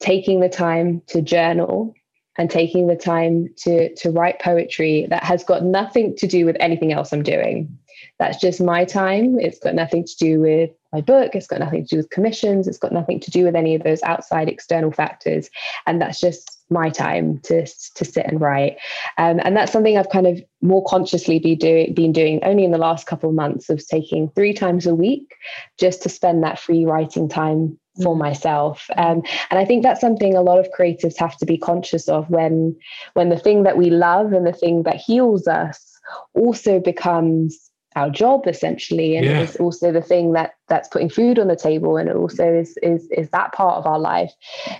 taking 0.00 0.40
the 0.40 0.48
time 0.48 1.02
to 1.08 1.22
journal 1.22 1.94
and 2.38 2.50
taking 2.50 2.86
the 2.86 2.96
time 2.96 3.48
to 3.58 3.94
to 3.96 4.10
write 4.10 4.40
poetry 4.40 5.06
that 5.10 5.22
has 5.22 5.44
got 5.44 5.62
nothing 5.62 6.16
to 6.16 6.26
do 6.26 6.46
with 6.46 6.56
anything 6.60 6.92
else 6.92 7.12
I'm 7.12 7.22
doing. 7.22 7.78
That's 8.18 8.38
just 8.38 8.60
my 8.60 8.84
time. 8.84 9.38
It's 9.38 9.58
got 9.58 9.74
nothing 9.74 10.04
to 10.04 10.16
do 10.16 10.40
with 10.40 10.70
my 10.92 11.00
book. 11.00 11.34
It's 11.34 11.46
got 11.46 11.60
nothing 11.60 11.82
to 11.82 11.88
do 11.88 11.96
with 11.98 12.10
commissions. 12.10 12.66
It's 12.66 12.78
got 12.78 12.92
nothing 12.92 13.20
to 13.20 13.30
do 13.30 13.44
with 13.44 13.54
any 13.54 13.74
of 13.74 13.82
those 13.82 14.02
outside 14.02 14.48
external 14.48 14.90
factors. 14.90 15.50
And 15.86 16.00
that's 16.00 16.20
just 16.20 16.60
my 16.70 16.88
time 16.88 17.40
to, 17.44 17.66
to 17.66 18.04
sit 18.04 18.26
and 18.26 18.40
write. 18.40 18.76
Um, 19.18 19.40
and 19.42 19.56
that's 19.56 19.72
something 19.72 19.98
I've 19.98 20.10
kind 20.10 20.26
of 20.26 20.42
more 20.62 20.84
consciously 20.84 21.38
be 21.38 21.54
doing, 21.54 21.94
been 21.94 22.12
doing 22.12 22.40
only 22.44 22.64
in 22.64 22.70
the 22.70 22.78
last 22.78 23.06
couple 23.06 23.28
of 23.28 23.34
months 23.34 23.68
of 23.68 23.86
taking 23.86 24.30
three 24.30 24.54
times 24.54 24.86
a 24.86 24.94
week 24.94 25.34
just 25.78 26.02
to 26.02 26.08
spend 26.08 26.42
that 26.42 26.58
free 26.58 26.84
writing 26.84 27.28
time 27.28 27.78
for 28.02 28.16
myself. 28.16 28.88
Um, 28.96 29.22
and 29.50 29.58
i 29.58 29.64
think 29.64 29.82
that's 29.82 30.00
something 30.00 30.36
a 30.36 30.42
lot 30.42 30.58
of 30.58 30.68
creatives 30.78 31.18
have 31.18 31.36
to 31.38 31.46
be 31.46 31.58
conscious 31.58 32.08
of 32.08 32.28
when 32.30 32.76
when 33.14 33.28
the 33.28 33.38
thing 33.38 33.62
that 33.64 33.76
we 33.76 33.90
love 33.90 34.32
and 34.32 34.46
the 34.46 34.52
thing 34.52 34.82
that 34.84 34.96
heals 34.96 35.46
us 35.46 35.98
also 36.34 36.80
becomes 36.80 37.69
our 37.96 38.08
job 38.08 38.46
essentially 38.46 39.16
and 39.16 39.26
yeah. 39.26 39.40
it's 39.40 39.56
also 39.56 39.90
the 39.90 40.00
thing 40.00 40.32
that 40.32 40.54
that's 40.68 40.88
putting 40.88 41.08
food 41.08 41.40
on 41.40 41.48
the 41.48 41.56
table 41.56 41.96
and 41.96 42.08
it 42.08 42.14
also 42.14 42.44
is 42.44 42.78
is 42.82 43.08
is 43.10 43.28
that 43.30 43.52
part 43.52 43.76
of 43.76 43.86
our 43.86 43.98
life 43.98 44.32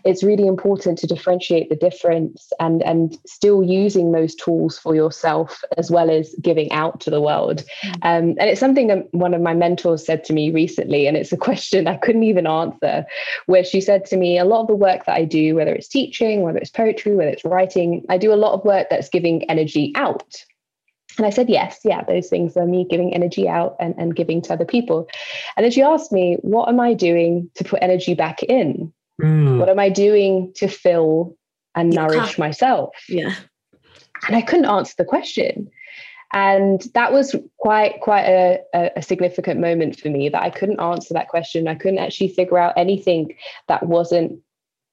it's 0.05 0.23
really 0.23 0.47
important 0.47 0.97
to 0.97 1.09
differentiate 1.09 1.69
the 1.69 1.77
difference 1.77 2.53
and 2.61 2.83
and 2.85 3.19
still 3.27 3.65
using 3.65 4.13
those 4.13 4.35
tools 4.37 4.79
for 4.79 4.95
yourself 4.95 5.61
as 5.77 5.91
well 5.91 6.09
as 6.09 6.35
giving 6.41 6.71
out 6.71 7.01
to 7.01 7.11
the 7.11 7.21
world 7.21 7.65
mm-hmm. 7.85 7.93
um, 8.03 8.37
and 8.39 8.43
it's 8.43 8.61
something 8.61 8.87
that 8.87 9.13
one 9.13 9.35
of 9.35 9.41
my 9.41 9.55
mentors 9.55 10.07
said 10.07 10.23
to 10.23 10.33
me 10.33 10.53
recently 10.53 11.09
and 11.09 11.17
it's 11.17 11.33
a 11.33 11.37
question 11.37 11.89
i 11.89 11.97
couldn't 11.97 12.23
even 12.23 12.47
answer 12.47 13.05
where 13.47 13.65
she 13.65 13.81
said 13.81 14.05
to 14.05 14.17
me 14.17 14.39
a 14.39 14.45
lot 14.45 14.61
of 14.61 14.69
the 14.69 14.75
work 14.75 15.05
that 15.07 15.17
i 15.17 15.25
do 15.25 15.57
whether 15.57 15.75
it's 15.75 15.89
teaching 15.89 16.43
whether 16.43 16.59
it's 16.59 16.71
poetry 16.71 17.17
whether 17.17 17.31
it's 17.31 17.45
writing 17.45 18.05
i 18.09 18.17
do 18.17 18.33
a 18.33 18.37
lot 18.37 18.53
of 18.53 18.65
work 18.65 18.87
that's 18.89 19.09
giving 19.09 19.43
energy 19.51 19.93
out 19.97 20.45
And 21.17 21.27
I 21.27 21.31
said, 21.31 21.49
yes, 21.49 21.81
yeah, 21.85 22.03
those 22.05 22.29
things 22.29 22.57
are 22.57 22.67
me 22.67 22.87
giving 22.89 23.15
energy 23.15 23.49
out 23.49 23.77
and, 23.81 23.95
and 23.99 24.15
giving 24.15 24.41
to 24.43 24.53
other 24.53 24.65
people. 24.65 25.09
And 25.57 25.65
then 25.65 25.71
she 25.71 25.83
asked 25.83 26.13
me, 26.13 26.39
what 26.43 26.69
am 26.69 26.81
I 26.81 26.95
doing 26.95 27.51
to 27.57 27.65
put 27.65 27.83
energy 27.83 28.15
back 28.15 28.43
in? 28.43 28.93
Mm. 29.21 29.59
What 29.59 29.69
am 29.69 29.79
I 29.79 29.89
doing 29.89 30.53
to 30.57 30.69
fill 30.69 31.37
and 31.75 31.93
you 31.93 31.99
nourish 31.99 32.17
can't. 32.17 32.39
myself? 32.39 32.91
Yeah. 33.09 33.35
And 34.27 34.37
I 34.37 34.43
couldn't 34.43 34.67
answer 34.67 34.95
the 34.97 35.05
question. 35.05 35.71
And 36.33 36.81
that 36.95 37.13
was 37.13 37.35
quite 37.59 38.01
quite 38.01 38.25
a, 38.25 38.61
a, 38.73 39.03
significant 39.03 39.59
moment 39.59 39.99
for 39.99 40.11
me 40.11 40.29
that 40.29 40.43
I 40.43 40.51
couldn't 40.51 40.79
answer 40.79 41.13
that 41.15 41.29
question. 41.29 41.67
I 41.67 41.75
couldn't 41.75 41.99
actually 41.99 42.29
figure 42.29 42.57
out 42.57 42.75
anything 42.77 43.35
that 43.67 43.85
wasn't 43.85 44.39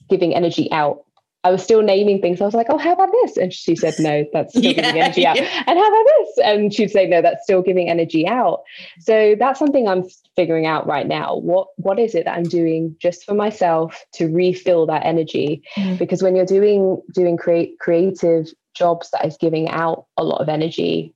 giving 0.10 0.34
energy 0.34 0.72
out 0.72 1.04
I 1.48 1.52
was 1.52 1.64
still 1.64 1.82
naming 1.82 2.22
things. 2.22 2.42
I 2.42 2.46
was 2.46 2.54
like, 2.54 2.68
oh, 2.70 2.78
how 2.78 2.92
about 2.92 3.10
this? 3.24 3.38
And 3.38 3.54
she 3.54 3.74
said, 3.74 3.96
no, 4.00 4.26
that's 4.34 4.52
still 4.52 4.64
yeah, 4.72 4.74
giving 4.74 5.02
energy 5.02 5.26
out. 5.26 5.38
Yeah. 5.38 5.64
And 5.66 5.80
how 5.80 5.88
about 5.88 6.06
this? 6.06 6.38
And 6.44 6.74
she'd 6.74 6.92
say, 6.92 7.08
no, 7.08 7.22
that's 7.22 7.42
still 7.44 7.62
giving 7.62 7.90
energy 7.90 8.28
out. 8.28 8.64
So 9.00 9.36
that's 9.40 9.58
something 9.58 9.88
I'm 9.88 10.04
figuring 10.36 10.66
out 10.66 10.86
right 10.86 11.08
now. 11.08 11.38
What 11.38 11.70
what 11.78 12.00
is 12.00 12.16
it 12.16 12.26
that 12.26 12.38
I'm 12.38 12.44
doing 12.44 12.98
just 13.00 13.24
for 13.24 13.34
myself 13.34 14.04
to 14.16 14.28
refill 14.28 14.86
that 14.88 15.06
energy? 15.06 15.64
Mm-hmm. 15.78 15.96
Because 15.96 16.22
when 16.22 16.36
you're 16.36 16.46
doing 16.46 17.02
doing 17.14 17.38
create 17.38 17.80
creative 17.80 18.48
jobs 18.76 19.10
that 19.12 19.26
is 19.26 19.38
giving 19.38 19.70
out 19.70 20.06
a 20.18 20.26
lot 20.26 20.42
of 20.42 20.50
energy, 20.50 21.14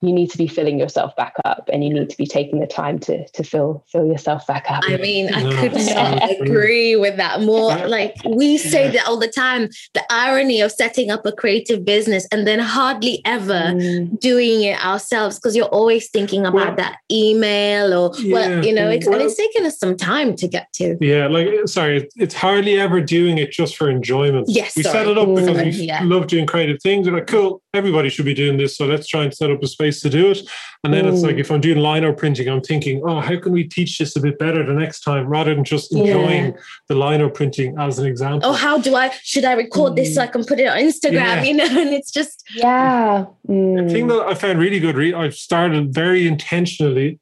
you 0.00 0.12
need 0.12 0.30
to 0.30 0.38
be 0.38 0.46
filling 0.46 0.78
yourself 0.78 1.14
back 1.16 1.34
up 1.44 1.68
and 1.72 1.82
you 1.82 1.92
need 1.92 2.08
to 2.08 2.16
be 2.16 2.26
taking 2.26 2.60
the 2.60 2.66
time 2.66 2.98
to 3.00 3.26
to 3.30 3.42
fill 3.42 3.84
fill 3.90 4.06
yourself 4.06 4.46
back 4.46 4.70
up. 4.70 4.84
I 4.86 4.96
mean 4.96 5.32
i 5.34 5.42
could 5.60 5.72
not 5.72 6.30
agree 6.40 6.94
with 6.94 7.16
that 7.16 7.40
more. 7.40 7.76
Like 7.88 8.14
we 8.24 8.58
say 8.58 8.90
that 8.90 9.06
all 9.06 9.18
the 9.18 9.28
time 9.28 9.68
the 9.94 10.04
irony 10.10 10.60
of 10.60 10.70
setting 10.70 11.10
up 11.10 11.26
a 11.26 11.32
creative 11.32 11.84
business 11.84 12.28
and 12.30 12.46
then 12.46 12.60
hardly 12.60 13.20
ever 13.24 13.72
mm. 13.74 14.18
doing 14.20 14.62
it 14.62 14.84
ourselves 14.84 15.38
because 15.38 15.56
you're 15.56 15.66
always 15.66 16.08
thinking 16.10 16.46
about 16.46 16.54
well, 16.54 16.76
that 16.76 16.98
email 17.10 17.92
or 17.92 18.12
yeah, 18.20 18.32
well 18.32 18.64
you 18.64 18.72
know 18.72 18.88
it's, 18.88 19.06
well, 19.06 19.16
and 19.16 19.24
it's 19.24 19.36
taken 19.36 19.66
us 19.66 19.78
some 19.78 19.96
time 19.96 20.36
to 20.36 20.46
get 20.46 20.72
to. 20.74 20.96
Yeah 21.00 21.26
like 21.26 21.48
sorry 21.66 22.08
it's 22.14 22.34
hardly 22.34 22.78
ever 22.78 23.00
doing 23.00 23.38
it 23.38 23.50
just 23.50 23.76
for 23.76 23.90
enjoyment. 23.90 24.46
Yes 24.48 24.76
we 24.76 24.84
sorry. 24.84 24.98
set 24.98 25.08
it 25.08 25.18
up 25.18 25.34
because 25.34 25.56
we 25.56 25.86
yeah. 25.86 26.02
love 26.04 26.28
doing 26.28 26.46
creative 26.46 26.80
things. 26.80 27.08
We're 27.08 27.16
like 27.16 27.26
cool 27.26 27.62
everybody 27.74 28.08
should 28.08 28.24
be 28.24 28.34
doing 28.34 28.56
this 28.56 28.76
so 28.76 28.86
let's 28.86 29.06
try 29.06 29.24
and 29.24 29.34
set 29.34 29.50
up 29.50 29.62
a 29.62 29.66
space 29.66 29.87
to 29.92 30.10
do 30.10 30.30
it. 30.30 30.40
And 30.84 30.94
then 30.94 31.06
it's 31.06 31.22
like 31.22 31.36
if 31.36 31.50
I'm 31.50 31.60
doing 31.60 31.78
lino 31.78 32.12
printing, 32.12 32.48
I'm 32.48 32.60
thinking, 32.60 33.02
oh, 33.04 33.20
how 33.20 33.38
can 33.38 33.52
we 33.52 33.64
teach 33.64 33.98
this 33.98 34.14
a 34.14 34.20
bit 34.20 34.38
better 34.38 34.64
the 34.64 34.72
next 34.72 35.00
time 35.00 35.26
rather 35.26 35.54
than 35.54 35.64
just 35.64 35.92
enjoying 35.92 36.46
yeah. 36.46 36.60
the 36.88 36.94
lino 36.94 37.28
printing 37.28 37.76
as 37.78 37.98
an 37.98 38.06
example. 38.06 38.50
Oh, 38.50 38.52
how 38.52 38.78
do 38.78 38.94
I 38.94 39.10
should 39.22 39.44
I 39.44 39.52
record 39.52 39.92
mm. 39.92 39.96
this 39.96 40.14
so 40.14 40.22
I 40.22 40.28
can 40.28 40.44
put 40.44 40.60
it 40.60 40.66
on 40.66 40.78
Instagram? 40.78 41.12
Yeah. 41.12 41.42
You 41.42 41.54
know, 41.54 41.64
and 41.80 41.90
it's 41.90 42.10
just 42.10 42.44
yeah. 42.54 43.26
Mm. 43.48 43.88
The 43.88 43.92
thing 43.92 44.06
that 44.08 44.20
I 44.20 44.34
found 44.34 44.58
really 44.58 44.80
good, 44.80 44.96
I've 45.14 45.34
started 45.34 45.92
very 45.92 46.26
intentionally 46.26 47.18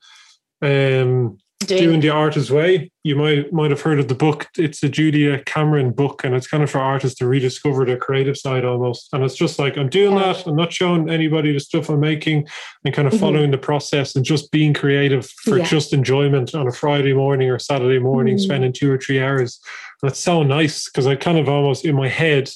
um 0.63 1.39
doing, 1.61 1.83
doing 1.83 2.01
the 2.01 2.11
artist's 2.11 2.51
way. 2.51 2.91
You 3.03 3.17
might 3.17 3.53
might 3.53 3.71
have 3.71 3.81
heard 3.81 3.99
of 3.99 4.09
the 4.09 4.15
book. 4.15 4.49
It's 4.57 4.81
the 4.81 4.89
Julia 4.89 5.43
Cameron 5.45 5.93
book, 5.93 6.25
and 6.25 6.35
it's 6.35 6.47
kind 6.47 6.63
of 6.63 6.71
for 6.71 6.79
artists 6.79 7.19
to 7.19 7.27
rediscover 7.27 7.85
their 7.85 7.97
creative 7.97 8.37
side 8.37 8.65
almost. 8.65 9.09
And 9.13 9.25
it's 9.25 9.35
just 9.35 9.59
like 9.59 9.77
I'm 9.77 9.89
doing 9.89 10.17
yeah. 10.17 10.33
that. 10.33 10.47
I'm 10.47 10.57
not 10.57 10.73
showing 10.73 11.09
anybody 11.09 11.53
the 11.53 11.61
stuff 11.61 11.89
I'm 11.89 12.01
making, 12.01 12.47
and 12.85 12.95
kind 12.95 13.07
of 13.07 13.15
mm-hmm. 13.15 13.21
following 13.21 13.51
the 13.51 13.59
process 13.59 14.15
and 14.17 14.25
just 14.25 14.51
being 14.51 14.75
creative 14.75 15.29
for 15.45 15.59
yeah. 15.59 15.65
just 15.65 15.93
enjoyment 15.93 16.55
on 16.55 16.67
a 16.67 16.73
Friday 16.73 17.15
morning 17.15 17.51
or 17.51 17.59
Saturday 17.59 17.99
morning, 17.99 18.37
mm-hmm. 18.37 18.45
spending 18.45 18.73
two 18.73 18.91
or 18.91 18.99
three 18.99 19.21
hours. 19.21 19.61
That's 20.03 20.21
so 20.21 20.43
nice 20.43 20.89
because 20.89 21.07
I 21.07 21.17
kind 21.17 21.39
of 21.39 21.49
almost 21.49 21.85
in 21.85 21.97
my 21.97 22.09
head 22.09 22.51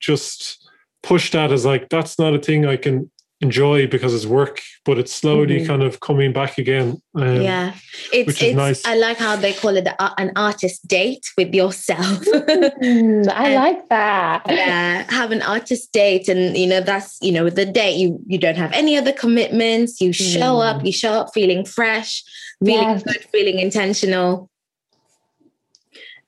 just 0.00 0.58
push 1.02 1.30
that 1.32 1.52
as 1.52 1.64
like 1.64 1.88
that's 1.88 2.18
not 2.18 2.34
a 2.34 2.38
thing 2.38 2.64
I 2.66 2.76
can 2.76 3.10
enjoy 3.42 3.88
because 3.88 4.14
it's 4.14 4.24
work, 4.24 4.60
but 4.84 4.98
it's 4.98 5.12
slowly 5.12 5.58
mm-hmm. 5.58 5.66
kind 5.66 5.82
of 5.82 6.00
coming 6.00 6.32
back 6.32 6.58
again. 6.58 7.02
Um, 7.14 7.42
yeah, 7.42 7.74
it's, 8.12 8.26
which 8.26 8.42
is 8.42 8.50
it's, 8.50 8.56
nice. 8.56 8.84
I 8.84 8.94
like 8.94 9.18
how 9.18 9.36
they 9.36 9.52
call 9.52 9.76
it 9.76 9.86
an 9.98 10.32
artist 10.36 10.86
date 10.86 11.26
with 11.36 11.52
yourself. 11.52 12.24
mm, 12.24 13.28
I 13.28 13.54
like 13.62 13.88
that. 13.88 14.42
Yeah, 14.48 15.10
have 15.10 15.32
an 15.32 15.42
artist 15.42 15.92
date, 15.92 16.28
and 16.28 16.56
you 16.56 16.66
know 16.66 16.80
that's 16.80 17.18
you 17.20 17.32
know 17.32 17.50
the 17.50 17.66
date 17.66 17.96
you 17.96 18.18
you 18.26 18.38
don't 18.38 18.56
have 18.56 18.72
any 18.72 18.96
other 18.96 19.12
commitments. 19.12 20.00
You 20.00 20.12
show 20.12 20.58
mm. 20.58 20.66
up, 20.70 20.84
you 20.84 20.92
show 20.92 21.12
up 21.12 21.34
feeling 21.34 21.64
fresh, 21.64 22.22
feeling 22.64 22.88
yes. 22.88 23.02
good, 23.02 23.24
feeling 23.32 23.58
intentional 23.58 24.48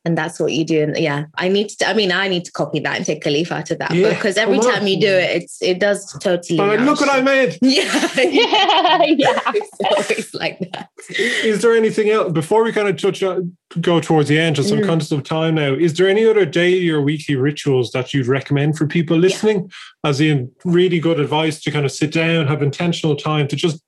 and 0.05 0.19
that's 0.19 0.39
what 0.39 0.53
you 0.53 0.65
do. 0.65 0.83
And 0.83 0.97
yeah, 0.99 1.27
I 1.37 1.49
need 1.49 1.71
to. 1.71 1.89
I 1.89 1.95
mean, 1.95 2.13
I 2.13 2.29
need 2.29 2.45
to 2.45 2.53
copy 2.53 2.79
that 2.81 2.97
and 2.97 3.07
take 3.07 3.25
a 3.25 3.31
leaf 3.31 3.51
out 3.51 3.71
of 3.71 3.79
that 3.79 3.93
yeah, 3.93 4.11
because 4.11 4.37
every 4.37 4.59
time 4.59 4.87
you 4.87 5.01
do 5.01 5.09
it, 5.09 5.43
it's 5.43 5.63
it 5.63 5.81
does 5.81 6.13
totally. 6.21 6.59
But 6.59 6.81
look 6.81 7.01
what 7.01 7.11
I 7.11 7.21
made. 7.21 7.59
Yeah, 7.65 8.09
yeah, 8.17 9.03
yeah. 9.07 9.41
it's 9.55 9.81
always 9.81 10.35
like 10.35 10.59
that. 10.73 10.91
Is 11.09 11.63
there 11.63 11.75
anything 11.75 12.11
else 12.11 12.33
before 12.33 12.63
we 12.63 12.73
kind 12.73 12.89
of 12.89 12.97
touch 12.97 13.23
on, 13.23 13.57
go 13.81 14.01
towards 14.01 14.29
the 14.29 14.39
end? 14.39 14.57
Just 14.57 14.69
some 14.69 14.79
mm. 14.79 14.87
conscious 14.87 15.11
of 15.11 15.25
time 15.25 15.55
now. 15.55 15.73
Is 15.73 15.95
there 15.95 16.09
any 16.09 16.27
other 16.27 16.45
daily 16.45 16.91
or 16.91 17.01
weekly 17.01 17.37
rituals 17.37 17.91
that 17.93 18.13
you'd 18.13 18.27
recommend 18.27 18.77
for 18.77 18.87
people 18.87 19.17
listening? 19.17 19.71
Yeah. 20.05 20.11
As 20.11 20.21
in, 20.21 20.53
really 20.65 21.01
good 21.01 21.19
advice 21.19 21.61
to 21.63 21.71
kind 21.71 21.87
of 21.87 21.93
sit 21.93 22.13
down, 22.13 22.47
have 22.47 22.63
intentional 22.63 23.17
time 23.17 23.49
to 23.49 23.57
just 23.57 23.83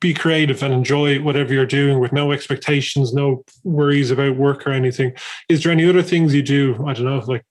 be 0.00 0.12
creative 0.12 0.62
and 0.62 0.74
enjoy 0.74 1.20
whatever 1.20 1.54
you're 1.54 1.66
doing 1.66 1.98
with 1.98 2.12
no 2.12 2.32
expectations, 2.32 3.14
no 3.14 3.44
worries 3.64 4.10
about 4.10 4.36
work 4.36 4.66
or 4.66 4.70
anything. 4.70 5.12
Is 5.48 5.62
there 5.62 5.72
any 5.72 5.88
other 5.88 6.02
things 6.02 6.34
you 6.34 6.42
do? 6.42 6.84
I 6.86 6.92
don't 6.92 7.06
know, 7.06 7.22
like 7.26 7.44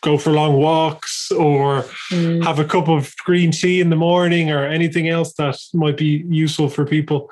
go 0.00 0.18
for 0.18 0.30
long 0.30 0.56
walks 0.56 1.30
or 1.32 1.82
mm. 2.10 2.42
have 2.44 2.58
a 2.58 2.64
cup 2.64 2.88
of 2.88 3.14
green 3.18 3.50
tea 3.50 3.80
in 3.80 3.90
the 3.90 3.96
morning 3.96 4.50
or 4.50 4.64
anything 4.64 5.08
else 5.08 5.34
that 5.34 5.58
might 5.74 5.96
be 5.96 6.24
useful 6.28 6.68
for 6.68 6.84
people? 6.84 7.30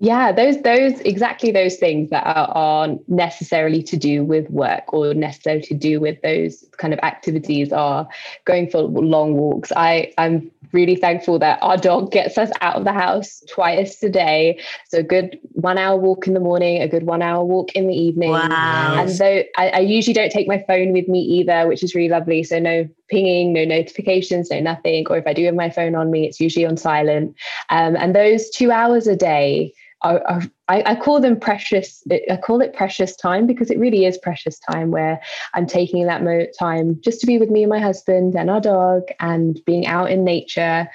Yeah, 0.00 0.30
those 0.30 0.62
those 0.62 1.00
exactly 1.00 1.50
those 1.50 1.76
things 1.76 2.10
that 2.10 2.24
are, 2.24 2.48
are 2.54 2.88
necessarily 3.08 3.82
to 3.82 3.96
do 3.96 4.24
with 4.24 4.48
work 4.48 4.92
or 4.92 5.12
necessarily 5.12 5.62
to 5.62 5.74
do 5.74 5.98
with 5.98 6.22
those 6.22 6.64
kind 6.76 6.94
of 6.94 7.00
activities 7.00 7.72
are 7.72 8.06
going 8.44 8.70
for 8.70 8.82
long 8.82 9.34
walks. 9.34 9.72
I 9.74 10.12
I'm 10.16 10.52
really 10.72 10.94
thankful 10.94 11.40
that 11.40 11.58
our 11.62 11.76
dog 11.76 12.12
gets 12.12 12.38
us 12.38 12.50
out 12.60 12.76
of 12.76 12.84
the 12.84 12.92
house 12.92 13.42
twice 13.48 14.00
a 14.04 14.08
day. 14.08 14.60
So 14.88 14.98
a 14.98 15.02
good 15.02 15.36
one 15.54 15.78
hour 15.78 15.96
walk 15.96 16.28
in 16.28 16.34
the 16.34 16.40
morning, 16.40 16.80
a 16.80 16.86
good 16.86 17.04
one 17.04 17.22
hour 17.22 17.44
walk 17.44 17.72
in 17.72 17.88
the 17.88 17.96
evening. 17.96 18.30
Wow. 18.30 18.94
And 18.98 19.10
though 19.10 19.42
I, 19.56 19.68
I 19.70 19.78
usually 19.80 20.14
don't 20.14 20.30
take 20.30 20.46
my 20.46 20.62
phone 20.68 20.92
with 20.92 21.08
me 21.08 21.20
either, 21.20 21.66
which 21.66 21.82
is 21.82 21.96
really 21.96 22.08
lovely. 22.08 22.44
So 22.44 22.60
no 22.60 22.88
pinging, 23.08 23.52
no 23.52 23.64
notifications, 23.64 24.50
no 24.50 24.60
nothing. 24.60 25.06
Or 25.10 25.16
if 25.16 25.26
I 25.26 25.32
do 25.32 25.44
have 25.46 25.54
my 25.54 25.70
phone 25.70 25.96
on 25.96 26.12
me, 26.12 26.28
it's 26.28 26.38
usually 26.38 26.66
on 26.66 26.76
silent. 26.76 27.34
Um, 27.70 27.96
and 27.96 28.14
those 28.14 28.48
two 28.50 28.70
hours 28.70 29.08
a 29.08 29.16
day 29.16 29.72
are, 30.02 30.22
are 30.26 30.42
I, 30.68 30.82
I, 30.84 30.94
call 30.94 31.20
them 31.20 31.40
precious. 31.40 32.02
I 32.30 32.36
call 32.36 32.60
it 32.60 32.74
precious 32.74 33.16
time 33.16 33.46
because 33.46 33.70
it 33.70 33.78
really 33.78 34.04
is 34.04 34.18
precious 34.18 34.58
time 34.58 34.90
where 34.90 35.20
I'm 35.54 35.66
taking 35.66 36.06
that 36.06 36.22
mo- 36.22 36.46
time 36.58 37.00
just 37.00 37.20
to 37.20 37.26
be 37.26 37.38
with 37.38 37.50
me 37.50 37.62
and 37.62 37.70
my 37.70 37.80
husband 37.80 38.34
and 38.34 38.50
our 38.50 38.60
dog 38.60 39.04
and 39.18 39.58
being 39.64 39.86
out 39.86 40.10
in 40.10 40.24
nature 40.24 40.88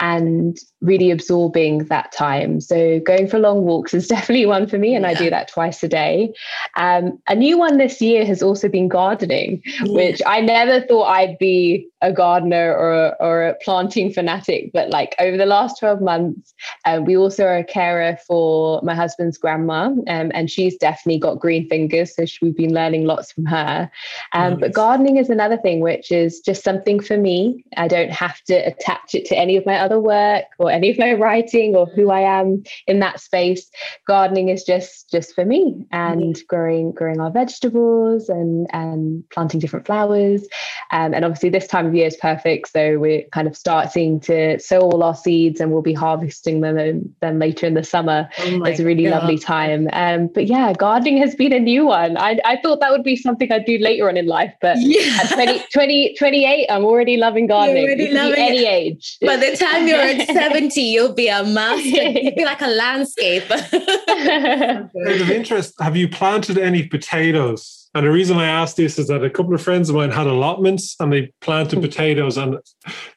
and 0.00 0.58
really 0.80 1.10
absorbing 1.10 1.84
that 1.86 2.12
time. 2.12 2.60
So 2.60 3.00
going 3.00 3.28
for 3.28 3.38
long 3.38 3.64
walks 3.64 3.92
is 3.92 4.08
definitely 4.08 4.46
one 4.46 4.66
for 4.66 4.78
me, 4.78 4.94
and 4.94 5.02
yeah. 5.02 5.10
I 5.10 5.14
do 5.14 5.30
that 5.30 5.48
twice 5.48 5.82
a 5.82 5.88
day. 5.88 6.32
Um, 6.76 7.18
a 7.28 7.34
new 7.34 7.58
one 7.58 7.76
this 7.76 8.00
year 8.00 8.24
has 8.24 8.42
also 8.42 8.68
been 8.68 8.88
gardening, 8.88 9.62
yeah. 9.82 9.92
which 9.92 10.22
I 10.26 10.40
never 10.40 10.80
thought 10.80 11.04
I'd 11.04 11.38
be 11.38 11.88
a 12.00 12.12
gardener 12.12 12.74
or 12.74 13.20
or 13.20 13.48
a 13.48 13.54
planting 13.62 14.12
fanatic, 14.12 14.70
but 14.72 14.90
like 14.90 15.14
over 15.18 15.36
the 15.36 15.46
last 15.46 15.78
12 15.80 16.00
months, 16.00 16.54
uh, 16.84 17.00
we 17.04 17.16
also 17.16 17.44
are 17.44 17.58
a 17.58 17.64
carer 17.64 18.16
for 18.26 18.80
my 18.82 18.94
husband 18.94 19.17
husband's 19.18 19.38
grandma, 19.38 19.86
um, 20.06 20.30
and 20.32 20.50
she's 20.50 20.76
definitely 20.76 21.18
got 21.18 21.40
green 21.40 21.68
fingers. 21.68 22.14
So 22.14 22.24
she, 22.24 22.38
we've 22.42 22.56
been 22.56 22.72
learning 22.72 23.04
lots 23.04 23.32
from 23.32 23.46
her. 23.46 23.90
Um, 24.32 24.52
nice. 24.52 24.60
But 24.60 24.74
gardening 24.74 25.16
is 25.16 25.28
another 25.28 25.56
thing, 25.56 25.80
which 25.80 26.12
is 26.12 26.40
just 26.40 26.62
something 26.62 27.00
for 27.00 27.16
me. 27.16 27.64
I 27.76 27.88
don't 27.88 28.12
have 28.12 28.40
to 28.42 28.54
attach 28.54 29.14
it 29.14 29.24
to 29.26 29.36
any 29.36 29.56
of 29.56 29.66
my 29.66 29.78
other 29.78 29.98
work 29.98 30.44
or 30.58 30.70
any 30.70 30.90
of 30.90 30.98
my 30.98 31.12
writing 31.24 31.74
or 31.74 31.86
who 31.86 32.10
I 32.10 32.20
am 32.20 32.62
in 32.86 33.00
that 33.00 33.20
space. 33.20 33.68
Gardening 34.06 34.48
is 34.48 34.62
just 34.62 35.10
just 35.10 35.34
for 35.34 35.44
me 35.44 35.84
and 35.90 36.34
mm-hmm. 36.34 36.46
growing 36.48 36.92
growing 36.92 37.20
our 37.20 37.30
vegetables 37.30 38.28
and 38.28 38.68
and 38.72 39.28
planting 39.30 39.60
different 39.60 39.86
flowers. 39.86 40.46
Um, 40.92 41.12
and 41.12 41.24
obviously 41.24 41.50
this 41.50 41.66
time 41.66 41.86
of 41.86 41.94
year 41.94 42.06
is 42.06 42.16
perfect. 42.16 42.68
So 42.72 42.98
we're 42.98 43.24
kind 43.32 43.48
of 43.48 43.56
starting 43.56 44.20
to 44.20 44.58
sow 44.60 44.80
all 44.80 45.02
our 45.02 45.14
seeds 45.14 45.60
and 45.60 45.72
we'll 45.72 45.82
be 45.82 45.92
harvesting 45.92 46.60
them 46.60 46.78
and 46.78 47.12
then 47.20 47.38
later 47.38 47.66
in 47.66 47.74
the 47.74 47.84
summer. 47.84 48.28
Oh 48.38 48.62
a 48.64 48.84
really 48.84 49.07
yeah. 49.08 49.18
lovely 49.18 49.38
time. 49.38 49.88
Um, 49.92 50.28
but 50.28 50.46
yeah, 50.46 50.72
gardening 50.72 51.18
has 51.18 51.34
been 51.34 51.52
a 51.52 51.58
new 51.58 51.86
one. 51.86 52.16
I, 52.16 52.38
I 52.44 52.58
thought 52.62 52.80
that 52.80 52.90
would 52.90 53.02
be 53.02 53.16
something 53.16 53.50
I'd 53.50 53.64
do 53.64 53.78
later 53.78 54.08
on 54.08 54.16
in 54.16 54.26
life, 54.26 54.52
but 54.60 54.76
yeah. 54.80 55.18
at 55.22 55.32
20, 55.32 55.64
20, 55.72 56.14
28, 56.14 56.66
I'm 56.70 56.84
already 56.84 57.16
loving 57.16 57.46
gardening. 57.46 57.84
Already 57.84 58.12
loving 58.12 58.38
any 58.38 58.64
it. 58.64 58.68
age. 58.68 59.18
By 59.22 59.36
the 59.36 59.56
time 59.56 59.86
you're 59.86 59.98
at 60.00 60.26
70, 60.32 60.80
you'll 60.80 61.14
be 61.14 61.28
a 61.28 61.44
master. 61.44 61.88
You'll 62.18 62.34
be 62.34 62.44
like 62.44 62.60
a 62.60 62.66
landscaper. 62.66 63.60
Out 65.08 65.20
of 65.20 65.30
interest, 65.30 65.74
have 65.80 65.96
you 65.96 66.08
planted 66.08 66.58
any 66.58 66.86
potatoes 66.86 67.88
And 67.94 68.06
the 68.06 68.10
reason 68.10 68.36
I 68.36 68.46
asked 68.46 68.76
this 68.76 68.98
is 68.98 69.08
that 69.08 69.24
a 69.24 69.30
couple 69.30 69.54
of 69.54 69.62
friends 69.62 69.88
of 69.88 69.96
mine 69.96 70.10
had 70.10 70.26
allotments 70.26 70.94
and 71.00 71.12
they 71.12 71.32
planted 71.40 71.80
potatoes 71.80 72.36
and 72.36 72.58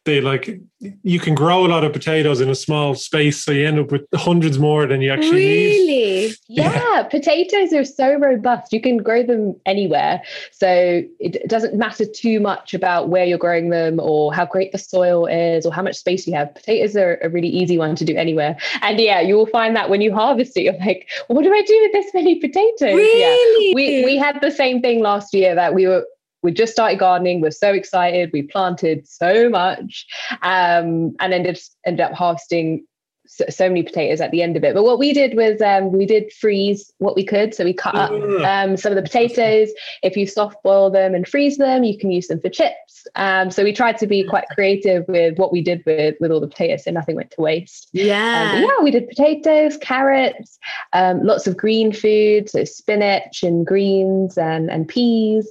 they 0.06 0.22
like 0.22 0.60
you 1.03 1.20
can 1.20 1.36
grow 1.36 1.66
a 1.66 1.68
lot 1.68 1.84
of 1.84 1.94
potatoes 1.94 2.41
in 2.41 2.49
a 2.49 2.56
small 2.56 2.95
space, 2.95 3.44
so 3.44 3.52
you 3.52 3.68
end 3.68 3.80
up 3.80 3.91
with 3.91 4.06
hundreds 4.16 4.58
more 4.58 4.88
than 4.88 5.02
you 5.02 5.12
actually 5.12 5.45
need. 5.45 5.88
Really? 5.88 6.36
Yeah, 6.48 7.03
potatoes 7.03 7.72
are 7.72 7.86
so 7.86 8.16
robust. 8.16 8.74
You 8.74 8.82
can 8.82 8.98
grow 8.98 9.24
them 9.24 9.56
anywhere. 9.66 10.22
So 10.52 11.02
it 11.20 11.48
doesn't 11.48 11.76
matter 11.76 12.06
too 12.06 12.40
much 12.40 12.74
about 12.74 13.08
where 13.08 13.24
you're 13.24 13.38
growing 13.38 13.70
them 13.70 13.99
or 14.02 14.34
how 14.34 14.45
great 14.45 14.72
the 14.74 14.78
soil 14.78 15.26
is 15.28 15.66
or 15.66 15.74
how 15.74 15.82
much 15.82 15.95
space 15.95 16.28
you 16.28 16.34
have. 16.34 16.53
Potatoes 16.53 16.95
are 16.98 17.20
a 17.24 17.30
really 17.30 17.48
easy 17.48 17.78
one 17.78 17.95
to 17.95 18.03
do 18.03 18.16
anywhere. 18.16 18.58
And 18.82 18.99
yeah, 18.99 19.22
you 19.22 19.36
will 19.36 19.45
find 19.45 19.76
that 19.78 19.90
when 19.90 20.02
you 20.02 20.14
harvest 20.14 20.58
it, 20.58 20.64
you're 20.64 20.78
like, 20.80 21.10
what 21.28 21.44
do 21.44 21.53
I 21.53 21.62
do 21.62 21.80
with 21.84 21.94
this 21.94 22.14
many 22.14 22.36
potatoes? 22.36 22.78
Yeah. 22.82 23.28
Really? 23.28 23.74
We 23.74 24.06
we 24.06 24.18
had 24.18 24.40
the 24.41 24.52
same 24.52 24.82
thing 24.82 24.99
last 24.99 25.34
year 25.34 25.56
that 25.56 25.74
we 25.74 25.88
were 25.88 26.06
we 26.43 26.51
just 26.51 26.73
started 26.73 26.99
gardening. 26.99 27.41
We're 27.41 27.51
so 27.51 27.72
excited. 27.73 28.31
We 28.34 28.43
planted 28.43 29.07
so 29.07 29.49
much, 29.49 30.05
um, 30.41 31.15
and 31.19 31.34
ended 31.34 31.59
ended 31.85 32.05
up 32.05 32.13
harvesting 32.13 32.85
so, 33.34 33.45
so 33.49 33.70
many 33.70 33.82
potatoes 33.82 34.20
at 34.20 34.32
the 34.32 34.41
end 34.41 34.58
of 34.58 34.64
it. 34.66 34.74
But 34.74 34.84
what 34.84 34.99
we 34.99 35.14
did 35.14 35.38
was 35.38 35.62
um, 35.62 35.94
we 35.94 36.06
did 36.06 36.34
freeze 36.34 36.91
what 36.98 37.16
we 37.16 37.24
could. 37.24 37.56
So 37.56 37.64
we 37.64 37.74
cut 37.74 37.95
up 37.95 38.12
Ah. 38.12 38.64
um, 38.64 38.76
some 38.76 38.91
of 38.91 38.98
the 38.98 39.02
potatoes. 39.02 39.70
If 40.03 40.18
you 40.18 40.28
soft 40.28 40.62
boil 40.64 40.90
them 40.90 41.16
and 41.16 41.26
freeze 41.26 41.58
them, 41.58 41.86
you 41.86 41.98
can 41.98 42.12
use 42.12 42.28
them 42.28 42.41
for 42.41 42.49
chips. 42.49 43.08
Um, 43.16 43.49
so 43.49 43.64
we 43.64 43.72
tried 43.72 43.98
to 43.99 44.06
be 44.08 44.26
quite 44.26 44.44
creative 44.53 45.06
with 45.08 45.38
what 45.40 45.53
we 45.53 45.62
did 45.62 45.82
with 45.86 46.16
with 46.20 46.30
all 46.30 46.41
the 46.41 46.48
potatoes, 46.48 46.84
so 46.84 46.91
nothing 46.91 47.16
went 47.16 47.32
to 47.32 47.41
waste. 47.41 47.88
Um, 47.94 47.99
Yeah. 48.06 48.60
yeah, 48.62 48.84
we 48.84 48.91
did 48.91 49.08
potatoes, 49.08 49.78
carrots, 49.78 50.60
um, 50.91 51.24
lots 51.24 51.48
of 51.48 51.56
green 51.56 51.94
food, 51.94 52.49
so 52.49 52.66
spinach 52.66 53.44
and 53.44 53.66
greens 53.66 54.38
and 54.38 54.70
and 54.70 54.88
peas. 54.90 55.49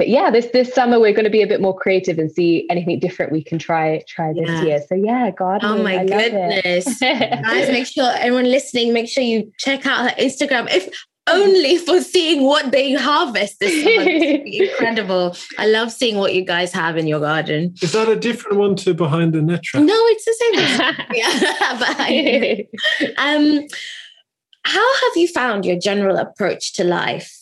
But 0.00 0.08
yeah, 0.08 0.30
this 0.30 0.46
this 0.46 0.72
summer 0.72 0.98
we're 0.98 1.12
going 1.12 1.26
to 1.26 1.30
be 1.30 1.42
a 1.42 1.46
bit 1.46 1.60
more 1.60 1.76
creative 1.76 2.18
and 2.18 2.32
see 2.32 2.66
anything 2.70 2.98
different 3.00 3.32
we 3.32 3.44
can 3.44 3.58
try 3.58 4.02
try 4.08 4.32
this 4.32 4.48
Yeah. 4.48 4.64
year. 4.64 4.80
So 4.88 4.94
yeah, 4.94 5.30
gardening. 5.30 5.78
Oh 5.78 5.82
my 5.82 5.98
I 5.98 6.02
love 6.04 6.20
it. 6.22 6.32
goodness. 6.64 6.98
Guys, 7.44 7.68
make 7.68 7.86
sure 7.86 8.10
everyone 8.16 8.46
listening, 8.50 8.94
make 8.94 9.10
sure 9.10 9.22
you 9.22 9.52
check 9.58 9.84
out 9.84 10.08
her 10.10 10.16
Instagram, 10.16 10.72
if 10.74 10.88
only 11.28 11.76
for 11.76 12.00
seeing 12.00 12.44
what 12.44 12.72
they 12.72 12.94
harvest 12.94 13.60
this 13.60 13.84
month. 13.84 14.08
Incredible. 14.46 15.36
I 15.58 15.66
love 15.66 15.92
seeing 15.92 16.16
what 16.16 16.32
you 16.34 16.46
guys 16.46 16.72
have 16.72 16.96
in 16.96 17.06
your 17.06 17.20
garden. 17.20 17.74
Is 17.82 17.92
that 17.92 18.08
a 18.08 18.16
different 18.16 18.56
one 18.56 18.76
to 18.76 18.94
behind 18.94 19.34
the 19.34 19.40
Netra? 19.40 19.84
No, 19.84 19.94
it's 20.06 20.24
the 20.24 20.34
same. 20.40 20.54
yeah, 23.12 23.18
um, 23.18 23.66
how 24.64 24.94
have 25.02 25.16
you 25.16 25.28
found 25.28 25.66
your 25.66 25.78
general 25.78 26.16
approach 26.16 26.72
to 26.72 26.84
life 26.84 27.36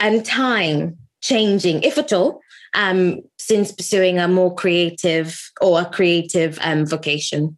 and 0.00 0.26
time 0.26 0.98
changing, 1.22 1.82
if 1.82 1.98
at 1.98 2.12
all, 2.12 2.40
um, 2.74 3.22
since 3.38 3.72
pursuing 3.72 4.18
a 4.18 4.28
more 4.28 4.54
creative 4.54 5.50
or 5.60 5.80
a 5.80 5.84
creative 5.84 6.58
um, 6.62 6.86
vocation? 6.86 7.56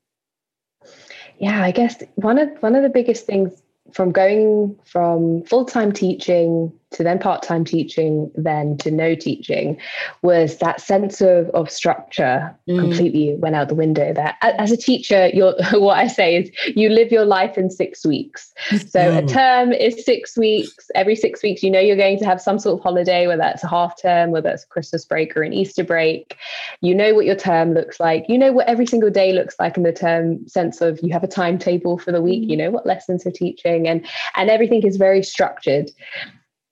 yeah, 1.38 1.62
I 1.62 1.70
guess 1.70 2.02
one 2.14 2.38
of 2.38 2.48
one 2.60 2.74
of 2.74 2.82
the 2.82 2.88
biggest 2.88 3.26
things 3.26 3.62
from 3.92 4.12
going 4.12 4.76
from 4.84 5.44
full-time 5.44 5.92
teaching 5.92 6.72
to 6.94 7.02
then 7.02 7.18
part-time 7.18 7.64
teaching, 7.64 8.30
then 8.34 8.76
to 8.78 8.90
no 8.90 9.14
teaching, 9.14 9.76
was 10.22 10.58
that 10.58 10.80
sense 10.80 11.20
of 11.20 11.48
of 11.50 11.70
structure 11.70 12.54
Mm. 12.68 12.78
completely 12.80 13.34
went 13.36 13.54
out 13.54 13.68
the 13.68 13.74
window. 13.74 14.12
That 14.14 14.36
as 14.40 14.72
a 14.72 14.76
teacher, 14.76 15.28
you're 15.34 15.54
what 15.80 15.98
I 15.98 16.06
say 16.06 16.36
is 16.36 16.50
you 16.74 16.88
live 16.88 17.12
your 17.12 17.24
life 17.26 17.58
in 17.58 17.68
six 17.70 18.04
weeks. 18.06 18.52
So 18.88 19.10
a 19.14 19.22
Mm. 19.22 19.28
term 19.28 19.72
is 19.72 20.04
six 20.04 20.36
weeks. 20.38 20.90
Every 20.94 21.16
six 21.16 21.42
weeks, 21.42 21.62
you 21.62 21.70
know 21.70 21.80
you're 21.80 21.96
going 21.96 22.18
to 22.18 22.24
have 22.24 22.40
some 22.40 22.58
sort 22.58 22.78
of 22.78 22.82
holiday, 22.82 23.26
whether 23.26 23.42
that's 23.42 23.64
a 23.64 23.68
half 23.68 24.00
term, 24.00 24.30
whether 24.30 24.50
a 24.50 24.58
Christmas 24.70 25.04
break 25.04 25.36
or 25.36 25.42
an 25.42 25.52
Easter 25.52 25.84
break. 25.84 26.36
You 26.80 26.94
know 26.94 27.14
what 27.14 27.26
your 27.26 27.36
term 27.36 27.74
looks 27.74 28.00
like. 28.00 28.24
You 28.28 28.38
know 28.38 28.52
what 28.52 28.66
every 28.68 28.86
single 28.86 29.10
day 29.10 29.32
looks 29.32 29.56
like 29.58 29.76
in 29.76 29.82
the 29.82 29.92
term 29.92 30.46
sense 30.48 30.80
of 30.80 31.00
you 31.02 31.12
have 31.12 31.24
a 31.24 31.28
timetable 31.28 31.98
for 31.98 32.12
the 32.12 32.22
week. 32.22 32.48
You 32.48 32.56
know 32.56 32.70
what 32.70 32.86
lessons 32.86 33.24
you're 33.24 33.32
teaching, 33.32 33.86
and 33.88 34.06
and 34.36 34.48
everything 34.50 34.82
is 34.86 34.96
very 34.96 35.22
structured. 35.22 35.90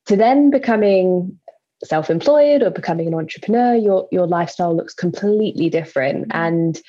To 0.07 0.17
then 0.17 0.51
becoming 0.51 1.39
self-employed 1.85 2.63
or 2.63 2.71
becoming 2.71 3.09
an 3.09 3.15
entrepreneur, 3.15 3.75
your 3.75 4.09
your 4.11 4.27
lifestyle 4.27 4.77
looks 4.77 4.95
completely 4.95 5.69
different. 5.69 6.27
And 6.31 6.81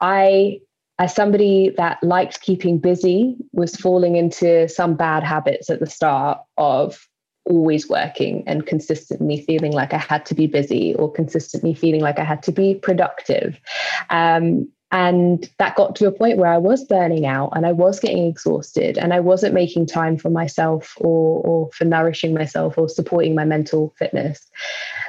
I 0.00 0.60
as 0.98 1.14
somebody 1.14 1.70
that 1.76 2.02
liked 2.02 2.40
keeping 2.40 2.78
busy 2.78 3.36
was 3.52 3.76
falling 3.76 4.16
into 4.16 4.68
some 4.68 4.94
bad 4.94 5.24
habits 5.24 5.68
at 5.68 5.80
the 5.80 5.90
start 5.90 6.38
of 6.56 7.08
always 7.46 7.88
working 7.88 8.42
and 8.46 8.64
consistently 8.64 9.42
feeling 9.42 9.72
like 9.72 9.92
I 9.92 9.98
had 9.98 10.24
to 10.26 10.34
be 10.34 10.46
busy 10.46 10.94
or 10.94 11.12
consistently 11.12 11.74
feeling 11.74 12.00
like 12.00 12.18
I 12.18 12.24
had 12.24 12.42
to 12.44 12.52
be 12.52 12.74
productive. 12.74 13.60
Um, 14.08 14.68
and 14.94 15.50
that 15.58 15.74
got 15.74 15.96
to 15.96 16.06
a 16.06 16.12
point 16.12 16.38
where 16.38 16.52
I 16.52 16.58
was 16.58 16.84
burning 16.84 17.26
out 17.26 17.50
and 17.56 17.66
I 17.66 17.72
was 17.72 17.98
getting 17.98 18.26
exhausted 18.26 18.96
and 18.96 19.12
I 19.12 19.18
wasn't 19.18 19.52
making 19.52 19.86
time 19.86 20.16
for 20.16 20.30
myself 20.30 20.94
or, 20.98 21.42
or 21.44 21.70
for 21.72 21.84
nourishing 21.84 22.32
myself 22.32 22.78
or 22.78 22.88
supporting 22.88 23.34
my 23.34 23.44
mental 23.44 23.92
fitness. 23.98 24.48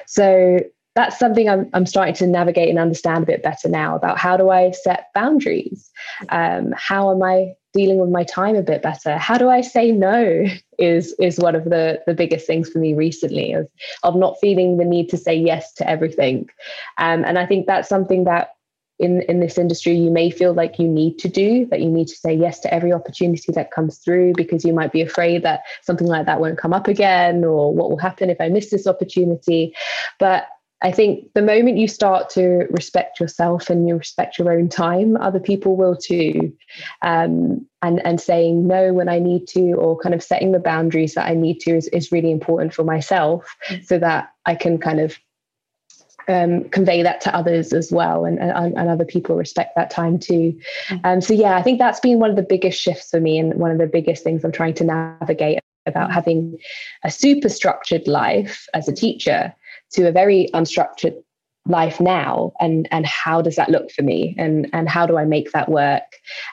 So 0.08 0.58
that's 0.96 1.20
something 1.20 1.48
I'm, 1.48 1.70
I'm 1.74 1.86
starting 1.86 2.16
to 2.16 2.26
navigate 2.26 2.70
and 2.70 2.80
understand 2.80 3.22
a 3.24 3.28
bit 3.28 3.44
better 3.44 3.70
now 3.70 3.96
about 3.96 4.18
how 4.18 4.36
do 4.38 4.50
I 4.50 4.72
set 4.72 5.10
boundaries? 5.14 5.92
Um, 6.30 6.74
how 6.76 7.12
am 7.12 7.22
I 7.22 7.54
dealing 7.72 8.00
with 8.00 8.10
my 8.10 8.24
time 8.24 8.56
a 8.56 8.64
bit 8.64 8.82
better? 8.82 9.18
How 9.18 9.38
do 9.38 9.50
I 9.50 9.62
say 9.62 9.92
no? 9.92 10.46
Is 10.80 11.14
is 11.20 11.40
one 11.40 11.56
of 11.56 11.66
the 11.66 12.02
the 12.06 12.14
biggest 12.14 12.48
things 12.48 12.70
for 12.70 12.80
me 12.80 12.94
recently 12.94 13.54
of 13.54 13.70
of 14.04 14.16
not 14.16 14.38
feeling 14.42 14.78
the 14.78 14.84
need 14.84 15.10
to 15.10 15.18
say 15.18 15.36
yes 15.36 15.74
to 15.74 15.90
everything, 15.90 16.50
um, 16.98 17.24
and 17.24 17.40
I 17.40 17.46
think 17.46 17.66
that's 17.66 17.88
something 17.88 18.26
that 18.26 18.55
in 19.00 19.22
in 19.24 19.40
this 19.40 19.58
industry 19.58 19.94
you 19.94 20.10
may 20.10 20.30
feel 20.30 20.54
like 20.54 20.80
you 20.80 20.88
need 20.88 21.18
to 21.20 21.28
do 21.28 21.66
that 21.66 21.82
you 21.82 21.90
need 21.90 22.08
to 22.08 22.16
say 22.16 22.34
yes 22.34 22.60
to 22.60 22.74
every 22.74 22.94
opportunity 22.94 23.52
that 23.52 23.72
comes 23.72 23.98
through 23.98 24.34
because 24.36 24.64
you 24.64 24.74
might 24.74 24.92
be 24.92 25.02
afraid 25.02 25.44
that 25.44 25.62
something 25.82 26.08
like 26.08 26.26
that 26.26 26.40
won't 26.40 26.58
come 26.58 26.74
up 26.74 26.88
again 26.88 27.44
or 27.44 27.74
what 27.74 27.90
will 27.90 27.98
happen 27.98 28.30
if 28.30 28.40
I 28.40 28.50
miss 28.50 28.70
this 28.70 28.88
opportunity, 28.88 29.76
but 30.20 30.48
I 30.82 30.92
think 30.92 31.34
the 31.34 31.42
moment 31.42 31.78
you 31.78 31.88
start 31.88 32.30
to 32.32 32.68
respect 32.70 33.20
yourself 33.20 33.70
and 33.70 33.88
you 33.88 33.96
respect 33.96 34.38
your 34.38 34.52
own 34.52 34.70
time, 34.70 35.16
other 35.18 35.40
people 35.40 35.76
will 35.76 35.96
too. 35.96 36.54
Um, 37.02 37.66
and 37.82 38.06
and 38.06 38.20
saying 38.20 38.68
no 38.68 38.94
when 38.94 39.08
I 39.08 39.18
need 39.18 39.48
to, 39.50 39.74
or 39.74 39.98
kind 39.98 40.14
of 40.14 40.22
setting 40.22 40.52
the 40.52 40.60
boundaries 40.60 41.14
that 41.16 41.28
I 41.28 41.34
need 41.34 41.60
to, 41.62 41.72
is, 41.78 41.88
is 41.88 42.12
really 42.12 42.30
important 42.30 42.74
for 42.74 42.84
myself, 42.84 43.56
so 43.84 43.98
that 44.00 44.30
I 44.46 44.56
can 44.56 44.78
kind 44.78 45.00
of 45.00 45.18
um, 46.28 46.64
convey 46.70 47.04
that 47.04 47.22
to 47.22 47.36
others 47.36 47.74
as 47.74 47.92
well, 47.92 48.26
and, 48.26 48.40
and 48.40 48.78
and 48.78 48.90
other 48.90 49.06
people 49.06 49.36
respect 49.36 49.76
that 49.76 49.90
time 49.90 50.20
too. 50.20 50.60
Um, 51.04 51.22
so 51.22 51.34
yeah, 51.34 51.56
I 51.56 51.62
think 51.62 51.80
that's 51.80 52.00
been 52.00 52.20
one 52.20 52.30
of 52.30 52.36
the 52.36 52.44
biggest 52.44 52.82
shifts 52.82 53.10
for 53.10 53.20
me, 53.20 53.38
and 53.38 53.54
one 53.56 53.72
of 53.72 53.78
the 53.78 53.88
biggest 53.88 54.24
things 54.24 54.44
I'm 54.44 54.52
trying 54.52 54.74
to 54.76 54.84
navigate 54.84 55.60
about 55.86 56.12
having 56.12 56.58
a 57.04 57.12
super 57.12 57.50
structured 57.50 58.08
life 58.08 58.68
as 58.74 58.88
a 58.88 58.94
teacher 58.94 59.54
to 59.92 60.08
a 60.08 60.12
very 60.12 60.50
unstructured 60.54 61.16
life 61.68 62.00
now 62.00 62.54
and 62.60 62.88
and 62.92 63.08
how 63.08 63.42
does 63.42 63.56
that 63.56 63.70
look 63.70 63.92
for 63.92 64.04
me 64.04 64.36
and 64.38 64.70
and 64.72 64.88
how 64.88 65.06
do 65.06 65.18
I 65.18 65.26
make 65.26 65.52
that 65.52 65.70
work 65.70 66.04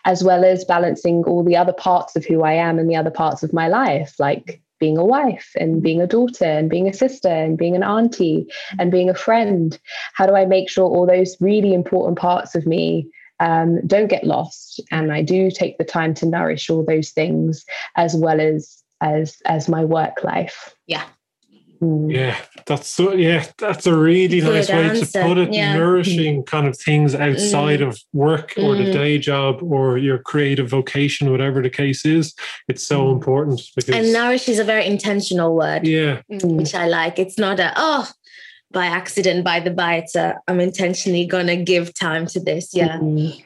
as 0.07 0.24
well 0.24 0.43
as 0.43 0.65
balancing 0.65 1.23
all 1.24 1.44
the 1.44 1.57
other 1.57 1.73
parts 1.73 2.16
of 2.16 2.24
who 2.24 2.43
I 2.43 2.55
am 2.55 2.78
and 2.78 2.89
the 2.89 2.97
other 2.97 3.11
parts 3.11 3.43
of 3.43 3.53
my 3.53 3.69
life 3.69 4.15
like 4.19 4.61
being 4.82 4.98
a 4.98 5.04
wife 5.04 5.52
and 5.54 5.80
being 5.80 6.00
a 6.02 6.09
daughter 6.09 6.44
and 6.44 6.68
being 6.68 6.88
a 6.88 6.92
sister 6.92 7.28
and 7.28 7.56
being 7.56 7.76
an 7.76 7.84
auntie 7.84 8.52
and 8.80 8.90
being 8.90 9.09
a 9.09 9.14
friend 9.14 9.78
how 10.14 10.26
do 10.26 10.34
I 10.34 10.44
make 10.44 10.68
sure 10.68 10.86
all 10.86 11.06
those 11.06 11.36
really 11.40 11.72
important 11.72 12.18
parts 12.18 12.56
of 12.56 12.66
me 12.66 13.09
um, 13.38 13.80
don't 13.86 14.09
get 14.09 14.24
lost 14.24 14.80
and 14.90 15.12
I 15.12 15.22
do 15.22 15.52
take 15.52 15.78
the 15.78 15.84
time 15.84 16.14
to 16.14 16.26
nourish 16.26 16.68
all 16.68 16.84
those 16.84 17.10
things 17.10 17.64
as 17.96 18.16
well 18.16 18.40
as 18.40 18.82
as 19.00 19.36
as 19.46 19.68
my 19.68 19.84
work 19.84 20.24
life 20.24 20.74
Yeah. 20.88 21.04
Mm. 21.82 22.14
Yeah, 22.14 22.36
that's 22.66 22.86
so. 22.86 23.12
Yeah, 23.12 23.44
that's 23.59 23.86
a 23.86 23.96
really 23.96 24.40
Good 24.40 24.52
nice 24.54 24.68
way 24.68 24.84
answer, 24.84 25.04
to 25.04 25.26
put 25.26 25.38
it. 25.38 25.52
yeah. 25.52 25.76
Nourishing 25.76 26.44
kind 26.44 26.68
of 26.68 26.78
things 26.78 27.12
outside 27.14 27.82
of 27.82 27.98
work 28.12 28.54
or 28.56 28.76
the 28.76 28.84
Mm. 28.84 28.92
day 28.92 29.18
job 29.18 29.62
or 29.62 29.98
your 29.98 30.18
creative 30.18 30.68
vocation, 30.68 31.32
whatever 31.32 31.60
the 31.60 31.70
case 31.70 32.04
is. 32.06 32.34
It's 32.68 32.84
so 32.84 33.06
Mm. 33.06 33.12
important 33.14 33.62
because 33.74 33.94
And 33.96 34.12
nourish 34.12 34.48
is 34.48 34.60
a 34.60 34.64
very 34.64 34.86
intentional 34.86 35.56
word, 35.56 35.84
yeah, 35.86 36.20
Mm. 36.30 36.52
which 36.56 36.72
I 36.74 36.86
like. 36.86 37.18
It's 37.18 37.36
not 37.38 37.59
a, 37.59 37.72
oh, 37.76 38.09
by 38.70 38.86
accident, 38.86 39.44
by 39.44 39.59
the 39.59 39.70
by. 39.72 39.96
It's 39.96 40.14
a, 40.14 40.38
I'm 40.46 40.60
intentionally 40.60 41.26
going 41.26 41.48
to 41.48 41.56
give 41.56 41.92
time 41.94 42.26
to 42.28 42.38
this. 42.38 42.70
Yeah. 42.72 42.98
Mm. 42.98 43.42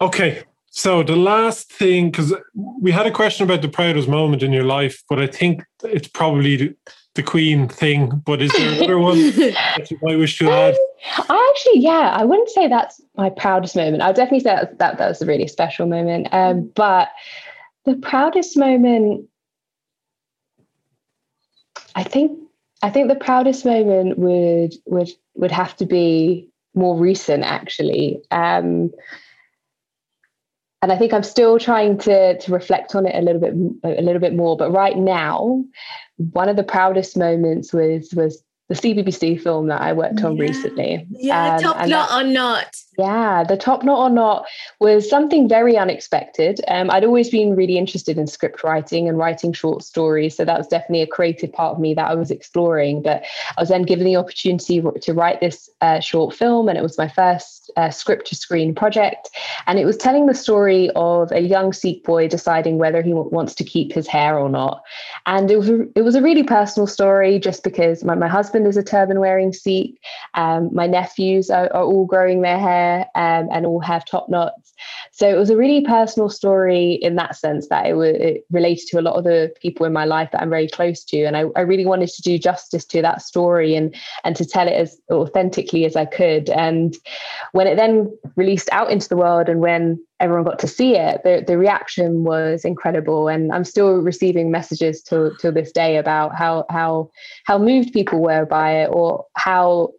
Okay. 0.00 0.42
So 0.70 1.02
the 1.02 1.16
last 1.16 1.72
thing, 1.72 2.10
because 2.10 2.32
we 2.54 2.92
had 2.92 3.06
a 3.06 3.10
question 3.10 3.42
about 3.44 3.62
the 3.62 3.68
proudest 3.68 4.06
moment 4.06 4.42
in 4.42 4.52
your 4.52 4.62
life, 4.64 5.02
but 5.08 5.18
I 5.18 5.26
think 5.26 5.64
it's 5.82 6.06
probably 6.06 6.74
the, 7.14 7.22
Queen 7.22 7.68
thing. 7.68 8.22
But 8.24 8.42
is 8.42 8.52
there 8.52 8.72
another 8.72 8.98
one 8.98 9.18
that 9.36 9.88
you 9.90 9.98
might 10.02 10.16
wish 10.16 10.38
to 10.38 10.50
add? 10.50 10.76
I 11.16 11.54
actually, 11.54 11.80
yeah, 11.80 12.14
I 12.14 12.24
wouldn't 12.24 12.50
say 12.50 12.68
that's 12.68 13.00
my 13.16 13.30
proudest 13.30 13.76
moment. 13.76 14.02
I 14.02 14.08
would 14.08 14.16
definitely 14.16 14.40
say 14.40 14.54
that 14.54 14.78
that, 14.78 14.98
that 14.98 15.08
was 15.08 15.22
a 15.22 15.26
really 15.26 15.48
special 15.48 15.86
moment. 15.86 16.28
Um, 16.32 16.70
but 16.74 17.08
the 17.84 17.96
proudest 17.96 18.56
moment, 18.56 19.28
I 21.94 22.02
think 22.02 22.38
I 22.82 22.90
think 22.90 23.08
the 23.08 23.16
proudest 23.16 23.64
moment 23.64 24.18
would 24.18 24.74
would 24.86 25.10
would 25.34 25.50
have 25.50 25.76
to 25.76 25.86
be 25.86 26.48
more 26.74 26.96
recent, 26.96 27.44
actually. 27.44 28.22
Um, 28.30 28.90
and 30.82 30.92
I 30.92 30.96
think 30.96 31.12
I'm 31.12 31.22
still 31.22 31.58
trying 31.58 31.98
to 31.98 32.38
to 32.38 32.52
reflect 32.52 32.94
on 32.94 33.06
it 33.06 33.14
a 33.14 33.20
little 33.20 33.40
bit 33.40 33.98
a 33.98 34.02
little 34.02 34.20
bit 34.20 34.34
more. 34.34 34.56
But 34.56 34.70
right 34.70 34.96
now, 34.96 35.64
one 36.16 36.48
of 36.48 36.56
the 36.56 36.62
proudest 36.62 37.16
moments 37.16 37.72
was 37.72 38.12
was 38.14 38.42
the 38.68 38.74
CBBC 38.74 39.40
film 39.42 39.68
that 39.68 39.80
I 39.80 39.92
worked 39.92 40.22
on 40.22 40.36
yeah. 40.36 40.42
recently. 40.42 41.06
Yeah, 41.10 41.56
um, 41.56 41.62
top 41.62 41.88
knot 41.88 42.12
or 42.12 42.24
not. 42.24 42.76
Yeah, 42.98 43.44
the 43.44 43.56
top 43.56 43.84
knot 43.84 44.10
or 44.10 44.12
not 44.12 44.46
was 44.80 45.08
something 45.08 45.48
very 45.48 45.76
unexpected. 45.76 46.60
Um, 46.66 46.90
I'd 46.90 47.04
always 47.04 47.30
been 47.30 47.54
really 47.54 47.78
interested 47.78 48.18
in 48.18 48.26
script 48.26 48.64
writing 48.64 49.08
and 49.08 49.16
writing 49.16 49.52
short 49.52 49.84
stories, 49.84 50.36
so 50.36 50.44
that 50.44 50.58
was 50.58 50.66
definitely 50.66 51.02
a 51.02 51.06
creative 51.06 51.52
part 51.52 51.76
of 51.76 51.80
me 51.80 51.94
that 51.94 52.10
I 52.10 52.16
was 52.16 52.32
exploring. 52.32 53.02
But 53.02 53.22
I 53.56 53.60
was 53.62 53.68
then 53.68 53.84
given 53.84 54.04
the 54.04 54.16
opportunity 54.16 54.82
to 55.00 55.14
write 55.14 55.38
this 55.38 55.70
uh, 55.80 56.00
short 56.00 56.34
film, 56.34 56.68
and 56.68 56.76
it 56.76 56.82
was 56.82 56.98
my 56.98 57.06
first 57.06 57.70
uh, 57.76 57.90
script 57.90 58.26
to 58.28 58.34
screen 58.34 58.74
project. 58.74 59.30
And 59.68 59.78
it 59.78 59.84
was 59.84 59.96
telling 59.96 60.26
the 60.26 60.34
story 60.34 60.90
of 60.96 61.30
a 61.30 61.40
young 61.40 61.72
Sikh 61.72 62.02
boy 62.02 62.26
deciding 62.26 62.78
whether 62.78 63.00
he 63.00 63.10
w- 63.10 63.30
wants 63.30 63.54
to 63.56 63.64
keep 63.64 63.92
his 63.92 64.08
hair 64.08 64.36
or 64.36 64.48
not. 64.48 64.82
And 65.24 65.52
it 65.52 65.56
was 65.56 65.68
a, 65.68 65.86
it 65.94 66.02
was 66.02 66.16
a 66.16 66.22
really 66.22 66.42
personal 66.42 66.88
story, 66.88 67.38
just 67.38 67.62
because 67.62 68.02
my, 68.02 68.16
my 68.16 68.26
husband 68.26 68.66
is 68.66 68.76
a 68.76 68.82
turban 68.82 69.20
wearing 69.20 69.52
Sikh, 69.52 70.00
um, 70.34 70.68
my 70.74 70.88
nephews 70.88 71.48
are, 71.48 71.72
are 71.72 71.84
all 71.84 72.04
growing 72.04 72.40
their 72.40 72.58
hair 72.58 72.87
um, 73.14 73.48
and 73.52 73.66
all 73.66 73.80
have 73.80 74.04
top 74.04 74.28
knots. 74.28 74.72
So 75.12 75.28
it 75.28 75.38
was 75.38 75.50
a 75.50 75.56
really 75.56 75.82
personal 75.84 76.28
story 76.28 76.94
in 76.94 77.16
that 77.16 77.36
sense 77.36 77.68
that 77.68 77.86
it, 77.86 77.94
was, 77.94 78.16
it 78.16 78.44
related 78.50 78.86
to 78.88 79.00
a 79.00 79.02
lot 79.02 79.16
of 79.16 79.24
the 79.24 79.52
people 79.60 79.86
in 79.86 79.92
my 79.92 80.04
life 80.04 80.30
that 80.32 80.42
I'm 80.42 80.50
very 80.50 80.68
close 80.68 81.04
to. 81.04 81.24
And 81.24 81.36
I, 81.36 81.44
I 81.56 81.60
really 81.60 81.86
wanted 81.86 82.08
to 82.10 82.22
do 82.22 82.38
justice 82.38 82.84
to 82.86 83.02
that 83.02 83.22
story 83.22 83.74
and, 83.74 83.94
and 84.24 84.36
to 84.36 84.44
tell 84.44 84.68
it 84.68 84.72
as 84.72 84.98
authentically 85.10 85.84
as 85.84 85.96
I 85.96 86.04
could. 86.04 86.50
And 86.50 86.96
when 87.52 87.66
it 87.66 87.76
then 87.76 88.16
released 88.36 88.68
out 88.72 88.90
into 88.90 89.08
the 89.08 89.16
world 89.16 89.48
and 89.48 89.60
when 89.60 89.98
everyone 90.20 90.44
got 90.44 90.58
to 90.60 90.68
see 90.68 90.96
it, 90.96 91.22
the, 91.24 91.44
the 91.46 91.58
reaction 91.58 92.24
was 92.24 92.64
incredible. 92.64 93.28
And 93.28 93.52
I'm 93.52 93.64
still 93.64 93.96
receiving 93.98 94.50
messages 94.50 95.02
till 95.02 95.32
this 95.42 95.72
day 95.72 95.96
about 95.96 96.34
how 96.34 96.64
how 96.70 97.10
how 97.44 97.58
moved 97.58 97.92
people 97.92 98.20
were 98.20 98.46
by 98.46 98.82
it 98.82 98.90
or 98.92 99.26
how 99.36 99.92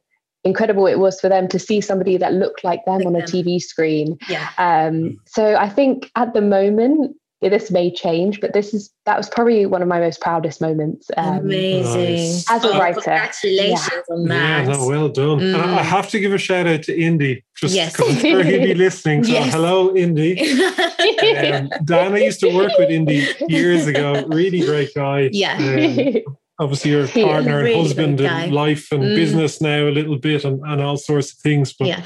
incredible 0.44 0.88
it 0.88 1.00
was 1.00 1.20
for 1.20 1.30
them 1.30 1.48
to 1.50 1.60
see 1.60 1.82
somebody 1.82 2.18
that 2.18 2.34
looked 2.34 2.64
like 2.64 2.84
them 2.86 3.06
on 3.06 3.16
a 3.16 3.22
TV 3.22 3.60
screen. 3.60 4.18
Yeah. 4.30 4.50
Um, 4.58 5.20
so 5.26 5.56
I 5.56 5.70
think 5.70 6.12
at 6.16 6.34
the 6.34 6.42
moment 6.42 7.16
this 7.42 7.72
may 7.72 7.90
change, 7.90 8.42
but 8.42 8.52
this 8.54 8.74
is 8.74 8.92
that 9.06 9.16
was 9.16 9.30
probably 9.30 9.66
one 9.66 9.82
of 9.82 9.88
my 9.88 10.00
most 10.00 10.20
proudest 10.20 10.60
moments. 10.60 11.10
Um, 11.16 11.40
Amazing 11.40 12.16
nice. 12.16 12.52
as 12.52 12.66
a 12.66 12.74
oh, 12.74 12.80
writer. 12.80 13.00
Congratulations 13.00 13.90
yeah. 13.94 14.14
on 14.14 14.26
that. 14.26 14.66
Yeah, 14.68 14.74
no, 14.74 14.88
well 14.88 15.08
done. 15.08 15.40
Mm. 15.40 15.56
I 15.56 15.82
have 15.82 16.10
to 16.10 16.20
give 16.20 16.34
a 16.34 16.38
shout 16.38 16.68
out 16.68 16.84
to 16.84 17.00
Indy, 17.00 17.46
just 17.56 17.74
yes. 17.74 17.96
because 17.96 18.16
I'm 18.16 18.20
sure 18.20 18.44
he'd 18.44 18.64
be 18.64 18.74
listening. 18.74 19.24
So 19.24 19.32
yes. 19.32 19.54
hello, 19.54 19.96
Indy. 19.96 20.38
um, 21.54 21.70
Dana 21.86 22.20
used 22.20 22.42
to 22.42 22.54
work 22.54 22.74
with 22.78 22.90
Indy 22.90 23.26
years 23.48 23.88
ago. 23.88 24.26
Really 24.28 24.60
great 24.60 24.94
guy. 24.94 25.30
Yeah. 25.32 25.56
Um, 25.56 26.38
obviously 26.60 26.92
your 26.92 27.08
partner 27.26 27.58
really 27.58 27.74
and 27.74 27.82
husband 27.82 28.22
and 28.22 28.54
life 28.54 28.92
and 28.92 29.04
mm. 29.04 29.16
business 29.16 29.62
now 29.62 29.88
a 29.88 29.92
little 29.92 30.18
bit 30.18 30.44
and, 30.44 30.62
and 30.66 30.82
all 30.82 30.98
sorts 30.98 31.34
of 31.34 31.40
things 31.40 31.74
but 31.74 31.88
yeah. 31.88 32.06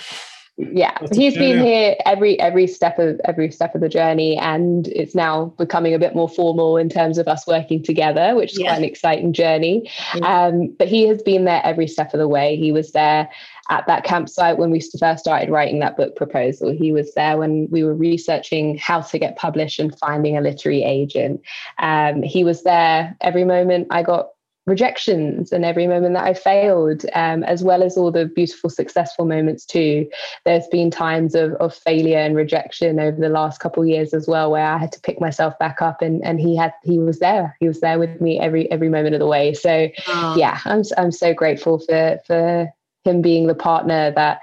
Yeah. 0.56 0.96
he's 1.12 1.36
been 1.36 1.64
here 1.64 1.96
every 2.06 2.40
every 2.40 2.68
step 2.68 3.00
of 3.00 3.20
every 3.26 3.50
step 3.50 3.74
of 3.74 3.82
the 3.82 3.90
journey 3.90 4.38
and 4.38 4.88
it's 4.90 5.16
now 5.16 5.46
becoming 5.58 5.96
a 5.96 6.00
bit 6.00 6.14
more 6.14 6.30
formal 6.30 6.78
in 6.78 6.90
terms 6.90 7.18
of 7.18 7.28
us 7.28 7.48
working 7.48 7.82
together 7.82 8.36
which 8.36 8.52
is 8.52 8.60
yeah. 8.60 8.68
quite 8.68 8.78
an 8.78 8.84
exciting 8.84 9.34
journey. 9.34 9.90
Yeah. 10.14 10.46
um, 10.46 10.76
but 10.78 10.88
he 10.88 11.08
has 11.08 11.24
been 11.24 11.46
there 11.46 11.62
every 11.64 11.88
step 11.88 12.14
of 12.14 12.20
the 12.20 12.28
way. 12.28 12.56
He 12.56 12.72
was 12.72 12.92
there 12.92 13.30
at 13.72 13.88
that 13.88 14.04
campsite 14.04 14.60
when 14.60 14.70
we 14.70 14.80
first 15.00 15.22
started 15.22 15.50
writing 15.50 15.80
that 15.80 15.98
book 15.98 16.16
proposal. 16.16 16.72
He 16.72 16.92
was 16.92 17.16
there 17.16 17.38
when 17.38 17.68
we 17.72 17.84
were 17.84 17.96
researching 17.96 18.78
how 18.78 19.02
to 19.02 19.18
get 19.18 19.38
published 19.38 19.80
and 19.80 19.98
finding 19.98 20.38
a 20.38 20.42
literary 20.42 20.84
agent. 20.84 21.42
Um, 21.80 22.22
he 22.22 22.44
was 22.44 22.64
there 22.64 23.16
every 23.22 23.44
moment 23.44 23.88
i 23.90 24.04
got 24.04 24.30
rejections 24.66 25.52
and 25.52 25.66
every 25.66 25.88
moment 25.88 26.14
that 26.14 26.24
I 26.24 26.34
failed, 26.34 27.06
um, 27.14 27.44
as 27.44 27.64
well 27.64 27.84
as 27.84 27.98
all 27.98 28.12
the 28.12 28.26
beautiful, 28.26 28.70
successful 28.70 29.26
moments 29.26 29.66
too. 29.66 30.08
There's 30.46 30.68
been 30.68 30.90
times 30.90 31.36
of, 31.36 31.54
of 31.54 31.76
failure 31.76 32.20
and 32.20 32.36
rejection 32.36 33.00
over 33.00 33.20
the 33.20 33.30
last 33.30 33.60
couple 33.60 33.84
of 33.84 33.90
years 33.90 34.14
as 34.14 34.28
well, 34.28 34.52
where 34.52 34.66
I 34.66 34.78
had 34.78 34.92
to 34.94 35.02
pick 35.02 35.20
myself 35.20 35.58
back 35.60 35.82
up, 35.82 36.02
and 36.02 36.24
and 36.24 36.40
he 36.40 36.56
had 36.56 36.74
he 36.84 37.00
was 37.00 37.20
there. 37.20 37.58
He 37.60 37.68
was 37.68 37.82
there 37.82 38.00
with 38.00 38.22
me 38.22 38.40
every 38.40 38.72
every 38.72 38.90
moment 38.90 39.16
of 39.16 39.20
the 39.20 39.28
way. 39.28 39.54
So 39.54 39.90
yeah, 40.38 40.60
I'm 40.66 40.84
I'm 40.98 41.12
so 41.12 41.34
grateful 41.34 41.80
for 41.80 42.20
for 42.26 42.70
him 43.04 43.22
being 43.22 43.48
the 43.48 43.56
partner 43.56 44.12
that 44.12 44.40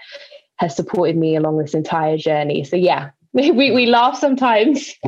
has 0.57 0.77
supported 0.77 1.17
me 1.17 1.37
along 1.37 1.57
this 1.57 1.73
entire 1.73 2.19
journey. 2.19 2.65
So 2.65 2.77
yeah, 2.77 3.11
we, 3.33 3.71
we 3.71 3.87
laugh 3.87 4.19
sometimes. 4.19 4.95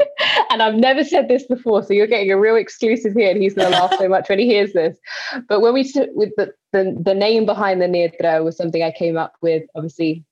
And 0.50 0.62
i've 0.62 0.74
never 0.74 1.02
said 1.02 1.28
this 1.28 1.46
before 1.46 1.82
so 1.82 1.94
you're 1.94 2.06
getting 2.06 2.30
a 2.30 2.38
real 2.38 2.56
exclusive 2.56 3.14
here 3.14 3.30
and 3.30 3.42
he's 3.42 3.54
going 3.54 3.72
to 3.72 3.78
laugh 3.78 3.94
so 3.98 4.08
much 4.08 4.28
when 4.28 4.38
he 4.38 4.46
hears 4.46 4.72
this. 4.72 4.98
But 5.48 5.60
when 5.60 5.72
we 5.72 5.90
with 6.14 6.30
the, 6.36 6.52
the 6.72 6.96
the 7.00 7.14
name 7.14 7.46
behind 7.46 7.80
the 7.80 7.86
netra 7.86 8.44
was 8.44 8.56
something 8.56 8.82
i 8.82 8.92
came 8.92 9.16
up 9.16 9.34
with 9.40 9.62
obviously 9.74 10.24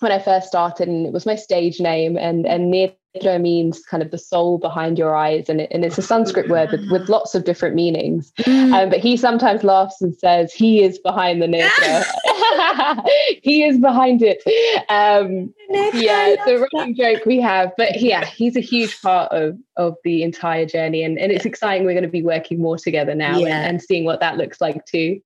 when 0.00 0.12
i 0.12 0.18
first 0.18 0.48
started 0.48 0.88
and 0.88 1.06
it 1.06 1.12
was 1.12 1.26
my 1.26 1.36
stage 1.36 1.78
name 1.78 2.16
and 2.16 2.46
and 2.46 2.72
netra 2.72 2.96
means 3.24 3.80
kind 3.80 4.02
of 4.02 4.10
the 4.10 4.18
soul 4.18 4.58
behind 4.58 4.98
your 4.98 5.14
eyes 5.14 5.48
and, 5.48 5.60
it, 5.60 5.70
and 5.72 5.84
it's 5.84 5.98
a 5.98 6.02
sanskrit 6.02 6.48
word 6.48 6.70
with, 6.70 6.90
with 6.90 7.08
lots 7.08 7.34
of 7.34 7.44
different 7.44 7.74
meanings. 7.74 8.32
Mm. 8.40 8.72
um, 8.72 8.90
but 8.90 8.98
he 8.98 9.16
sometimes 9.16 9.64
laughs 9.64 10.00
and 10.00 10.16
says 10.16 10.52
he 10.52 10.82
is 10.82 10.98
behind 10.98 11.42
the 11.42 11.46
netra 11.46 13.06
he 13.42 13.62
is 13.64 13.78
behind 13.78 14.22
it. 14.22 14.42
Um, 14.88 15.52
yeah 15.70 16.28
it's 16.28 16.46
a 16.46 16.66
running 16.72 16.94
joke 16.94 17.24
we 17.26 17.40
have 17.40 17.72
but 17.76 18.00
yeah 18.00 18.24
he's 18.24 18.56
a 18.56 18.60
huge 18.60 19.00
part 19.02 19.30
of 19.32 19.58
of 19.76 19.96
the 20.04 20.22
entire 20.22 20.64
journey 20.64 21.02
and, 21.02 21.18
and 21.18 21.32
it's 21.32 21.44
exciting 21.44 21.86
we're 21.86 21.92
going 21.92 22.02
to 22.02 22.08
be 22.08 22.22
working 22.22 22.60
more 22.60 22.78
together 22.78 23.14
now 23.14 23.38
yeah. 23.38 23.48
and, 23.48 23.70
and 23.70 23.82
seeing 23.82 24.04
what 24.04 24.20
that 24.20 24.36
looks 24.36 24.60
like 24.60 24.84
too. 24.86 25.20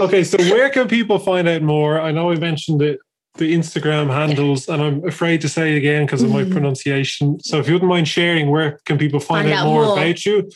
Okay 0.00 0.24
so 0.24 0.38
where 0.38 0.70
can 0.70 0.88
people 0.88 1.18
find 1.18 1.48
out 1.48 1.62
more? 1.62 2.00
I 2.00 2.10
know 2.10 2.26
we 2.26 2.36
mentioned 2.36 2.82
it 2.82 2.98
the 3.36 3.54
Instagram 3.54 4.10
handles, 4.10 4.68
and 4.68 4.80
I'm 4.80 5.06
afraid 5.06 5.40
to 5.40 5.48
say 5.48 5.76
again 5.76 6.06
because 6.06 6.22
of 6.22 6.30
my 6.30 6.42
mm-hmm. 6.42 6.52
pronunciation. 6.52 7.40
So 7.40 7.58
if 7.58 7.66
you 7.66 7.74
wouldn't 7.74 7.90
mind 7.90 8.06
sharing, 8.06 8.50
where 8.50 8.78
can 8.84 8.96
people 8.96 9.20
find, 9.20 9.48
find 9.48 9.58
out, 9.58 9.66
out, 9.66 9.70
more, 9.70 9.84
more. 9.84 9.98
about 9.98 10.24
you? 10.24 10.48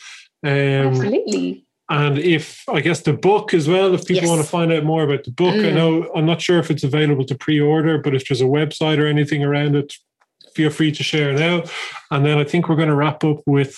Um, 0.45 0.51
Absolutely. 0.51 1.65
And 1.89 2.19
if 2.19 2.63
I 2.69 2.81
guess 2.81 3.01
the 3.01 3.13
book 3.13 3.53
as 3.53 3.67
well, 3.67 3.93
if 3.95 4.05
people 4.05 4.23
yes. 4.23 4.29
want 4.29 4.41
to 4.41 4.47
find 4.47 4.71
out 4.71 4.83
more 4.83 5.03
about 5.03 5.23
the 5.23 5.31
book, 5.31 5.55
mm. 5.55 5.67
I 5.67 5.71
know 5.71 6.09
I'm 6.15 6.25
not 6.25 6.39
sure 6.39 6.59
if 6.59 6.69
it's 6.69 6.83
available 6.83 7.25
to 7.25 7.35
pre-order, 7.35 7.97
but 7.97 8.15
if 8.15 8.27
there's 8.27 8.41
a 8.41 8.45
website 8.45 8.99
or 8.99 9.07
anything 9.07 9.43
around 9.43 9.75
it, 9.75 9.93
feel 10.53 10.69
free 10.69 10.91
to 10.91 11.03
share 11.03 11.33
now. 11.33 11.63
And 12.11 12.25
then 12.25 12.37
I 12.37 12.43
think 12.43 12.69
we're 12.69 12.75
going 12.75 12.89
to 12.89 12.95
wrap 12.95 13.23
up 13.23 13.37
with, 13.47 13.75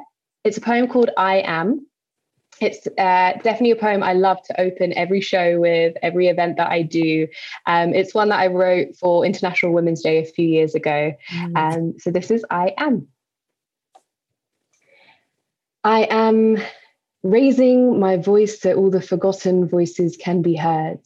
It's 0.44 0.56
a 0.56 0.60
poem 0.60 0.88
called 0.88 1.10
"I 1.16 1.42
Am." 1.44 1.86
It's 2.60 2.86
uh, 2.86 3.32
definitely 3.42 3.72
a 3.72 3.76
poem 3.76 4.04
I 4.04 4.12
love 4.12 4.38
to 4.44 4.60
open 4.60 4.92
every 4.96 5.20
show 5.20 5.58
with, 5.58 5.96
every 6.00 6.28
event 6.28 6.58
that 6.58 6.70
I 6.70 6.82
do. 6.82 7.26
Um, 7.66 7.92
it's 7.92 8.14
one 8.14 8.28
that 8.28 8.38
I 8.38 8.46
wrote 8.46 8.94
for 8.96 9.24
International 9.24 9.72
Women's 9.72 10.00
Day 10.00 10.18
a 10.18 10.24
few 10.24 10.46
years 10.46 10.76
ago. 10.76 11.12
Mm. 11.32 11.56
Um, 11.56 11.94
so 11.98 12.12
this 12.12 12.30
is 12.30 12.44
I 12.50 12.72
Am. 12.78 13.08
I 15.84 16.06
am 16.10 16.58
raising 17.22 17.98
my 17.98 18.16
voice 18.16 18.60
so 18.60 18.74
all 18.74 18.90
the 18.90 19.02
forgotten 19.02 19.68
voices 19.68 20.16
can 20.16 20.42
be 20.42 20.56
heard. 20.56 21.00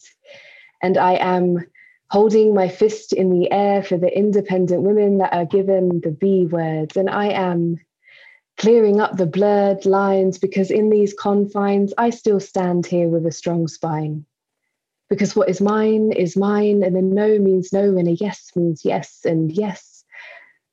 And 0.81 0.97
I 0.97 1.13
am 1.13 1.65
holding 2.09 2.53
my 2.53 2.69
fist 2.69 3.13
in 3.13 3.29
the 3.29 3.51
air 3.51 3.83
for 3.83 3.97
the 3.97 4.15
independent 4.15 4.83
women 4.83 5.17
that 5.17 5.33
are 5.33 5.45
given 5.45 6.01
the 6.01 6.11
B 6.11 6.45
words. 6.45 6.95
And 6.95 7.09
I 7.09 7.27
am 7.27 7.77
clearing 8.57 8.99
up 8.99 9.17
the 9.17 9.25
blurred 9.25 9.85
lines 9.85 10.37
because 10.37 10.71
in 10.71 10.89
these 10.89 11.13
confines, 11.13 11.93
I 11.97 12.09
still 12.09 12.39
stand 12.39 12.85
here 12.85 13.07
with 13.07 13.25
a 13.25 13.31
strong 13.31 13.67
spine. 13.67 14.25
Because 15.09 15.35
what 15.35 15.49
is 15.49 15.61
mine 15.61 16.11
is 16.11 16.35
mine, 16.35 16.83
and 16.83 16.97
a 16.97 17.01
no 17.01 17.39
means 17.39 17.71
no, 17.71 17.95
and 17.97 18.09
a 18.09 18.11
yes 18.11 18.51
means 18.55 18.83
yes, 18.83 19.21
and 19.23 19.51
yes. 19.51 19.96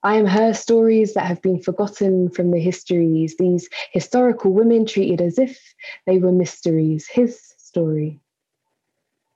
I 0.04 0.16
am 0.16 0.26
her 0.26 0.52
stories 0.52 1.14
that 1.14 1.24
have 1.24 1.40
been 1.40 1.62
forgotten 1.62 2.28
from 2.28 2.50
the 2.50 2.60
histories, 2.60 3.36
these 3.38 3.70
historical 3.90 4.52
women 4.52 4.84
treated 4.84 5.22
as 5.22 5.38
if 5.38 5.58
they 6.04 6.18
were 6.18 6.30
mysteries, 6.30 7.08
his 7.08 7.40
story. 7.56 8.20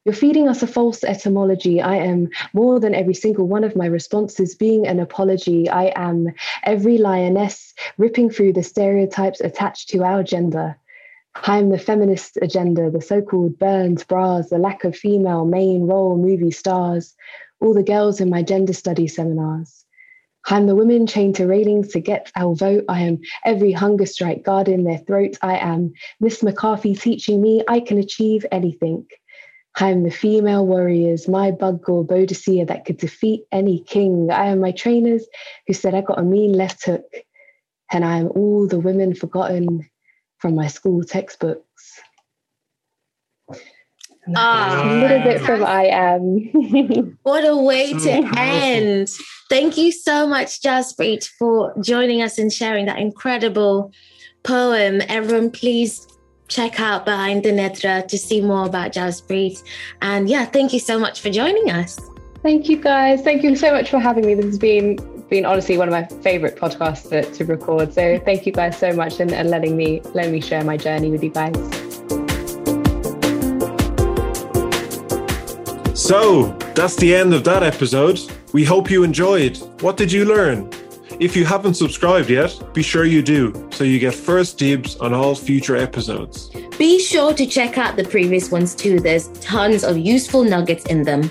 You're 0.05 0.15
feeding 0.15 0.47
us 0.47 0.63
a 0.63 0.67
false 0.67 1.05
etymology. 1.05 1.81
I 1.81 1.97
am 1.97 2.29
more 2.53 2.81
than 2.81 2.95
every 2.95 3.15
single 3.15 3.49
one 3.49 3.65
of 3.65 3.77
my 3.77 3.87
responses 3.87 4.55
being 4.55 4.87
an 4.87 5.01
apology. 5.01 5.71
I 5.71 5.91
am 5.97 6.35
every 6.65 6.99
lioness 6.99 7.73
ripping 7.97 8.29
through 8.29 8.53
the 8.53 8.63
stereotypes 8.63 9.41
attached 9.41 9.89
to 9.91 10.05
our 10.05 10.23
gender. 10.23 10.79
I'm 11.35 11.71
the 11.71 11.79
feminist 11.79 12.37
agenda, 12.43 12.91
the 12.91 13.01
so 13.01 13.23
called 13.23 13.59
burned 13.59 14.07
bras, 14.07 14.51
the 14.51 14.59
lack 14.59 14.85
of 14.85 14.95
female 14.95 15.47
main 15.47 15.87
role 15.87 16.19
movie 16.19 16.51
stars, 16.51 17.15
all 17.59 17.73
the 17.73 17.83
girls 17.83 18.21
in 18.21 18.29
my 18.29 18.43
gender 18.43 18.75
study 18.75 19.09
seminars. 19.09 19.87
I'm 20.47 20.67
the 20.67 20.75
women 20.75 21.07
chained 21.07 21.37
to 21.37 21.47
railings 21.47 21.89
to 21.89 22.01
get 22.01 22.31
our 22.35 22.55
vote. 22.55 22.85
I 22.89 23.03
am 23.03 23.19
every 23.45 23.73
hunger 23.73 24.07
strike 24.07 24.45
guard 24.45 24.69
in 24.69 24.85
their 24.85 24.99
throat. 24.99 25.37
I 25.43 25.59
am 25.59 25.93
Miss 26.21 26.43
McCarthy 26.43 26.95
teaching 26.95 27.43
me 27.43 27.63
I 27.69 27.81
can 27.81 27.99
achieve 27.99 28.47
anything. 28.51 29.07
I 29.79 29.91
am 29.91 30.03
the 30.03 30.11
female 30.11 30.67
warriors, 30.67 31.29
Mai 31.29 31.53
Bhago 31.53 32.07
Boadicea 32.07 32.67
that 32.67 32.85
could 32.85 32.97
defeat 32.97 33.45
any 33.53 33.81
king. 33.81 34.31
I 34.31 34.47
am 34.47 34.61
my 34.61 34.73
trainers 34.73 35.27
who 35.67 35.75
said 35.75 35.95
I 35.95 36.01
got 36.01 36.19
a 36.19 36.23
mean 36.23 36.53
left 36.53 36.85
hook. 36.85 37.05
And 37.93 38.05
I 38.05 38.19
am 38.19 38.29
all 38.29 38.67
the 38.67 38.81
women 38.81 39.15
forgotten 39.15 39.89
from 40.39 40.55
my 40.55 40.67
school 40.67 41.05
textbooks. 41.05 41.68
Ah, 44.37 44.83
a 44.83 44.95
little 44.95 45.23
bit 45.23 45.41
from 45.43 45.65
I 45.65 45.85
am. 45.87 47.17
what 47.23 47.45
a 47.47 47.57
way 47.57 47.93
to 47.93 48.33
end. 48.37 49.09
Thank 49.49 49.77
you 49.77 49.93
so 49.93 50.27
much, 50.27 50.61
Jaspreet, 50.61 51.29
for 51.39 51.75
joining 51.83 52.23
us 52.23 52.39
and 52.39 52.53
sharing 52.53 52.87
that 52.87 52.99
incredible 52.99 53.93
poem. 54.43 55.01
Everyone, 55.09 55.51
please 55.51 56.07
check 56.49 56.81
out 56.81 57.05
Behind 57.05 57.43
the 57.43 57.51
Netra 57.51 58.07
to 58.09 58.19
see 58.19 58.41
more 58.41 58.67
about 58.67 58.93
Jaspreet. 58.93 59.63
And 60.03 60.29
yeah, 60.29 60.45
thank 60.45 60.73
you 60.73 60.81
so 60.81 60.99
much 60.99 61.21
for 61.21 61.31
joining 61.31 61.71
us. 61.71 61.99
Thank 62.43 62.69
you 62.69 62.77
guys. 62.77 63.23
Thank 63.23 63.43
you 63.43 63.57
so 63.57 63.73
much 63.73 63.91
for 63.91 63.99
having 63.99 64.27
me. 64.27 64.35
This 64.35 64.47
has 64.47 64.59
been 64.59 64.97
been 65.29 65.45
honestly 65.45 65.77
one 65.77 65.89
of 65.89 65.93
my 65.93 66.07
favorite 66.23 66.57
podcasts 66.57 67.11
to, 67.11 67.23
to 67.33 67.45
record. 67.45 67.93
So 67.93 68.19
thank 68.21 68.47
you 68.47 68.53
guys 68.53 68.79
so 68.79 68.95
much 68.95 69.21
and, 69.21 69.31
and 69.33 69.51
letting 69.51 69.77
me 69.77 70.01
letting 70.15 70.33
me 70.33 70.41
share 70.41 70.65
my 70.65 70.77
journey 70.77 71.11
with 71.11 71.23
you 71.23 71.31
guys. 71.31 71.88
So 76.09 76.57
that's 76.75 76.97
the 76.97 77.15
end 77.15 77.35
of 77.35 77.45
that 77.45 77.63
episode. 77.63 78.19
We 78.55 78.65
hope 78.65 78.91
you 78.91 79.05
enjoyed. 79.05 79.59
What 79.83 79.99
did 79.99 80.11
you 80.11 80.25
learn? 80.25 80.71
If 81.21 81.37
you 81.37 81.45
haven't 81.45 81.75
subscribed 81.75 82.31
yet, 82.31 82.59
be 82.73 82.83
sure 82.83 83.05
you 83.05 83.21
do 83.21 83.53
so 83.71 83.85
you 83.85 83.99
get 83.99 84.15
first 84.15 84.57
dibs 84.57 84.97
on 85.01 85.13
all 85.13 85.35
future 85.35 85.77
episodes. 85.77 86.49
Be 86.79 86.99
sure 86.99 87.35
to 87.35 87.45
check 87.45 87.77
out 87.77 87.97
the 87.97 88.05
previous 88.05 88.51
ones 88.51 88.75
too. 88.75 89.01
There's 89.01 89.29
tons 89.43 89.85
of 89.85 89.99
useful 89.99 90.45
nuggets 90.45 90.87
in 90.87 91.03
them. 91.03 91.31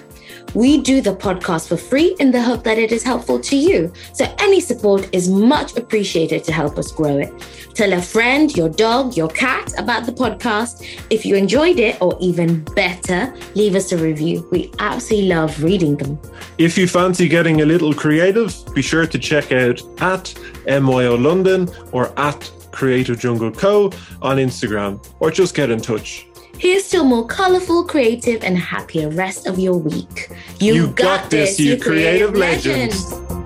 We 0.53 0.82
do 0.82 1.02
the 1.02 1.15
podcast 1.15 1.68
for 1.68 1.78
free 1.78 2.15
in 2.19 2.32
the 2.32 2.41
hope 2.41 2.64
that 2.64 2.78
it 2.78 2.91
is 2.91 3.03
helpful 3.03 3.40
to 3.40 3.56
you. 3.56 3.91
So 4.14 4.26
any 4.40 4.60
support 4.60 5.10
is 5.14 5.30
much 5.30 5.76
appreciated 5.78 6.44
to 6.45 6.52
help 6.52 6.78
us 6.78 6.91
grow 6.91 7.18
it. 7.18 7.34
Tell 7.74 7.94
a 7.94 8.02
friend, 8.02 8.56
your 8.56 8.69
dog, 8.69 9.15
your 9.15 9.28
cat 9.28 9.72
about 9.78 10.06
the 10.06 10.11
podcast. 10.11 10.84
If 11.10 11.26
you 11.26 11.36
enjoyed 11.36 11.80
it, 11.80 12.02
or 12.02 12.18
even 12.19 12.64
better, 12.76 13.34
leave 13.56 13.76
us 13.76 13.91
a 13.91 13.98
review. 13.98 14.48
We 14.52 14.72
absolutely 14.80 15.30
love 15.30 15.61
reading 15.61 15.98
them. 15.98 16.19
If 16.57 16.78
you 16.78 16.88
fancy 16.88 17.28
getting 17.28 17.61
a 17.61 17.65
little 17.65 17.94
creative, 17.94 18.56
be 18.74 18.82
sure 18.82 19.06
to 19.06 19.19
check 19.19 19.52
out 19.52 19.82
at 20.02 20.34
MYO 20.65 21.15
London 21.15 21.69
or 21.91 22.11
at 22.19 22.52
Creative 22.72 23.19
Jungle 23.19 23.52
Co. 23.52 23.91
on 24.22 24.38
Instagram, 24.38 25.03
or 25.19 25.32
just 25.32 25.56
get 25.56 25.69
in 25.69 25.80
touch. 25.80 26.28
Here's 26.60 26.90
to 26.90 27.02
a 27.02 27.04
more 27.04 27.26
colorful, 27.28 27.84
creative, 27.84 28.44
and 28.44 28.58
happier 28.58 29.10
rest 29.10 29.46
of 29.46 29.60
your 29.60 29.78
week. 29.78 30.30
You, 30.60 30.74
you 30.74 30.88
got, 30.88 31.22
got, 31.22 31.30
this, 31.30 31.60
you 31.60 31.78
creative, 31.78 32.32
creative 32.32 32.36
legends. 32.36 33.12
legends. 33.14 33.37